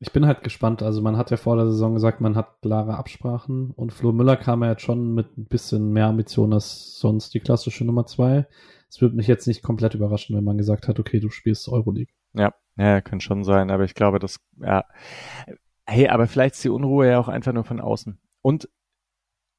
Ich 0.06 0.12
bin 0.12 0.28
halt 0.28 0.44
gespannt. 0.44 0.84
Also 0.84 1.02
man 1.02 1.18
hat 1.18 1.32
ja 1.32 1.38
vor 1.38 1.56
der 1.56 1.66
Saison 1.66 1.96
gesagt, 1.96 2.22
man 2.22 2.36
hat 2.36 2.62
klare 2.62 2.96
Absprachen 2.96 3.72
und 3.72 3.92
Flo 3.92 4.12
Müller 4.12 4.38
kam 4.38 4.62
ja 4.62 4.70
jetzt 4.70 4.84
schon 4.84 5.16
mit 5.16 5.36
ein 5.36 5.46
bisschen 5.46 5.92
mehr 5.94 6.06
Ambition 6.06 6.54
als 6.54 7.00
sonst 7.00 7.34
die 7.34 7.40
klassische 7.40 7.84
Nummer 7.86 8.06
zwei. 8.06 8.46
Es 8.88 9.02
würde 9.02 9.16
mich 9.16 9.26
jetzt 9.26 9.48
nicht 9.48 9.64
komplett 9.64 9.96
überraschen, 9.96 10.38
wenn 10.38 10.44
man 10.44 10.60
gesagt 10.60 10.88
hat, 10.88 11.00
okay, 11.00 11.20
du 11.20 11.32
spielst 11.32 11.68
Euroleague. 11.68 12.14
Ja, 12.34 12.54
ja, 12.78 13.02
kann 13.02 13.20
schon 13.20 13.44
sein, 13.44 13.72
aber 13.72 13.84
ich 13.84 13.96
glaube, 13.96 14.20
das, 14.20 14.40
ja. 14.58 14.86
Hey, 15.88 16.08
aber 16.08 16.28
vielleicht 16.28 16.54
ist 16.54 16.64
die 16.64 16.70
Unruhe 16.70 17.10
ja 17.10 17.20
auch 17.20 17.28
einfach 17.28 17.52
nur 17.54 17.64
von 17.64 17.82
außen. 17.82 18.20
Und, 18.44 18.70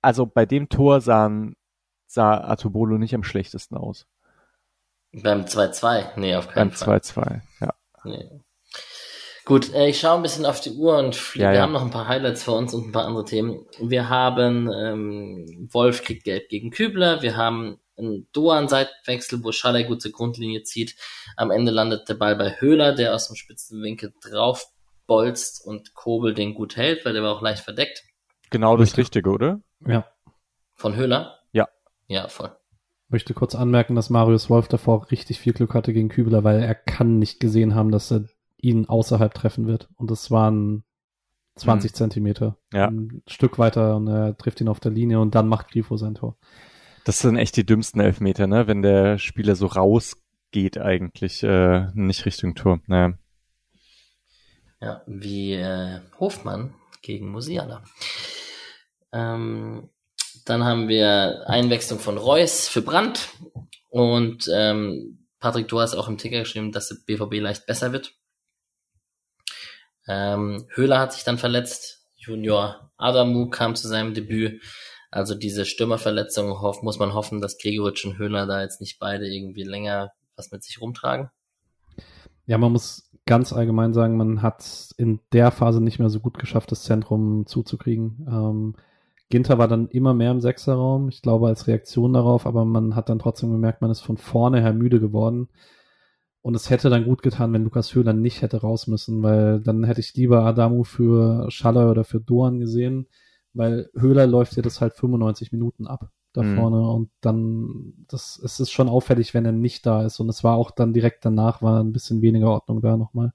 also 0.01 0.27
bei 0.27 0.47
dem 0.47 0.69
Tor 0.69 1.01
sahen, 1.01 1.57
sah 2.07 2.41
Atubolo 2.41 2.99
nicht 2.99 3.17
am 3.17 3.25
schlechtesten 3.25 3.77
aus. 3.77 4.07
Beim 5.11 5.41
2-2? 5.41 6.21
Nee, 6.21 6.37
auf 6.37 6.47
keinen 6.47 6.71
Beim 6.71 6.77
Fall. 6.77 6.99
2-2, 6.99 7.41
ja. 7.63 7.75
Nee. 8.05 8.46
Gut, 9.47 9.73
äh, 9.73 9.89
ich 9.89 10.01
schaue 10.01 10.17
ein 10.17 10.23
bisschen 10.23 10.45
auf 10.45 10.61
die 10.61 10.73
Uhr 10.73 10.99
und 10.99 11.15
Ja, 11.37 11.51
wir 11.51 11.55
ja. 11.55 11.63
haben 11.63 11.73
noch 11.73 11.83
ein 11.83 11.93
paar 11.93 12.09
Highlights 12.09 12.43
für 12.43 12.51
uns 12.51 12.75
und 12.75 12.89
ein 12.89 12.93
paar 12.93 13.07
andere 13.07 13.25
Themen. 13.25 13.65
Wir 13.79 14.09
haben 14.09 14.69
ähm, 14.73 15.69
Wolf 15.71 16.03
kriegt 16.03 16.25
Gelb 16.25 16.49
gegen 16.49 16.73
Kübler, 16.73 17.23
wir 17.23 17.37
haben 17.37 17.79
einen 17.97 18.29
Doan-Seitenwechsel, 18.33 19.43
wo 19.45 19.53
Schaller 19.53 19.85
gut 19.85 20.03
zur 20.03 20.11
Grundlinie 20.11 20.65
zieht. 20.65 20.97
Am 21.37 21.53
Ende 21.53 21.71
landet 21.71 22.09
der 22.09 22.15
Ball 22.15 22.35
bei 22.35 22.61
Höhler, 22.61 22.93
der 22.93 23.15
aus 23.15 23.29
dem 23.29 23.37
spitzen 23.37 23.81
Winkel 23.83 24.13
drauf 24.21 24.67
bolzt 25.07 25.65
und 25.65 25.95
Kobel 25.95 26.35
den 26.35 26.55
gut 26.55 26.77
hält, 26.77 27.05
weil 27.05 27.13
der 27.13 27.23
war 27.23 27.33
auch 27.33 27.41
leicht 27.41 27.63
verdeckt. 27.63 28.03
Genau 28.51 28.77
das 28.77 28.89
Richtig. 28.89 28.99
Richtige, 28.99 29.31
oder? 29.31 29.61
Ja. 29.87 30.09
Von 30.75 30.97
Höhler? 30.97 31.39
Ja. 31.53 31.69
Ja, 32.09 32.27
voll. 32.27 32.51
Möchte 33.09 33.33
kurz 33.33 33.55
anmerken, 33.55 33.95
dass 33.95 34.11
Marius 34.11 34.51
Wolf 34.51 34.67
davor 34.67 35.09
richtig 35.13 35.39
viel 35.39 35.53
Glück 35.53 35.73
hatte 35.75 35.93
gegen 35.93 36.09
Kübler, 36.09 36.43
weil 36.43 36.61
er 36.61 36.75
kann 36.75 37.21
nicht 37.21 37.39
gesehen 37.39 37.77
haben, 37.77 37.93
dass 37.93 38.11
er 38.11 38.25
ihn 38.67 38.87
außerhalb 38.87 39.33
treffen 39.33 39.67
wird. 39.67 39.89
Und 39.97 40.11
es 40.11 40.31
waren 40.31 40.85
20 41.57 41.95
Zentimeter. 41.95 42.57
Ja. 42.73 42.89
Ein 42.89 43.23
Stück 43.27 43.59
weiter 43.59 43.97
und 43.97 44.09
er 44.09 44.37
trifft 44.37 44.61
ihn 44.61 44.69
auf 44.69 44.81
der 44.81 44.93
Linie 44.93 45.21
und 45.21 45.35
dann 45.35 45.49
macht 45.49 45.71
Grifo 45.71 45.97
sein 45.97 46.15
Tor. 46.15 46.37
Das 47.05 47.21
sind 47.21 47.37
echt 47.37 47.57
die 47.57 47.65
dümmsten 47.65 48.01
Elfmeter, 48.01 48.47
ne? 48.47 48.67
Wenn 48.67 48.83
der 48.83 49.19
Spieler 49.19 49.55
so 49.55 49.67
rausgeht 49.67 50.79
eigentlich, 50.79 51.43
äh, 51.43 51.87
nicht 51.95 52.27
Richtung 52.27 52.55
Tor. 52.55 52.81
Naja. 52.87 53.15
Ja, 54.81 55.03
wie 55.07 55.55
äh, 55.55 56.01
Hofmann 56.19 56.75
gegen 57.01 57.31
Musiala. 57.31 57.85
Ähm, 59.13 59.89
dann 60.45 60.65
haben 60.65 60.89
wir 60.89 61.45
Einwechslung 61.47 61.99
von 61.99 62.19
Reus 62.19 62.69
für 62.69 62.83
Brandt 62.83 63.31
und 63.89 64.51
ähm, 64.53 65.27
Patrick, 65.39 65.69
du 65.69 65.81
hast 65.81 65.95
auch 65.95 66.09
im 66.09 66.19
Ticker 66.19 66.41
geschrieben, 66.41 66.73
dass 66.73 66.89
der 66.89 66.97
BVB 67.07 67.41
leicht 67.41 67.67
besser 67.67 67.93
wird. 67.93 68.15
Ähm, 70.09 70.67
Höhler 70.75 70.99
hat 70.99 71.13
sich 71.13 71.25
dann 71.25 71.39
verletzt. 71.39 72.07
Junior 72.17 72.91
Adamu 72.97 73.51
kam 73.51 73.75
zu 73.75 73.89
seinem 73.89 74.15
Debüt. 74.15 74.63
Also 75.11 75.35
diese 75.35 75.65
Stürmerverletzung 75.65 76.61
hoff, 76.61 76.83
muss 76.83 76.99
man 76.99 77.15
hoffen, 77.15 77.41
dass 77.41 77.59
Gregoritsch 77.59 78.05
und 78.05 78.19
Höhler 78.19 78.47
da 78.47 78.63
jetzt 78.63 78.81
nicht 78.81 78.99
beide 78.99 79.27
irgendwie 79.27 79.63
länger 79.63 80.13
was 80.37 80.51
mit 80.51 80.63
sich 80.63 80.81
rumtragen. 80.81 81.31
Ja, 82.47 82.59
man 82.59 82.73
muss 82.73 83.11
ganz 83.25 83.53
allgemein 83.53 83.93
sagen, 83.93 84.17
man 84.17 84.43
hat 84.43 84.91
in 84.99 85.21
der 85.33 85.51
Phase 85.51 85.83
nicht 85.83 85.99
mehr 85.99 86.11
so 86.11 86.21
gut 86.21 86.39
geschafft, 86.39 86.71
das 86.71 86.85
Zentrum 86.85 87.47
zuzukriegen. 87.47 88.27
Ähm, 88.31 88.77
Ginter 89.29 89.59
war 89.59 89.67
dann 89.67 89.89
immer 89.89 90.15
mehr 90.15 90.31
im 90.31 90.41
Sechserraum, 90.41 91.09
ich 91.09 91.23
glaube 91.23 91.49
als 91.49 91.67
Reaktion 91.67 92.13
darauf, 92.13 92.47
aber 92.47 92.65
man 92.65 92.95
hat 92.95 93.09
dann 93.09 93.19
trotzdem 93.19 93.51
gemerkt, 93.51 93.83
man 93.83 93.91
ist 93.91 94.01
von 94.01 94.17
vorne 94.17 94.61
her 94.61 94.73
müde 94.73 95.01
geworden. 95.01 95.49
Und 96.47 96.55
es 96.55 96.71
hätte 96.71 96.91
dann 96.91 97.05
gut 97.05 97.23
getan, 97.23 97.53
wenn 97.53 97.65
Lukas 97.65 97.93
Höhler 97.93 98.13
nicht 98.13 98.41
hätte 98.41 98.61
raus 98.61 98.87
müssen, 98.87 99.21
weil 99.25 99.59
dann 99.61 99.83
hätte 99.83 99.99
ich 99.99 100.15
lieber 100.15 100.45
Adamu 100.45 100.85
für 100.85 101.51
Schaller 101.51 101.91
oder 101.91 102.05
für 102.05 102.21
Doan 102.21 102.61
gesehen, 102.61 103.09
weil 103.53 103.91
Höhler 103.97 104.29
läuft 104.29 104.55
dir 104.55 104.63
das 104.63 104.81
halt 104.81 104.95
95 104.95 105.51
Minuten 105.51 105.89
ab 105.89 106.09
da 106.33 106.45
Mhm. 106.45 106.55
vorne 106.55 106.81
und 106.89 107.11
dann, 107.21 107.95
das, 108.07 108.39
es 108.45 108.61
ist 108.61 108.71
schon 108.71 108.89
auffällig, 108.89 109.35
wenn 109.35 109.45
er 109.45 109.51
nicht 109.51 109.87
da 109.87 110.05
ist 110.05 110.21
und 110.21 110.29
es 110.29 110.45
war 110.45 110.55
auch 110.55 110.71
dann 110.71 110.93
direkt 110.93 111.25
danach 111.25 111.63
war 111.63 111.81
ein 111.83 111.93
bisschen 111.93 112.23
weniger 112.23 112.49
Ordnung 112.51 112.81
da 112.81 112.97
nochmal. 112.97 113.33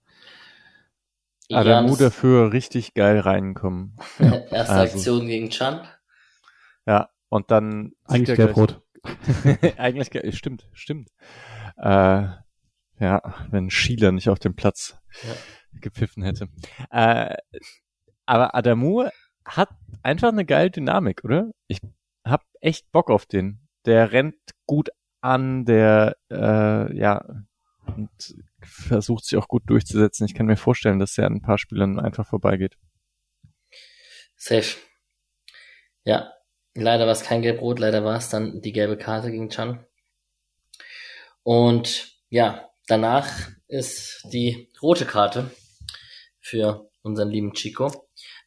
Adamu 1.51 1.89
Jans 1.89 1.97
dafür 1.99 2.53
richtig 2.53 2.93
geil 2.93 3.19
reinkommen. 3.19 3.97
erste 4.19 4.55
also- 4.73 4.95
Aktion 4.95 5.27
gegen 5.27 5.49
Chan. 5.49 5.81
Ja, 6.85 7.09
und 7.27 7.51
dann 7.51 7.91
Eigentlich 8.05 8.37
gelb-rot. 8.37 8.79
Eigentlich, 9.77 10.11
ge- 10.11 10.31
stimmt, 10.31 10.69
stimmt. 10.71 11.09
Äh, 11.75 12.27
ja, 13.01 13.21
wenn 13.49 13.69
Schieler 13.69 14.11
nicht 14.11 14.29
auf 14.29 14.39
dem 14.39 14.55
Platz 14.55 14.97
Ja. 15.23 15.33
gepfiffen 15.81 16.23
hätte. 16.23 16.47
Äh, 16.91 17.35
aber 18.25 18.55
Adamu 18.55 19.09
hat 19.43 19.69
einfach 20.03 20.29
eine 20.29 20.45
geile 20.45 20.71
Dynamik, 20.71 21.23
oder? 21.25 21.51
Ich 21.67 21.79
hab 22.23 22.45
echt 22.61 22.91
Bock 22.91 23.09
auf 23.09 23.25
den. 23.25 23.67
Der 23.85 24.11
rennt 24.11 24.35
gut 24.67 24.89
an, 25.21 25.65
der 25.65 26.15
äh, 26.29 26.95
ja 26.95 27.25
und 27.87 28.09
versucht 28.61 29.25
sich 29.25 29.37
auch 29.37 29.47
gut 29.47 29.63
durchzusetzen. 29.65 30.25
Ich 30.25 30.35
kann 30.35 30.45
mir 30.45 30.55
vorstellen, 30.57 30.99
dass 30.99 31.17
er 31.17 31.25
an 31.25 31.33
ein 31.35 31.41
paar 31.41 31.57
Spielern 31.57 31.99
einfach 31.99 32.27
vorbeigeht. 32.27 32.77
Safe. 34.35 34.77
Ja, 36.03 36.31
leider 36.75 37.05
war 37.05 37.11
es 37.11 37.23
kein 37.23 37.41
Gelb-Rot, 37.41 37.79
leider 37.79 38.03
war 38.03 38.17
es 38.17 38.29
dann 38.29 38.61
die 38.61 38.71
gelbe 38.71 38.97
Karte 38.97 39.31
gegen 39.31 39.49
Chan. 39.49 39.83
Und 41.43 42.15
ja, 42.29 42.70
danach 42.91 43.25
ist 43.69 44.27
die 44.33 44.69
rote 44.81 45.05
Karte 45.05 45.49
für 46.41 46.89
unseren 47.03 47.29
lieben 47.29 47.53
Chico. 47.53 47.89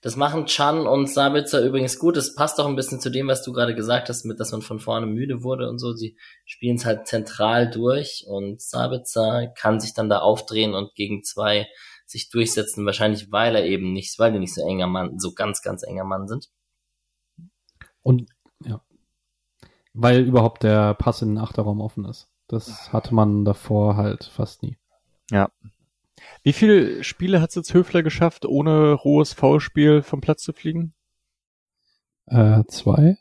Das 0.02 0.16
machen 0.16 0.44
Chan 0.44 0.86
und 0.86 1.08
Sabitzer 1.08 1.64
übrigens 1.64 1.98
gut. 1.98 2.18
Das 2.18 2.34
passt 2.34 2.60
auch 2.60 2.66
ein 2.66 2.76
bisschen 2.76 3.00
zu 3.00 3.08
dem, 3.08 3.26
was 3.26 3.42
du 3.42 3.52
gerade 3.52 3.74
gesagt 3.74 4.10
hast, 4.10 4.26
mit 4.26 4.38
dass 4.38 4.52
man 4.52 4.60
von 4.60 4.78
vorne 4.78 5.06
müde 5.06 5.42
wurde 5.42 5.70
und 5.70 5.78
so. 5.78 5.94
Sie 5.94 6.18
spielen 6.44 6.76
es 6.76 6.84
halt 6.84 7.06
zentral 7.06 7.70
durch 7.70 8.26
und 8.28 8.60
Sabitzer 8.60 9.48
kann 9.56 9.80
sich 9.80 9.94
dann 9.94 10.10
da 10.10 10.18
aufdrehen 10.18 10.74
und 10.74 10.94
gegen 10.94 11.24
zwei 11.24 11.66
sich 12.04 12.28
durchsetzen, 12.28 12.84
wahrscheinlich 12.84 13.32
weil 13.32 13.56
er 13.56 13.64
eben 13.64 13.94
nicht, 13.94 14.18
weil 14.18 14.32
die 14.32 14.38
nicht 14.38 14.54
so 14.54 14.60
enger 14.60 14.88
Mann, 14.88 15.18
so 15.18 15.32
ganz, 15.32 15.62
ganz 15.62 15.82
enger 15.82 16.04
Mann 16.04 16.28
sind. 16.28 16.50
Und 18.02 18.28
ja. 18.62 18.82
Weil 19.94 20.20
überhaupt 20.20 20.64
der 20.64 20.92
Pass 20.92 21.22
in 21.22 21.30
den 21.30 21.38
Achterraum 21.38 21.80
offen 21.80 22.04
ist. 22.04 22.28
Das 22.54 22.92
hatte 22.92 23.14
man 23.14 23.44
davor 23.44 23.96
halt 23.96 24.24
fast 24.24 24.62
nie. 24.62 24.78
Ja. 25.30 25.50
Wie 26.42 26.52
viele 26.52 27.04
Spiele 27.04 27.40
hat 27.40 27.50
es 27.50 27.56
jetzt 27.56 27.74
Höfler 27.74 28.02
geschafft, 28.02 28.46
ohne 28.46 28.92
rohes 28.92 29.32
Foulspiel 29.32 30.02
vom 30.02 30.20
Platz 30.20 30.42
zu 30.42 30.52
fliegen? 30.52 30.94
Äh, 32.26 32.64
zwei. 32.68 33.18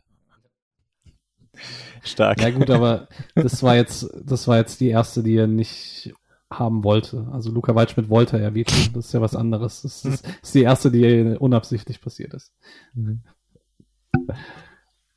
Stark. 2.03 2.41
Ja 2.41 2.49
gut, 2.49 2.69
aber 2.69 3.07
das 3.35 3.63
war 3.63 3.75
jetzt, 3.75 4.09
das 4.23 4.47
war 4.47 4.57
jetzt 4.57 4.81
die 4.81 4.89
erste, 4.89 5.23
die 5.23 5.35
er 5.35 5.47
nicht 5.47 6.13
haben 6.49 6.83
wollte. 6.83 7.27
Also 7.31 7.51
Luca 7.51 7.75
Waldschmidt 7.75 8.09
wollte 8.09 8.39
er 8.39 8.53
wirklich. 8.53 8.91
Das 8.91 9.07
ist 9.07 9.13
ja 9.13 9.21
was 9.21 9.35
anderes. 9.35 9.81
Das 9.81 10.05
ist, 10.05 10.25
das 10.25 10.33
ist 10.41 10.55
die 10.55 10.63
erste, 10.63 10.91
die 10.91 11.37
unabsichtlich 11.37 12.01
passiert 12.01 12.33
ist. 12.33 12.51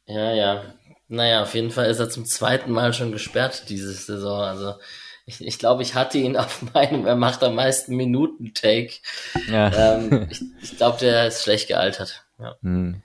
Ja, 0.07 0.33
ja. 0.33 0.63
Naja, 1.09 1.43
auf 1.43 1.55
jeden 1.55 1.71
Fall 1.71 1.87
ist 1.87 2.01
er 2.01 2.11
zum 2.11 2.25
zweiten 2.25 2.73
Mal 2.73 2.93
schon 2.93 3.13
gesperrt 3.13 3.69
diese 3.69 3.93
Saison. 3.93 4.41
Also 4.41 4.75
ich, 5.25 5.45
ich 5.45 5.59
glaube, 5.59 5.83
ich 5.83 5.95
hatte 5.95 6.19
ihn 6.19 6.37
auf 6.37 6.63
meinem, 6.75 7.07
er 7.07 7.17
macht 7.17 7.43
am 7.43 7.55
meisten 7.55 7.97
Minuten-Take. 7.97 8.95
Ja. 9.51 9.97
Ähm, 9.97 10.29
ich 10.31 10.43
ich 10.63 10.77
glaube, 10.77 10.99
der 10.99 11.27
ist 11.27 11.43
schlecht 11.43 11.69
gealtert. 11.69 12.25
Ja. 12.39 12.57
Hm. 12.63 13.03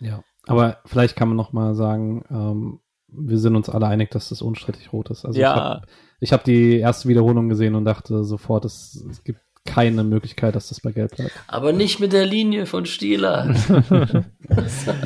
Ja. 0.00 0.22
Aber 0.46 0.78
vielleicht 0.86 1.16
kann 1.16 1.28
man 1.28 1.36
noch 1.36 1.52
mal 1.52 1.74
sagen, 1.74 2.24
ähm, 2.30 2.80
wir 3.08 3.38
sind 3.38 3.54
uns 3.54 3.68
alle 3.68 3.86
einig, 3.86 4.10
dass 4.10 4.30
das 4.30 4.42
unstrittig 4.42 4.92
rot 4.92 5.10
ist. 5.10 5.24
Also 5.24 5.36
ich 5.36 5.42
ja, 5.42 5.54
habe 5.54 5.86
ich 6.20 6.32
hab 6.32 6.44
die 6.44 6.78
erste 6.78 7.08
Wiederholung 7.08 7.48
gesehen 7.48 7.74
und 7.74 7.84
dachte 7.84 8.24
sofort, 8.24 8.64
es, 8.64 9.04
es 9.10 9.22
gibt 9.22 9.40
keine 9.64 10.02
Möglichkeit, 10.02 10.56
dass 10.56 10.68
das 10.68 10.80
bei 10.80 10.90
Gelb 10.90 11.16
bleibt. 11.16 11.32
Aber 11.46 11.72
nicht 11.72 12.00
mit 12.00 12.12
der 12.12 12.26
Linie 12.26 12.66
von 12.66 12.86
Stieler. 12.86 13.54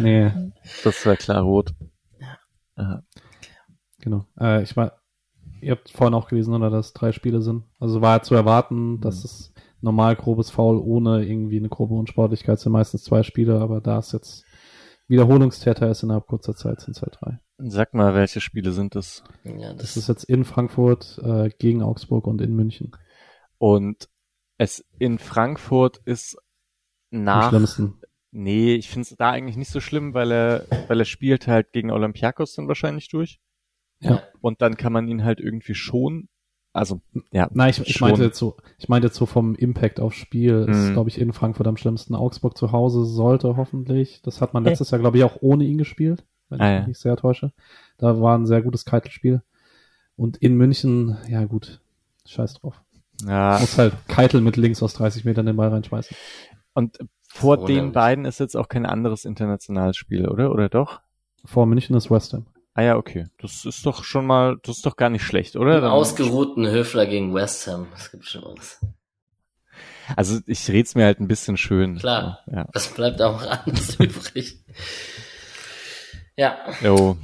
Nee, 0.00 0.32
das 0.82 1.06
war 1.06 1.14
klar 1.16 1.42
rot. 1.42 1.72
Ja. 2.76 3.02
genau. 4.00 4.26
Äh, 4.38 4.62
ich 4.62 4.76
war, 4.76 5.00
ihr 5.60 5.72
habt 5.72 5.90
vorhin 5.90 6.14
auch 6.14 6.28
gelesen, 6.28 6.54
oder, 6.54 6.70
dass 6.70 6.92
drei 6.92 7.12
Spiele 7.12 7.42
sind. 7.42 7.64
Also 7.78 8.00
war 8.00 8.22
zu 8.22 8.34
erwarten, 8.34 9.00
dass 9.00 9.24
es 9.24 9.52
normal 9.80 10.16
grobes 10.16 10.50
Foul 10.50 10.78
ohne 10.78 11.24
irgendwie 11.24 11.58
eine 11.58 11.68
grobe 11.68 11.94
Unsportlichkeit 11.94 12.58
sind 12.58 12.72
meistens 12.72 13.04
zwei 13.04 13.22
Spiele, 13.22 13.60
aber 13.60 13.80
da 13.80 13.98
es 13.98 14.12
jetzt 14.12 14.44
Wiederholungstäter 15.08 15.88
ist 15.88 16.02
innerhalb 16.02 16.26
kurzer 16.26 16.54
Zeit, 16.56 16.80
sind 16.80 16.96
es 16.96 17.02
halt 17.02 17.16
drei. 17.20 17.38
Sag 17.58 17.94
mal, 17.94 18.14
welche 18.14 18.40
Spiele 18.40 18.72
sind 18.72 18.94
das? 18.94 19.22
ja, 19.44 19.72
Das 19.72 19.78
das 19.78 19.96
ist 19.96 20.08
jetzt 20.08 20.24
in 20.24 20.44
Frankfurt, 20.44 21.18
äh, 21.22 21.50
gegen 21.58 21.82
Augsburg 21.82 22.26
und 22.26 22.40
in 22.40 22.54
München. 22.54 22.92
Und 23.58 24.08
es 24.58 24.84
in 24.98 25.18
Frankfurt 25.18 25.98
ist 26.04 26.36
Am 27.12 27.24
nach. 27.24 27.52
Nee, 28.38 28.74
ich 28.74 28.88
finde 28.90 29.08
es 29.08 29.16
da 29.16 29.30
eigentlich 29.30 29.56
nicht 29.56 29.70
so 29.70 29.80
schlimm, 29.80 30.12
weil 30.12 30.30
er, 30.30 30.64
weil 30.88 30.98
er 31.00 31.04
spielt 31.06 31.46
halt 31.46 31.72
gegen 31.72 31.90
Olympiakos 31.90 32.54
dann 32.54 32.68
wahrscheinlich 32.68 33.08
durch. 33.08 33.40
Ja. 34.00 34.22
Und 34.40 34.60
dann 34.60 34.76
kann 34.76 34.92
man 34.92 35.08
ihn 35.08 35.24
halt 35.24 35.40
irgendwie 35.40 35.74
schon. 35.74 36.28
Also, 36.74 37.00
ja. 37.32 37.48
Nein, 37.54 37.70
ich, 37.70 37.80
ich 37.80 38.00
meinte 38.02 38.22
jetzt 38.22 38.36
so, 38.38 38.58
ich 38.76 38.90
meinte 38.90 39.08
jetzt 39.08 39.16
so 39.16 39.24
vom 39.24 39.54
Impact 39.54 39.98
aufs 40.00 40.16
Spiel 40.16 40.66
ist, 40.68 40.88
Mhm. 40.88 40.92
glaube 40.92 41.08
ich, 41.08 41.18
in 41.18 41.32
Frankfurt 41.32 41.66
am 41.66 41.78
schlimmsten. 41.78 42.14
Augsburg 42.14 42.58
zu 42.58 42.72
Hause 42.72 43.06
sollte 43.06 43.56
hoffentlich. 43.56 44.20
Das 44.22 44.42
hat 44.42 44.52
man 44.52 44.64
letztes 44.64 44.90
Jahr, 44.90 45.00
glaube 45.00 45.16
ich, 45.16 45.24
auch 45.24 45.38
ohne 45.40 45.64
ihn 45.64 45.78
gespielt, 45.78 46.26
wenn 46.50 46.60
Ah, 46.60 46.66
ich 46.66 46.72
ja. 46.74 46.78
mich 46.80 46.88
nicht 46.88 47.00
sehr 47.00 47.16
täusche. 47.16 47.52
Da 47.96 48.20
war 48.20 48.36
ein 48.36 48.44
sehr 48.44 48.60
gutes 48.60 48.84
Keitel-Spiel. 48.84 49.40
Und 50.16 50.36
in 50.36 50.56
München, 50.56 51.16
ja 51.30 51.44
gut, 51.46 51.80
scheiß 52.26 52.54
drauf. 52.54 52.82
Ja. 53.26 53.56
Muss 53.58 53.78
halt 53.78 53.94
Keitel 54.08 54.42
mit 54.42 54.58
links 54.58 54.82
aus 54.82 54.92
30 54.92 55.24
Metern 55.24 55.46
den 55.46 55.56
Ball 55.56 55.68
reinschmeißen. 55.70 56.14
Und 56.74 56.98
vor 57.36 57.58
So 57.58 57.66
den 57.66 57.76
nämlich. 57.76 57.94
beiden 57.94 58.24
ist 58.24 58.40
jetzt 58.40 58.56
auch 58.56 58.68
kein 58.68 58.86
anderes 58.86 59.24
internationales 59.24 59.96
Spiel, 59.96 60.28
oder? 60.28 60.50
Oder 60.50 60.68
doch? 60.68 61.00
Vor 61.44 61.66
München 61.66 61.96
ist 61.96 62.10
West 62.10 62.32
Ham. 62.32 62.46
Ah 62.74 62.82
ja, 62.82 62.96
okay. 62.96 63.26
Das 63.38 63.64
ist 63.64 63.86
doch 63.86 64.04
schon 64.04 64.26
mal, 64.26 64.58
das 64.62 64.76
ist 64.78 64.86
doch 64.86 64.96
gar 64.96 65.08
nicht 65.10 65.22
schlecht, 65.24 65.56
oder? 65.56 65.76
einen 65.76 65.86
ausgeruhten 65.86 66.66
Höfler 66.68 67.06
gegen 67.06 67.34
West 67.34 67.66
Ham. 67.66 67.86
Das 67.92 68.10
gibt 68.10 68.26
schon 68.26 68.42
was. 68.56 68.84
Also 70.14 70.38
ich 70.46 70.68
red's 70.70 70.94
mir 70.94 71.04
halt 71.04 71.18
ein 71.20 71.26
bisschen 71.28 71.56
schön. 71.56 71.96
Klar. 71.98 72.40
Ja. 72.52 72.66
Was 72.72 72.88
bleibt 72.88 73.20
auch 73.22 73.42
anders 73.66 73.94
übrig? 73.98 74.62
Ja, 76.36 76.58
Jo. 76.82 77.16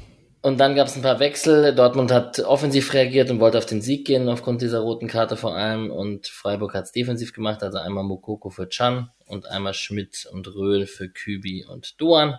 Und 0.42 0.58
dann 0.58 0.74
gab 0.74 0.88
es 0.88 0.96
ein 0.96 1.02
paar 1.02 1.18
Wechsel. 1.20 1.74
Dortmund 1.74 2.10
hat 2.12 2.40
offensiv 2.40 2.92
reagiert 2.92 3.30
und 3.30 3.40
wollte 3.40 3.58
auf 3.58 3.66
den 3.66 3.80
Sieg 3.80 4.06
gehen, 4.06 4.28
aufgrund 4.28 4.60
dieser 4.62 4.80
roten 4.80 5.06
Karte 5.08 5.36
vor 5.36 5.54
allem. 5.56 5.90
Und 5.90 6.26
Freiburg 6.26 6.74
hat 6.74 6.84
es 6.84 6.92
defensiv 6.92 7.32
gemacht, 7.32 7.62
also 7.62 7.78
einmal 7.78 8.04
Mokoko 8.04 8.50
für 8.50 8.68
Chan 8.68 9.10
und 9.26 9.46
einmal 9.46 9.74
Schmidt 9.74 10.28
und 10.32 10.46
Röhl 10.54 10.86
für 10.86 11.08
Kübi 11.08 11.64
und 11.64 12.00
Duan. 12.00 12.34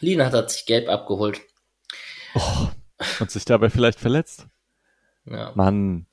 Lienhardt 0.00 0.34
hat 0.34 0.50
sich 0.50 0.64
gelb 0.66 0.88
abgeholt. 0.88 1.40
Oh, 2.34 2.68
und 3.20 3.30
sich 3.30 3.44
dabei 3.44 3.68
vielleicht 3.68 4.00
verletzt. 4.00 4.46
Ja. 5.24 5.52
Mann. 5.54 6.06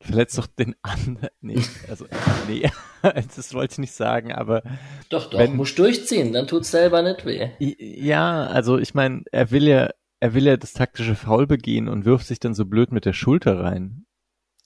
Verletzt 0.00 0.36
doch 0.36 0.46
den 0.46 0.74
anderen. 0.82 1.28
Nee, 1.40 1.62
also, 1.88 2.06
nee, 2.46 2.70
das 3.36 3.54
wollte 3.54 3.72
ich 3.72 3.78
nicht 3.78 3.94
sagen, 3.94 4.32
aber 4.32 4.62
Doch, 5.08 5.30
doch, 5.30 5.38
Wenn- 5.38 5.56
muss 5.56 5.74
durchziehen, 5.74 6.32
dann 6.34 6.46
tut's 6.46 6.70
selber 6.70 7.00
nicht 7.02 7.24
weh. 7.24 7.48
ja, 7.58 8.46
also 8.48 8.76
ich 8.78 8.92
meine, 8.94 9.22
er 9.32 9.50
will 9.50 9.66
ja, 9.66 9.90
er 10.24 10.32
will 10.32 10.46
ja 10.46 10.56
das 10.56 10.72
taktische 10.72 11.16
Foul 11.16 11.46
begehen 11.46 11.86
und 11.86 12.06
wirft 12.06 12.26
sich 12.26 12.40
dann 12.40 12.54
so 12.54 12.64
blöd 12.64 12.92
mit 12.92 13.04
der 13.04 13.12
Schulter 13.12 13.60
rein. 13.60 14.06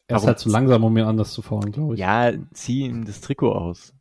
Er 0.07 0.15
ist 0.19 0.23
Warum- 0.23 0.27
halt 0.29 0.39
zu 0.39 0.49
langsam, 0.51 0.85
um 0.85 0.97
ihn 0.97 1.03
anders 1.03 1.33
zu 1.33 1.43
faulen, 1.43 1.73
glaube 1.73 1.95
ich. 1.95 2.01
Ja, 2.01 2.33
zieh 2.53 2.85
ihm 2.85 3.05
das 3.05 3.21
Trikot 3.21 3.51
aus. 3.53 3.93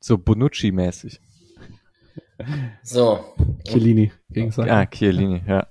So 0.00 0.16
Bonucci-mäßig. 0.16 1.20
So, 2.82 3.24
Chiellini 3.68 4.10
gegen 4.30 4.50
Saka. 4.50 4.80
Ah, 4.80 4.86
Chiellini, 4.86 5.42
ja. 5.46 5.68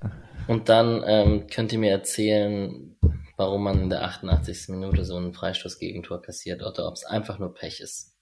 und 0.47 0.69
dann 0.69 1.03
ähm, 1.05 1.47
könnt 1.53 1.73
ihr 1.73 1.79
mir 1.79 1.91
erzählen, 1.91 2.95
warum 3.35 3.63
man 3.63 3.81
in 3.81 3.89
der 3.89 4.05
88. 4.05 4.69
Minute 4.69 5.03
so 5.03 5.17
einen 5.17 5.33
Freistoß-Gegentor 5.33 6.21
kassiert 6.21 6.63
oder 6.63 6.87
ob 6.87 6.93
es 6.93 7.03
einfach 7.03 7.39
nur 7.39 7.53
Pech 7.53 7.81
ist. 7.81 8.15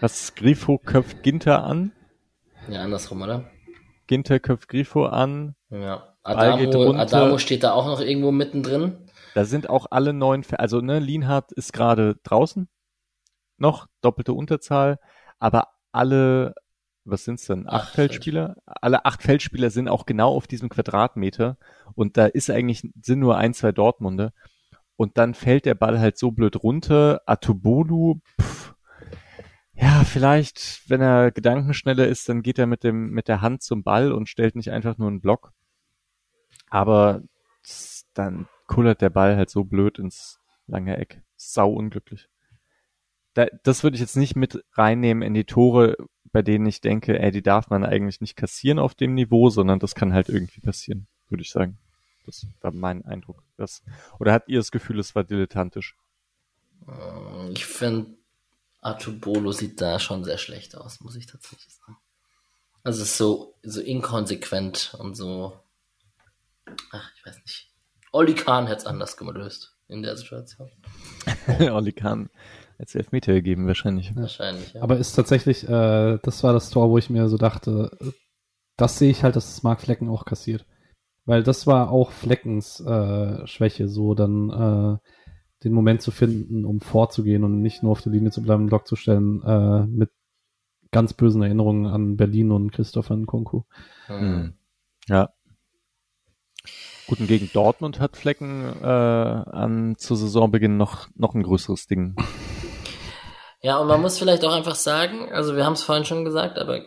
Was 0.00 0.34
Grifo 0.34 0.78
köpft 0.78 1.22
Ginter 1.22 1.62
an? 1.62 1.92
Ja, 2.68 2.82
andersrum, 2.82 3.22
oder? 3.22 3.48
Ginter 4.08 4.40
köpft 4.40 4.68
Grifo 4.68 5.04
an. 5.06 5.54
Ja. 5.70 6.16
Adamo. 6.24 6.92
Adamo 6.94 7.38
steht 7.38 7.62
da 7.62 7.72
auch 7.72 7.86
noch 7.86 8.00
irgendwo 8.00 8.32
mittendrin. 8.32 8.96
Da 9.34 9.44
sind 9.44 9.70
auch 9.70 9.86
alle 9.90 10.12
neun, 10.12 10.44
also 10.56 10.80
ne, 10.80 10.98
Lienhardt 10.98 11.52
ist 11.52 11.72
gerade 11.72 12.16
draußen. 12.24 12.68
Noch, 13.56 13.86
doppelte 14.00 14.32
Unterzahl, 14.32 14.98
aber 15.38 15.68
alle, 15.92 16.54
was 17.04 17.24
sind's 17.24 17.46
denn, 17.46 17.68
acht 17.68 17.88
Acht 17.88 17.94
Feldspieler? 17.94 18.56
Alle 18.66 19.04
acht 19.04 19.22
Feldspieler 19.22 19.70
sind 19.70 19.88
auch 19.88 20.06
genau 20.06 20.34
auf 20.34 20.46
diesem 20.46 20.68
Quadratmeter 20.68 21.56
und 21.94 22.16
da 22.16 22.26
ist 22.26 22.50
eigentlich, 22.50 22.82
sind 23.00 23.20
nur 23.20 23.36
ein, 23.36 23.54
zwei 23.54 23.72
Dortmunder 23.72 24.32
und 24.96 25.18
dann 25.18 25.34
fällt 25.34 25.64
der 25.64 25.74
Ball 25.74 26.00
halt 26.00 26.18
so 26.18 26.30
blöd 26.30 26.62
runter, 26.62 27.22
Atubolu, 27.26 28.20
pff, 28.40 28.57
ja, 29.80 30.04
vielleicht, 30.04 30.82
wenn 30.88 31.00
er 31.00 31.30
gedankenschneller 31.30 32.06
ist, 32.06 32.28
dann 32.28 32.42
geht 32.42 32.58
er 32.58 32.66
mit 32.66 32.82
dem, 32.82 33.10
mit 33.10 33.28
der 33.28 33.40
Hand 33.40 33.62
zum 33.62 33.82
Ball 33.82 34.12
und 34.12 34.28
stellt 34.28 34.56
nicht 34.56 34.70
einfach 34.72 34.98
nur 34.98 35.08
einen 35.08 35.20
Block. 35.20 35.52
Aber 36.68 37.22
dann 38.14 38.48
kullert 38.66 39.00
der 39.00 39.10
Ball 39.10 39.36
halt 39.36 39.50
so 39.50 39.64
blöd 39.64 39.98
ins 39.98 40.40
lange 40.66 40.96
Eck. 40.96 41.22
Sau 41.36 41.72
unglücklich. 41.72 42.28
Da, 43.34 43.46
das 43.62 43.84
würde 43.84 43.94
ich 43.94 44.00
jetzt 44.00 44.16
nicht 44.16 44.34
mit 44.34 44.64
reinnehmen 44.72 45.22
in 45.22 45.34
die 45.34 45.44
Tore, 45.44 45.96
bei 46.32 46.42
denen 46.42 46.66
ich 46.66 46.80
denke, 46.80 47.18
ey, 47.20 47.30
die 47.30 47.42
darf 47.42 47.70
man 47.70 47.84
eigentlich 47.84 48.20
nicht 48.20 48.36
kassieren 48.36 48.80
auf 48.80 48.94
dem 48.94 49.14
Niveau, 49.14 49.48
sondern 49.48 49.78
das 49.78 49.94
kann 49.94 50.12
halt 50.12 50.28
irgendwie 50.28 50.60
passieren, 50.60 51.06
würde 51.28 51.42
ich 51.42 51.50
sagen. 51.50 51.78
Das 52.26 52.46
war 52.60 52.72
mein 52.72 53.04
Eindruck. 53.04 53.44
Das, 53.56 53.82
oder 54.18 54.32
habt 54.32 54.48
ihr 54.48 54.58
das 54.58 54.72
Gefühl, 54.72 54.98
es 54.98 55.14
war 55.14 55.24
dilettantisch? 55.24 55.96
Ähm, 56.86 57.52
Ich 57.54 57.64
finde, 57.64 58.17
Atubolo 58.88 59.52
sieht 59.52 59.80
da 59.80 59.98
schon 59.98 60.24
sehr 60.24 60.38
schlecht 60.38 60.76
aus, 60.76 61.00
muss 61.00 61.16
ich 61.16 61.26
tatsächlich 61.26 61.74
sagen. 61.74 61.96
Also 62.82 63.02
es 63.02 63.10
ist 63.10 63.18
so, 63.18 63.54
so 63.62 63.80
inkonsequent 63.80 64.96
und 64.98 65.14
so. 65.14 65.58
Ach, 66.92 67.10
ich 67.16 67.26
weiß 67.26 67.36
nicht. 67.38 67.70
Olli 68.12 68.34
Kahn 68.34 68.66
hätte 68.66 68.80
es 68.80 68.86
anders 68.86 69.16
gelöst 69.16 69.76
in 69.88 70.02
der 70.02 70.16
Situation. 70.16 70.70
Olli 71.70 71.92
Kahn 71.92 72.30
als 72.78 72.94
Elfmeter 72.94 73.32
gegeben 73.32 73.66
wahrscheinlich. 73.66 74.14
Wahrscheinlich, 74.14 74.72
ja. 74.72 74.82
Aber 74.82 74.96
ist 74.96 75.12
tatsächlich, 75.12 75.68
äh, 75.68 76.18
das 76.22 76.42
war 76.42 76.52
das 76.52 76.70
Tor, 76.70 76.90
wo 76.90 76.98
ich 76.98 77.10
mir 77.10 77.28
so 77.28 77.36
dachte, 77.36 77.90
das 78.76 78.98
sehe 78.98 79.10
ich 79.10 79.24
halt, 79.24 79.36
dass 79.36 79.50
es 79.50 79.62
Mark 79.62 79.80
Flecken 79.80 80.08
auch 80.08 80.24
kassiert. 80.24 80.64
Weil 81.24 81.42
das 81.42 81.66
war 81.66 81.90
auch 81.90 82.10
Fleckens 82.12 82.80
äh, 82.80 83.46
Schwäche, 83.46 83.88
so 83.88 84.14
dann 84.14 84.48
äh, 84.48 85.08
den 85.64 85.72
Moment 85.72 86.02
zu 86.02 86.10
finden, 86.10 86.64
um 86.64 86.80
vorzugehen 86.80 87.44
und 87.44 87.60
nicht 87.60 87.82
nur 87.82 87.92
auf 87.92 88.02
der 88.02 88.12
Linie 88.12 88.30
zu 88.30 88.42
bleiben, 88.42 88.62
einen 88.62 88.68
Block 88.68 88.86
zu 88.86 88.96
stellen, 88.96 89.42
äh, 89.42 89.86
mit 89.86 90.10
ganz 90.90 91.12
bösen 91.12 91.42
Erinnerungen 91.42 91.86
an 91.86 92.16
Berlin 92.16 92.50
und 92.50 92.72
Christopher 92.72 93.16
Nkunku. 93.16 93.62
Hm. 94.06 94.54
Ja. 95.08 95.30
Gut, 97.06 97.20
und 97.20 97.26
gegen 97.26 97.50
Dortmund 97.52 98.00
hat 98.00 98.16
Flecken 98.16 98.64
äh, 98.82 98.86
an 98.86 99.96
zu 99.96 100.14
Saisonbeginn 100.14 100.76
noch, 100.76 101.08
noch 101.14 101.34
ein 101.34 101.42
größeres 101.42 101.86
Ding. 101.86 102.16
Ja, 103.60 103.78
und 103.78 103.88
man 103.88 104.00
muss 104.00 104.18
vielleicht 104.18 104.44
auch 104.44 104.52
einfach 104.52 104.76
sagen, 104.76 105.32
also 105.32 105.56
wir 105.56 105.66
haben 105.66 105.72
es 105.72 105.82
vorhin 105.82 106.04
schon 106.04 106.24
gesagt, 106.24 106.58
aber 106.58 106.80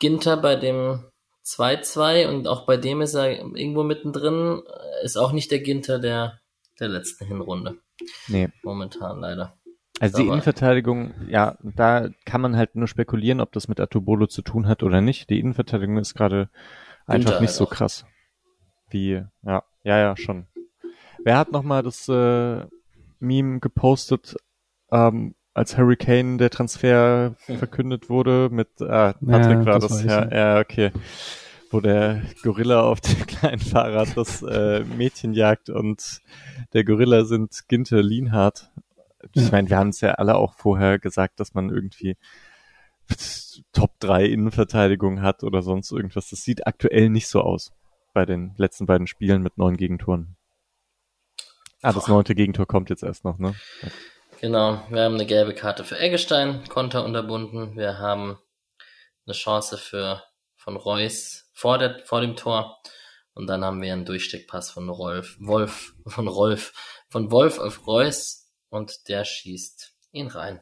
Ginter 0.00 0.36
bei 0.36 0.56
dem 0.56 1.04
2-2 1.46 2.28
und 2.28 2.48
auch 2.48 2.66
bei 2.66 2.76
dem 2.76 3.00
ist 3.00 3.14
er 3.14 3.30
irgendwo 3.30 3.84
mittendrin, 3.84 4.62
ist 5.04 5.16
auch 5.16 5.30
nicht 5.30 5.52
der 5.52 5.60
Ginter 5.60 6.00
der, 6.00 6.40
der 6.80 6.88
letzten 6.88 7.26
Hinrunde. 7.26 7.78
Nee. 8.28 8.48
Momentan 8.62 9.20
leider. 9.20 9.56
Also 10.00 10.18
die 10.18 10.26
Innenverteidigung, 10.26 11.14
ja, 11.28 11.56
da 11.62 12.08
kann 12.24 12.40
man 12.40 12.56
halt 12.56 12.74
nur 12.74 12.88
spekulieren, 12.88 13.40
ob 13.40 13.52
das 13.52 13.68
mit 13.68 13.78
Atubolo 13.78 14.26
zu 14.26 14.42
tun 14.42 14.66
hat 14.66 14.82
oder 14.82 15.00
nicht. 15.00 15.30
Die 15.30 15.38
Innenverteidigung 15.38 15.98
ist 15.98 16.14
gerade 16.14 16.48
einfach 17.06 17.40
nicht 17.40 17.52
so 17.52 17.66
krass. 17.66 18.04
Wie, 18.90 19.22
ja, 19.42 19.62
ja, 19.84 19.98
ja, 19.98 20.16
schon. 20.16 20.46
Wer 21.22 21.38
hat 21.38 21.52
nochmal 21.52 21.82
das 21.82 22.08
äh, 22.08 22.66
Meme 23.20 23.60
gepostet, 23.60 24.36
ähm, 24.90 25.36
als 25.54 25.78
Hurricane 25.78 26.38
der 26.38 26.50
Transfer 26.50 27.36
verkündet 27.58 28.10
wurde 28.10 28.48
mit 28.50 28.68
äh, 28.80 29.14
Patrick 29.14 29.58
ja, 29.58 29.66
war 29.66 29.78
das, 29.78 30.02
das 30.02 30.04
ja, 30.04 30.28
ja, 30.28 30.60
okay. 30.60 30.90
Wo 31.74 31.80
der 31.80 32.22
Gorilla 32.42 32.82
auf 32.82 33.00
dem 33.00 33.26
kleinen 33.26 33.58
Fahrrad 33.58 34.16
das 34.16 34.42
äh, 34.42 34.84
Mädchen 34.84 35.34
jagt 35.34 35.70
und 35.70 36.20
der 36.72 36.84
Gorilla 36.84 37.24
sind 37.24 37.68
Ginte 37.68 38.00
Lienhardt 38.00 38.70
ich 39.32 39.50
meine, 39.50 39.68
wir 39.68 39.76
haben 39.76 39.88
es 39.88 40.00
ja 40.00 40.12
alle 40.12 40.36
auch 40.36 40.54
vorher 40.54 40.98
gesagt, 40.98 41.40
dass 41.40 41.54
man 41.54 41.70
irgendwie 41.70 42.16
Top 43.72 43.98
3 44.00 44.24
Innenverteidigung 44.26 45.22
hat 45.22 45.42
oder 45.42 45.62
sonst 45.62 45.90
irgendwas. 45.92 46.30
Das 46.30 46.42
sieht 46.42 46.66
aktuell 46.66 47.08
nicht 47.10 47.28
so 47.28 47.40
aus 47.40 47.72
bei 48.12 48.24
den 48.24 48.54
letzten 48.56 48.86
beiden 48.86 49.06
Spielen 49.06 49.42
mit 49.42 49.58
neun 49.58 49.76
Gegentoren. 49.76 50.36
Ah, 51.82 51.92
das 51.92 52.08
neunte 52.08 52.34
Gegentor 52.34 52.66
kommt 52.66 52.90
jetzt 52.90 53.02
erst 53.02 53.24
noch, 53.24 53.38
ne? 53.38 53.54
Genau, 54.40 54.82
wir 54.88 55.02
haben 55.02 55.14
eine 55.14 55.26
gelbe 55.26 55.54
Karte 55.54 55.84
für 55.84 55.98
Eggestein, 55.98 56.64
Konter 56.68 57.04
unterbunden. 57.04 57.76
Wir 57.76 57.98
haben 57.98 58.38
eine 59.26 59.34
Chance 59.34 59.76
für 59.76 60.22
von 60.56 60.76
Reus 60.76 61.43
vor, 61.54 61.78
der, 61.78 62.00
vor 62.04 62.20
dem 62.20 62.36
Tor. 62.36 62.76
Und 63.34 63.48
dann 63.48 63.64
haben 63.64 63.80
wir 63.80 63.92
einen 63.92 64.04
Durchsteckpass 64.04 64.70
von 64.70 64.88
Rolf, 64.88 65.36
Wolf, 65.40 65.94
von 66.06 66.28
Rolf, 66.28 66.72
von 67.08 67.30
Wolf 67.30 67.58
auf 67.58 67.86
Reus 67.86 68.52
und 68.68 69.08
der 69.08 69.24
schießt 69.24 69.92
ihn 70.12 70.28
rein. 70.28 70.60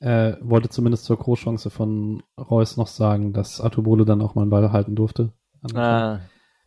Er 0.00 0.38
wollte 0.40 0.68
zumindest 0.68 1.04
zur 1.04 1.18
Großchance 1.18 1.70
von 1.70 2.22
Reus 2.38 2.76
noch 2.76 2.86
sagen, 2.86 3.32
dass 3.32 3.60
Atobolo 3.60 4.04
dann 4.04 4.22
auch 4.22 4.34
mal 4.34 4.42
einen 4.42 4.50
Ball 4.50 4.70
halten 4.70 4.94
durfte. 4.94 5.32
Ah, 5.74 6.20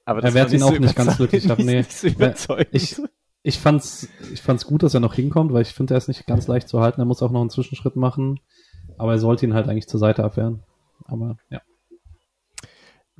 aber 0.05 0.21
das 0.21 0.31
er 0.31 0.33
wehrt 0.35 0.53
ihn 0.53 0.63
auch 0.63 0.77
nicht 0.77 0.95
ganz 0.95 1.17
glücklich 1.17 1.49
ab. 1.49 1.59
Nee, 1.59 1.83
so 2.35 2.57
ich, 2.71 3.01
ich 3.43 3.59
fand's, 3.59 4.09
ich 4.33 4.41
fand's 4.41 4.65
gut, 4.65 4.83
dass 4.83 4.93
er 4.93 4.99
noch 4.99 5.13
hinkommt, 5.13 5.53
weil 5.53 5.61
ich 5.61 5.73
finde, 5.73 5.93
er 5.93 5.99
ist 5.99 6.09
nicht 6.09 6.27
ganz 6.27 6.47
leicht 6.47 6.67
zu 6.67 6.81
halten. 6.81 6.99
Er 6.99 7.05
muss 7.05 7.21
auch 7.21 7.31
noch 7.31 7.41
einen 7.41 7.49
Zwischenschritt 7.49 7.95
machen, 7.95 8.39
aber 8.97 9.13
er 9.13 9.19
sollte 9.19 9.45
ihn 9.45 9.53
halt 9.53 9.67
eigentlich 9.69 9.87
zur 9.87 9.99
Seite 9.99 10.23
abwehren. 10.23 10.63
Aber 11.05 11.37
ja. 11.49 11.61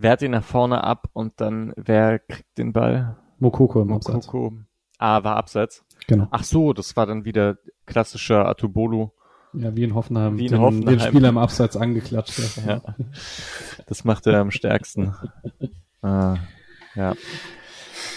Wehrt 0.02 0.22
ihn 0.24 0.32
nach 0.32 0.44
vorne 0.44 0.84
ab 0.84 1.10
und 1.14 1.40
dann 1.42 1.74
wer 1.76 2.20
kriegt 2.20 2.58
den 2.58 2.74
Ball? 2.74 3.18
Mokoko 3.38 3.82
im 3.82 3.90
Mokoko. 3.90 4.48
Abseits. 4.48 4.66
Ah, 4.98 5.24
war 5.24 5.36
Abseits. 5.36 5.86
Genau. 6.08 6.28
Ach 6.32 6.44
so, 6.44 6.74
das 6.74 6.96
war 6.96 7.06
dann 7.06 7.24
wieder 7.26 7.58
klassischer 7.86 8.48
Atubolo. 8.48 9.14
Ja, 9.54 9.76
wie 9.76 9.84
in 9.84 9.94
Hoffenheim. 9.94 10.38
Wie 10.38 10.46
in 10.46 10.54
den, 10.54 10.62
Hoffenheim. 10.62 10.98
Den 10.98 11.00
Spieler 11.00 11.30
im 11.30 11.38
Abseits 11.38 11.78
angeklatscht. 11.78 12.40
Ja. 12.66 12.82
Das 13.86 14.04
macht 14.04 14.26
er 14.26 14.40
am 14.40 14.50
stärksten. 14.50 15.14
ah, 16.02 16.38
ja. 16.96 17.14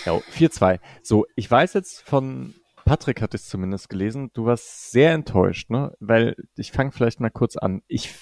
Ja, 0.06 0.12
4-2. 0.12 0.78
So, 1.02 1.26
ich 1.36 1.50
weiß 1.50 1.74
jetzt 1.74 2.02
von 2.02 2.54
Patrick 2.84 3.22
hat 3.22 3.34
es 3.34 3.48
zumindest 3.48 3.88
gelesen, 3.88 4.30
du 4.34 4.44
warst 4.44 4.90
sehr 4.90 5.12
enttäuscht, 5.12 5.70
ne? 5.70 5.94
Weil 6.00 6.36
ich 6.56 6.72
fange 6.72 6.92
vielleicht 6.92 7.20
mal 7.20 7.30
kurz 7.30 7.56
an. 7.56 7.82
Ich 7.88 8.14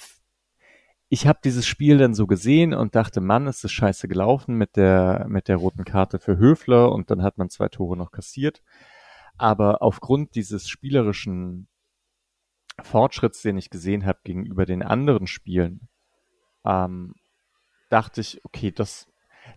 ich 1.13 1.27
habe 1.27 1.41
dieses 1.45 1.67
Spiel 1.67 1.99
dann 1.99 2.15
so 2.15 2.27
gesehen 2.27 2.73
und 2.73 2.95
dachte, 2.95 3.21
Mann, 3.21 3.47
ist 3.47 3.63
das 3.63 3.71
scheiße 3.71 4.09
gelaufen 4.09 4.55
mit 4.55 4.77
der 4.77 5.27
mit 5.29 5.47
der 5.47 5.57
roten 5.57 5.85
Karte 5.85 6.19
für 6.19 6.39
Höfler 6.39 6.91
und 6.91 7.11
dann 7.11 7.23
hat 7.23 7.37
man 7.37 7.51
zwei 7.51 7.69
Tore 7.69 7.99
noch 7.99 8.13
kassiert. 8.13 8.63
Aber 9.37 9.83
aufgrund 9.83 10.35
dieses 10.37 10.71
spielerischen 10.71 11.69
Fortschritts, 12.81 13.43
den 13.43 13.59
ich 13.59 13.69
gesehen 13.69 14.07
habe 14.07 14.21
gegenüber 14.25 14.65
den 14.65 14.83
anderen 14.83 15.27
Spielen, 15.27 15.91
ähm, 16.65 17.15
dachte 17.91 18.23
ich, 18.23 18.43
okay, 18.47 18.71
das, 18.71 19.07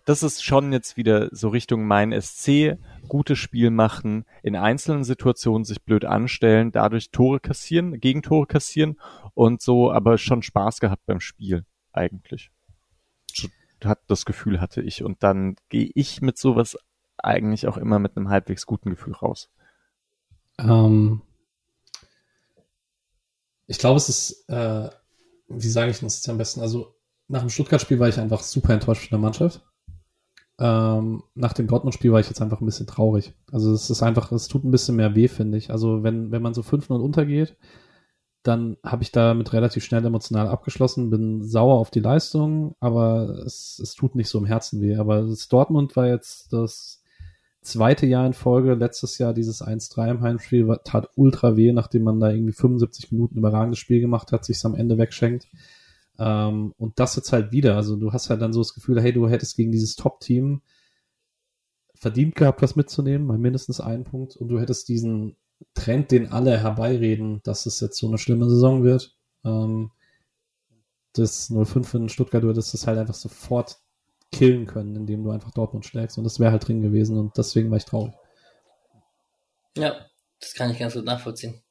das 0.06 0.22
ist 0.22 0.44
schon 0.44 0.72
jetzt 0.72 0.96
wieder 0.96 1.28
so 1.32 1.48
Richtung 1.48 1.84
mein 1.84 2.18
SC, 2.18 2.78
gutes 3.08 3.38
Spiel 3.38 3.70
machen, 3.70 4.24
in 4.44 4.54
einzelnen 4.54 5.02
Situationen 5.02 5.64
sich 5.64 5.82
blöd 5.82 6.04
anstellen, 6.04 6.70
dadurch 6.70 7.10
Tore 7.10 7.40
kassieren, 7.40 7.98
Gegentore 7.98 8.46
kassieren 8.46 9.00
und 9.34 9.60
so, 9.60 9.90
aber 9.90 10.16
schon 10.16 10.42
Spaß 10.42 10.78
gehabt 10.78 11.04
beim 11.06 11.18
Spiel, 11.18 11.66
eigentlich. 11.92 12.52
Hat 13.84 13.98
das 14.06 14.24
Gefühl 14.24 14.60
hatte 14.60 14.80
ich. 14.80 15.02
Und 15.02 15.22
dann 15.22 15.56
gehe 15.68 15.90
ich 15.94 16.22
mit 16.22 16.38
sowas 16.38 16.78
eigentlich 17.18 17.66
auch 17.66 17.76
immer 17.76 17.98
mit 17.98 18.16
einem 18.16 18.28
halbwegs 18.28 18.64
guten 18.64 18.90
Gefühl 18.90 19.12
raus. 19.12 19.50
Ähm, 20.58 21.20
ich 23.66 23.78
glaube, 23.78 23.96
es 23.96 24.08
ist, 24.08 24.48
äh, 24.48 24.88
wie 25.48 25.68
sage 25.68 25.90
ich 25.90 25.98
das 25.98 26.16
jetzt 26.16 26.28
am 26.28 26.38
besten? 26.38 26.60
Also 26.60 26.94
nach 27.26 27.40
dem 27.40 27.50
Stuttgart-Spiel 27.50 27.98
war 27.98 28.08
ich 28.08 28.20
einfach 28.20 28.42
super 28.42 28.72
enttäuscht 28.72 29.08
von 29.08 29.18
der 29.18 29.18
Mannschaft. 29.18 29.62
Ähm, 30.58 31.22
nach 31.34 31.52
dem 31.52 31.66
Dortmund-Spiel 31.66 32.12
war 32.12 32.20
ich 32.20 32.28
jetzt 32.28 32.40
einfach 32.40 32.60
ein 32.60 32.66
bisschen 32.66 32.86
traurig. 32.86 33.34
Also 33.52 33.72
es 33.72 33.90
ist 33.90 34.02
einfach, 34.02 34.32
es 34.32 34.48
tut 34.48 34.64
ein 34.64 34.70
bisschen 34.70 34.96
mehr 34.96 35.14
weh, 35.14 35.28
finde 35.28 35.58
ich. 35.58 35.70
Also 35.70 36.02
wenn, 36.02 36.30
wenn 36.30 36.42
man 36.42 36.54
so 36.54 36.62
5-0 36.62 36.92
untergeht, 36.98 37.56
dann 38.42 38.76
habe 38.84 39.02
ich 39.02 39.12
damit 39.12 39.52
relativ 39.52 39.84
schnell 39.84 40.04
emotional 40.04 40.48
abgeschlossen, 40.48 41.10
bin 41.10 41.42
sauer 41.42 41.78
auf 41.78 41.90
die 41.90 42.00
Leistung, 42.00 42.76
aber 42.80 43.42
es, 43.44 43.80
es 43.82 43.94
tut 43.94 44.14
nicht 44.14 44.28
so 44.28 44.38
im 44.38 44.46
Herzen 44.46 44.80
weh. 44.80 44.96
Aber 44.96 45.22
das 45.22 45.48
Dortmund 45.48 45.96
war 45.96 46.06
jetzt 46.06 46.52
das 46.52 47.02
zweite 47.60 48.06
Jahr 48.06 48.26
in 48.26 48.32
Folge, 48.32 48.74
letztes 48.74 49.18
Jahr 49.18 49.34
dieses 49.34 49.62
1-3 49.62 50.10
im 50.12 50.20
Heimspiel, 50.20 50.78
tat 50.84 51.10
ultra 51.16 51.56
weh, 51.56 51.72
nachdem 51.72 52.04
man 52.04 52.20
da 52.20 52.30
irgendwie 52.30 52.52
75 52.52 53.10
Minuten 53.10 53.38
überragendes 53.38 53.80
Spiel 53.80 54.00
gemacht 54.00 54.32
hat, 54.32 54.44
sich 54.44 54.64
am 54.64 54.76
Ende 54.76 54.96
wegschenkt. 54.96 55.48
Ähm, 56.18 56.72
und 56.76 56.98
das 56.98 57.16
jetzt 57.16 57.32
halt 57.32 57.52
wieder. 57.52 57.76
Also 57.76 57.96
du 57.96 58.12
hast 58.12 58.30
halt 58.30 58.42
dann 58.42 58.52
so 58.52 58.60
das 58.60 58.74
Gefühl, 58.74 59.00
hey, 59.00 59.12
du 59.12 59.28
hättest 59.28 59.56
gegen 59.56 59.72
dieses 59.72 59.96
Top-Team 59.96 60.62
verdient 61.94 62.34
gehabt, 62.34 62.62
was 62.62 62.76
mitzunehmen, 62.76 63.26
mal 63.26 63.38
mindestens 63.38 63.80
einen 63.80 64.04
Punkt. 64.04 64.36
Und 64.36 64.48
du 64.48 64.60
hättest 64.60 64.88
diesen 64.88 65.36
Trend, 65.74 66.10
den 66.10 66.32
alle 66.32 66.58
herbeireden, 66.60 67.40
dass 67.42 67.66
es 67.66 67.80
jetzt 67.80 67.98
so 67.98 68.06
eine 68.06 68.18
schlimme 68.18 68.48
Saison 68.48 68.84
wird. 68.84 69.16
Ähm, 69.44 69.90
das 71.14 71.50
05 71.50 71.94
in 71.94 72.08
Stuttgart, 72.08 72.42
du 72.42 72.50
hättest 72.50 72.74
das 72.74 72.86
halt 72.86 72.98
einfach 72.98 73.14
sofort 73.14 73.78
killen 74.32 74.66
können, 74.66 74.96
indem 74.96 75.24
du 75.24 75.30
einfach 75.30 75.50
Dortmund 75.52 75.86
schlägst. 75.86 76.18
Und 76.18 76.24
das 76.24 76.40
wäre 76.40 76.52
halt 76.52 76.66
drin 76.66 76.82
gewesen 76.82 77.18
und 77.18 77.36
deswegen 77.38 77.70
war 77.70 77.78
ich 77.78 77.84
traurig. 77.84 78.12
Ja, 79.76 80.06
das 80.40 80.54
kann 80.54 80.70
ich 80.70 80.78
ganz 80.78 80.94
gut 80.94 81.04
nachvollziehen. 81.04 81.62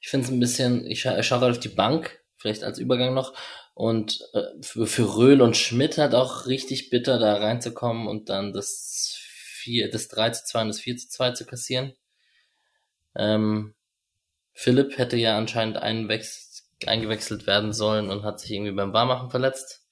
Ich 0.00 0.08
finde 0.08 0.26
es 0.26 0.32
ein 0.32 0.40
bisschen, 0.40 0.84
ich, 0.86 1.00
scha 1.00 1.18
ich 1.18 1.26
schaue 1.26 1.40
halt 1.40 1.52
auf 1.52 1.60
die 1.60 1.68
Bank, 1.68 2.21
vielleicht 2.42 2.64
als 2.64 2.78
Übergang 2.78 3.14
noch, 3.14 3.32
und 3.74 4.20
äh, 4.34 4.42
für, 4.60 4.86
für 4.86 5.16
Röhl 5.16 5.40
und 5.40 5.56
Schmidt 5.56 5.96
halt 5.98 6.14
auch 6.14 6.46
richtig 6.46 6.90
bitter, 6.90 7.18
da 7.18 7.36
reinzukommen 7.36 8.06
und 8.06 8.28
dann 8.28 8.52
das 8.52 9.16
4, 9.62 9.90
das 9.90 10.08
3 10.08 10.30
zu 10.30 10.44
2 10.44 10.62
und 10.62 10.68
das 10.68 10.80
4 10.80 10.96
zu 10.98 11.08
2 11.08 11.30
zu 11.32 11.46
kassieren. 11.46 11.94
Ähm, 13.16 13.74
Philipp 14.52 14.98
hätte 14.98 15.16
ja 15.16 15.38
anscheinend 15.38 15.78
eingewechselt 15.78 17.46
werden 17.46 17.72
sollen 17.72 18.10
und 18.10 18.24
hat 18.24 18.40
sich 18.40 18.50
irgendwie 18.50 18.72
beim 18.72 18.92
Barmachen 18.92 19.30
verletzt. 19.30 19.86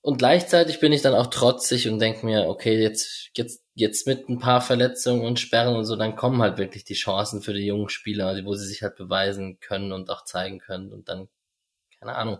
Und 0.00 0.18
gleichzeitig 0.18 0.80
bin 0.80 0.92
ich 0.92 1.02
dann 1.02 1.14
auch 1.14 1.28
trotzig 1.28 1.88
und 1.88 1.98
denke 1.98 2.26
mir, 2.26 2.48
okay, 2.48 2.80
jetzt, 2.80 3.30
jetzt, 3.34 3.63
jetzt 3.74 4.06
mit 4.06 4.28
ein 4.28 4.38
paar 4.38 4.60
Verletzungen 4.60 5.24
und 5.24 5.40
Sperren 5.40 5.74
und 5.76 5.84
so, 5.84 5.96
dann 5.96 6.16
kommen 6.16 6.40
halt 6.40 6.58
wirklich 6.58 6.84
die 6.84 6.94
Chancen 6.94 7.42
für 7.42 7.52
die 7.52 7.66
jungen 7.66 7.88
Spieler, 7.88 8.44
wo 8.44 8.54
sie 8.54 8.66
sich 8.66 8.82
halt 8.82 8.96
beweisen 8.96 9.58
können 9.60 9.92
und 9.92 10.10
auch 10.10 10.24
zeigen 10.24 10.58
können. 10.58 10.92
Und 10.92 11.08
dann, 11.08 11.28
keine 11.98 12.14
Ahnung, 12.14 12.38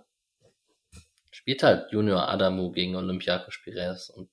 spielt 1.31 1.63
halt 1.63 1.93
Junior 1.93 2.29
Adamu 2.29 2.71
gegen 2.71 2.95
Olympiakos 2.95 3.59
Pires 3.63 4.11
und 4.11 4.31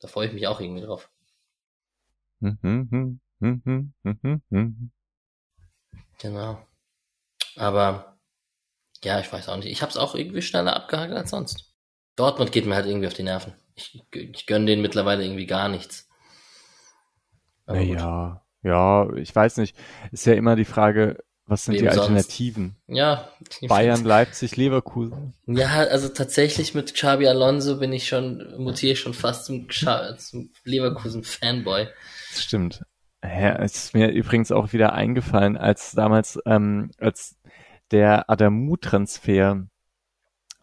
da 0.00 0.08
freue 0.08 0.28
ich 0.28 0.32
mich 0.32 0.46
auch 0.46 0.60
irgendwie 0.60 0.82
drauf. 0.82 1.10
Genau. 6.18 6.66
Aber 7.56 8.18
ja, 9.04 9.20
ich 9.20 9.32
weiß 9.32 9.48
auch 9.48 9.56
nicht. 9.56 9.66
Ich 9.70 9.82
habe 9.82 9.90
es 9.90 9.96
auch 9.98 10.14
irgendwie 10.14 10.42
schneller 10.42 10.74
abgehakt 10.76 11.12
als 11.12 11.30
sonst. 11.30 11.74
Dortmund 12.16 12.52
geht 12.52 12.66
mir 12.66 12.74
halt 12.74 12.86
irgendwie 12.86 13.06
auf 13.06 13.14
die 13.14 13.22
Nerven. 13.22 13.54
Ich, 13.80 14.02
ich 14.12 14.46
gönne 14.46 14.66
denen 14.66 14.82
mittlerweile 14.82 15.24
irgendwie 15.24 15.46
gar 15.46 15.68
nichts. 15.68 16.08
naja, 17.66 18.42
Ja, 18.62 19.12
ich 19.14 19.34
weiß 19.34 19.56
nicht. 19.58 19.76
Ist 20.12 20.26
ja 20.26 20.34
immer 20.34 20.56
die 20.56 20.64
Frage, 20.64 21.18
was 21.46 21.64
sind 21.64 21.74
Wem 21.74 21.80
die 21.80 21.86
sonst? 21.86 21.98
Alternativen? 22.00 22.76
Ja. 22.86 23.28
Bayern, 23.62 24.04
Leipzig, 24.04 24.56
Leverkusen. 24.56 25.34
Ja, 25.46 25.68
also 25.68 26.08
tatsächlich 26.08 26.74
mit 26.74 26.94
Xabi 26.94 27.26
Alonso 27.26 27.78
bin 27.78 27.92
ich 27.92 28.06
schon, 28.06 28.54
mutiere 28.58 28.92
ich 28.92 29.00
schon 29.00 29.14
fast 29.14 29.46
zum, 29.46 29.68
zum 29.70 30.52
Leverkusen-Fanboy. 30.64 31.88
Stimmt. 32.32 32.84
Ja, 33.22 33.56
es 33.56 33.76
ist 33.84 33.94
mir 33.94 34.10
übrigens 34.10 34.52
auch 34.52 34.72
wieder 34.72 34.92
eingefallen, 34.92 35.56
als 35.56 35.92
damals, 35.92 36.38
ähm, 36.46 36.90
als 36.98 37.36
der 37.90 38.30
Adamu-Transfer 38.30 39.66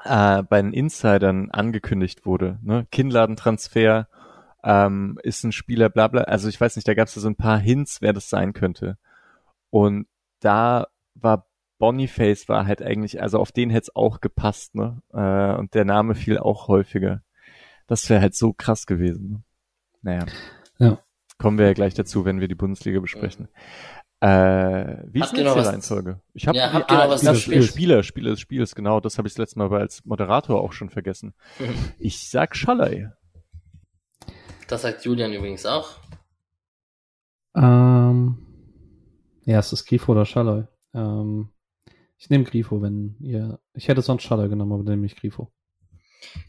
äh, 0.03 0.43
bei 0.43 0.61
den 0.61 0.73
Insidern 0.73 1.51
angekündigt 1.51 2.25
wurde. 2.25 2.59
Ne? 2.61 2.87
Kinnladentransfer 2.91 4.07
ähm, 4.63 5.19
ist 5.23 5.43
ein 5.43 5.51
Spieler, 5.51 5.89
bla 5.89 6.07
bla. 6.07 6.23
Also 6.23 6.49
ich 6.49 6.59
weiß 6.59 6.75
nicht, 6.75 6.87
da 6.87 6.93
gab 6.93 7.07
es 7.07 7.13
so 7.13 7.27
ein 7.27 7.35
paar 7.35 7.59
Hints, 7.59 8.01
wer 8.01 8.13
das 8.13 8.29
sein 8.29 8.53
könnte. 8.53 8.97
Und 9.69 10.07
da 10.39 10.87
war 11.15 11.47
Boniface 11.79 12.49
war 12.49 12.65
halt 12.65 12.81
eigentlich, 12.81 13.21
also 13.21 13.39
auf 13.39 13.51
den 13.51 13.69
hätte 13.69 13.83
es 13.83 13.95
auch 13.95 14.19
gepasst, 14.19 14.75
ne? 14.75 15.01
Äh, 15.13 15.59
und 15.59 15.73
der 15.73 15.85
Name 15.85 16.15
fiel 16.15 16.39
auch 16.39 16.67
häufiger. 16.67 17.21
Das 17.85 18.09
wäre 18.09 18.21
halt 18.21 18.35
so 18.35 18.53
krass 18.53 18.85
gewesen. 18.85 19.29
Ne? 19.29 19.43
Naja. 20.01 20.25
Ja. 20.79 20.99
Kommen 21.37 21.59
wir 21.59 21.67
ja 21.67 21.73
gleich 21.73 21.93
dazu, 21.93 22.25
wenn 22.25 22.39
wir 22.39 22.47
die 22.47 22.55
Bundesliga 22.55 22.99
besprechen. 22.99 23.47
Äh, 24.19 25.03
wie 25.11 25.19
ist 25.19 25.31
jetzt 25.33 25.37
die 25.37 25.59
Reihenfolge? 25.59 26.21
Ich 26.33 26.47
habe 26.47 26.57
Ja, 26.57 26.73
habt 26.73 26.89
ihr 26.89 26.97
noch 26.97 27.09
was 27.09 27.21
das 27.21 27.39
Spiel, 27.39 27.61
Spiel? 27.61 27.63
Spieler, 27.63 28.03
Spieler 28.03 28.29
des 28.31 28.39
Spiels, 28.39 28.73
genau, 28.73 28.99
das 28.99 29.17
habe 29.19 29.27
ich 29.27 29.35
das 29.35 29.39
letzte 29.39 29.59
Mal 29.59 29.71
als 29.73 30.05
Moderator 30.05 30.61
auch 30.61 30.73
schon 30.73 30.89
vergessen. 30.89 31.33
Ich 31.99 32.29
sag 32.29 32.55
Schallei. 32.55 33.11
Das 34.67 34.81
sagt 34.81 35.05
Julian 35.05 35.33
übrigens 35.33 35.65
auch. 35.65 35.97
Ähm, 37.55 38.37
ja, 39.45 39.59
es 39.59 39.71
ist 39.71 39.85
Grifo 39.85 40.11
oder 40.11 40.25
Schalloy. 40.25 40.65
Ähm, 40.93 41.49
ich 42.17 42.29
nehme 42.29 42.43
Grifo, 42.43 42.81
wenn 42.81 43.15
ihr. 43.19 43.59
Ich 43.73 43.87
hätte 43.87 44.01
sonst 44.01 44.23
Schalloy 44.23 44.49
genommen, 44.49 44.73
aber 44.73 44.83
dann 44.83 44.95
nehme 44.95 45.05
ich 45.05 45.15
Grifo. 45.15 45.51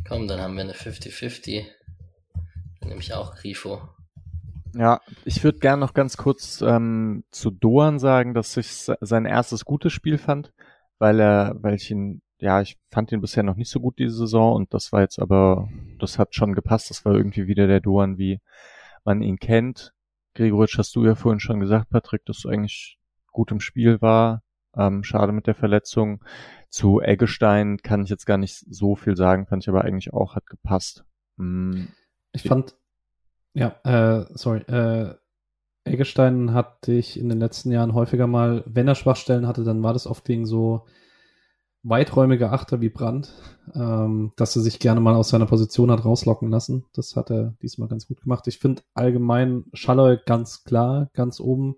Komm, 0.07 0.27
dann 0.27 0.41
haben 0.41 0.55
wir 0.57 0.65
eine 0.65 0.73
50-50. 0.73 1.67
Dann 2.81 2.89
nehme 2.89 3.01
ich 3.01 3.13
auch 3.15 3.37
Grifo. 3.37 3.89
Ja, 4.75 5.01
ich 5.25 5.43
würde 5.45 5.59
gern 5.59 5.81
noch 5.81 5.95
ganz 5.95 6.17
kurz 6.17 6.61
ähm, 6.61 7.25
zu 7.31 7.51
Doan 7.51 7.99
sagen, 7.99 8.35
dass 8.35 8.57
ich 8.57 8.69
se- 8.73 8.99
sein 9.01 9.25
erstes 9.25 9.65
gutes 9.65 9.93
Spiel 9.93 10.19
fand, 10.19 10.53
weil 10.99 11.21
er, 11.21 11.57
weil 11.61 11.75
ich 11.75 11.91
ihn, 11.91 12.23
ja, 12.39 12.61
ich 12.61 12.79
fand 12.91 13.11
ihn 13.13 13.21
bisher 13.21 13.43
noch 13.43 13.57
nicht 13.57 13.71
so 13.71 13.81
gut 13.81 13.99
diese 13.99 14.17
Saison 14.17 14.55
und 14.55 14.75
das 14.75 14.93
war 14.93 15.01
jetzt 15.01 15.19
aber, 15.19 15.69
das 15.99 16.19
hat 16.19 16.35
schon 16.35 16.55
gepasst. 16.55 16.91
Das 16.91 17.05
war 17.05 17.15
irgendwie 17.15 17.47
wieder 17.47 17.67
der 17.67 17.81
Doan, 17.81 18.19
wie 18.19 18.41
man 19.05 19.23
ihn 19.23 19.39
kennt. 19.39 19.93
Gregoritsch, 20.35 20.79
hast 20.79 20.95
du 20.97 21.05
ja 21.05 21.15
vorhin 21.15 21.41
schon 21.41 21.61
gesagt, 21.61 21.91
Patrick, 21.91 22.25
dass 22.27 22.41
du 22.41 22.49
eigentlich 22.49 22.99
gut 23.33 23.51
im 23.51 23.61
Spiel 23.61 24.01
war. 24.01 24.43
Ähm, 24.77 25.03
schade 25.03 25.33
mit 25.33 25.47
der 25.47 25.55
Verletzung. 25.55 26.23
Zu 26.69 27.01
Eggestein 27.01 27.79
kann 27.79 28.03
ich 28.05 28.11
jetzt 28.11 28.27
gar 28.27 28.37
nicht 28.39 28.65
so 28.71 28.95
viel 28.95 29.17
sagen, 29.17 29.47
fand 29.47 29.65
ich 29.65 29.69
aber 29.69 29.83
eigentlich 29.85 30.13
auch, 30.13 30.37
hat 30.37 30.47
gepasst. 30.47 31.05
Mm, 31.37 31.87
Ich 32.33 32.43
fand, 32.43 32.77
ja, 33.55 33.77
äh, 33.85 34.27
sorry, 34.35 34.61
äh, 34.63 35.15
Eggestein 35.85 36.53
hatte 36.53 36.93
ich 36.93 37.19
in 37.19 37.29
den 37.29 37.41
letzten 37.41 37.71
Jahren 37.71 37.95
häufiger 37.95 38.27
mal, 38.27 38.63
wenn 38.67 38.89
er 38.89 38.95
Schwachstellen 38.95 39.47
hatte, 39.47 39.65
dann 39.65 39.83
war 39.83 39.93
das 39.93 40.07
oft 40.07 40.25
gegen 40.25 40.47
so 40.47 40.87
weiträumige 41.83 42.51
Achter 42.51 42.81
wie 42.81 42.89
Brandt, 42.89 43.33
ähm, 43.75 44.33
dass 44.37 44.57
er 44.57 44.63
sich 44.63 44.79
gerne 44.79 45.01
mal 45.01 45.15
aus 45.15 45.31
seiner 45.31 45.47
Position 45.47 45.91
hat 45.91 46.05
rauslocken 46.05 46.51
lassen. 46.51 46.85
Das 46.93 47.17
hat 47.17 47.31
er 47.31 47.55
diesmal 47.63 47.89
ganz 47.89 48.07
gut 48.07 48.21
gemacht. 48.21 48.47
Ich 48.47 48.59
finde 48.59 48.83
allgemein 48.95 49.65
Schalloy 49.73 50.19
ganz 50.25 50.65
klar, 50.65 51.11
ganz 51.15 51.41
oben. 51.41 51.77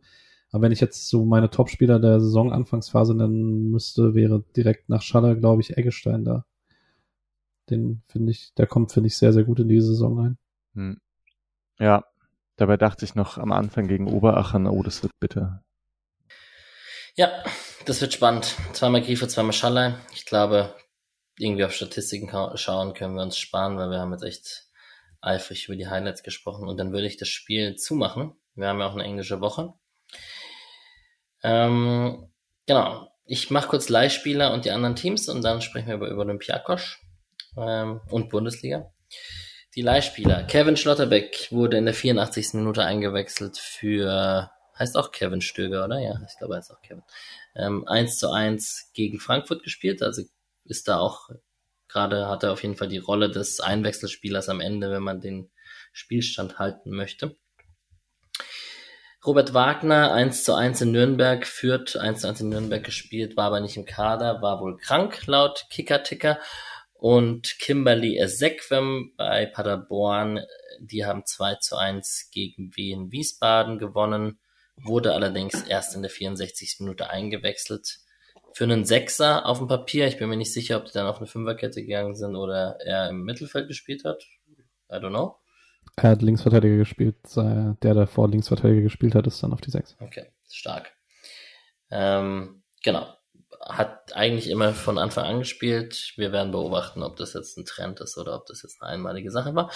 Aber 0.52 0.62
wenn 0.62 0.72
ich 0.72 0.80
jetzt 0.80 1.08
so 1.08 1.24
meine 1.24 1.50
Topspieler 1.50 2.00
der 2.00 2.20
Saisonanfangsphase 2.20 3.14
nennen 3.14 3.70
müsste, 3.70 4.14
wäre 4.14 4.42
direkt 4.56 4.88
nach 4.88 5.02
Schaller, 5.02 5.36
glaube 5.36 5.62
ich, 5.62 5.76
Eggestein 5.76 6.24
da. 6.24 6.44
Den 7.68 8.02
finde 8.08 8.32
ich, 8.32 8.52
der 8.54 8.66
kommt, 8.66 8.90
finde 8.90 9.06
ich, 9.06 9.16
sehr, 9.16 9.32
sehr 9.32 9.44
gut 9.44 9.60
in 9.60 9.68
die 9.68 9.80
Saison 9.80 10.18
rein. 10.18 10.38
Hm. 10.74 11.00
Ja, 11.80 12.04
dabei 12.56 12.76
dachte 12.76 13.04
ich 13.06 13.14
noch 13.14 13.38
am 13.38 13.52
Anfang 13.52 13.88
gegen 13.88 14.06
Oberachern, 14.06 14.66
oh, 14.66 14.82
das 14.82 15.02
wird 15.02 15.18
bitter. 15.18 15.64
Ja, 17.16 17.42
das 17.86 18.00
wird 18.00 18.12
spannend. 18.12 18.54
Zweimal 18.74 19.02
Grifo, 19.02 19.26
zweimal 19.26 19.54
Schallei. 19.54 19.94
Ich 20.12 20.26
glaube, 20.26 20.74
irgendwie 21.38 21.64
auf 21.64 21.72
Statistiken 21.72 22.30
schauen 22.56 22.92
können 22.92 23.14
wir 23.14 23.22
uns 23.22 23.38
sparen, 23.38 23.78
weil 23.78 23.90
wir 23.90 23.98
haben 23.98 24.12
jetzt 24.12 24.24
echt 24.24 24.68
eifrig 25.22 25.66
über 25.66 25.76
die 25.76 25.88
Highlights 25.88 26.22
gesprochen. 26.22 26.68
Und 26.68 26.78
dann 26.78 26.92
würde 26.92 27.06
ich 27.06 27.16
das 27.16 27.28
Spiel 27.28 27.76
zumachen. 27.76 28.34
Wir 28.54 28.68
haben 28.68 28.78
ja 28.78 28.86
auch 28.86 28.94
eine 28.94 29.04
englische 29.04 29.40
Woche. 29.40 29.72
Ähm, 31.42 32.30
genau. 32.66 33.08
Ich 33.24 33.50
mache 33.50 33.68
kurz 33.68 33.88
Leihspieler 33.88 34.52
und 34.52 34.64
die 34.66 34.70
anderen 34.70 34.96
Teams 34.96 35.28
und 35.28 35.42
dann 35.42 35.62
sprechen 35.62 35.88
wir 35.88 35.94
über, 35.94 36.08
über 36.08 36.22
Olympiakos 36.22 36.98
ähm, 37.56 38.00
und 38.10 38.28
Bundesliga. 38.28 38.92
Die 39.76 39.82
Leihspieler. 39.82 40.42
Kevin 40.42 40.76
Schlotterbeck 40.76 41.46
wurde 41.52 41.76
in 41.76 41.84
der 41.84 41.94
84. 41.94 42.54
Minute 42.54 42.84
eingewechselt 42.84 43.56
für, 43.56 44.50
heißt 44.76 44.96
auch 44.96 45.12
Kevin 45.12 45.40
Stöger, 45.40 45.84
oder? 45.84 46.00
Ja, 46.00 46.20
ich 46.26 46.36
glaube, 46.38 46.54
er 46.54 46.58
heißt 46.58 46.72
auch 46.72 46.82
Kevin. 46.82 47.04
Ähm, 47.54 47.86
1 47.86 48.18
zu 48.18 48.32
1 48.32 48.90
gegen 48.94 49.20
Frankfurt 49.20 49.62
gespielt, 49.62 50.02
also 50.02 50.22
ist 50.64 50.88
da 50.88 50.98
auch, 50.98 51.28
gerade 51.86 52.26
hat 52.26 52.42
er 52.42 52.52
auf 52.52 52.64
jeden 52.64 52.76
Fall 52.76 52.88
die 52.88 52.98
Rolle 52.98 53.30
des 53.30 53.60
Einwechselspielers 53.60 54.48
am 54.48 54.60
Ende, 54.60 54.90
wenn 54.90 55.04
man 55.04 55.20
den 55.20 55.52
Spielstand 55.92 56.58
halten 56.58 56.90
möchte. 56.90 57.36
Robert 59.24 59.54
Wagner 59.54 60.12
1 60.12 60.42
zu 60.42 60.54
1 60.54 60.80
in 60.80 60.90
Nürnberg 60.90 61.46
führt, 61.46 61.96
1 61.96 62.22
zu 62.22 62.28
1 62.28 62.40
in 62.40 62.48
Nürnberg 62.48 62.82
gespielt, 62.82 63.36
war 63.36 63.46
aber 63.46 63.60
nicht 63.60 63.76
im 63.76 63.84
Kader, 63.84 64.42
war 64.42 64.60
wohl 64.60 64.78
krank 64.78 65.26
laut 65.26 65.66
Kicker-Ticker. 65.70 66.40
Und 67.00 67.58
Kimberly 67.58 68.18
Ezekwem 68.18 69.14
bei 69.16 69.46
Paderborn, 69.46 70.40
die 70.80 71.06
haben 71.06 71.24
2 71.24 71.54
zu 71.54 71.78
1 71.78 72.28
gegen 72.30 72.76
Wien 72.76 73.10
Wiesbaden 73.10 73.78
gewonnen, 73.78 74.38
wurde 74.76 75.14
allerdings 75.14 75.62
erst 75.62 75.94
in 75.96 76.02
der 76.02 76.10
64. 76.10 76.76
Minute 76.80 77.08
eingewechselt. 77.08 78.00
Für 78.52 78.64
einen 78.64 78.84
Sechser 78.84 79.46
auf 79.46 79.58
dem 79.58 79.68
Papier, 79.68 80.08
ich 80.08 80.18
bin 80.18 80.28
mir 80.28 80.36
nicht 80.36 80.52
sicher, 80.52 80.76
ob 80.76 80.84
die 80.84 80.92
dann 80.92 81.06
auf 81.06 81.16
eine 81.16 81.26
Fünferkette 81.26 81.80
gegangen 81.80 82.16
sind 82.16 82.36
oder 82.36 82.76
er 82.84 83.08
im 83.08 83.22
Mittelfeld 83.22 83.68
gespielt 83.68 84.04
hat. 84.04 84.22
I 84.90 84.96
don't 84.96 85.08
know. 85.08 85.38
Er 85.96 86.10
hat 86.10 86.20
Linksverteidiger 86.20 86.76
gespielt, 86.76 87.16
der 87.34 87.94
davor 87.94 88.28
Linksverteidiger 88.28 88.82
gespielt 88.82 89.14
hat, 89.14 89.26
ist 89.26 89.42
dann 89.42 89.54
auf 89.54 89.62
die 89.62 89.70
6. 89.70 89.96
Okay, 90.00 90.26
stark. 90.50 90.92
Ähm, 91.90 92.62
genau. 92.82 93.06
Hat 93.70 94.14
eigentlich 94.14 94.50
immer 94.50 94.74
von 94.74 94.98
Anfang 94.98 95.24
an 95.24 95.38
gespielt. 95.40 96.12
Wir 96.16 96.32
werden 96.32 96.52
beobachten, 96.52 97.02
ob 97.02 97.16
das 97.16 97.34
jetzt 97.34 97.56
ein 97.56 97.64
Trend 97.64 98.00
ist 98.00 98.18
oder 98.18 98.34
ob 98.34 98.46
das 98.46 98.62
jetzt 98.62 98.82
eine 98.82 98.92
einmalige 98.92 99.30
Sache 99.30 99.54
war. 99.54 99.70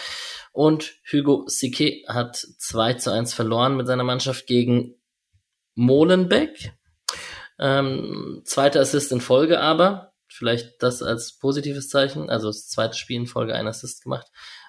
Und 0.52 0.94
Hugo 1.10 1.44
Sique 1.46 2.04
hat 2.08 2.36
2 2.36 2.94
zu 2.94 3.12
1 3.12 3.34
verloren 3.34 3.76
mit 3.76 3.86
seiner 3.86 4.04
Mannschaft 4.04 4.46
gegen 4.46 4.94
Molenbeek. 5.74 6.72
Ähm, 7.58 8.42
zweiter 8.44 8.80
Assist 8.80 9.12
in 9.12 9.20
Folge 9.20 9.60
aber. 9.60 10.12
Vielleicht 10.28 10.82
das 10.82 11.02
als 11.02 11.38
positives 11.38 11.88
Zeichen. 11.88 12.28
Also 12.28 12.48
das 12.48 12.68
zweite 12.68 12.96
Spiel 12.96 13.20
in 13.20 13.26
Folge 13.26 13.54
ein 13.54 13.68
Assist 13.68 14.02
gemacht. 14.02 14.26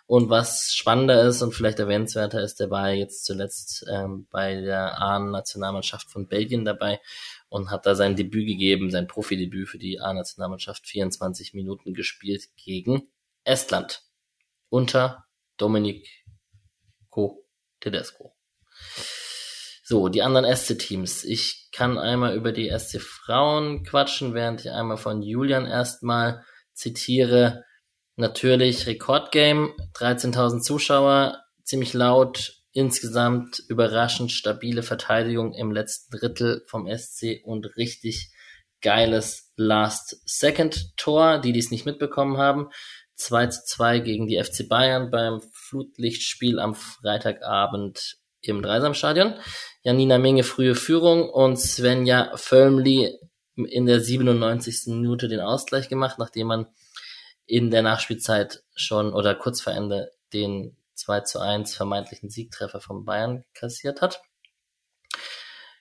Und 0.07 0.29
was 0.29 0.73
spannender 0.75 1.23
ist 1.23 1.41
und 1.41 1.53
vielleicht 1.53 1.79
erwähnenswerter 1.79 2.39
ist, 2.41 2.59
der 2.59 2.69
war 2.69 2.91
jetzt 2.91 3.25
zuletzt 3.25 3.85
ähm, 3.91 4.27
bei 4.29 4.61
der 4.61 5.01
A-Nationalmannschaft 5.01 6.11
von 6.11 6.27
Belgien 6.27 6.63
dabei 6.63 6.99
und 7.55 7.71
hat 7.71 7.85
da 7.85 7.95
sein 7.95 8.17
Debüt 8.17 8.45
gegeben, 8.45 8.91
sein 8.91 9.07
Profidebüt 9.07 9.69
für 9.69 9.77
die 9.77 10.01
A-Nationalmannschaft, 10.01 10.85
24 10.85 11.53
Minuten 11.53 11.93
gespielt 11.93 12.49
gegen 12.57 13.07
Estland 13.45 14.03
unter 14.67 15.23
Domenico 15.55 17.47
Tedesco. 17.79 18.35
So, 19.85 20.09
die 20.09 20.21
anderen 20.21 20.53
SC-Teams. 20.53 21.23
Ich 21.23 21.69
kann 21.71 21.97
einmal 21.97 22.35
über 22.35 22.51
die 22.51 22.77
SC-Frauen 22.77 23.85
quatschen, 23.85 24.33
während 24.33 24.65
ich 24.65 24.71
einmal 24.71 24.97
von 24.97 25.21
Julian 25.21 25.65
erstmal 25.65 26.43
zitiere. 26.73 27.63
Natürlich 28.17 28.85
Rekordgame, 28.85 29.73
13.000 29.93 30.59
Zuschauer, 30.59 31.41
ziemlich 31.63 31.93
laut, 31.93 32.54
insgesamt 32.75 33.63
überraschend 33.69 34.33
stabile 34.33 34.83
Verteidigung 34.83 35.53
im 35.53 35.71
letzten 35.71 36.17
Drittel 36.17 36.61
vom 36.67 36.87
SC 36.93 37.41
und 37.45 37.77
richtig 37.77 38.31
geiles 38.81 39.53
Last-Second-Tor, 39.55 41.39
die 41.39 41.53
dies 41.53 41.71
nicht 41.71 41.85
mitbekommen 41.85 42.37
haben. 42.37 42.69
2 43.15 43.47
zu 43.47 43.61
2 43.65 43.99
gegen 43.99 44.27
die 44.27 44.43
FC 44.43 44.67
Bayern 44.67 45.09
beim 45.09 45.41
Flutlichtspiel 45.53 46.59
am 46.59 46.75
Freitagabend 46.75 48.17
im 48.41 48.61
Dreisamstadion. 48.61 49.35
Janina 49.83 50.17
Menge 50.17 50.43
frühe 50.43 50.75
Führung 50.75 51.29
und 51.29 51.57
Svenja 51.57 52.35
Völmli 52.35 53.17
in 53.55 53.85
der 53.85 54.01
97. 54.01 54.87
Minute 54.87 55.29
den 55.29 55.39
Ausgleich 55.39 55.87
gemacht, 55.87 56.19
nachdem 56.19 56.47
man 56.47 56.67
in 57.45 57.71
der 57.71 57.83
Nachspielzeit 57.83 58.63
schon 58.75 59.13
oder 59.13 59.33
kurz 59.33 59.61
vor 59.61 59.71
Ende 59.71 60.11
den 60.33 60.75
2 60.95 61.21
zu 61.21 61.39
1 61.39 61.75
vermeintlichen 61.75 62.29
Siegtreffer 62.29 62.79
von 62.81 63.05
Bayern 63.05 63.43
kassiert 63.53 64.01
hat. 64.01 64.21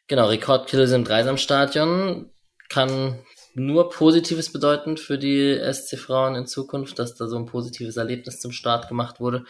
Genau, 0.07 0.27
Rekordkills 0.27 0.93
im 0.93 1.05
Dreisamstadion 1.05 2.31
kann 2.69 3.19
nur 3.55 3.89
Positives 3.89 4.53
bedeuten 4.53 4.97
für 4.97 5.17
die 5.17 5.59
SC 5.73 5.97
Frauen 5.97 6.35
in 6.35 6.47
Zukunft, 6.47 6.99
dass 6.99 7.15
da 7.15 7.27
so 7.27 7.37
ein 7.37 7.47
positives 7.47 7.97
Erlebnis 7.97 8.41
zum 8.41 8.53
Start 8.53 8.89
gemacht 8.89 9.21
wurde. 9.21 9.45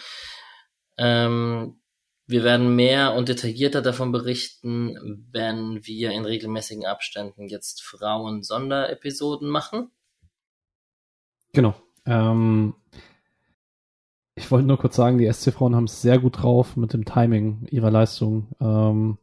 Ähm, 0.99 1.81
wir 2.27 2.43
werden 2.43 2.75
mehr 2.75 3.15
und 3.15 3.29
detaillierter 3.29 3.83
davon 3.83 4.13
berichten, 4.13 5.27
wenn 5.31 5.85
wir 5.85 6.13
in 6.13 6.25
regelmäßigen 6.25 6.87
Abständen 6.87 7.49
jetzt 7.49 7.83
Frauen-Sonderepisoden 7.83 9.49
machen. 9.49 9.91
Genau. 11.53 11.75
Ähm, 12.07 12.75
ich 14.37 14.51
wollte 14.51 14.67
nur 14.67 14.79
kurz 14.79 14.97
sagen, 14.97 15.19
die 15.19 15.31
SC-Frauen 15.33 15.77
haben 15.77 15.85
es 15.85 16.03
sehr 16.03 16.19
gut 16.19 16.43
drauf 16.43 16.77
mit 16.77 16.93
dem 16.93 17.05
Timing 17.05 17.67
ihrer 17.71 17.91
Leistung. 17.91 18.49
Ähm, 18.61 19.19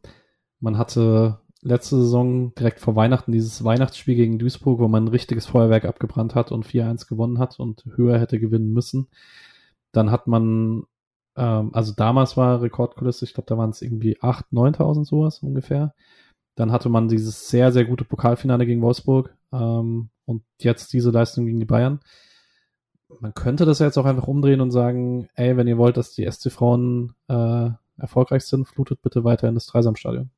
man 0.60 0.78
hatte 0.78 1.40
letzte 1.60 1.96
Saison 1.96 2.54
direkt 2.54 2.80
vor 2.80 2.96
Weihnachten 2.96 3.32
dieses 3.32 3.62
Weihnachtsspiel 3.62 4.16
gegen 4.16 4.38
Duisburg, 4.38 4.80
wo 4.80 4.88
man 4.88 5.04
ein 5.04 5.08
richtiges 5.08 5.46
Feuerwerk 5.46 5.84
abgebrannt 5.84 6.34
hat 6.34 6.50
und 6.50 6.66
4-1 6.66 7.08
gewonnen 7.08 7.38
hat 7.38 7.60
und 7.60 7.84
höher 7.96 8.18
hätte 8.18 8.40
gewinnen 8.40 8.72
müssen. 8.72 9.08
Dann 9.92 10.10
hat 10.10 10.26
man, 10.26 10.84
ähm, 11.36 11.70
also 11.74 11.92
damals 11.94 12.36
war 12.36 12.62
Rekordkulisse, 12.62 13.24
ich 13.24 13.34
glaube, 13.34 13.46
da 13.48 13.58
waren 13.58 13.70
es 13.70 13.82
irgendwie 13.82 14.18
8.000, 14.18 14.76
9.000 14.76 15.04
sowas 15.04 15.38
ungefähr. 15.40 15.94
Dann 16.56 16.72
hatte 16.72 16.88
man 16.88 17.08
dieses 17.08 17.48
sehr, 17.48 17.72
sehr 17.72 17.84
gute 17.84 18.04
Pokalfinale 18.04 18.66
gegen 18.66 18.82
Wolfsburg 18.82 19.34
ähm, 19.52 20.10
und 20.24 20.42
jetzt 20.60 20.92
diese 20.92 21.10
Leistung 21.10 21.46
gegen 21.46 21.60
die 21.60 21.66
Bayern. 21.66 22.00
Man 23.20 23.34
könnte 23.34 23.64
das 23.64 23.78
ja 23.78 23.86
jetzt 23.86 23.98
auch 23.98 24.04
einfach 24.04 24.28
umdrehen 24.28 24.60
und 24.60 24.70
sagen, 24.70 25.28
ey, 25.34 25.56
wenn 25.56 25.68
ihr 25.68 25.78
wollt, 25.78 25.96
dass 25.96 26.14
die 26.14 26.30
SC-Frauen 26.30 27.14
äh, 27.28 27.70
erfolgreich 27.98 28.44
sind, 28.44 28.66
flutet 28.66 29.02
bitte 29.02 29.24
weiter 29.24 29.48
in 29.48 29.54
das 29.54 29.66
Dreisamstadion 29.66 30.30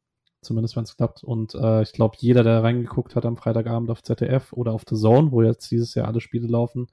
zumindest 0.45 0.77
wenn 0.77 0.85
es 0.85 0.97
klappt. 0.97 1.25
Und 1.25 1.55
äh, 1.55 1.83
ich 1.83 1.93
glaube, 1.93 2.17
jeder, 2.19 2.45
der 2.45 2.63
reingeguckt 2.63 3.17
hat 3.17 3.27
am 3.27 3.37
Freitagabend 3.37 3.91
auf 3.91 4.03
ZDF 4.03 4.53
oder 4.53 4.73
auf 4.73 4.85
The 4.89 4.97
Zone, 4.97 5.33
wo 5.33 5.43
jetzt 5.43 5.71
dieses 5.71 5.95
Jahr 5.95 6.07
alle 6.07 6.21
Spiele 6.21 6.47
laufen, 6.47 6.87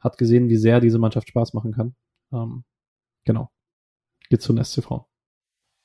hat 0.00 0.18
gesehen, 0.18 0.48
wie 0.48 0.56
sehr 0.56 0.80
diese 0.80 0.98
Mannschaft 0.98 1.28
Spaß 1.28 1.54
machen 1.54 1.72
kann. 1.72 1.94
Ähm, 2.32 2.64
genau. 3.24 3.50
Geht 4.28 4.42
zu 4.42 4.52
den 4.52 4.64
SCV. 4.64 5.04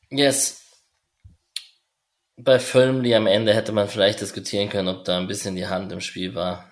Yes. 0.10 0.62
Bei 2.36 2.60
Filmly 2.60 3.14
am 3.16 3.28
Ende 3.28 3.54
hätte 3.54 3.72
man 3.72 3.88
vielleicht 3.88 4.22
diskutieren 4.22 4.70
können, 4.70 4.88
ob 4.88 5.06
da 5.06 5.20
ein 5.20 5.28
bisschen 5.28 5.56
die 5.56 5.68
Hand 5.68 5.92
im 5.92 6.02
Spiel 6.02 6.34
war. 6.34 6.66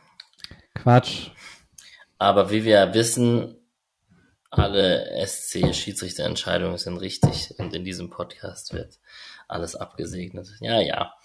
Quatsch. 0.73 1.29
Aber 2.21 2.51
wie 2.51 2.63
wir 2.65 2.93
wissen, 2.93 3.55
alle 4.51 5.09
SC-Schiedsrichterentscheidungen 5.25 6.77
sind 6.77 6.97
richtig 6.97 7.55
und 7.57 7.73
in 7.73 7.83
diesem 7.83 8.11
Podcast 8.11 8.75
wird 8.75 8.99
alles 9.47 9.75
abgesegnet. 9.75 10.47
Ja, 10.59 10.79
ja. 10.79 11.15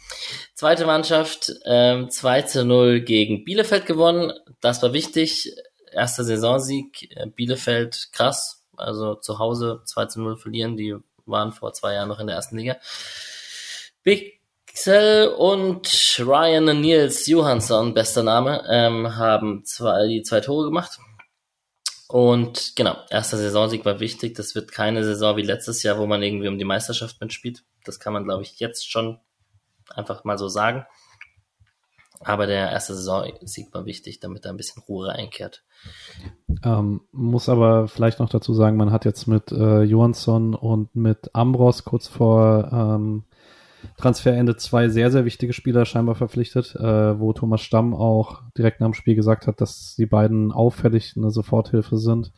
Zweite 0.55 0.87
Mannschaft, 0.87 1.53
ähm, 1.67 2.09
2 2.09 2.43
zu 2.43 2.65
0 2.65 3.03
gegen 3.03 3.45
Bielefeld 3.45 3.85
gewonnen. 3.85 4.33
Das 4.63 4.83
war 4.83 4.95
wichtig. 4.95 5.55
Erster 5.93 6.25
Saisonsieg. 6.25 7.15
Äh, 7.15 7.27
Bielefeld 7.27 8.09
krass. 8.13 8.65
Also 8.79 9.17
zu 9.17 9.39
Hause 9.39 9.83
2 9.85 10.07
zu 10.07 10.23
0 10.23 10.39
verlieren. 10.39 10.79
Die 10.79 10.97
waren 11.27 11.53
vor 11.53 11.75
zwei 11.75 11.93
Jahren 11.93 12.09
noch 12.09 12.21
in 12.21 12.27
der 12.27 12.37
ersten 12.37 12.57
Liga. 12.57 12.79
Bixel 14.77 15.29
und 15.29 15.89
Ryan 16.19 16.83
Niels 16.83 17.27
Johansson, 17.27 17.95
bester 17.95 18.23
Name, 18.23 18.63
ähm, 18.69 19.17
haben 19.17 19.65
zwei, 19.65 20.07
die 20.07 20.21
zwei 20.21 20.41
Tore 20.41 20.67
gemacht. 20.67 20.99
Und 22.09 22.77
genau, 22.77 22.95
erster 23.09 23.39
Saisonsieg 23.39 23.87
war 23.87 24.01
wichtig. 24.01 24.35
Das 24.35 24.55
wird 24.55 24.71
keine 24.71 25.03
Saison 25.03 25.39
wie 25.39 25.43
letztes 25.43 25.83
Jahr, 25.83 25.99
wo 25.99 26.07
man 26.07 26.23
irgendwie 26.23 26.49
um 26.49 26.59
die 26.59 26.67
Meisterschaft 26.67 27.19
mitspielt. 27.23 27.65
Das 27.87 27.99
kann 28.01 28.13
man, 28.13 28.25
glaube 28.25 28.43
ich, 28.43 28.61
jetzt 28.61 28.91
schon 28.91 29.19
einfach 29.95 30.25
mal 30.25 30.37
so 30.37 30.47
sagen. 30.49 30.85
Aber 32.21 32.47
der 32.47 32.71
erste 32.71 32.95
Saisonsieg 32.95 33.73
war 33.73 33.87
wichtig, 33.87 34.21
damit 34.21 34.45
da 34.45 34.51
ein 34.51 34.59
bisschen 34.59 34.83
Ruhe 34.83 35.11
einkehrt. 35.11 35.65
Ähm, 36.63 37.01
muss 37.13 37.49
aber 37.49 37.89
vielleicht 37.89 38.19
noch 38.19 38.29
dazu 38.29 38.53
sagen, 38.53 38.77
man 38.77 38.93
hat 38.93 39.07
jetzt 39.07 39.27
mit 39.27 39.53
äh, 39.53 39.85
Johansson 39.85 40.55
und 40.55 40.95
mit 40.95 41.35
Ambros 41.35 41.85
kurz 41.85 42.09
vor 42.09 42.69
ähm, 42.71 43.25
Transferende 43.97 44.57
zwei 44.57 44.89
sehr, 44.89 45.11
sehr 45.11 45.25
wichtige 45.25 45.53
Spieler 45.53 45.85
scheinbar 45.85 46.15
verpflichtet, 46.15 46.75
äh, 46.77 47.19
wo 47.19 47.33
Thomas 47.33 47.63
Stamm 47.63 47.95
auch 47.95 48.43
direkt 48.57 48.81
nach 48.81 48.89
dem 48.89 48.95
Spiel 48.95 49.15
gesagt 49.15 49.47
hat, 49.47 49.61
dass 49.61 49.95
die 49.97 50.07
beiden 50.07 50.53
auffällig 50.53 51.15
eine 51.17 51.31
Soforthilfe 51.31 51.99
sind. 51.99 52.33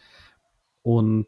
Und 0.83 1.27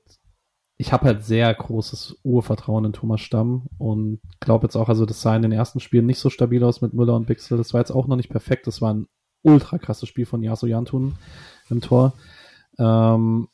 ich 0.77 0.93
habe 0.93 1.05
halt 1.05 1.25
sehr 1.25 1.53
großes 1.53 2.21
Urvertrauen 2.23 2.87
in 2.87 2.93
Thomas 2.95 3.21
Stamm 3.21 3.67
und 3.77 4.21
glaube 4.41 4.67
jetzt 4.67 4.77
auch, 4.77 4.89
also 4.89 5.05
das 5.05 5.21
sah 5.21 5.37
in 5.37 5.43
den 5.43 5.53
ersten 5.53 5.79
Spielen 5.79 6.07
nicht 6.07 6.19
so 6.19 6.31
stabil 6.31 6.65
aus 6.65 6.81
mit 6.81 6.95
Müller 6.95 7.15
und 7.17 7.27
Bixel. 7.27 7.59
Das 7.59 7.75
war 7.75 7.81
jetzt 7.81 7.91
auch 7.91 8.07
noch 8.07 8.17
nicht 8.17 8.31
perfekt. 8.31 8.67
Das 8.67 8.81
war 8.81 8.95
ein 8.95 9.07
ultra 9.43 9.77
krasses 9.77 10.09
Spiel 10.09 10.25
von 10.25 10.43
Yasu 10.43 10.67
Jantun 10.67 11.17
im 11.69 11.83
Tor. 11.83 12.15
Ähm, 12.79 13.49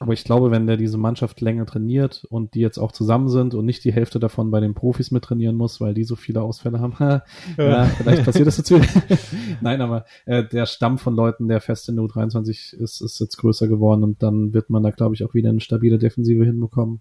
aber 0.00 0.12
ich 0.12 0.22
glaube, 0.22 0.52
wenn 0.52 0.68
der 0.68 0.76
diese 0.76 0.96
Mannschaft 0.96 1.40
länger 1.40 1.66
trainiert 1.66 2.24
und 2.30 2.54
die 2.54 2.60
jetzt 2.60 2.78
auch 2.78 2.92
zusammen 2.92 3.28
sind 3.28 3.54
und 3.54 3.64
nicht 3.64 3.82
die 3.82 3.92
Hälfte 3.92 4.20
davon 4.20 4.52
bei 4.52 4.60
den 4.60 4.74
Profis 4.74 5.10
mit 5.10 5.24
trainieren 5.24 5.56
muss, 5.56 5.80
weil 5.80 5.92
die 5.92 6.04
so 6.04 6.14
viele 6.14 6.40
Ausfälle 6.40 6.78
haben, 6.78 6.94
ja, 7.56 7.84
vielleicht 7.84 8.24
passiert 8.24 8.46
das 8.46 8.58
jetzt 8.58 8.70
wieder. 8.70 8.86
Nein, 9.60 9.80
aber 9.80 10.04
äh, 10.24 10.44
der 10.44 10.66
Stamm 10.66 10.98
von 10.98 11.16
Leuten, 11.16 11.48
der 11.48 11.60
fest 11.60 11.88
in 11.88 11.98
U23 11.98 12.76
ist, 12.76 13.00
ist 13.00 13.18
jetzt 13.18 13.38
größer 13.38 13.66
geworden 13.66 14.04
und 14.04 14.22
dann 14.22 14.54
wird 14.54 14.70
man 14.70 14.84
da, 14.84 14.90
glaube 14.90 15.16
ich, 15.16 15.24
auch 15.24 15.34
wieder 15.34 15.50
eine 15.50 15.60
stabile 15.60 15.98
Defensive 15.98 16.44
hinbekommen 16.44 17.00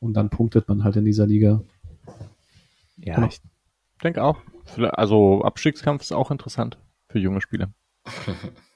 und 0.00 0.14
dann 0.14 0.30
punktet 0.30 0.68
man 0.68 0.84
halt 0.84 0.96
in 0.96 1.04
dieser 1.04 1.26
Liga. 1.26 1.62
Ja, 2.96 3.16
genau. 3.16 3.26
ich 3.26 3.40
denke 4.02 4.24
auch. 4.24 4.38
Also 4.78 5.42
Abstiegskampf 5.42 6.00
ist 6.00 6.12
auch 6.12 6.30
interessant 6.30 6.78
für 7.08 7.18
junge 7.18 7.42
Spieler. 7.42 7.74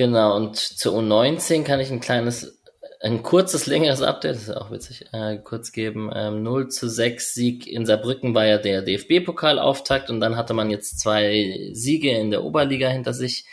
Genau, 0.00 0.34
und 0.34 0.56
zur 0.56 0.98
U19 0.98 1.62
kann 1.62 1.78
ich 1.78 1.90
ein 1.90 2.00
kleines, 2.00 2.58
ein 3.02 3.22
kurzes, 3.22 3.66
längeres 3.66 4.00
Update, 4.00 4.36
das 4.36 4.42
ist 4.44 4.56
auch 4.56 4.70
witzig, 4.70 5.04
äh, 5.12 5.36
kurz 5.36 5.72
geben. 5.72 6.10
Ähm, 6.14 6.42
0 6.42 6.68
zu 6.68 6.88
6 6.88 7.34
Sieg 7.34 7.66
in 7.66 7.84
Saarbrücken 7.84 8.34
war 8.34 8.46
ja 8.46 8.56
der 8.56 8.80
DFB-Pokalauftakt 8.80 10.08
und 10.08 10.20
dann 10.20 10.38
hatte 10.38 10.54
man 10.54 10.70
jetzt 10.70 11.00
zwei 11.00 11.68
Siege 11.74 12.12
in 12.12 12.30
der 12.30 12.44
Oberliga 12.44 12.88
hinter 12.88 13.12
sich. 13.12 13.44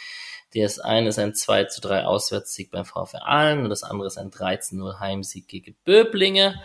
Das 0.56 0.80
eine 0.80 1.10
ist 1.10 1.20
ein 1.20 1.36
2 1.36 1.66
zu 1.66 1.82
3 1.82 2.06
Auswärtssieg 2.06 2.72
beim 2.72 2.86
VfR 2.86 3.28
Aalen 3.28 3.64
und 3.66 3.70
das 3.70 3.84
andere 3.84 4.08
ist 4.08 4.18
ein 4.18 4.32
13 4.32 4.78
0 4.78 5.02
Heimsieg 5.02 5.50
gegen 5.50 5.76
Böblinge. 5.84 6.62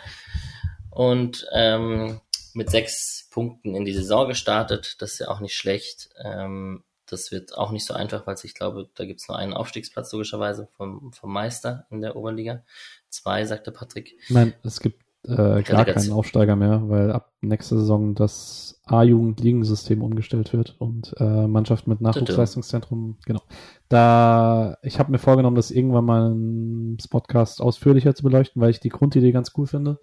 Und 0.91 1.45
ähm, 1.51 2.21
mit 2.53 2.69
sechs 2.69 3.27
Punkten 3.31 3.75
in 3.75 3.83
die 3.83 3.91
Saison 3.91 4.29
gestartet, 4.29 4.95
das 4.99 5.11
ist 5.11 5.19
ja 5.19 5.27
auch 5.27 5.41
nicht 5.41 5.57
schlecht. 5.57 6.07
Ähm, 6.23 6.85
das 7.13 7.31
wird 7.31 7.57
auch 7.57 7.71
nicht 7.71 7.85
so 7.85 7.93
einfach, 7.93 8.27
weil 8.27 8.35
ich 8.43 8.53
glaube, 8.53 8.89
da 8.95 9.05
gibt 9.05 9.21
es 9.21 9.27
nur 9.27 9.37
einen 9.37 9.53
Aufstiegsplatz 9.53 10.11
logischerweise 10.11 10.67
vom, 10.75 11.13
vom 11.13 11.31
Meister 11.31 11.85
in 11.89 12.01
der 12.01 12.15
Oberliga. 12.15 12.63
Zwei, 13.09 13.45
sagte 13.45 13.71
Patrick. 13.71 14.17
Nein, 14.29 14.53
es 14.63 14.79
gibt 14.79 15.03
äh, 15.25 15.63
gar 15.63 15.85
keinen 15.85 16.11
Aufsteiger 16.11 16.55
mehr, 16.55 16.89
weil 16.89 17.11
ab 17.11 17.31
nächster 17.39 17.77
Saison 17.77 18.13
das 18.13 18.81
A-Jugend-Ligensystem 18.85 20.01
umgestellt 20.01 20.51
wird 20.51 20.75
und 20.79 21.15
äh, 21.17 21.47
Mannschaft 21.47 21.87
mit 21.87 22.01
Nachwuchsleistungszentrum, 22.01 23.17
genau. 23.25 23.41
Da, 23.87 24.77
ich 24.81 24.99
habe 24.99 25.11
mir 25.11 25.19
vorgenommen, 25.19 25.55
das 25.55 25.71
irgendwann 25.71 26.05
mal 26.05 26.31
im 26.31 26.97
Podcast 27.09 27.61
ausführlicher 27.61 28.15
zu 28.15 28.23
beleuchten, 28.23 28.61
weil 28.61 28.71
ich 28.71 28.81
die 28.81 28.89
Grundidee 28.89 29.31
ganz 29.31 29.53
cool 29.57 29.67
finde. 29.67 29.99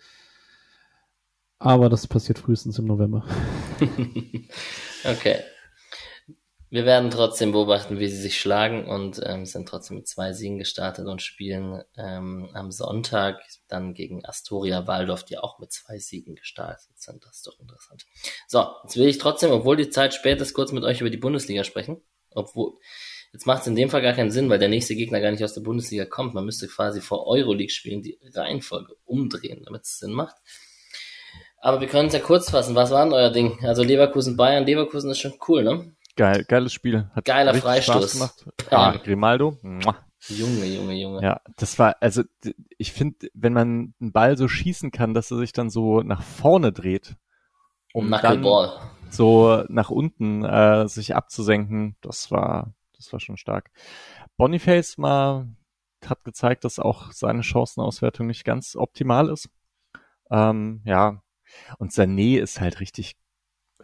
Aber 1.59 1.91
das 1.91 2.07
passiert 2.07 2.39
frühestens 2.39 2.79
im 2.79 2.87
November. 2.87 3.25
okay. 5.05 5.37
Wir 6.73 6.85
werden 6.85 7.11
trotzdem 7.11 7.51
beobachten, 7.51 7.99
wie 7.99 8.07
sie 8.07 8.17
sich 8.17 8.39
schlagen 8.39 8.89
und 8.89 9.21
ähm, 9.25 9.45
sind 9.45 9.69
trotzdem 9.69 9.97
mit 9.97 10.07
zwei 10.07 10.33
Siegen 10.33 10.57
gestartet 10.57 11.09
und 11.09 11.21
spielen 11.21 11.83
ähm, 11.97 12.49
am 12.55 12.71
Sonntag 12.71 13.43
dann 13.67 13.93
gegen 13.93 14.25
Astoria 14.25 14.87
Waldorf, 14.87 15.25
die 15.25 15.37
auch 15.37 15.59
mit 15.59 15.73
zwei 15.73 15.99
Siegen 15.99 16.37
gestartet 16.37 16.93
sind. 16.95 17.25
Das 17.25 17.39
ist 17.39 17.47
doch 17.49 17.59
interessant. 17.59 18.07
So, 18.47 18.65
jetzt 18.85 18.97
will 18.97 19.09
ich 19.09 19.19
trotzdem, 19.19 19.51
obwohl 19.51 19.77
die 19.77 19.91
Zeit 19.91 20.15
spät 20.15 20.41
ist, 20.41 20.55
kurz 20.55 20.71
mit 20.71 20.85
euch 20.85 21.01
über 21.01 21.11
die 21.11 21.17
Bundesliga 21.17 21.65
sprechen. 21.65 22.03
Obwohl, 22.31 22.75
jetzt 23.33 23.49
macht 23.49 23.63
es 23.63 23.67
in 23.67 23.75
dem 23.75 23.91
Fall 23.91 24.03
gar 24.03 24.13
keinen 24.13 24.31
Sinn, 24.31 24.49
weil 24.49 24.61
der 24.61 24.69
nächste 24.69 24.95
Gegner 24.95 25.21
gar 25.21 25.33
nicht 25.33 25.43
aus 25.43 25.55
der 25.55 25.63
Bundesliga 25.63 26.05
kommt. 26.05 26.35
Man 26.35 26.45
müsste 26.45 26.69
quasi 26.69 27.01
vor 27.01 27.27
Euroleague 27.27 27.73
spielen, 27.73 28.03
die 28.03 28.21
Reihenfolge 28.33 28.95
umdrehen, 29.07 29.65
damit 29.65 29.83
es 29.83 29.99
Sinn 29.99 30.13
macht. 30.13 30.37
Aber 31.59 31.81
wir 31.81 31.89
können 31.89 32.07
es 32.07 32.15
ja 32.15 32.21
kurz 32.21 32.49
fassen. 32.49 32.77
Was 32.77 32.93
war 32.93 33.05
denn 33.05 33.13
euer 33.13 33.31
Ding? 33.31 33.59
Also 33.65 33.83
Leverkusen 33.83 34.37
Bayern, 34.37 34.65
Leverkusen 34.65 35.11
ist 35.11 35.19
schon 35.19 35.35
cool, 35.49 35.65
ne? 35.65 35.97
Geil, 36.21 36.45
geiles 36.45 36.75
Spiel. 36.75 37.09
Hat 37.15 37.25
Geiler 37.25 37.55
Freistoß. 37.55 37.95
Spaß 37.95 38.13
gemacht. 38.13 38.47
Ja, 38.71 38.95
Grimaldo. 38.99 39.57
Junge, 40.29 40.67
Junge, 40.67 40.93
Junge. 40.93 41.23
Ja, 41.23 41.41
das 41.57 41.79
war, 41.79 41.97
also 42.01 42.25
ich 42.77 42.93
finde, 42.93 43.31
wenn 43.33 43.55
man 43.55 43.95
einen 43.99 44.13
Ball 44.13 44.37
so 44.37 44.47
schießen 44.47 44.91
kann, 44.91 45.15
dass 45.15 45.31
er 45.31 45.39
sich 45.39 45.55
dann 45.55 45.71
so 45.71 46.03
nach 46.03 46.21
vorne 46.23 46.73
dreht, 46.73 47.17
um 47.95 48.11
dann 48.11 48.45
so 49.09 49.65
nach 49.69 49.89
unten 49.89 50.45
äh, 50.45 50.87
sich 50.89 51.17
abzusenken, 51.17 51.97
das 52.03 52.31
war, 52.31 52.75
das 52.99 53.11
war 53.15 53.21
schon 53.21 53.39
stark. 53.39 53.71
Boniface 54.37 54.99
mal 54.99 55.49
hat 56.05 56.23
gezeigt, 56.25 56.65
dass 56.65 56.79
auch 56.79 57.13
seine 57.13 57.43
Chancenauswertung 57.43 58.27
nicht 58.27 58.45
ganz 58.45 58.77
optimal 58.77 59.31
ist. 59.31 59.49
Ähm, 60.31 60.83
ja, 60.85 61.23
Und 61.79 61.93
Sané 61.93 62.41
ist 62.41 62.61
halt 62.61 62.81
richtig, 62.81 63.17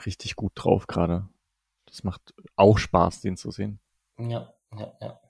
richtig 0.04 0.36
gut 0.36 0.52
drauf 0.54 0.86
gerade. 0.86 1.30
Das 1.96 2.04
macht 2.04 2.34
auch 2.56 2.76
Spaß, 2.76 3.22
den 3.22 3.38
zu 3.38 3.50
sehen. 3.50 3.80
Ja, 4.18 4.52
ja, 4.78 4.92
ja. 5.00 5.20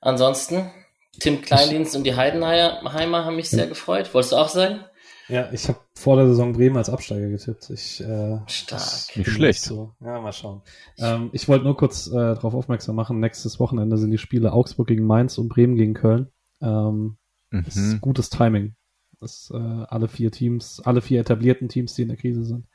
Ansonsten, 0.00 0.70
Tim 1.18 1.40
Kleindienst 1.40 1.96
und 1.96 2.04
die 2.04 2.14
Heidenheimer 2.14 3.24
haben 3.24 3.36
mich 3.36 3.48
sehr 3.48 3.66
gefreut. 3.66 4.12
Wolltest 4.12 4.32
du 4.32 4.36
auch 4.36 4.48
sagen? 4.48 4.84
Ja, 5.28 5.50
ich 5.52 5.68
habe 5.68 5.78
vor 5.94 6.16
der 6.16 6.26
Saison 6.26 6.52
Bremen 6.52 6.76
als 6.76 6.90
Absteiger 6.90 7.28
getippt. 7.30 7.70
Ich, 7.70 8.00
äh, 8.02 8.38
Stark. 8.48 9.16
Nicht 9.16 9.30
schlecht. 9.30 9.62
So. 9.62 9.94
Ja, 10.00 10.20
mal 10.20 10.32
schauen. 10.32 10.60
Ähm, 10.98 11.30
ich 11.32 11.48
wollte 11.48 11.64
nur 11.64 11.76
kurz 11.76 12.06
äh, 12.08 12.12
darauf 12.12 12.54
aufmerksam 12.54 12.96
machen, 12.96 13.20
nächstes 13.20 13.58
Wochenende 13.58 13.96
sind 13.96 14.10
die 14.10 14.18
Spiele 14.18 14.52
Augsburg 14.52 14.88
gegen 14.88 15.06
Mainz 15.06 15.38
und 15.38 15.48
Bremen 15.48 15.76
gegen 15.76 15.94
Köln. 15.94 16.30
Ähm, 16.60 17.16
Das 17.50 17.76
ist 17.76 17.94
Mhm. 17.94 18.00
gutes 18.00 18.28
Timing. 18.30 18.74
Das 19.20 19.50
äh, 19.54 19.56
alle 19.56 20.08
vier 20.08 20.32
Teams, 20.32 20.80
alle 20.84 21.00
vier 21.00 21.20
etablierten 21.20 21.68
Teams, 21.68 21.94
die 21.94 22.02
in 22.02 22.08
der 22.08 22.16
Krise 22.18 22.44
sind. 22.44 22.66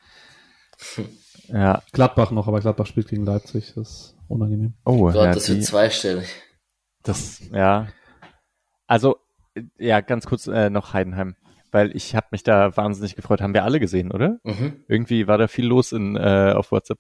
Ja. 1.48 1.82
Gladbach 1.94 2.32
noch, 2.32 2.48
aber 2.48 2.60
Gladbach 2.60 2.86
spielt 2.86 3.08
gegen 3.08 3.26
Leipzig. 3.26 3.74
Das 3.76 3.90
ist 3.90 4.18
unangenehm. 4.28 4.74
Oh, 4.86 4.98
Gott, 4.98 5.16
ja, 5.16 5.34
das 5.34 5.46
die, 5.46 5.54
wird 5.54 5.64
zweistellig. 5.64 6.28
das, 7.04 7.42
ja. 7.52 7.88
Also, 8.86 9.18
ja, 9.78 10.02
ganz 10.02 10.26
kurz 10.26 10.48
äh, 10.48 10.70
noch 10.70 10.94
Heidenheim. 10.94 11.36
Weil 11.72 11.96
ich 11.96 12.16
habe 12.16 12.28
mich 12.32 12.44
da 12.44 12.76
wahnsinnig 12.78 13.16
gefreut. 13.16 13.42
Haben 13.42 13.54
wir 13.54 13.64
alle 13.64 13.80
gesehen, 13.80 14.12
oder? 14.12 14.40
Mhm. 14.44 14.84
Irgendwie 14.88 15.28
war 15.28 15.38
da 15.38 15.48
viel 15.48 15.66
los 15.66 15.92
in, 15.92 16.16
äh, 16.16 16.54
auf 16.56 16.72
WhatsApp. 16.72 17.00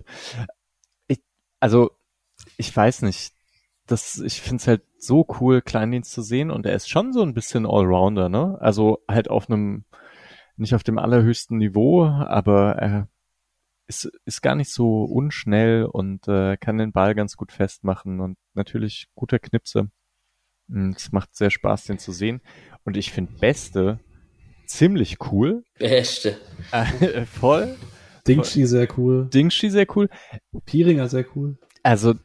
Ich, 1.08 1.22
also, 1.60 1.92
ich 2.58 2.76
weiß 2.76 3.02
nicht. 3.04 3.34
Das, 3.86 4.20
ich 4.20 4.42
find's 4.42 4.68
halt 4.68 4.82
so 4.98 5.26
cool, 5.40 5.62
Kleindienst 5.62 6.12
zu 6.12 6.22
sehen 6.22 6.52
und 6.52 6.66
er 6.66 6.76
ist 6.76 6.90
schon 6.90 7.14
so 7.14 7.22
ein 7.22 7.34
bisschen 7.34 7.66
Allrounder, 7.66 8.28
ne? 8.28 8.58
Also 8.60 9.00
halt 9.08 9.30
auf 9.30 9.50
einem, 9.50 9.86
nicht 10.58 10.76
auf 10.76 10.84
dem 10.84 11.00
allerhöchsten 11.00 11.58
Niveau, 11.58 12.06
aber 12.06 12.76
er 12.76 13.08
ist, 13.88 14.12
ist 14.26 14.42
gar 14.42 14.56
nicht 14.56 14.72
so 14.72 15.04
unschnell 15.04 15.86
und 15.86 16.28
äh, 16.28 16.58
kann 16.58 16.78
den 16.78 16.92
Ball 16.92 17.16
ganz 17.16 17.38
gut 17.38 17.52
festmachen 17.52 18.20
und 18.20 18.38
natürlich 18.54 19.08
guter 19.16 19.40
Knipse. 19.40 19.90
Es 20.96 21.12
macht 21.12 21.36
sehr 21.36 21.50
Spaß, 21.50 21.86
den 21.86 21.98
zu 21.98 22.12
sehen. 22.12 22.42
Und 22.84 22.98
ich 22.98 23.12
finde 23.12 23.32
Beste 23.40 24.00
ziemlich 24.66 25.18
cool. 25.32 25.64
Beste. 25.80 26.38
Äh, 26.72 27.26
voll. 27.26 27.78
Dingshi 28.28 28.66
sehr 28.66 28.88
cool. 28.98 29.30
Dingshi 29.30 29.70
sehr 29.70 29.88
cool. 29.96 30.10
Pieringer 30.66 31.08
sehr 31.08 31.26
cool. 31.36 31.58
Also, 31.84 32.16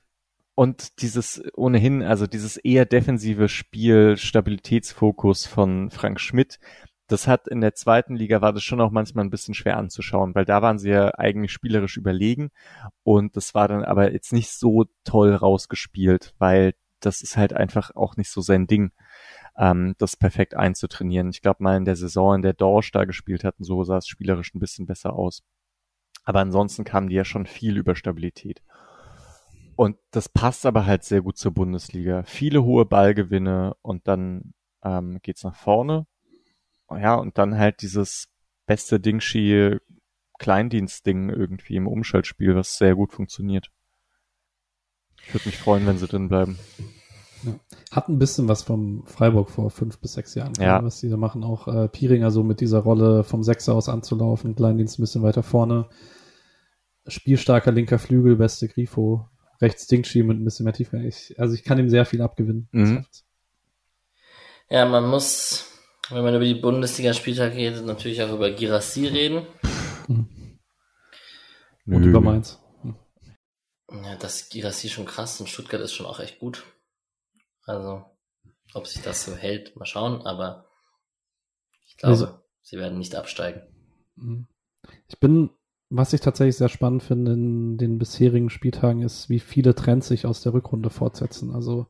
und 0.57 1.01
dieses 1.01 1.43
ohnehin, 1.55 2.03
also 2.03 2.27
dieses 2.27 2.57
eher 2.57 2.85
defensive 2.85 3.49
Spiel, 3.49 4.17
Stabilitätsfokus 4.17 5.47
von 5.47 5.91
Frank 5.91 6.21
Schmidt, 6.21 6.59
das 7.09 7.27
hat 7.27 7.49
in 7.49 7.61
der 7.61 7.75
zweiten 7.75 8.17
Liga 8.17 8.41
war 8.41 8.53
das 8.53 8.63
schon 8.63 8.81
auch 8.81 8.91
manchmal 8.91 9.25
ein 9.25 9.31
bisschen 9.31 9.55
schwer 9.55 9.77
anzuschauen, 9.77 10.35
weil 10.35 10.45
da 10.45 10.63
waren 10.63 10.79
sie 10.79 10.91
ja 10.91 11.15
eigentlich 11.19 11.53
spielerisch 11.53 11.97
überlegen 11.97 12.51
und 13.03 13.37
das 13.37 13.55
war 13.55 13.69
dann 13.69 13.85
aber 13.85 14.13
jetzt 14.13 14.33
nicht 14.33 14.51
so 14.51 14.87
toll 15.05 15.35
rausgespielt, 15.35 16.35
weil 16.39 16.75
das 17.01 17.21
ist 17.21 17.37
halt 17.37 17.53
einfach 17.53 17.95
auch 17.95 18.17
nicht 18.17 18.31
so 18.31 18.41
sein 18.41 18.67
Ding, 18.67 18.93
ähm, 19.57 19.95
das 19.99 20.17
perfekt 20.17 20.55
einzutrainieren. 20.55 21.31
Ich 21.31 21.43
glaube 21.43 21.63
mal 21.63 21.77
in 21.77 21.85
der 21.85 21.97
Saison, 21.97 22.37
in 22.37 22.43
der 22.43 22.55
Dorsch 22.55 22.93
da 22.93 23.05
gespielt 23.05 23.45
hatten, 23.45 23.65
so 23.65 23.85
sah 23.85 23.99
es 23.99 24.07
spielerisch 24.07 24.55
ein 24.55 24.61
bisschen 24.61 24.87
besser 24.87 25.13
aus. 25.13 25.43
Aber 26.25 26.41
ansonsten 26.41 26.85
kamen 26.85 27.09
die 27.09 27.17
ja 27.17 27.25
schon 27.25 27.47
viel 27.47 27.77
über 27.77 27.97
Stabilität. 27.97 28.63
Und 29.77 29.97
das 30.11 30.29
passt 30.29 30.67
aber 30.67 30.87
halt 30.87 31.03
sehr 31.05 31.23
gut 31.23 31.37
zur 31.37 31.53
Bundesliga. 31.53 32.23
Viele 32.25 32.63
hohe 32.63 32.85
Ballgewinne 32.87 33.75
und 33.83 34.07
dann 34.07 34.55
ähm, 34.85 35.19
geht's 35.23 35.45
nach 35.45 35.57
vorne. 35.57 36.07
Ja, 36.97 37.15
und 37.15 37.39
dann 37.39 37.57
halt 37.59 37.83
dieses 37.83 38.29
beste 38.67 39.01
Dingshi 39.01 39.79
Kleindienstding 40.39 41.29
irgendwie 41.31 41.77
im 41.77 41.87
Umschaltspiel, 41.87 42.57
was 42.57 42.77
sehr 42.77 42.95
gut 42.97 43.13
funktioniert. 43.13 43.71
Ich 45.25 45.33
würde 45.35 45.47
mich 45.49 45.59
freuen, 45.59 45.87
wenn 45.87 45.99
sie 45.99 46.09
drin 46.09 46.29
bleiben. 46.29 46.59
Hat 47.91 48.09
ein 48.09 48.19
bisschen 48.19 48.49
was 48.49 48.63
vom 48.63 49.05
Freiburg 49.07 49.51
vor 49.51 49.71
fünf 49.71 49.99
bis 49.99 50.15
sechs 50.15 50.35
Jahren, 50.35 50.53
Ja. 50.59 50.83
was 50.83 51.01
die 51.01 51.09
da 51.09 51.17
machen. 51.17 51.45
Auch 51.45 51.69
äh, 51.69 51.89
Pieringer 51.89 52.31
so 52.31 52.43
mit 52.43 52.61
dieser 52.61 52.81
Rolle 52.81 53.25
vom 53.25 53.43
Sechser 53.43 53.75
aus 53.75 53.89
anzulaufen, 53.89 54.55
Kleindienst 54.57 54.99
ein 54.99 55.03
bisschen 55.03 55.23
weiter 55.23 55.43
vorne. 55.43 55.89
Spielstarker 57.07 57.73
linker 57.73 57.99
Flügel, 57.99 58.37
beste 58.37 58.69
Grifo. 58.69 59.29
Rechts 59.61 59.87
Dingshi 59.87 60.23
mit 60.25 60.39
ein 60.41 60.45
bisschen 60.45 60.65
mehr 60.65 60.73
Tiefe. 60.73 60.99
Ich, 61.05 61.39
also 61.39 61.55
ich 61.55 61.63
kann 61.63 61.79
ihm 61.79 61.89
sehr 61.89 62.05
viel 62.05 62.23
abgewinnen. 62.23 62.69
Mhm. 62.73 63.07
Ja, 64.71 64.87
man 64.87 65.09
muss, 65.09 65.72
wenn 66.13 66.23
man 66.23 66.35
über 66.35 66.45
die 66.45 66.55
Bundesliga-Spieltag 66.55 67.55
redet, 67.55 67.85
natürlich 67.85 68.23
auch 68.23 68.33
über 68.33 68.51
Girassi 68.51 69.07
reden. 69.07 69.47
Und 70.09 70.27
Nö. 71.87 72.09
über 72.11 72.21
Mainz. 72.21 72.59
Hm. 72.83 72.95
Ja, 74.05 74.17
das 74.17 74.49
Girassi 74.49 74.89
schon 74.89 75.07
krass 75.07 75.41
und 75.41 75.49
Stuttgart 75.49 75.81
ist 75.81 75.93
schon 75.95 76.07
auch 76.07 76.21
echt 76.21 76.39
gut. 76.39 76.65
Also, 77.65 78.05
ob 78.75 78.87
sich 78.87 79.03
das 79.03 79.25
so 79.25 79.35
hält, 79.35 79.77
mal 79.77 79.87
schauen, 79.87 80.23
aber 80.23 80.67
ich 81.87 81.97
glaube, 81.97 82.11
Also- 82.13 82.29
sie 82.63 82.77
werden 82.79 82.99
nicht 82.99 83.15
absteigen. 83.15 83.63
Mhm. 84.17 84.47
Ich 85.09 85.19
bin, 85.21 85.51
was 85.91 86.13
ich 86.13 86.21
tatsächlich 86.21 86.57
sehr 86.57 86.69
spannend 86.69 87.03
finde 87.03 87.33
in 87.33 87.79
den 87.79 87.99
bisherigen 87.99 88.51
Spieltagen, 88.51 89.03
ist, 89.03 89.29
wie 89.29 89.41
viele 89.41 89.75
Trends 89.75 90.09
sich 90.09 90.27
aus 90.27 90.43
der 90.43 90.55
Rückrunde 90.55 90.91
fortsetzen. 90.91 91.55
Also 91.55 91.87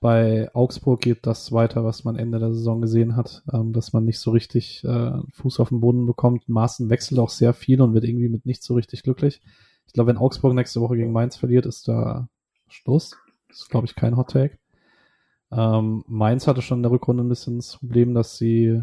bei 0.00 0.50
Augsburg 0.54 1.02
geht 1.02 1.26
das 1.26 1.52
weiter, 1.52 1.84
was 1.84 2.04
man 2.04 2.16
Ende 2.16 2.38
der 2.38 2.54
Saison 2.54 2.80
gesehen 2.80 3.16
hat, 3.16 3.42
ähm, 3.52 3.72
dass 3.74 3.92
man 3.92 4.04
nicht 4.04 4.18
so 4.18 4.30
richtig 4.30 4.82
äh, 4.84 5.12
Fuß 5.32 5.60
auf 5.60 5.68
den 5.68 5.80
Boden 5.80 6.06
bekommt. 6.06 6.48
Maaßen 6.48 6.88
wechselt 6.88 7.20
auch 7.20 7.28
sehr 7.28 7.52
viel 7.52 7.82
und 7.82 7.92
wird 7.92 8.04
irgendwie 8.04 8.30
mit 8.30 8.46
nicht 8.46 8.62
so 8.62 8.74
richtig 8.74 9.02
glücklich. 9.02 9.42
Ich 9.86 9.92
glaube, 9.92 10.08
wenn 10.08 10.16
Augsburg 10.16 10.54
nächste 10.54 10.80
Woche 10.80 10.96
gegen 10.96 11.12
Mainz 11.12 11.36
verliert, 11.36 11.66
ist 11.66 11.86
da 11.86 12.28
Schluss. 12.68 13.16
Das 13.48 13.58
ist, 13.58 13.68
glaube 13.68 13.86
ich, 13.86 13.94
kein 13.94 14.16
Hot 14.16 14.30
Take. 14.30 14.58
Ähm, 15.52 16.04
Mainz 16.06 16.46
hatte 16.46 16.62
schon 16.62 16.78
in 16.78 16.82
der 16.84 16.92
Rückrunde 16.92 17.22
ein 17.22 17.28
bisschen 17.28 17.56
das 17.56 17.76
Problem, 17.76 18.14
dass 18.14 18.38
sie 18.38 18.82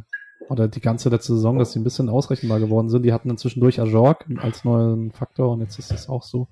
oder 0.49 0.67
die 0.67 0.81
ganze 0.81 1.09
letzte 1.09 1.33
Saison, 1.33 1.57
dass 1.57 1.73
sie 1.73 1.79
ein 1.79 1.83
bisschen 1.83 2.09
ausrechenbar 2.09 2.59
geworden 2.59 2.89
sind. 2.89 3.03
Die 3.03 3.13
hatten 3.13 3.29
inzwischen 3.29 3.59
durch 3.59 3.81
Ajorg 3.81 4.25
als 4.37 4.63
neuen 4.63 5.11
Faktor 5.11 5.51
und 5.51 5.61
jetzt 5.61 5.79
ist 5.79 5.91
das 5.91 6.09
auch 6.09 6.23
so. 6.23 6.47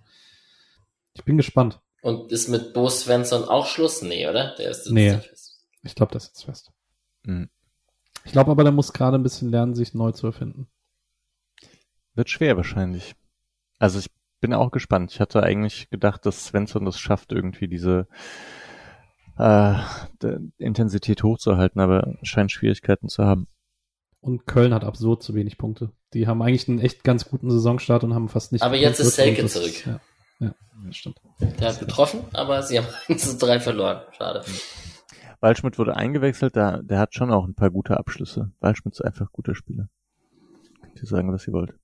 Ich 1.14 1.24
bin 1.24 1.38
gespannt. 1.38 1.82
Und 2.06 2.32
ist 2.32 2.50
mit 2.50 2.76
Bo 2.76 2.88
Svensson 2.88 3.46
auch 3.46 3.66
Schluss? 3.66 4.04
Nee, 4.04 4.28
oder? 4.28 4.54
Der 4.60 4.70
ist 4.70 4.92
Nee. 4.92 5.08
ist 5.08 5.26
fest. 5.26 5.66
Ich 5.82 5.96
glaube, 5.96 6.14
das 6.14 6.26
ist 6.26 6.30
jetzt 6.36 6.44
fest. 6.44 6.72
Mhm. 7.24 7.50
Ich 8.26 8.32
glaube 8.32 8.52
aber, 8.52 8.62
der 8.62 8.72
muss 8.72 8.94
gerade 8.94 9.18
ein 9.18 9.24
bisschen 9.24 9.50
lernen, 9.50 9.74
sich 9.74 9.96
neu 9.96 10.12
zu 10.12 10.28
erfinden. 10.28 10.68
Wird 12.14 12.30
schwer 12.30 12.58
wahrscheinlich. 12.58 13.16
Also 13.80 13.98
ich 13.98 14.12
bin 14.40 14.54
auch 14.54 14.70
gespannt. 14.70 15.14
Ich 15.14 15.20
hatte 15.20 15.42
eigentlich 15.42 15.90
gedacht, 15.90 16.28
dass 16.28 16.46
Svensson 16.46 16.86
das 16.86 17.00
schafft, 17.00 17.32
irgendwie 17.32 17.68
diese 17.68 18.08
äh, 19.40 19.74
Intensität 20.60 21.24
hochzuhalten, 21.24 21.82
aber 21.82 22.18
scheint 22.22 22.52
Schwierigkeiten 22.52 23.10
zu 23.10 23.26
haben. 23.26 23.48
Und 24.20 24.46
Köln 24.46 24.76
hat 24.76 24.84
absurd 24.84 25.24
zu 25.24 25.34
wenig 25.34 25.58
Punkte. 25.58 25.92
Die 26.14 26.28
haben 26.28 26.44
eigentlich 26.44 26.70
einen 26.70 26.78
echt 26.78 27.04
ganz 27.04 27.28
guten 27.28 27.50
Saisonstart 27.50 28.04
und 28.04 28.14
haben 28.14 28.30
fast 28.30 28.52
nicht. 28.52 28.62
Aber 28.62 28.76
jetzt 28.76 29.00
ist. 29.00 29.16
Selke 29.16 29.48
zurück. 29.48 29.88
Ja, 29.88 30.00
ja, 30.40 30.54
das 30.86 30.96
stimmt. 30.96 31.22
Der 31.40 31.70
hat 31.70 31.80
getroffen, 31.80 32.22
aber 32.34 32.62
sie 32.64 32.80
haben 32.80 32.88
1 33.08 33.32
zu 33.38 33.46
3 33.46 33.60
verloren. 33.60 34.02
Schade. 34.18 34.44
Waldschmidt 35.40 35.78
wurde 35.78 35.96
eingewechselt, 35.96 36.56
da, 36.56 36.82
der 36.82 37.00
hat 37.00 37.14
schon 37.14 37.32
auch 37.32 37.46
ein 37.46 37.56
paar 37.56 37.70
gute 37.70 37.98
Abschlüsse. 37.98 38.52
Waldschmidt 38.60 38.96
ist 38.96 39.02
einfach 39.02 39.32
guter 39.32 39.56
Spieler. 39.56 39.90
Könnt 40.82 41.02
ihr 41.02 41.08
sagen, 41.08 41.32
was 41.32 41.48
ihr 41.48 41.54
wollt. 41.54 41.76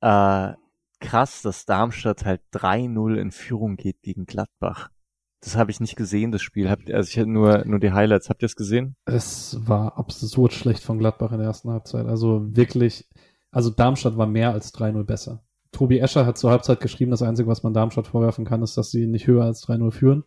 Äh, 0.00 0.54
krass, 1.00 1.42
dass 1.42 1.66
Darmstadt 1.66 2.24
halt 2.24 2.42
3-0 2.52 3.16
in 3.16 3.30
Führung 3.30 3.76
geht 3.76 4.02
gegen 4.02 4.26
Gladbach. 4.26 4.90
Das 5.40 5.56
habe 5.56 5.70
ich 5.70 5.78
nicht 5.78 5.96
gesehen, 5.96 6.32
das 6.32 6.40
Spiel. 6.40 6.70
Habt 6.70 6.88
ihr, 6.88 6.96
also 6.96 7.08
ich 7.08 7.18
hatte 7.18 7.30
nur, 7.30 7.64
nur 7.66 7.78
die 7.78 7.92
Highlights. 7.92 8.30
Habt 8.30 8.42
ihr 8.42 8.46
es 8.46 8.56
gesehen? 8.56 8.96
Es 9.04 9.58
war 9.60 9.98
absurd 9.98 10.54
schlecht 10.54 10.82
von 10.82 10.98
Gladbach 10.98 11.32
in 11.32 11.38
der 11.38 11.46
ersten 11.46 11.70
Halbzeit. 11.70 12.06
Also 12.06 12.56
wirklich, 12.56 13.08
also 13.50 13.68
Darmstadt 13.68 14.16
war 14.16 14.26
mehr 14.26 14.52
als 14.52 14.74
3-0 14.74 15.04
besser. 15.04 15.43
Tobi 15.74 15.98
Escher 15.98 16.24
hat 16.24 16.38
zur 16.38 16.50
Halbzeit 16.50 16.80
geschrieben, 16.80 17.10
das 17.10 17.22
Einzige, 17.22 17.48
was 17.48 17.62
man 17.62 17.74
Darmstadt 17.74 18.06
vorwerfen 18.06 18.44
kann, 18.44 18.62
ist, 18.62 18.76
dass 18.76 18.90
sie 18.90 19.06
nicht 19.06 19.26
höher 19.26 19.44
als 19.44 19.66
3-0 19.66 19.90
führen. 19.90 20.24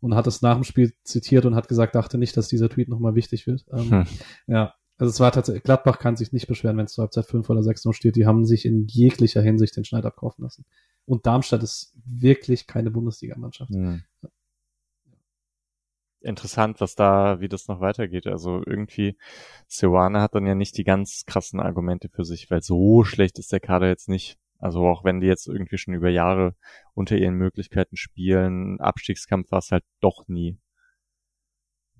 Und 0.00 0.14
hat 0.14 0.26
es 0.26 0.42
nach 0.42 0.54
dem 0.54 0.64
Spiel 0.64 0.92
zitiert 1.04 1.46
und 1.46 1.54
hat 1.54 1.68
gesagt, 1.68 1.94
dachte 1.94 2.18
nicht, 2.18 2.36
dass 2.36 2.48
dieser 2.48 2.68
Tweet 2.68 2.88
nochmal 2.88 3.14
wichtig 3.14 3.46
wird. 3.46 3.64
Ähm, 3.72 3.90
Hm. 3.90 4.06
Ja, 4.46 4.74
also 4.98 5.10
es 5.10 5.20
war 5.20 5.32
tatsächlich, 5.32 5.62
Gladbach 5.62 5.98
kann 5.98 6.16
sich 6.16 6.32
nicht 6.32 6.46
beschweren, 6.46 6.76
wenn 6.76 6.86
es 6.86 6.92
zur 6.92 7.02
Halbzeit 7.02 7.26
5 7.26 7.48
oder 7.48 7.62
6 7.62 7.84
noch 7.84 7.92
steht. 7.92 8.16
Die 8.16 8.26
haben 8.26 8.44
sich 8.44 8.64
in 8.66 8.86
jeglicher 8.86 9.42
Hinsicht 9.42 9.76
den 9.76 9.84
Schneid 9.84 10.04
abkaufen 10.04 10.44
lassen. 10.44 10.64
Und 11.06 11.26
Darmstadt 11.26 11.62
ist 11.62 11.94
wirklich 12.04 12.66
keine 12.66 12.90
Bundesligamannschaft. 12.90 13.70
Hm. 13.70 14.02
Interessant, 16.20 16.80
was 16.80 16.94
da, 16.94 17.40
wie 17.40 17.48
das 17.48 17.68
noch 17.68 17.80
weitergeht. 17.80 18.26
Also 18.26 18.62
irgendwie, 18.66 19.16
Seoane 19.68 20.20
hat 20.20 20.34
dann 20.34 20.46
ja 20.46 20.54
nicht 20.54 20.76
die 20.76 20.84
ganz 20.84 21.24
krassen 21.26 21.60
Argumente 21.60 22.08
für 22.08 22.24
sich, 22.24 22.50
weil 22.50 22.62
so 22.62 23.04
schlecht 23.04 23.38
ist 23.38 23.52
der 23.52 23.60
Kader 23.60 23.86
jetzt 23.88 24.08
nicht. 24.08 24.38
Also 24.58 24.86
auch 24.86 25.04
wenn 25.04 25.20
die 25.20 25.26
jetzt 25.26 25.46
irgendwie 25.46 25.78
schon 25.78 25.94
über 25.94 26.08
Jahre 26.08 26.54
unter 26.94 27.16
ihren 27.16 27.34
Möglichkeiten 27.34 27.96
spielen, 27.96 28.80
Abstiegskampf 28.80 29.50
war 29.50 29.58
es 29.58 29.70
halt 29.70 29.84
doch 30.00 30.28
nie. 30.28 30.58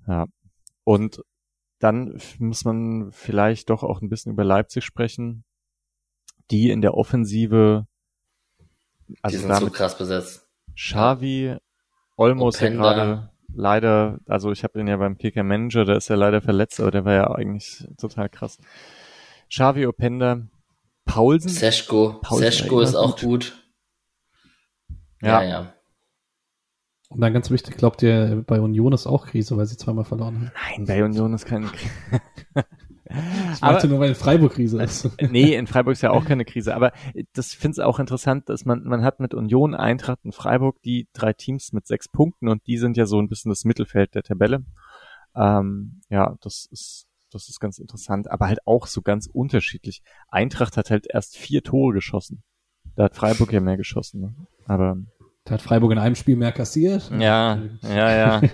Ja. 0.06 0.26
Und 0.84 1.22
dann 1.78 2.18
muss 2.38 2.64
man 2.64 3.12
vielleicht 3.12 3.70
doch 3.70 3.82
auch 3.82 4.00
ein 4.00 4.08
bisschen 4.08 4.32
über 4.32 4.44
Leipzig 4.44 4.84
sprechen, 4.84 5.44
die 6.50 6.70
in 6.70 6.80
der 6.80 6.94
Offensive, 6.94 7.86
also 9.20 9.36
die 9.36 9.42
sind 9.42 9.54
so 9.56 9.70
krass 9.70 9.98
besetzt. 9.98 10.48
Xavi, 10.74 11.56
Olmo 12.16 12.48
ist 12.48 12.60
ja 12.60 12.70
gerade 12.70 13.30
leider, 13.52 14.20
also 14.26 14.52
ich 14.52 14.64
habe 14.64 14.80
ihn 14.80 14.86
ja 14.86 14.96
beim 14.96 15.18
Kicker 15.18 15.42
Manager, 15.42 15.84
der 15.84 15.96
ist 15.96 16.08
ja 16.08 16.16
leider 16.16 16.40
verletzt, 16.40 16.80
aber 16.80 16.90
der 16.90 17.04
war 17.04 17.12
ja 17.12 17.30
eigentlich 17.30 17.86
total 17.98 18.28
krass. 18.28 18.58
Xavi 19.50 19.86
Openda, 19.86 20.46
Paulsen. 21.06 21.50
Seschko. 21.50 22.20
Seschko 22.30 22.80
ist 22.80 22.94
auch 22.94 23.18
gut. 23.18 23.22
gut. 23.22 23.62
Ja. 25.22 25.42
ja, 25.42 25.48
ja. 25.48 25.72
Und 27.08 27.20
dann 27.20 27.32
ganz 27.32 27.50
wichtig, 27.50 27.76
glaubt 27.76 28.02
ihr, 28.02 28.44
bei 28.46 28.60
Union 28.60 28.92
ist 28.92 29.06
auch 29.06 29.26
Krise, 29.26 29.56
weil 29.56 29.66
sie 29.66 29.76
zweimal 29.76 30.04
verloren 30.04 30.34
haben? 30.34 30.52
Nein, 30.76 30.86
bei 30.86 31.04
Union 31.04 31.32
ist 31.32 31.46
keine 31.46 31.66
Krise. 31.66 32.22
Ich 33.08 33.60
meinte 33.60 33.86
nur, 33.88 34.00
weil 34.00 34.08
in 34.08 34.14
Freiburg 34.14 34.54
Krise 34.54 34.82
ist. 34.82 35.10
nee, 35.30 35.54
in 35.54 35.66
Freiburg 35.66 35.92
ist 35.92 36.02
ja 36.02 36.10
auch 36.10 36.24
keine 36.24 36.44
Krise. 36.44 36.74
Aber 36.74 36.92
das 37.34 37.54
finde 37.54 37.76
ich 37.78 37.84
auch 37.84 38.00
interessant, 38.00 38.48
dass 38.48 38.64
man, 38.64 38.82
man 38.82 39.04
hat 39.04 39.20
mit 39.20 39.32
Union, 39.32 39.74
Eintracht 39.74 40.24
und 40.24 40.34
Freiburg 40.34 40.82
die 40.82 41.08
drei 41.12 41.32
Teams 41.32 41.72
mit 41.72 41.86
sechs 41.86 42.08
Punkten 42.08 42.48
und 42.48 42.66
die 42.66 42.78
sind 42.78 42.96
ja 42.96 43.06
so 43.06 43.20
ein 43.20 43.28
bisschen 43.28 43.50
das 43.50 43.64
Mittelfeld 43.64 44.14
der 44.14 44.24
Tabelle. 44.24 44.64
Ähm, 45.36 46.00
ja, 46.08 46.36
das 46.40 46.66
ist, 46.70 47.06
das 47.36 47.48
ist 47.48 47.60
ganz 47.60 47.78
interessant, 47.78 48.30
aber 48.30 48.46
halt 48.46 48.66
auch 48.66 48.86
so 48.86 49.02
ganz 49.02 49.26
unterschiedlich. 49.26 50.02
Eintracht 50.28 50.76
hat 50.76 50.90
halt 50.90 51.06
erst 51.08 51.36
vier 51.36 51.62
Tore 51.62 51.94
geschossen. 51.94 52.42
Da 52.96 53.04
hat 53.04 53.16
Freiburg 53.16 53.52
ja 53.52 53.60
mehr 53.60 53.76
geschossen, 53.76 54.20
ne? 54.20 54.34
Aber. 54.66 54.96
Da 55.44 55.54
hat 55.54 55.62
Freiburg 55.62 55.92
in 55.92 55.98
einem 55.98 56.16
Spiel 56.16 56.36
mehr 56.36 56.52
kassiert. 56.52 57.10
Ja, 57.10 57.62
ja, 57.82 58.16
ja. 58.16 58.42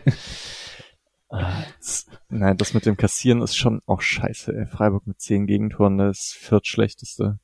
Das, 1.79 2.07
nein, 2.29 2.59
das 2.59 2.75
mit 2.75 2.85
dem 2.85 2.99
Kassieren 2.99 3.41
ist 3.41 3.57
schon 3.57 3.81
auch 3.87 4.03
scheiße. 4.03 4.53
Ey. 4.55 4.67
Freiburg 4.67 5.07
mit 5.07 5.19
zehn 5.19 5.47
Gegentoren, 5.47 5.97
das 5.97 6.37
viertschlechteste. 6.39 7.39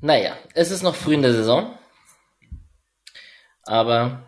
Naja, 0.00 0.36
es 0.54 0.72
ist 0.72 0.82
noch 0.82 0.96
früh 0.96 1.14
in 1.14 1.22
der 1.22 1.34
Saison. 1.34 1.78
Aber 3.62 4.26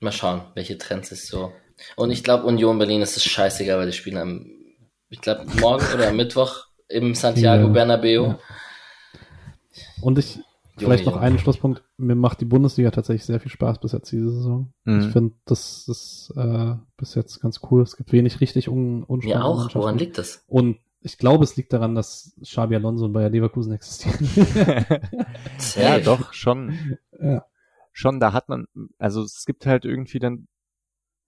mal 0.00 0.12
schauen, 0.12 0.42
welche 0.54 0.76
Trends 0.76 1.10
es 1.10 1.26
so. 1.26 1.52
Und 1.96 2.10
ich 2.10 2.22
glaube, 2.22 2.44
Union 2.44 2.78
Berlin 2.78 3.02
ist 3.02 3.16
es 3.16 3.24
scheißegal, 3.24 3.78
weil 3.78 3.86
die 3.86 3.92
spielen 3.92 4.18
am, 4.18 4.46
ich 5.14 5.20
glaube, 5.20 5.46
morgen 5.60 5.84
oder 5.94 6.12
Mittwoch 6.12 6.66
im 6.88 7.14
Santiago 7.14 7.68
ja, 7.68 7.72
Bernabeo. 7.72 8.26
Ja. 8.26 8.38
Und 10.02 10.18
ich, 10.18 10.40
Vielleicht 10.76 11.06
noch 11.06 11.16
einen 11.16 11.38
Schlusspunkt. 11.38 11.84
Mir 11.96 12.16
macht 12.16 12.40
die 12.40 12.46
Bundesliga 12.46 12.90
tatsächlich 12.90 13.24
sehr 13.24 13.38
viel 13.38 13.50
Spaß 13.50 13.78
bis 13.78 13.92
jetzt 13.92 14.10
diese 14.10 14.28
Saison. 14.30 14.72
Mhm. 14.82 15.00
Ich 15.00 15.06
finde, 15.12 15.34
das 15.44 15.86
ist 15.86 16.32
äh, 16.36 16.74
bis 16.96 17.14
jetzt 17.14 17.40
ganz 17.40 17.60
cool. 17.70 17.82
Es 17.82 17.96
gibt 17.96 18.10
wenig 18.10 18.40
richtig 18.40 18.68
un 18.68 19.04
unspannende 19.04 19.38
Mir 19.38 19.44
auch. 19.44 19.74
Woran 19.76 19.98
liegt 19.98 20.18
das? 20.18 20.42
Und 20.48 20.78
ich 21.00 21.16
glaube, 21.16 21.44
es 21.44 21.54
liegt 21.54 21.72
daran, 21.72 21.94
dass 21.94 22.34
Xabi 22.42 22.74
Alonso 22.74 23.04
und 23.04 23.12
Bayer 23.12 23.30
Leverkusen 23.30 23.72
existieren. 23.72 24.28
ja, 25.76 26.00
doch, 26.00 26.32
schon. 26.32 26.98
Ja. 27.20 27.46
Schon, 27.92 28.18
da 28.18 28.32
hat 28.32 28.48
man, 28.48 28.66
also 28.98 29.22
es 29.22 29.44
gibt 29.46 29.66
halt 29.66 29.84
irgendwie 29.84 30.18
dann, 30.18 30.48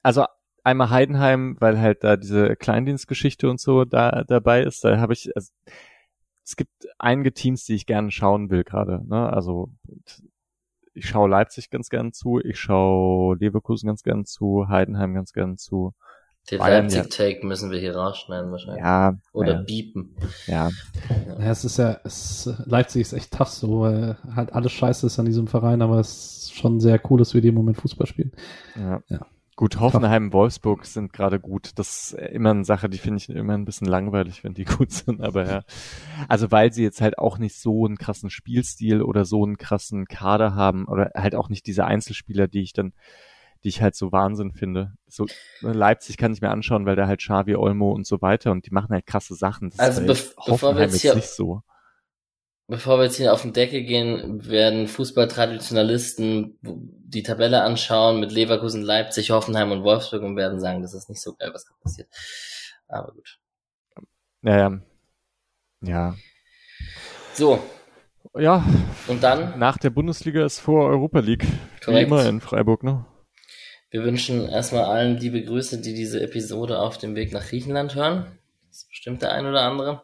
also 0.02 0.24
einmal 0.66 0.90
Heidenheim, 0.90 1.56
weil 1.60 1.80
halt 1.80 2.02
da 2.02 2.16
diese 2.16 2.56
Kleindienstgeschichte 2.56 3.48
und 3.48 3.60
so 3.60 3.84
da 3.84 4.24
dabei 4.26 4.62
ist, 4.62 4.84
da 4.84 4.98
habe 4.98 5.12
ich, 5.12 5.34
also, 5.36 5.52
es 6.44 6.56
gibt 6.56 6.72
einige 6.98 7.32
Teams, 7.32 7.64
die 7.64 7.74
ich 7.74 7.86
gerne 7.86 8.10
schauen 8.10 8.50
will 8.50 8.64
gerade. 8.64 9.02
Ne? 9.08 9.32
Also 9.32 9.70
ich 10.92 11.08
schaue 11.08 11.28
Leipzig 11.28 11.70
ganz 11.70 11.88
gern 11.88 12.12
zu, 12.12 12.40
ich 12.40 12.58
schaue 12.58 13.36
Leverkusen 13.36 13.86
ganz 13.86 14.02
gern 14.02 14.24
zu, 14.24 14.66
Heidenheim 14.68 15.14
ganz 15.14 15.32
gern 15.32 15.56
zu. 15.56 15.92
Den 16.50 16.58
Leipzig-Take 16.60 17.40
ja. 17.40 17.46
müssen 17.46 17.72
wir 17.72 17.80
hier 17.80 17.96
rausschneiden 17.96 18.52
wahrscheinlich. 18.52 18.82
Ja. 18.82 19.18
Oder 19.32 19.54
ja. 19.54 19.62
biepen. 19.62 20.16
Ja. 20.46 20.70
ja. 21.08 21.50
Es 21.50 21.64
ist 21.64 21.76
ja, 21.76 22.00
es, 22.04 22.48
Leipzig 22.64 23.02
ist 23.02 23.12
echt 23.12 23.32
tough 23.32 23.48
so, 23.48 23.80
weil 23.80 24.16
halt 24.34 24.52
alles 24.52 24.70
scheiße 24.72 25.06
ist 25.06 25.18
an 25.18 25.26
diesem 25.26 25.48
Verein, 25.48 25.82
aber 25.82 25.98
es 25.98 26.10
ist 26.10 26.54
schon 26.54 26.78
sehr 26.78 27.00
cool, 27.10 27.18
dass 27.18 27.34
wir 27.34 27.40
die 27.40 27.48
im 27.48 27.56
Moment 27.56 27.78
Fußball 27.78 28.06
spielen. 28.06 28.32
Ja. 28.76 29.02
ja. 29.08 29.26
Gut, 29.56 29.80
Hoffenheim, 29.80 30.34
Wolfsburg 30.34 30.84
sind 30.84 31.14
gerade 31.14 31.40
gut. 31.40 31.70
Das 31.76 32.12
ist 32.12 32.12
immer 32.12 32.50
eine 32.50 32.66
Sache, 32.66 32.90
die 32.90 32.98
finde 32.98 33.16
ich 33.16 33.30
immer 33.30 33.54
ein 33.54 33.64
bisschen 33.64 33.86
langweilig, 33.86 34.44
wenn 34.44 34.52
die 34.52 34.64
gut 34.66 34.92
sind, 34.92 35.22
aber 35.22 35.46
ja. 35.48 35.62
Also 36.28 36.50
weil 36.50 36.74
sie 36.74 36.82
jetzt 36.82 37.00
halt 37.00 37.18
auch 37.18 37.38
nicht 37.38 37.56
so 37.56 37.86
einen 37.86 37.96
krassen 37.96 38.28
Spielstil 38.28 39.00
oder 39.00 39.24
so 39.24 39.42
einen 39.42 39.56
krassen 39.56 40.08
Kader 40.08 40.54
haben 40.54 40.86
oder 40.86 41.12
halt 41.14 41.34
auch 41.34 41.48
nicht 41.48 41.66
diese 41.66 41.86
Einzelspieler, 41.86 42.48
die 42.48 42.60
ich 42.60 42.74
dann, 42.74 42.92
die 43.64 43.70
ich 43.70 43.80
halt 43.80 43.96
so 43.96 44.12
Wahnsinn 44.12 44.52
finde. 44.52 44.92
So 45.08 45.24
Leipzig 45.62 46.18
kann 46.18 46.34
ich 46.34 46.42
mir 46.42 46.50
anschauen, 46.50 46.84
weil 46.84 46.96
da 46.96 47.06
halt 47.06 47.20
Xavi, 47.20 47.56
Olmo 47.56 47.92
und 47.92 48.06
so 48.06 48.20
weiter 48.20 48.52
und 48.52 48.66
die 48.66 48.72
machen 48.72 48.90
halt 48.90 49.06
krasse 49.06 49.34
Sachen. 49.34 49.70
Das 49.70 49.78
also 49.78 50.00
be 50.02 50.16
bevor 50.46 50.74
wir 50.74 50.82
jetzt 50.82 51.00
hier, 51.00 51.14
nicht 51.14 51.30
so. 51.30 51.62
Bevor 52.68 52.98
wir 52.98 53.04
jetzt 53.04 53.16
hier 53.16 53.32
auf 53.32 53.42
den 53.42 53.52
Deckel 53.52 53.82
gehen, 53.82 54.44
werden 54.48 54.88
Fußballtraditionalisten 54.88 56.58
die 56.62 57.22
Tabelle 57.22 57.62
anschauen 57.62 58.18
mit 58.18 58.32
Leverkusen, 58.32 58.82
Leipzig, 58.82 59.30
Hoffenheim 59.30 59.70
und 59.70 59.84
Wolfsburg 59.84 60.22
und 60.22 60.36
werden 60.36 60.58
sagen, 60.58 60.82
das 60.82 60.92
ist 60.92 61.08
nicht 61.08 61.22
so 61.22 61.34
geil, 61.34 61.50
was 61.52 61.64
da 61.64 61.70
passiert. 61.80 62.08
Aber 62.88 63.12
gut. 63.12 63.38
Ja, 64.42 64.58
ja. 64.58 64.80
Ja. 65.82 66.16
So. 67.34 67.62
Ja. 68.36 68.64
Und 69.06 69.22
dann? 69.22 69.58
Nach 69.58 69.78
der 69.78 69.90
Bundesliga 69.90 70.44
ist 70.44 70.58
vor 70.58 70.88
Europa 70.88 71.20
League. 71.20 71.46
Korrekt. 71.84 72.10
Wie 72.10 72.14
immer 72.14 72.26
in 72.26 72.40
Freiburg, 72.40 72.82
ne? 72.82 73.06
Wir 73.90 74.02
wünschen 74.02 74.48
erstmal 74.48 74.84
allen 74.84 75.18
liebe 75.18 75.42
Grüße, 75.42 75.80
die 75.80 75.94
diese 75.94 76.20
Episode 76.20 76.80
auf 76.80 76.98
dem 76.98 77.14
Weg 77.14 77.32
nach 77.32 77.46
Griechenland 77.46 77.94
hören. 77.94 78.26
Das 78.66 78.78
ist 78.78 78.88
bestimmt 78.88 79.22
der 79.22 79.32
ein 79.32 79.46
oder 79.46 79.62
andere. 79.62 80.02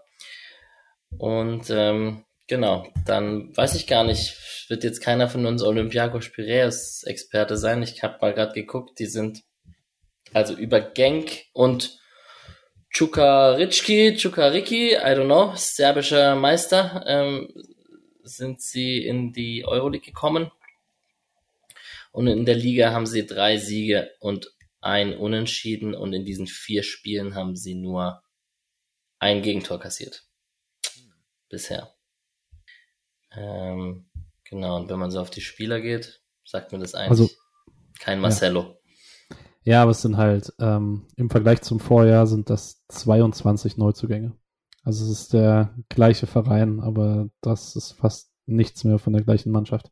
Und 1.18 1.68
ähm, 1.70 2.24
Genau, 2.48 2.93
dann 3.06 3.56
weiß 3.56 3.77
ich 3.77 3.86
gar 3.86 4.05
nicht, 4.05 4.36
wird 4.69 4.85
jetzt 4.85 5.01
keiner 5.01 5.28
von 5.28 5.47
uns 5.47 5.62
Olympiakos 5.62 6.31
Piraeus 6.31 7.05
Experte 7.05 7.56
sein. 7.56 7.82
Ich 7.82 8.02
habe 8.02 8.19
mal 8.20 8.35
gerade 8.35 8.52
geguckt, 8.52 8.98
die 8.98 9.06
sind 9.06 9.43
also 10.32 10.55
über 10.55 10.81
Genk 10.81 11.44
und 11.52 11.98
Čukarički, 12.90 14.16
Čukariki, 14.16 14.93
I 14.93 15.14
don't 15.14 15.24
know, 15.24 15.52
serbischer 15.56 16.36
Meister, 16.36 17.05
ähm, 17.06 17.48
sind 18.23 18.60
sie 18.60 18.98
in 18.98 19.32
die 19.32 19.64
Euroleague 19.64 20.05
gekommen. 20.05 20.51
Und 22.10 22.27
in 22.27 22.44
der 22.44 22.55
Liga 22.56 22.93
haben 22.93 23.06
sie 23.06 23.27
drei 23.27 23.56
Siege 23.56 24.10
und 24.20 24.52
ein 24.82 25.16
Unentschieden 25.16 25.94
und 25.94 26.12
in 26.12 26.24
diesen 26.24 26.47
vier 26.47 26.82
Spielen 26.82 27.35
haben 27.35 27.56
sie 27.56 27.74
nur 27.74 28.23
ein 29.19 29.40
Gegentor 29.40 29.81
kassiert. 29.81 30.24
Bisher. 31.48 31.91
Ähm, 33.36 34.06
genau, 34.44 34.76
und 34.76 34.90
wenn 34.90 34.98
man 34.98 35.10
so 35.10 35.20
auf 35.20 35.30
die 35.30 35.40
Spieler 35.40 35.80
geht, 35.80 36.22
sagt 36.44 36.72
mir 36.72 36.78
das 36.78 36.94
eigentlich 36.94 37.10
also, 37.10 37.30
kein 37.98 38.20
Marcello. 38.20 38.76
Ja. 39.64 39.72
ja, 39.72 39.82
aber 39.82 39.92
es 39.92 40.02
sind 40.02 40.16
halt, 40.16 40.52
ähm, 40.59 41.06
im 41.16 41.30
Vergleich 41.30 41.62
zum 41.62 41.80
Vorjahr 41.80 42.26
sind 42.26 42.50
das 42.50 42.84
22 42.88 43.76
Neuzugänge. 43.76 44.36
Also 44.84 45.04
es 45.04 45.10
ist 45.10 45.32
der 45.32 45.74
gleiche 45.88 46.26
Verein, 46.26 46.80
aber 46.80 47.28
das 47.40 47.76
ist 47.76 47.92
fast 47.92 48.32
nichts 48.46 48.84
mehr 48.84 48.98
von 48.98 49.12
der 49.12 49.22
gleichen 49.22 49.52
Mannschaft. 49.52 49.90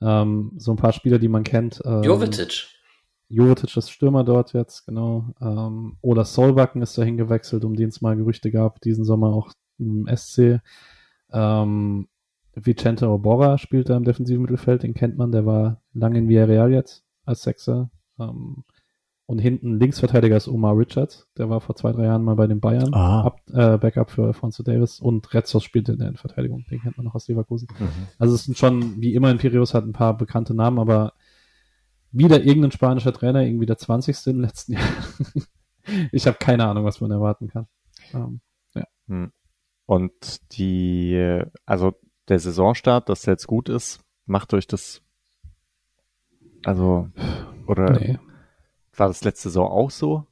Ähm, 0.00 0.52
so 0.56 0.72
ein 0.72 0.76
paar 0.76 0.92
Spieler, 0.92 1.18
die 1.18 1.28
man 1.28 1.44
kennt. 1.44 1.80
Ähm, 1.84 2.02
Jovetic. 2.02 2.68
Jovetic 3.28 3.76
ist 3.76 3.90
Stürmer 3.90 4.24
dort 4.24 4.52
jetzt, 4.52 4.86
genau. 4.86 5.34
Ähm, 5.40 5.96
Ola 6.02 6.24
Solbakken 6.24 6.82
ist 6.82 6.98
dahin 6.98 7.16
gewechselt, 7.16 7.64
um 7.64 7.74
den 7.76 7.88
es 7.88 8.00
mal 8.00 8.16
Gerüchte 8.16 8.50
gab, 8.50 8.80
diesen 8.80 9.04
Sommer 9.04 9.28
auch 9.28 9.52
im 9.78 10.06
SC. 10.14 10.60
Ähm, 11.32 12.08
Vicente 12.54 13.08
Obora 13.08 13.58
spielt 13.58 13.88
da 13.88 13.96
im 13.96 14.04
defensiven 14.04 14.42
Mittelfeld, 14.42 14.82
den 14.82 14.94
kennt 14.94 15.16
man, 15.16 15.32
der 15.32 15.46
war 15.46 15.80
lange 15.94 16.18
in 16.18 16.28
Villarreal 16.28 16.70
jetzt 16.70 17.04
als 17.24 17.42
Sechser. 17.42 17.90
Ähm, 18.18 18.64
und 19.26 19.38
hinten 19.38 19.78
Linksverteidiger 19.78 20.36
ist 20.36 20.48
Omar 20.48 20.76
Richards, 20.76 21.28
der 21.38 21.48
war 21.48 21.60
vor 21.60 21.74
zwei, 21.76 21.92
drei 21.92 22.04
Jahren 22.04 22.24
mal 22.24 22.34
bei 22.34 22.46
den 22.46 22.60
Bayern, 22.60 22.92
ah. 22.92 23.22
Up, 23.22 23.40
äh, 23.52 23.78
Backup 23.78 24.10
für 24.10 24.24
Alfonso 24.24 24.62
Davis 24.62 25.00
und 25.00 25.32
Retzos 25.32 25.64
spielt 25.64 25.88
in 25.88 25.98
der 25.98 26.12
Verteidigung, 26.14 26.66
den 26.70 26.82
kennt 26.82 26.98
man 26.98 27.06
noch 27.06 27.14
aus 27.14 27.28
Leverkusen. 27.28 27.68
Mhm. 27.78 27.88
Also 28.18 28.34
es 28.34 28.44
sind 28.44 28.58
schon, 28.58 29.00
wie 29.00 29.14
immer 29.14 29.30
in 29.30 29.38
Piraeus 29.38 29.74
hat 29.74 29.84
ein 29.84 29.94
paar 29.94 30.16
bekannte 30.16 30.54
Namen, 30.54 30.78
aber 30.78 31.14
wieder 32.10 32.44
irgendein 32.44 32.72
spanischer 32.72 33.12
Trainer, 33.12 33.42
irgendwie 33.42 33.64
der 33.64 33.78
20. 33.78 34.26
im 34.26 34.40
letzten 34.40 34.72
Jahr. 34.74 34.82
ich 36.10 36.26
habe 36.26 36.36
keine 36.38 36.66
Ahnung, 36.66 36.84
was 36.84 37.00
man 37.00 37.10
erwarten 37.10 37.48
kann. 37.48 37.66
Ähm, 38.12 38.40
ja. 38.74 38.84
Hm. 39.08 39.32
Und 39.86 40.52
die, 40.52 41.40
also 41.64 41.94
der 42.28 42.38
Saisonstart, 42.38 43.08
dass 43.08 43.22
der 43.22 43.34
jetzt 43.34 43.46
gut 43.46 43.68
ist, 43.68 44.00
macht 44.26 44.54
euch 44.54 44.66
das, 44.66 45.02
also, 46.64 47.08
oder 47.66 47.98
nee. 47.98 48.18
war 48.96 49.08
das 49.08 49.24
letzte 49.24 49.48
Saison 49.48 49.70
auch 49.70 49.90
so? 49.90 50.26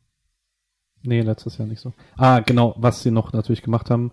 Nee, 1.02 1.22
letztes 1.22 1.58
Jahr 1.58 1.66
nicht 1.66 1.80
so. 1.80 1.92
Ah, 2.16 2.40
genau, 2.40 2.74
was 2.76 3.02
sie 3.02 3.10
noch 3.10 3.32
natürlich 3.32 3.62
gemacht 3.62 3.90
haben, 3.90 4.12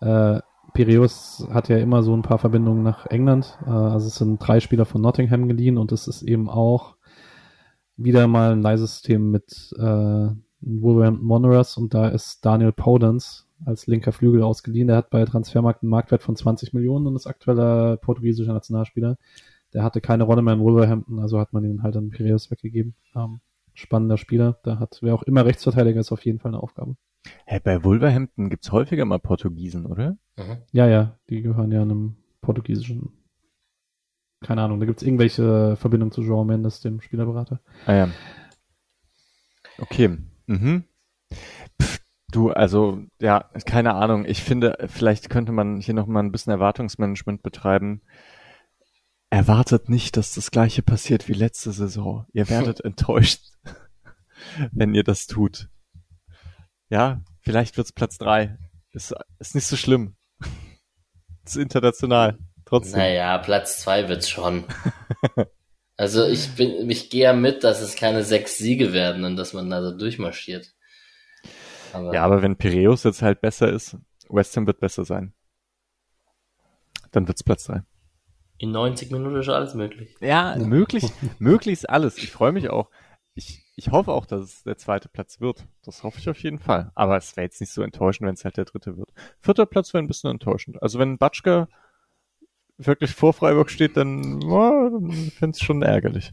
äh, 0.00 0.40
Piraeus 0.72 1.46
hat 1.52 1.68
ja 1.68 1.76
immer 1.78 2.02
so 2.02 2.16
ein 2.16 2.22
paar 2.22 2.38
Verbindungen 2.38 2.82
nach 2.82 3.06
England. 3.06 3.58
Äh, 3.66 3.70
also 3.70 4.06
es 4.06 4.16
sind 4.16 4.38
drei 4.38 4.60
Spieler 4.60 4.86
von 4.86 5.02
Nottingham 5.02 5.48
geliehen 5.48 5.78
und 5.78 5.92
es 5.92 6.08
ist 6.08 6.22
eben 6.22 6.48
auch 6.48 6.96
wieder 7.96 8.26
mal 8.26 8.52
ein 8.52 8.62
Leisesystem 8.62 9.30
mit 9.30 9.74
äh, 9.78 10.28
Wolverhampton 10.60 11.28
Wanderers 11.28 11.76
und 11.76 11.92
da 11.92 12.08
ist 12.08 12.44
Daniel 12.44 12.72
Podence 12.72 13.46
als 13.64 13.86
linker 13.86 14.12
Flügel 14.12 14.42
ausgeliehen. 14.42 14.88
Der 14.88 14.96
hat 14.96 15.10
bei 15.10 15.24
Transfermarkt 15.24 15.82
einen 15.82 15.90
Marktwert 15.90 16.22
von 16.22 16.36
20 16.36 16.72
Millionen 16.72 17.06
und 17.06 17.16
ist 17.16 17.26
aktueller 17.26 17.96
portugiesischer 17.96 18.52
Nationalspieler. 18.52 19.16
Der 19.72 19.82
hatte 19.82 20.00
keine 20.00 20.24
Rolle 20.24 20.42
mehr 20.42 20.54
in 20.54 20.60
Wolverhampton, 20.60 21.18
also 21.18 21.38
hat 21.38 21.52
man 21.52 21.64
ihn 21.64 21.82
halt 21.82 21.96
an 21.96 22.10
Piraeus 22.10 22.50
weggegeben. 22.50 22.94
Ähm, 23.14 23.40
spannender 23.74 24.18
Spieler. 24.18 24.58
Da 24.64 24.78
hat, 24.78 24.98
wer 25.00 25.14
auch 25.14 25.22
immer 25.22 25.44
Rechtsverteidiger 25.44 26.00
ist, 26.00 26.12
auf 26.12 26.24
jeden 26.24 26.38
Fall 26.38 26.50
eine 26.50 26.62
Aufgabe. 26.62 26.96
Hey, 27.46 27.60
bei 27.62 27.82
Wolverhampton 27.84 28.50
gibt's 28.50 28.72
häufiger 28.72 29.04
mal 29.04 29.18
Portugiesen, 29.18 29.86
oder? 29.86 30.16
Mhm. 30.36 30.58
Ja, 30.72 30.86
ja, 30.86 31.18
die 31.30 31.40
gehören 31.40 31.72
ja 31.72 31.82
einem 31.82 32.16
portugiesischen 32.40 33.12
keine 34.42 34.62
Ahnung, 34.62 34.80
da 34.80 34.86
gibt's 34.86 35.02
irgendwelche 35.02 35.76
Verbindungen 35.76 36.12
zu 36.12 36.20
João 36.20 36.44
Mendes, 36.44 36.80
dem 36.80 37.00
Spielerberater. 37.00 37.60
Ah 37.86 37.94
ja. 37.94 38.08
Okay. 39.78 40.18
Mhm. 40.46 40.84
Du, 42.32 42.50
also, 42.50 43.04
ja, 43.20 43.50
keine 43.66 43.94
Ahnung. 43.94 44.24
Ich 44.24 44.42
finde, 44.42 44.78
vielleicht 44.86 45.28
könnte 45.28 45.52
man 45.52 45.80
hier 45.80 45.92
nochmal 45.92 46.22
ein 46.22 46.32
bisschen 46.32 46.50
Erwartungsmanagement 46.50 47.42
betreiben. 47.42 48.00
Erwartet 49.28 49.90
nicht, 49.90 50.16
dass 50.16 50.34
das 50.34 50.50
gleiche 50.50 50.82
passiert 50.82 51.28
wie 51.28 51.34
letzte 51.34 51.72
Saison. 51.72 52.26
Ihr 52.32 52.48
werdet 52.48 52.80
enttäuscht, 52.84 53.42
wenn 54.72 54.94
ihr 54.94 55.04
das 55.04 55.26
tut. 55.26 55.68
Ja, 56.88 57.20
vielleicht 57.40 57.76
wird's 57.76 57.92
Platz 57.92 58.16
drei. 58.16 58.56
Ist, 58.92 59.14
ist 59.38 59.54
nicht 59.54 59.66
so 59.66 59.76
schlimm. 59.76 60.16
ist 61.44 61.56
international. 61.56 62.38
Trotzdem. 62.64 62.98
Naja, 62.98 63.36
Platz 63.38 63.82
zwei 63.82 64.08
wird's 64.08 64.30
schon. 64.30 64.64
also 65.98 66.26
ich 66.26 66.48
bin, 66.54 66.88
ich 66.88 67.10
gehe 67.10 67.24
ja 67.24 67.34
mit, 67.34 67.62
dass 67.62 67.82
es 67.82 67.94
keine 67.94 68.24
sechs 68.24 68.56
Siege 68.56 68.94
werden 68.94 69.24
und 69.24 69.36
dass 69.36 69.52
man 69.52 69.68
da 69.68 69.82
so 69.82 69.94
durchmarschiert. 69.94 70.72
Aber 71.92 72.14
ja, 72.14 72.24
aber 72.24 72.42
wenn 72.42 72.56
Piraeus 72.56 73.04
jetzt 73.04 73.22
halt 73.22 73.40
besser 73.40 73.70
ist, 73.70 73.96
West 74.28 74.56
Ham 74.56 74.66
wird 74.66 74.80
besser 74.80 75.04
sein. 75.04 75.32
Dann 77.10 77.28
wird's 77.28 77.42
Platz 77.42 77.64
drei. 77.64 77.82
In 78.58 78.70
90 78.70 79.10
Minuten 79.10 79.36
ist 79.36 79.48
alles 79.48 79.74
möglich. 79.74 80.14
Ja, 80.20 80.56
möglich, 80.56 81.04
möglich 81.38 81.74
ist 81.74 81.90
alles. 81.90 82.16
Ich 82.18 82.30
freue 82.30 82.52
mich 82.52 82.70
auch 82.70 82.88
ich, 83.34 83.64
ich 83.76 83.90
hoffe 83.90 84.12
auch, 84.12 84.26
dass 84.26 84.42
es 84.42 84.62
der 84.64 84.76
zweite 84.76 85.08
Platz 85.08 85.40
wird. 85.40 85.66
Das 85.84 86.02
hoffe 86.02 86.18
ich 86.18 86.28
auf 86.28 86.42
jeden 86.42 86.58
Fall. 86.58 86.90
Aber 86.94 87.16
es 87.16 87.36
wäre 87.36 87.44
jetzt 87.44 87.60
nicht 87.60 87.72
so 87.72 87.82
enttäuschend, 87.82 88.26
wenn 88.26 88.34
es 88.34 88.44
halt 88.44 88.56
der 88.56 88.66
dritte 88.66 88.96
wird. 88.96 89.10
Vierter 89.40 89.66
Platz 89.66 89.94
wäre 89.94 90.02
ein 90.02 90.08
bisschen 90.08 90.30
enttäuschend. 90.30 90.82
Also 90.82 90.98
wenn 90.98 91.18
Batschka 91.18 91.68
wirklich 92.76 93.12
vor 93.12 93.32
Freiburg 93.32 93.70
steht, 93.70 93.96
dann, 93.96 94.42
oh, 94.44 94.90
dann 94.90 95.12
fände 95.12 95.56
es 95.56 95.60
schon 95.60 95.82
ärgerlich. 95.82 96.30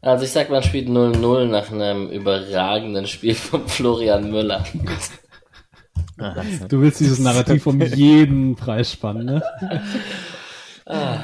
Also 0.00 0.24
ich 0.24 0.30
sag, 0.30 0.50
man 0.50 0.62
spielt 0.62 0.88
0-0 0.88 1.46
nach 1.46 1.72
einem 1.72 2.10
überragenden 2.10 3.06
Spiel 3.06 3.34
von 3.34 3.66
Florian 3.66 4.30
Müller. 4.30 4.64
Du 6.68 6.80
willst 6.80 7.00
dieses 7.00 7.18
Narrativ 7.18 7.66
um 7.66 7.80
jeden 7.80 8.56
Preis 8.56 8.92
spannen, 8.92 9.26
ne? 9.26 9.42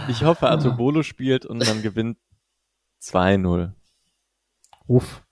Ich 0.08 0.24
hoffe, 0.24 0.50
Atobolo 0.50 1.04
spielt 1.04 1.46
und 1.46 1.64
man 1.64 1.82
gewinnt 1.82 2.18
2-0. 3.00 3.72
Uff. 4.88 5.22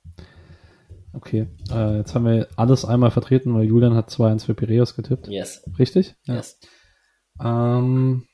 Okay, 1.12 1.48
äh, 1.72 1.96
jetzt 1.96 2.14
haben 2.14 2.26
wir 2.26 2.46
alles 2.56 2.84
einmal 2.84 3.10
vertreten, 3.10 3.52
weil 3.54 3.64
Julian 3.64 3.94
hat 3.94 4.10
2-1 4.10 4.46
für 4.46 4.54
Piraeus 4.54 4.94
getippt. 4.94 5.26
Yes. 5.26 5.68
Richtig? 5.78 6.14
Ja. 6.26 6.36
Yes. 6.36 6.60
Ähm, 7.42 8.28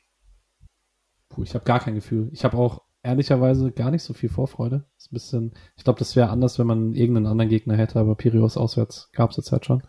puh, 1.30 1.42
ich 1.42 1.54
habe 1.54 1.64
gar 1.64 1.80
kein 1.80 1.94
Gefühl. 1.94 2.28
Ich 2.32 2.44
habe 2.44 2.58
auch 2.58 2.82
ehrlicherweise 3.06 3.70
gar 3.70 3.90
nicht 3.90 4.02
so 4.02 4.12
viel 4.12 4.28
Vorfreude. 4.28 4.84
Ist 4.98 5.12
ein 5.12 5.14
bisschen, 5.14 5.54
ich 5.76 5.84
glaube, 5.84 5.98
das 6.00 6.16
wäre 6.16 6.28
anders, 6.28 6.58
wenn 6.58 6.66
man 6.66 6.92
irgendeinen 6.92 7.26
anderen 7.26 7.48
Gegner 7.48 7.76
hätte, 7.76 8.00
aber 8.00 8.16
Piraeus 8.16 8.56
auswärts 8.56 9.10
gab 9.12 9.30
es 9.30 9.36
jetzt 9.36 9.52
halt 9.52 9.64
schon. 9.64 9.82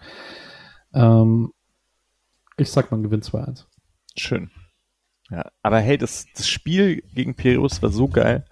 Ähm, 0.93 1.51
ich 2.57 2.69
sag, 2.69 2.91
man 2.91 3.03
gewinnt 3.03 3.25
2-1. 3.25 3.65
Schön. 4.15 4.51
Ja, 5.29 5.49
aber 5.61 5.79
hey, 5.79 5.97
das, 5.97 6.27
das 6.35 6.47
Spiel 6.47 7.01
gegen 7.13 7.35
Piraeus 7.35 7.81
war 7.81 7.89
so 7.89 8.07
geil. 8.07 8.45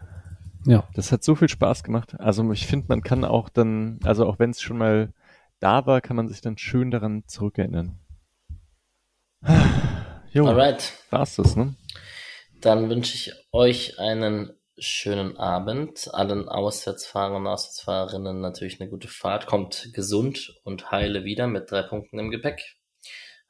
Ja. 0.66 0.84
Das 0.96 1.12
hat 1.12 1.24
so 1.24 1.36
viel 1.36 1.48
Spaß 1.48 1.84
gemacht. 1.84 2.20
Also 2.20 2.52
ich 2.52 2.66
finde, 2.66 2.88
man 2.90 3.02
kann 3.02 3.24
auch 3.24 3.50
dann, 3.50 4.00
also 4.04 4.26
auch 4.26 4.40
wenn 4.40 4.50
es 4.50 4.62
schon 4.62 4.80
mal 4.80 5.14
da 5.60 5.86
war, 5.86 6.02
kann 6.02 6.16
man 6.16 6.28
sich 6.28 6.42
dann 6.42 6.58
schön 6.58 6.92
daran 6.92 7.24
zurückerinnern. 7.28 8.00
Jo, 10.34 10.48
Alright. 10.48 10.92
war's 11.12 11.38
das, 11.38 11.56
ne? 11.56 11.76
Dann 12.62 12.90
wünsche 12.90 13.16
ich 13.16 13.34
euch 13.52 14.00
einen 14.00 14.58
schönen 14.78 15.38
Abend. 15.38 16.14
Allen 16.14 16.50
Auswärtsfahrern 16.50 17.38
und 17.38 17.48
Auswärtsfahrerinnen 17.48 18.42
natürlich 18.42 18.82
eine 18.82 18.90
gute 18.90 19.08
Fahrt. 19.08 19.46
Kommt 19.46 19.90
gesund 19.94 20.60
und 20.64 20.92
heile 20.92 21.24
wieder 21.24 21.48
mit 21.48 21.72
drei 21.72 21.84
Punkten 21.84 22.20
im 22.20 22.32
Gepäck. 22.32 22.62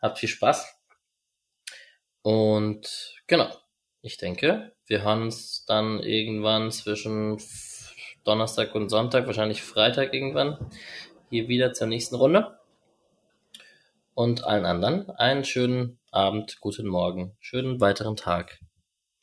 Habt 0.01 0.19
viel 0.19 0.29
Spaß. 0.29 0.75
Und 2.21 3.15
genau, 3.27 3.49
ich 4.01 4.17
denke, 4.17 4.73
wir 4.87 5.03
hören 5.03 5.23
uns 5.23 5.65
dann 5.65 5.99
irgendwann 5.99 6.71
zwischen 6.71 7.39
Donnerstag 8.23 8.73
und 8.73 8.89
Sonntag, 8.89 9.27
wahrscheinlich 9.27 9.61
Freitag 9.61 10.13
irgendwann, 10.13 10.71
hier 11.29 11.47
wieder 11.47 11.73
zur 11.73 11.87
nächsten 11.87 12.15
Runde. 12.15 12.59
Und 14.15 14.43
allen 14.43 14.65
anderen 14.65 15.09
einen 15.11 15.43
schönen 15.43 15.99
Abend, 16.11 16.59
guten 16.61 16.87
Morgen, 16.87 17.35
schönen 17.39 17.79
weiteren 17.81 18.15
Tag, 18.15 18.59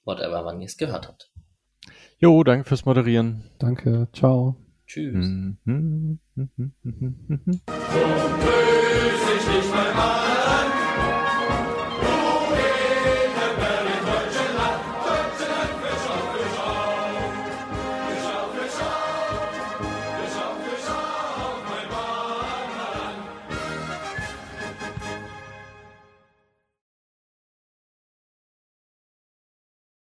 whatever, 0.04 0.44
wann 0.44 0.60
ihr 0.60 0.66
es 0.66 0.76
gehört 0.76 1.08
habt. 1.08 1.30
Jo, 2.18 2.44
danke 2.44 2.68
fürs 2.68 2.84
Moderieren. 2.84 3.44
Danke, 3.58 4.08
ciao. 4.12 4.56
Tschüss. 4.86 5.14
Mhm. 5.64 6.18